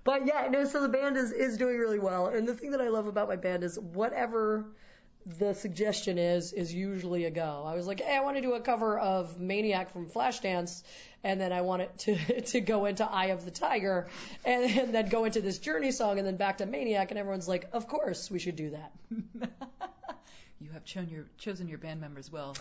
But 0.05 0.27
yeah, 0.27 0.49
no, 0.51 0.65
so 0.65 0.83
the 0.83 0.89
band 0.89 1.17
is, 1.17 1.31
is 1.31 1.57
doing 1.57 1.79
really 1.79 1.99
well. 1.99 2.27
And 2.27 2.47
the 2.47 2.55
thing 2.55 2.73
that 2.73 2.81
I 2.81 2.89
love 2.89 3.07
about 3.07 3.29
my 3.29 3.37
band 3.37 3.63
is 3.63 3.79
whatever 3.79 4.67
the 5.39 5.55
suggestion 5.55 6.19
is, 6.19 6.53
is 6.53 6.75
usually 6.75 7.25
a 7.25 7.31
go. 7.31 7.63
I 7.65 7.77
was 7.77 7.87
like, 7.87 8.01
hey, 8.01 8.17
I 8.17 8.21
want 8.21 8.37
to 8.37 8.43
do 8.43 8.55
a 8.55 8.61
cover 8.61 8.99
of 8.99 9.39
Maniac 9.39 9.93
from 9.93 10.11
Flashdance. 10.11 10.83
And 11.23 11.41
then 11.41 11.53
I 11.53 11.61
want 11.61 11.83
it 11.83 11.99
to, 11.99 12.41
to 12.47 12.61
go 12.61 12.87
into 12.87 13.05
Eye 13.05 13.27
of 13.27 13.45
the 13.45 13.53
Tiger 13.53 14.09
and, 14.45 14.65
and 14.65 14.95
then 14.95 15.09
go 15.09 15.25
into 15.25 15.41
this 15.41 15.59
Journey 15.59 15.93
song 15.93 16.19
and 16.19 16.27
then 16.27 16.37
back 16.37 16.59
to 16.59 16.67
Maniac. 16.67 17.13
And 17.13 17.19
everyone's 17.19 17.47
like, 17.47 17.69
of 17.73 17.87
course 17.87 18.29
we 18.29 18.41
should 18.41 18.57
do 18.57 18.71
that. 18.71 18.93
You 20.61 20.71
have 20.71 20.85
chosen 20.85 21.11
your 21.11 21.25
chosen 21.39 21.67
your 21.67 21.79
band 21.79 22.01
members 22.01 22.31
well, 22.31 22.57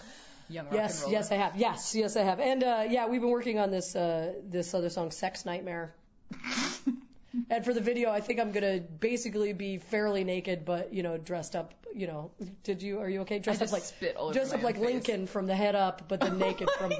young 0.51 0.65
rock 0.65 0.75
Yes, 0.75 1.03
and 1.03 1.11
yes, 1.11 1.31
I 1.31 1.35
have. 1.35 1.55
Yes, 1.55 1.95
yes, 1.95 2.15
I 2.15 2.23
have. 2.23 2.39
And 2.39 2.63
uh, 2.63 2.85
yeah, 2.89 3.07
we've 3.07 3.21
been 3.21 3.29
working 3.29 3.59
on 3.59 3.71
this 3.71 3.95
uh, 3.95 4.33
this 4.43 4.73
other 4.73 4.89
song, 4.89 5.11
"Sex 5.11 5.45
Nightmare." 5.45 5.93
and 7.49 7.65
for 7.65 7.73
the 7.73 7.81
video, 7.81 8.09
I 8.09 8.21
think 8.21 8.39
I'm 8.39 8.51
gonna 8.51 8.79
basically 8.79 9.53
be 9.53 9.77
fairly 9.77 10.23
naked, 10.23 10.65
but 10.65 10.93
you 10.93 11.03
know, 11.03 11.17
dressed 11.17 11.55
up. 11.55 11.73
You 11.93 12.07
know, 12.07 12.31
did 12.63 12.81
you? 12.81 12.99
Are 12.99 13.09
you 13.09 13.21
okay? 13.21 13.39
Dressed 13.39 13.61
I 13.61 13.65
up 13.65 13.71
like 13.71 13.83
spit 13.83 14.15
all 14.15 14.25
over 14.25 14.33
dressed 14.33 14.53
up 14.53 14.63
like 14.63 14.75
face. 14.75 14.85
Lincoln 14.85 15.27
from 15.27 15.47
the 15.47 15.55
head 15.55 15.75
up, 15.75 16.03
but 16.07 16.19
then 16.19 16.37
naked 16.47 16.69
from 16.77 16.91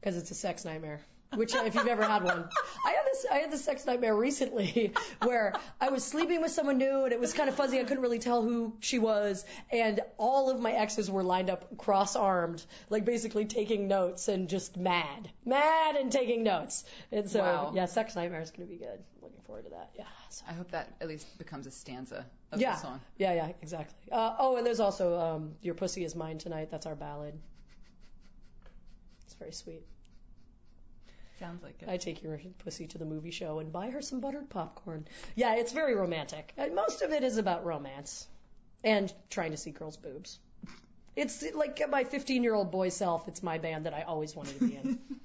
because 0.00 0.16
it's 0.16 0.30
a 0.30 0.34
sex 0.34 0.64
nightmare. 0.64 1.00
Which, 1.34 1.54
if 1.54 1.74
you've 1.74 1.86
ever 1.86 2.04
had 2.04 2.24
one, 2.24 2.48
I 2.86 2.90
had 2.90 3.04
this. 3.04 3.26
I 3.30 3.34
had 3.38 3.50
this 3.52 3.62
sex 3.64 3.84
nightmare 3.84 4.16
recently, 4.16 4.92
where 5.22 5.52
I 5.78 5.90
was 5.90 6.02
sleeping 6.02 6.40
with 6.40 6.52
someone 6.52 6.78
new, 6.78 7.04
and 7.04 7.12
it 7.12 7.20
was 7.20 7.34
kind 7.34 7.50
of 7.50 7.54
fuzzy. 7.54 7.78
I 7.78 7.84
couldn't 7.84 8.02
really 8.02 8.18
tell 8.18 8.42
who 8.42 8.72
she 8.80 8.98
was, 8.98 9.44
and 9.70 10.00
all 10.16 10.48
of 10.50 10.58
my 10.58 10.72
exes 10.72 11.10
were 11.10 11.22
lined 11.22 11.50
up, 11.50 11.76
cross-armed, 11.76 12.64
like 12.88 13.04
basically 13.04 13.44
taking 13.44 13.88
notes 13.88 14.28
and 14.28 14.48
just 14.48 14.78
mad, 14.78 15.28
mad 15.44 15.96
and 15.96 16.10
taking 16.10 16.44
notes. 16.44 16.84
And 17.12 17.28
so, 17.30 17.40
Wow. 17.40 17.72
yeah, 17.74 17.84
sex 17.86 18.16
nightmare 18.16 18.40
is 18.40 18.50
going 18.50 18.66
to 18.66 18.72
be 18.74 18.78
good. 18.78 18.98
Looking 19.20 19.40
forward 19.42 19.64
to 19.64 19.70
that. 19.70 19.90
Yeah. 19.98 20.04
So. 20.30 20.44
I 20.48 20.52
hope 20.54 20.70
that 20.70 20.88
at 21.00 21.08
least 21.08 21.26
becomes 21.38 21.66
a 21.66 21.70
stanza 21.70 22.24
of 22.52 22.60
Yeah, 22.60 22.74
the 22.74 22.80
song. 22.80 23.00
yeah, 23.18 23.34
yeah, 23.34 23.52
exactly. 23.60 23.96
Uh, 24.10 24.34
oh, 24.38 24.56
and 24.56 24.66
there's 24.66 24.80
also 24.80 25.18
um, 25.18 25.54
"Your 25.60 25.74
Pussy 25.74 26.04
Is 26.04 26.14
Mine 26.16 26.38
Tonight." 26.38 26.70
That's 26.70 26.86
our 26.86 26.94
ballad. 26.94 27.34
It's 29.26 29.34
very 29.34 29.52
sweet. 29.52 29.82
Sounds 31.38 31.62
like 31.62 31.82
it. 31.82 31.88
I 31.88 31.96
take 31.96 32.22
your 32.22 32.40
pussy 32.64 32.86
to 32.88 32.98
the 32.98 33.04
movie 33.04 33.30
show 33.30 33.60
and 33.60 33.72
buy 33.72 33.90
her 33.90 34.02
some 34.02 34.20
buttered 34.20 34.50
popcorn. 34.50 35.06
Yeah, 35.36 35.56
it's 35.56 35.72
very 35.72 35.94
romantic. 35.94 36.52
And 36.56 36.74
most 36.74 37.02
of 37.02 37.12
it 37.12 37.22
is 37.22 37.38
about 37.38 37.64
romance 37.64 38.26
and 38.82 39.12
trying 39.30 39.52
to 39.52 39.56
see 39.56 39.70
girls' 39.70 39.96
boobs. 39.96 40.38
It's 41.14 41.44
like 41.54 41.80
my 41.90 42.04
15 42.04 42.42
year 42.42 42.54
old 42.54 42.70
boy 42.70 42.88
self. 42.90 43.28
It's 43.28 43.42
my 43.42 43.58
band 43.58 43.86
that 43.86 43.94
I 43.94 44.02
always 44.02 44.34
wanted 44.36 44.58
to 44.58 44.68
be 44.68 44.76
in. 44.76 44.98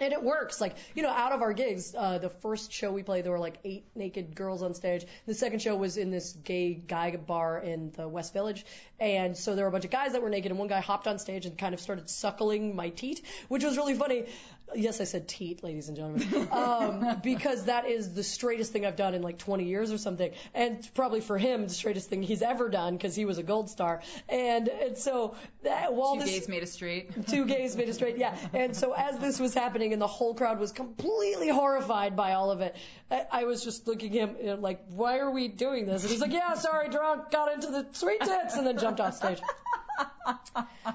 And 0.00 0.12
it 0.12 0.22
works. 0.22 0.60
Like, 0.60 0.74
you 0.94 1.02
know, 1.02 1.08
out 1.08 1.32
of 1.32 1.42
our 1.42 1.52
gigs, 1.52 1.94
uh, 1.96 2.18
the 2.18 2.28
first 2.28 2.72
show 2.72 2.90
we 2.90 3.02
played, 3.02 3.24
there 3.24 3.32
were 3.32 3.38
like 3.38 3.58
eight 3.64 3.84
naked 3.94 4.34
girls 4.34 4.62
on 4.62 4.74
stage. 4.74 5.06
The 5.26 5.34
second 5.34 5.62
show 5.62 5.76
was 5.76 5.96
in 5.96 6.10
this 6.10 6.32
gay 6.32 6.74
guy 6.74 7.14
bar 7.16 7.58
in 7.58 7.92
the 7.92 8.08
West 8.08 8.32
Village. 8.32 8.66
And 8.98 9.36
so 9.36 9.54
there 9.54 9.64
were 9.64 9.68
a 9.68 9.72
bunch 9.72 9.84
of 9.84 9.92
guys 9.92 10.12
that 10.12 10.22
were 10.22 10.30
naked, 10.30 10.50
and 10.50 10.58
one 10.58 10.68
guy 10.68 10.80
hopped 10.80 11.06
on 11.06 11.18
stage 11.18 11.46
and 11.46 11.56
kind 11.56 11.74
of 11.74 11.80
started 11.80 12.10
suckling 12.10 12.74
my 12.74 12.88
teat, 12.88 13.24
which 13.48 13.62
was 13.62 13.76
really 13.76 13.94
funny. 13.94 14.26
Yes, 14.74 15.00
I 15.00 15.04
said 15.04 15.28
teat, 15.28 15.62
ladies 15.62 15.88
and 15.88 15.96
gentlemen, 15.96 16.48
um, 16.52 17.20
because 17.22 17.66
that 17.66 17.86
is 17.86 18.12
the 18.14 18.24
straightest 18.24 18.72
thing 18.72 18.84
I've 18.84 18.96
done 18.96 19.14
in 19.14 19.22
like 19.22 19.38
20 19.38 19.64
years 19.64 19.92
or 19.92 19.98
something. 19.98 20.32
And 20.52 20.88
probably 20.94 21.20
for 21.20 21.38
him, 21.38 21.64
the 21.64 21.74
straightest 21.74 22.08
thing 22.08 22.22
he's 22.22 22.42
ever 22.42 22.68
done 22.68 22.96
because 22.96 23.14
he 23.14 23.24
was 23.24 23.38
a 23.38 23.42
gold 23.42 23.70
star. 23.70 24.02
And, 24.28 24.68
and 24.68 24.98
so 24.98 25.36
that, 25.62 25.94
while 25.94 26.14
Two 26.14 26.20
this 26.22 26.30
gays 26.30 26.48
made 26.48 26.62
a 26.62 26.66
straight. 26.66 27.26
two 27.28 27.44
gays 27.44 27.76
made 27.76 27.88
it 27.88 27.94
straight. 27.94 28.18
Yeah. 28.18 28.36
And 28.52 28.74
so 28.74 28.92
as 28.92 29.18
this 29.18 29.38
was 29.38 29.54
happening 29.54 29.92
and 29.92 30.02
the 30.02 30.08
whole 30.08 30.34
crowd 30.34 30.58
was 30.58 30.72
completely 30.72 31.48
horrified 31.48 32.16
by 32.16 32.32
all 32.32 32.50
of 32.50 32.60
it, 32.60 32.74
I, 33.10 33.26
I 33.30 33.44
was 33.44 33.62
just 33.62 33.86
looking 33.86 34.18
at 34.18 34.28
him 34.28 34.36
you 34.40 34.46
know, 34.46 34.54
like, 34.56 34.80
why 34.88 35.18
are 35.18 35.30
we 35.30 35.48
doing 35.48 35.86
this? 35.86 36.02
And 36.02 36.10
he's 36.10 36.20
like, 36.20 36.32
yeah, 36.32 36.54
sorry, 36.54 36.88
drunk, 36.88 37.30
got 37.30 37.52
into 37.52 37.68
the 37.68 37.86
sweet 37.92 38.20
tits, 38.20 38.56
and 38.56 38.66
then 38.66 38.78
jumped 38.78 39.00
off 39.00 39.14
stage. 39.14 39.40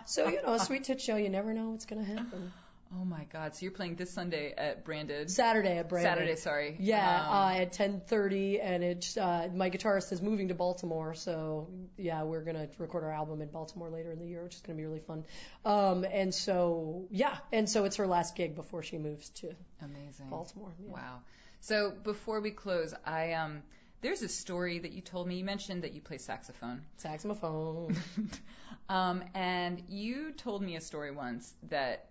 So, 0.05 0.28
you 0.28 0.41
know, 0.41 0.53
a 0.53 0.59
sweet 0.59 0.84
tit 0.86 0.99
show, 0.99 1.15
you 1.15 1.30
never 1.30 1.53
know 1.53 1.70
what's 1.70 1.86
going 1.86 2.03
to 2.03 2.11
happen. 2.11 2.51
Oh 2.91 3.05
my 3.05 3.25
God! 3.31 3.55
So 3.55 3.63
you're 3.63 3.71
playing 3.71 3.95
this 3.95 4.11
Sunday 4.11 4.51
at 4.57 4.83
Branded. 4.83 5.29
Saturday 5.29 5.77
at 5.77 5.89
Brandon. 5.89 6.11
Saturday, 6.11 6.35
sorry. 6.35 6.75
Yeah, 6.79 7.27
Um, 7.27 7.35
uh, 7.35 7.53
at 7.59 7.73
10:30, 7.73 8.59
and 8.61 8.83
it's 8.83 9.15
uh, 9.15 9.49
my 9.53 9.69
guitarist 9.69 10.11
is 10.11 10.21
moving 10.23 10.47
to 10.47 10.55
Baltimore, 10.55 11.13
so 11.13 11.69
yeah, 11.97 12.23
we're 12.23 12.43
gonna 12.43 12.67
record 12.79 13.03
our 13.03 13.11
album 13.11 13.41
in 13.41 13.49
Baltimore 13.49 13.91
later 13.91 14.11
in 14.11 14.19
the 14.19 14.25
year, 14.25 14.43
which 14.43 14.55
is 14.55 14.61
gonna 14.61 14.77
be 14.77 14.85
really 14.85 15.01
fun. 15.01 15.23
Um, 15.65 16.03
and 16.03 16.33
so 16.33 17.05
yeah, 17.11 17.37
and 17.53 17.69
so 17.69 17.85
it's 17.85 17.97
her 17.97 18.07
last 18.07 18.35
gig 18.35 18.55
before 18.55 18.81
she 18.81 18.97
moves 18.97 19.29
to 19.41 19.53
amazing. 19.83 20.29
Baltimore. 20.29 20.73
Yeah. 20.83 20.91
Wow. 20.91 21.21
So 21.61 21.91
before 21.91 22.41
we 22.41 22.51
close, 22.51 22.95
I 23.05 23.33
um, 23.33 23.61
there's 24.01 24.23
a 24.23 24.29
story 24.29 24.79
that 24.79 24.93
you 24.93 25.01
told 25.01 25.27
me. 25.27 25.37
You 25.37 25.45
mentioned 25.45 25.83
that 25.83 25.93
you 25.93 26.01
play 26.01 26.17
saxophone. 26.17 26.81
Saxophone. 26.97 27.95
um, 28.89 29.23
and 29.35 29.83
you 29.89 30.31
told 30.31 30.63
me 30.63 30.75
a 30.75 30.81
story 30.81 31.11
once 31.11 31.53
that 31.69 32.05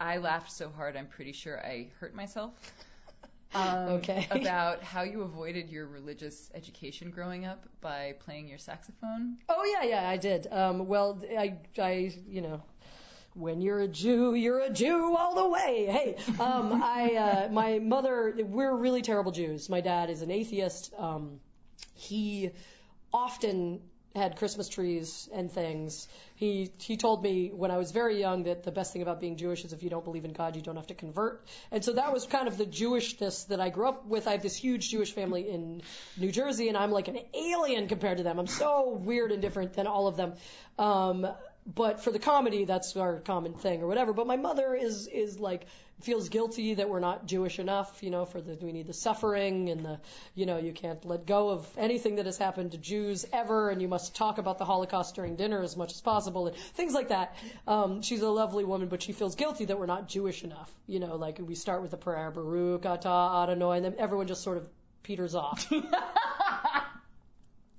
I 0.00 0.16
laughed 0.16 0.50
so 0.50 0.70
hard, 0.70 0.96
I'm 0.96 1.06
pretty 1.06 1.32
sure 1.32 1.60
I 1.60 1.88
hurt 2.00 2.14
myself. 2.14 2.52
Um, 3.52 3.88
Okay. 3.94 4.28
About 4.30 4.80
how 4.84 5.02
you 5.02 5.22
avoided 5.22 5.70
your 5.70 5.88
religious 5.88 6.52
education 6.54 7.10
growing 7.10 7.46
up 7.46 7.66
by 7.80 8.14
playing 8.20 8.46
your 8.46 8.58
saxophone. 8.58 9.38
Oh 9.48 9.64
yeah, 9.64 9.88
yeah, 9.88 10.08
I 10.08 10.18
did. 10.18 10.46
Um, 10.52 10.86
well, 10.86 11.20
I, 11.36 11.56
I, 11.76 12.12
you 12.28 12.42
know, 12.42 12.62
when 13.34 13.60
you're 13.60 13.80
a 13.80 13.88
Jew, 13.88 14.34
you're 14.36 14.60
a 14.60 14.70
Jew 14.70 15.16
all 15.16 15.34
the 15.34 15.48
way. 15.48 15.86
Hey, 15.90 16.16
um, 16.40 16.80
I, 16.80 17.14
uh, 17.16 17.48
my 17.50 17.80
mother, 17.80 18.36
we're 18.38 18.72
really 18.72 19.02
terrible 19.02 19.32
Jews. 19.32 19.68
My 19.68 19.80
dad 19.80 20.10
is 20.10 20.22
an 20.22 20.30
atheist. 20.30 20.92
Um, 20.96 21.40
he 21.94 22.50
often 23.12 23.80
had 24.14 24.36
Christmas 24.36 24.68
trees 24.68 25.28
and 25.32 25.50
things. 25.50 26.08
He 26.34 26.70
he 26.78 26.96
told 26.96 27.22
me 27.22 27.50
when 27.54 27.70
I 27.70 27.76
was 27.76 27.92
very 27.92 28.18
young 28.18 28.44
that 28.44 28.64
the 28.64 28.72
best 28.72 28.92
thing 28.92 29.02
about 29.02 29.20
being 29.20 29.36
Jewish 29.36 29.64
is 29.64 29.72
if 29.72 29.82
you 29.82 29.90
don't 29.90 30.04
believe 30.04 30.24
in 30.24 30.32
God, 30.32 30.56
you 30.56 30.62
don't 30.62 30.76
have 30.76 30.88
to 30.88 30.94
convert. 30.94 31.44
And 31.70 31.84
so 31.84 31.92
that 31.92 32.12
was 32.12 32.26
kind 32.26 32.48
of 32.48 32.58
the 32.58 32.66
Jewishness 32.66 33.46
that 33.48 33.60
I 33.60 33.68
grew 33.68 33.88
up 33.88 34.06
with. 34.06 34.26
I 34.26 34.32
have 34.32 34.42
this 34.42 34.56
huge 34.56 34.90
Jewish 34.90 35.12
family 35.12 35.48
in 35.48 35.82
New 36.16 36.32
Jersey, 36.32 36.68
and 36.68 36.76
I'm 36.76 36.90
like 36.90 37.08
an 37.08 37.18
alien 37.34 37.86
compared 37.86 38.18
to 38.18 38.24
them. 38.24 38.38
I'm 38.38 38.48
so 38.48 38.90
weird 39.00 39.30
and 39.30 39.40
different 39.40 39.74
than 39.74 39.86
all 39.86 40.08
of 40.08 40.16
them. 40.16 40.32
Um, 40.78 41.26
but 41.66 42.02
for 42.02 42.10
the 42.10 42.18
comedy, 42.18 42.64
that's 42.64 42.96
our 42.96 43.20
common 43.20 43.54
thing 43.54 43.82
or 43.82 43.86
whatever. 43.86 44.12
But 44.12 44.26
my 44.26 44.36
mother 44.36 44.74
is 44.74 45.06
is 45.06 45.38
like 45.38 45.66
feels 46.00 46.30
guilty 46.30 46.74
that 46.74 46.88
we're 46.88 47.00
not 47.00 47.26
Jewish 47.26 47.58
enough, 47.58 48.02
you 48.02 48.10
know, 48.10 48.24
for 48.24 48.40
the 48.40 48.54
we 48.60 48.72
need 48.72 48.86
the 48.86 48.94
suffering 48.94 49.68
and 49.68 49.84
the 49.84 50.00
you 50.34 50.46
know, 50.46 50.58
you 50.58 50.72
can't 50.72 51.04
let 51.04 51.26
go 51.26 51.50
of 51.50 51.68
anything 51.76 52.16
that 52.16 52.26
has 52.26 52.38
happened 52.38 52.72
to 52.72 52.78
Jews 52.78 53.26
ever 53.32 53.70
and 53.70 53.82
you 53.82 53.88
must 53.88 54.16
talk 54.16 54.38
about 54.38 54.58
the 54.58 54.64
Holocaust 54.64 55.14
during 55.14 55.36
dinner 55.36 55.62
as 55.62 55.76
much 55.76 55.92
as 55.92 56.00
possible 56.00 56.46
and 56.46 56.56
things 56.56 56.94
like 56.94 57.08
that. 57.08 57.36
Um, 57.66 58.02
she's 58.02 58.22
a 58.22 58.30
lovely 58.30 58.64
woman, 58.64 58.88
but 58.88 59.02
she 59.02 59.12
feels 59.12 59.34
guilty 59.34 59.66
that 59.66 59.78
we're 59.78 59.86
not 59.86 60.08
Jewish 60.08 60.42
enough. 60.42 60.72
You 60.86 61.00
know, 61.00 61.16
like 61.16 61.38
we 61.38 61.54
start 61.54 61.82
with 61.82 61.90
the 61.90 61.98
prayer 61.98 62.30
Baruch 62.30 62.82
atah 62.82 63.42
Adonai 63.42 63.76
and 63.76 63.84
then 63.84 63.94
everyone 63.98 64.26
just 64.26 64.42
sort 64.42 64.56
of 64.56 64.66
peters 65.02 65.34
off. 65.34 65.70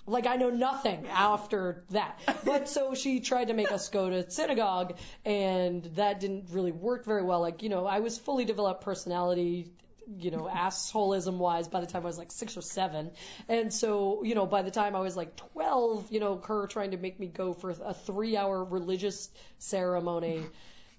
Like 0.08 0.26
I 0.26 0.36
know 0.36 0.50
nothing 0.50 1.08
after 1.08 1.84
that. 1.92 2.20
But 2.44 2.68
so 2.70 2.96
she 2.96 3.20
tried 3.20 3.46
to 3.46 3.54
make 3.54 3.72
us 3.72 3.90
go 3.90 4.10
to 4.10 4.30
synagogue 4.30 4.98
and 5.26 5.84
that 5.96 6.20
didn't 6.20 6.50
really 6.52 6.72
work 6.72 7.06
very 7.06 7.24
well. 7.24 7.42
Like, 7.42 7.64
you 7.64 7.70
know, 7.70 7.86
I 7.86 8.00
was 8.00 8.18
fully 8.18 8.46
developed 8.46 8.84
personality, 8.84 9.72
you 10.18 10.32
know, 10.32 10.50
assholeism 10.52 11.38
wise 11.38 11.68
by 11.68 11.82
the 11.82 11.88
time 11.88 12.04
I 12.04 12.08
was 12.08 12.18
like 12.18 12.32
six 12.32 12.58
or 12.58 12.62
seven. 12.62 13.12
And 13.48 13.74
so, 13.74 14.24
you 14.24 14.36
know, 14.36 14.46
by 14.46 14.64
the 14.64 14.72
time 14.72 14.96
I 14.96 15.02
was 15.02 15.16
like 15.16 15.36
12, 15.54 16.12
you 16.12 16.20
know, 16.20 16.42
her 16.48 16.68
trying 16.68 16.92
to 16.92 16.98
make 16.98 17.20
me 17.20 17.28
go 17.28 17.54
for 17.54 17.70
a 17.70 17.94
three 17.94 18.36
hour 18.36 18.64
religious 18.64 19.30
ceremony 19.60 20.44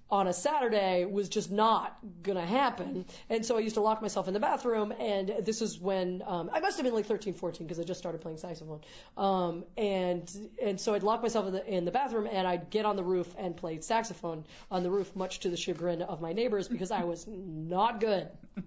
on 0.09 0.27
a 0.27 0.33
Saturday 0.33 1.05
was 1.05 1.29
just 1.29 1.51
not 1.51 1.97
gonna 2.21 2.45
happen. 2.45 3.05
And 3.29 3.45
so 3.45 3.57
I 3.57 3.61
used 3.61 3.75
to 3.75 3.81
lock 3.81 4.01
myself 4.01 4.27
in 4.27 4.33
the 4.33 4.39
bathroom, 4.39 4.93
and 4.99 5.33
this 5.41 5.61
is 5.61 5.79
when 5.79 6.21
um, 6.25 6.49
I 6.53 6.59
must 6.59 6.77
have 6.77 6.85
been 6.85 6.93
like 6.93 7.05
13, 7.05 7.33
14 7.33 7.65
because 7.65 7.79
I 7.79 7.83
just 7.83 7.99
started 7.99 8.21
playing 8.21 8.37
saxophone. 8.37 8.81
Um, 9.17 9.63
and 9.77 10.29
and 10.61 10.79
so 10.79 10.93
I'd 10.93 11.03
lock 11.03 11.21
myself 11.21 11.47
in 11.47 11.53
the 11.53 11.65
in 11.65 11.85
the 11.85 11.91
bathroom, 11.91 12.27
and 12.31 12.47
I'd 12.47 12.69
get 12.69 12.85
on 12.85 12.95
the 12.95 13.03
roof 13.03 13.33
and 13.37 13.57
play 13.57 13.79
saxophone 13.81 14.45
on 14.69 14.83
the 14.83 14.91
roof, 14.91 15.15
much 15.15 15.39
to 15.41 15.49
the 15.49 15.57
chagrin 15.57 16.01
of 16.01 16.21
my 16.21 16.33
neighbors 16.33 16.67
because 16.67 16.91
I 16.91 17.03
was 17.03 17.25
not 17.27 17.99
good. 17.99 18.27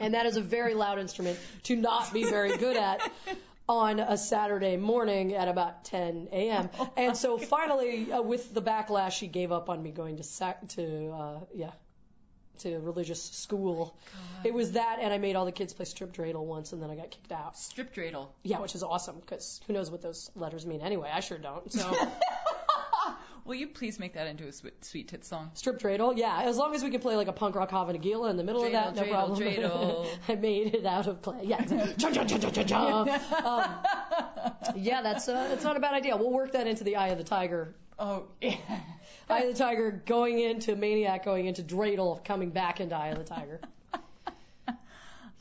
And 0.00 0.14
that 0.14 0.24
is 0.24 0.38
a 0.38 0.40
very 0.40 0.72
loud 0.72 0.98
instrument 0.98 1.38
to 1.64 1.76
not 1.76 2.10
be 2.10 2.24
very 2.24 2.56
good 2.56 2.74
at 2.74 3.02
on 3.70 4.00
a 4.00 4.18
Saturday 4.18 4.76
morning 4.76 5.34
at 5.34 5.46
about 5.46 5.84
10 5.84 6.28
a.m. 6.32 6.68
And 6.96 7.16
so 7.16 7.38
finally, 7.38 8.10
uh, 8.12 8.20
with 8.20 8.52
the 8.52 8.60
backlash, 8.60 9.12
she 9.12 9.28
gave 9.28 9.52
up 9.52 9.70
on 9.70 9.80
me 9.80 9.92
going 9.92 10.16
to 10.16 10.24
sac- 10.24 10.66
to 10.70 11.10
uh, 11.10 11.40
yeah 11.54 11.70
to 12.58 12.78
religious 12.80 13.22
school. 13.22 13.96
It 14.44 14.52
was 14.52 14.72
that, 14.72 14.98
and 15.00 15.14
I 15.14 15.18
made 15.18 15.34
all 15.36 15.46
the 15.46 15.52
kids 15.52 15.72
play 15.72 15.86
strip 15.86 16.12
dreidel 16.12 16.44
once, 16.44 16.72
and 16.72 16.82
then 16.82 16.90
I 16.90 16.96
got 16.96 17.10
kicked 17.10 17.32
out. 17.32 17.56
Strip 17.56 17.94
dreidel. 17.94 18.28
Yeah, 18.42 18.60
which 18.60 18.74
is 18.74 18.82
awesome 18.82 19.18
because 19.20 19.60
who 19.66 19.72
knows 19.72 19.90
what 19.90 20.02
those 20.02 20.30
letters 20.34 20.66
mean 20.66 20.82
anyway? 20.82 21.10
I 21.12 21.20
sure 21.20 21.38
don't. 21.38 21.72
So 21.72 21.90
Will 23.44 23.54
you 23.54 23.68
please 23.68 23.98
make 23.98 24.14
that 24.14 24.26
into 24.26 24.46
a 24.46 24.52
sweet, 24.52 24.84
sweet 24.84 25.08
tit 25.08 25.24
song? 25.24 25.50
strip 25.54 25.78
dreidel, 25.80 26.16
yeah, 26.16 26.42
as 26.42 26.56
long 26.56 26.74
as 26.74 26.82
we 26.82 26.90
can 26.90 27.00
play 27.00 27.16
like 27.16 27.28
a 27.28 27.32
punk 27.32 27.54
rock 27.56 27.70
Hava 27.70 27.92
Nagila 27.92 28.30
in 28.30 28.36
the 28.36 28.44
middle 28.44 28.64
of 28.64 28.72
that, 28.72 28.94
no 28.94 29.02
Dreidel, 29.02 29.10
problem. 29.10 29.40
dreidel. 29.40 30.08
I 30.28 30.34
made 30.34 30.74
it 30.74 30.86
out 30.86 31.06
of 31.06 31.22
clay. 31.22 31.40
Yeah. 31.44 31.60
Um, 33.40 34.76
yeah, 34.76 35.02
that's 35.02 35.28
uh, 35.28 35.48
that's 35.48 35.64
not 35.64 35.76
a 35.76 35.80
bad 35.80 35.94
idea. 35.94 36.16
We'll 36.16 36.30
work 36.30 36.52
that 36.52 36.66
into 36.66 36.84
the 36.84 36.96
Eye 36.96 37.08
of 37.08 37.18
the 37.18 37.24
Tiger. 37.24 37.74
Oh, 37.98 38.24
yeah. 38.40 38.56
Eye 39.28 39.40
of 39.42 39.52
the 39.52 39.58
Tiger 39.58 40.02
going 40.04 40.38
into 40.38 40.76
Maniac, 40.76 41.24
going 41.24 41.46
into 41.46 41.62
Dreidel, 41.62 42.24
coming 42.24 42.50
back 42.50 42.80
into 42.80 42.94
Eye 42.94 43.08
of 43.08 43.18
the 43.18 43.24
Tiger. 43.24 43.60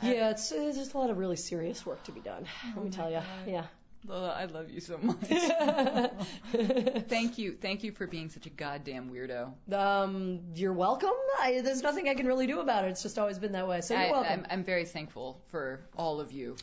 Yeah, 0.01 0.29
it's, 0.29 0.51
it's 0.53 0.77
just 0.77 0.93
a 0.93 0.97
lot 0.97 1.09
of 1.09 1.17
really 1.17 1.35
serious 1.35 1.85
work 1.85 2.01
to 2.05 2.13
be 2.13 2.21
done. 2.21 2.45
Let 2.75 2.85
me 2.85 2.89
tell 2.89 3.11
you. 3.11 3.19
Yeah. 3.45 3.65
Lola, 4.07 4.29
I 4.29 4.45
love 4.45 4.69
you 4.71 4.79
so 4.79 4.97
much. 4.97 5.17
thank 7.07 7.37
you. 7.37 7.57
Thank 7.59 7.83
you 7.83 7.91
for 7.91 8.07
being 8.07 8.29
such 8.29 8.45
a 8.45 8.49
goddamn 8.49 9.09
weirdo. 9.11 9.53
Um, 9.73 10.39
you're 10.55 10.73
welcome. 10.73 11.09
I, 11.39 11.61
there's 11.61 11.83
nothing 11.83 12.07
I 12.07 12.15
can 12.15 12.25
really 12.25 12.47
do 12.47 12.59
about 12.59 12.85
it. 12.85 12.91
It's 12.91 13.03
just 13.03 13.19
always 13.19 13.39
been 13.39 13.51
that 13.51 13.67
way. 13.67 13.81
So 13.81 13.93
you're 13.93 14.03
I, 14.03 14.11
welcome. 14.11 14.31
I'm, 14.31 14.45
I'm 14.49 14.63
very 14.63 14.85
thankful 14.85 15.41
for 15.51 15.81
all 15.97 16.21
of 16.21 16.31
you. 16.31 16.55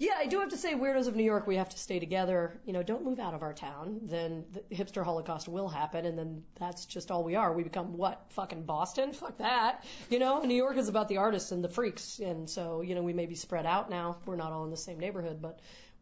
Yeah, 0.00 0.14
I 0.16 0.28
do 0.28 0.40
have 0.40 0.48
to 0.48 0.56
say, 0.56 0.72
Weirdos 0.72 1.08
of 1.08 1.14
New 1.14 1.24
York, 1.24 1.46
we 1.46 1.56
have 1.56 1.68
to 1.68 1.78
stay 1.78 1.98
together. 1.98 2.58
You 2.64 2.72
know, 2.72 2.82
don't 2.82 3.04
move 3.04 3.20
out 3.20 3.34
of 3.34 3.42
our 3.42 3.52
town. 3.52 4.00
Then 4.04 4.46
the 4.50 4.74
hipster 4.74 5.04
holocaust 5.04 5.46
will 5.46 5.68
happen, 5.68 6.06
and 6.06 6.18
then 6.18 6.42
that's 6.58 6.86
just 6.86 7.10
all 7.10 7.22
we 7.22 7.34
are. 7.34 7.52
We 7.52 7.64
become 7.64 7.98
what? 7.98 8.24
Fucking 8.30 8.62
Boston? 8.62 9.12
Fuck 9.12 9.36
that. 9.38 9.84
You 10.08 10.18
know, 10.18 10.40
New 10.40 10.54
York 10.54 10.78
is 10.78 10.88
about 10.88 11.08
the 11.08 11.18
artists 11.18 11.52
and 11.52 11.62
the 11.62 11.68
freaks, 11.68 12.18
and 12.18 12.48
so 12.48 12.80
you 12.80 12.94
know 12.94 13.02
we 13.02 13.12
may 13.12 13.26
be 13.26 13.34
spread 13.34 13.66
out 13.66 13.90
now. 13.90 14.16
We're 14.24 14.36
not 14.36 14.52
all 14.52 14.64
in 14.64 14.70
the 14.70 14.78
same 14.78 14.98
neighborhood, 14.98 15.42
but 15.42 15.60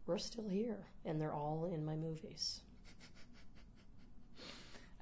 we're 0.09 0.19
still 0.19 0.49
here, 0.49 0.79
and 1.05 1.21
they're 1.21 1.33
all 1.35 1.71
in 1.73 1.85
my 1.85 1.95
movies. 1.95 2.61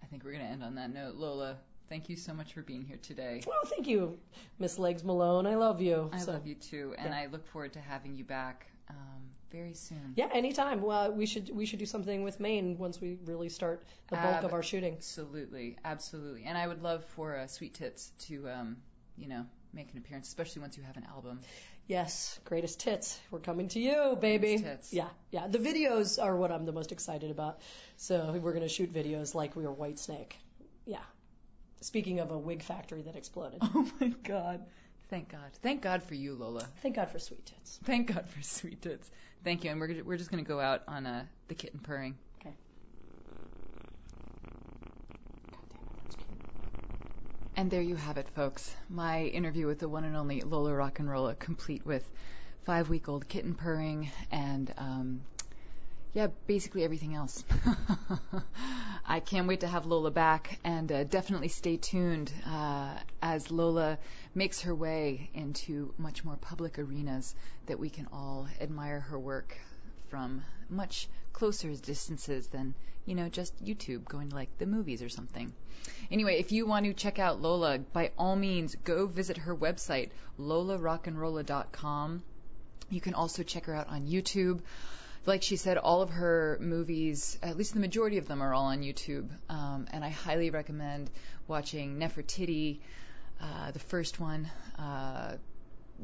I 0.03 0.07
think 0.07 0.25
we're 0.25 0.33
going 0.33 0.45
to 0.45 0.51
end 0.51 0.63
on 0.63 0.75
that 0.75 0.93
note. 0.93 1.15
Lola, 1.15 1.57
thank 1.89 2.09
you 2.09 2.17
so 2.17 2.35
much 2.35 2.53
for 2.53 2.63
being 2.63 2.83
here 2.83 2.99
today. 3.03 3.43
Well, 3.47 3.65
thank 3.67 3.87
you, 3.87 4.19
Miss 4.59 4.79
Legs 4.79 5.05
Malone. 5.05 5.47
I 5.47 5.55
love 5.55 5.81
you. 5.81 6.11
I 6.13 6.19
So- 6.19 6.33
love 6.33 6.47
you 6.47 6.55
too, 6.57 6.95
and 6.99 7.11
yeah. 7.11 7.21
I 7.21 7.27
look 7.27 7.47
forward 7.47 7.73
to 7.75 7.81
having 7.81 8.15
you 8.17 8.25
back 8.25 8.67
um, 8.91 8.97
very 9.51 9.75
soon. 9.75 10.13
Yeah, 10.17 10.29
anytime. 10.33 10.81
Well, 10.83 11.13
we 11.13 11.27
should 11.27 11.51
we 11.55 11.67
should 11.67 11.79
do 11.79 11.87
something 11.87 12.23
with 12.23 12.39
Maine 12.41 12.77
once 12.79 13.01
we 13.01 13.19
really 13.25 13.49
start 13.49 13.85
the 14.09 14.17
bulk 14.17 14.37
Ab- 14.37 14.45
of 14.45 14.53
our 14.53 14.63
shooting. 14.63 14.95
Absolutely, 14.95 15.77
absolutely. 15.85 16.45
And 16.45 16.57
I 16.59 16.67
would 16.67 16.83
love 16.83 17.05
for 17.05 17.37
uh, 17.37 17.47
Sweet 17.47 17.75
Tits 17.75 18.13
to, 18.27 18.49
um, 18.49 18.77
you 19.17 19.29
know, 19.29 19.45
make 19.73 19.91
an 19.93 19.99
appearance, 19.99 20.29
especially 20.29 20.63
once 20.63 20.77
you 20.77 20.83
have 20.85 20.97
an 20.97 21.05
album. 21.09 21.41
Yes, 21.89 22.41
greatest 22.45 22.81
tits. 22.81 23.19
We're 23.31 23.39
coming 23.39 23.69
to 23.69 23.79
you, 23.79 24.19
baby. 24.21 24.65
Yeah, 24.91 25.09
yeah. 25.31 25.47
The 25.47 25.59
videos 25.59 26.23
are 26.23 26.35
what 26.37 26.51
I'm 26.51 26.65
the 26.65 26.73
most 26.73 26.91
excited 26.91 27.31
about. 27.31 27.61
So 27.97 28.39
we're 28.43 28.53
gonna 28.53 28.69
shoot 28.69 28.93
videos 28.93 29.35
like 29.35 29.55
we 29.55 29.63
were 29.63 29.73
White 29.73 30.01
Snake. 30.01 30.37
Yeah. 30.85 30.99
Speaking 31.83 32.19
of 32.19 32.33
a 32.33 32.39
wig 32.39 32.63
factory 32.63 33.03
that 33.03 33.15
exploded. 33.15 33.61
Oh 33.75 33.89
my 34.01 34.09
God! 34.25 34.65
Thank 35.11 35.31
God! 35.31 35.51
Thank 35.63 35.83
God 35.83 36.03
for 36.03 36.15
you, 36.15 36.35
Lola. 36.35 36.67
Thank 36.83 36.97
God 36.97 37.11
for 37.11 37.21
sweet 37.21 37.47
tits. 37.47 37.79
Thank 37.85 38.13
God 38.13 38.29
for 38.29 38.43
Sweet 38.43 38.83
Tits. 38.83 39.09
Thank 39.45 39.63
you. 39.63 39.71
And 39.71 39.79
we're 39.79 40.03
we're 40.03 40.17
just 40.17 40.31
gonna 40.31 40.43
go 40.43 40.59
out 40.59 40.83
on 40.89 41.07
uh, 41.07 41.25
the 41.47 41.55
kitten 41.55 41.79
purring. 41.79 42.17
And 47.59 47.71
there 47.71 47.81
you 47.81 47.97
have 47.97 48.19
it, 48.19 48.29
folks. 48.35 48.71
My 48.91 49.25
interview 49.25 49.67
with 49.67 49.79
the 49.79 49.89
one 49.89 50.05
and 50.05 50.15
only 50.15 50.43
Lola 50.43 50.75
Rock 50.75 50.99
and 50.99 51.09
Rolla, 51.09 51.35
complete 51.35 51.87
with 51.87 52.07
five 52.65 52.91
week 52.91 53.09
old 53.09 53.27
kitten 53.29 53.55
purring 53.55 54.11
and, 54.31 54.75
um, 54.77 55.23
yeah, 56.13 56.27
basically 56.47 56.85
everything 56.85 57.15
else. 57.15 57.43
I 59.07 59.21
can't 59.21 59.49
wait 59.49 59.61
to 59.61 59.69
have 59.69 59.87
Lola 59.87 60.11
back 60.11 60.59
and 60.65 60.93
uh, 60.93 61.05
definitely 61.05 61.49
stay 61.49 61.79
tuned 61.79 62.31
uh, 62.47 62.93
as 63.23 63.51
Lola 63.51 63.99
makes 64.35 64.61
her 64.61 64.75
way 64.75 65.31
into 65.33 65.95
much 65.97 66.27
more 66.27 66.37
public 66.37 66.79
arenas 66.79 67.35
that 67.69 67.79
we 67.79 67.89
can 67.89 68.07
all 68.13 68.47
admire 68.61 69.01
her 69.01 69.19
work 69.19 69.57
from 70.09 70.43
much 70.69 71.09
closer 71.33 71.75
distances 71.75 72.49
than, 72.49 72.75
you 73.05 73.15
know, 73.15 73.29
just 73.29 73.65
YouTube, 73.65 74.05
going 74.07 74.31
to 74.31 74.35
like 74.35 74.57
the 74.59 74.67
movies 74.67 75.03
or 75.03 75.09
something. 75.09 75.53
Anyway, 76.11 76.39
if 76.39 76.53
you 76.53 76.67
want 76.67 76.87
to 76.87 76.95
check 76.95 77.19
out 77.19 77.41
Lola, 77.41 77.79
by 77.79 78.11
all 78.19 78.37
means, 78.37 78.75
go 78.85 79.07
visit 79.07 79.37
her 79.39 79.55
website, 79.55 80.11
lolarockandrolla.com. 80.41 82.23
You 82.91 83.01
can 83.01 83.15
also 83.15 83.43
check 83.43 83.67
her 83.67 83.75
out 83.75 83.89
on 83.89 84.07
YouTube. 84.07 84.61
Like 85.27 85.43
she 85.43 85.57
said, 85.57 85.77
all 85.77 86.03
of 86.03 86.11
her 86.11 86.57
movies, 86.61 87.37
at 87.43 87.57
least 87.57 87.75
the 87.75 87.81
majority 87.81 88.19
of 88.19 88.29
them, 88.29 88.43
are 88.43 88.55
all 88.55 88.67
on 88.67 88.83
YouTube. 88.83 89.29
Um, 89.49 89.89
and 89.91 90.05
I 90.05 90.09
highly 90.09 90.51
recommend 90.51 91.11
watching 91.49 91.99
Nefertiti, 91.99 92.79
uh, 93.41 93.73
the 93.73 93.81
first 93.81 94.21
one, 94.21 94.49
uh, 94.79 95.37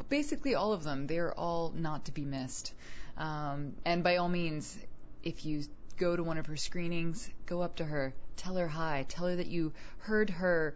basically 0.09 0.55
all 0.55 0.73
of 0.73 0.83
them. 0.83 1.07
They're 1.07 1.33
all 1.33 1.73
not 1.75 2.07
to 2.07 2.13
be 2.13 2.25
missed. 2.25 2.75
Um, 3.17 3.75
and 3.85 4.03
by 4.03 4.17
all 4.17 4.29
means, 4.29 4.77
if 5.23 5.45
you 5.45 5.65
go 5.97 6.17
to 6.17 6.23
one 6.23 6.39
of 6.39 6.47
her 6.47 6.57
screenings, 6.57 7.29
go 7.47 7.63
up 7.63 7.77
to 7.77 7.85
her, 7.85 8.15
tell 8.37 8.57
her 8.57 8.69
hi, 8.69 9.05
tell 9.09 9.27
her 9.27 9.37
that 9.37 9.47
you 9.47 9.73
heard 9.99 10.31
her 10.31 10.75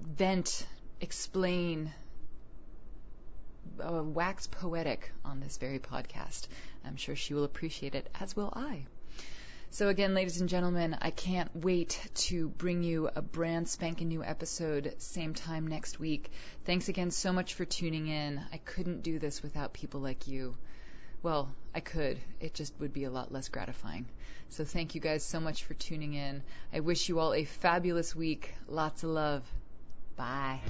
vent, 0.00 0.66
explain, 1.00 1.92
uh, 3.82 4.02
wax 4.02 4.46
poetic 4.46 5.12
on 5.24 5.40
this 5.40 5.58
very 5.58 5.78
podcast. 5.78 6.46
I'm 6.84 6.96
sure 6.96 7.16
she 7.16 7.34
will 7.34 7.44
appreciate 7.44 7.94
it, 7.94 8.08
as 8.18 8.36
will 8.36 8.52
I. 8.54 8.86
So, 9.72 9.88
again, 9.88 10.14
ladies 10.14 10.40
and 10.40 10.48
gentlemen, 10.48 10.96
I 11.00 11.10
can't 11.10 11.54
wait 11.54 12.00
to 12.14 12.48
bring 12.48 12.82
you 12.82 13.08
a 13.14 13.22
brand 13.22 13.68
spanking 13.68 14.08
new 14.08 14.24
episode 14.24 14.94
same 14.98 15.32
time 15.32 15.68
next 15.68 16.00
week. 16.00 16.32
Thanks 16.64 16.88
again 16.88 17.12
so 17.12 17.32
much 17.32 17.54
for 17.54 17.64
tuning 17.64 18.08
in. 18.08 18.40
I 18.52 18.58
couldn't 18.58 19.02
do 19.02 19.20
this 19.20 19.42
without 19.42 19.72
people 19.72 20.00
like 20.00 20.26
you. 20.26 20.56
Well, 21.22 21.50
I 21.74 21.80
could. 21.80 22.18
It 22.40 22.54
just 22.54 22.72
would 22.80 22.92
be 22.92 23.04
a 23.04 23.10
lot 23.10 23.30
less 23.30 23.48
gratifying. 23.48 24.06
So 24.48 24.64
thank 24.64 24.94
you 24.94 25.00
guys 25.00 25.22
so 25.22 25.38
much 25.38 25.64
for 25.64 25.74
tuning 25.74 26.14
in. 26.14 26.42
I 26.72 26.80
wish 26.80 27.08
you 27.08 27.20
all 27.20 27.34
a 27.34 27.44
fabulous 27.44 28.16
week. 28.16 28.54
Lots 28.68 29.02
of 29.04 29.10
love. 29.10 29.44
Bye. 30.16 30.60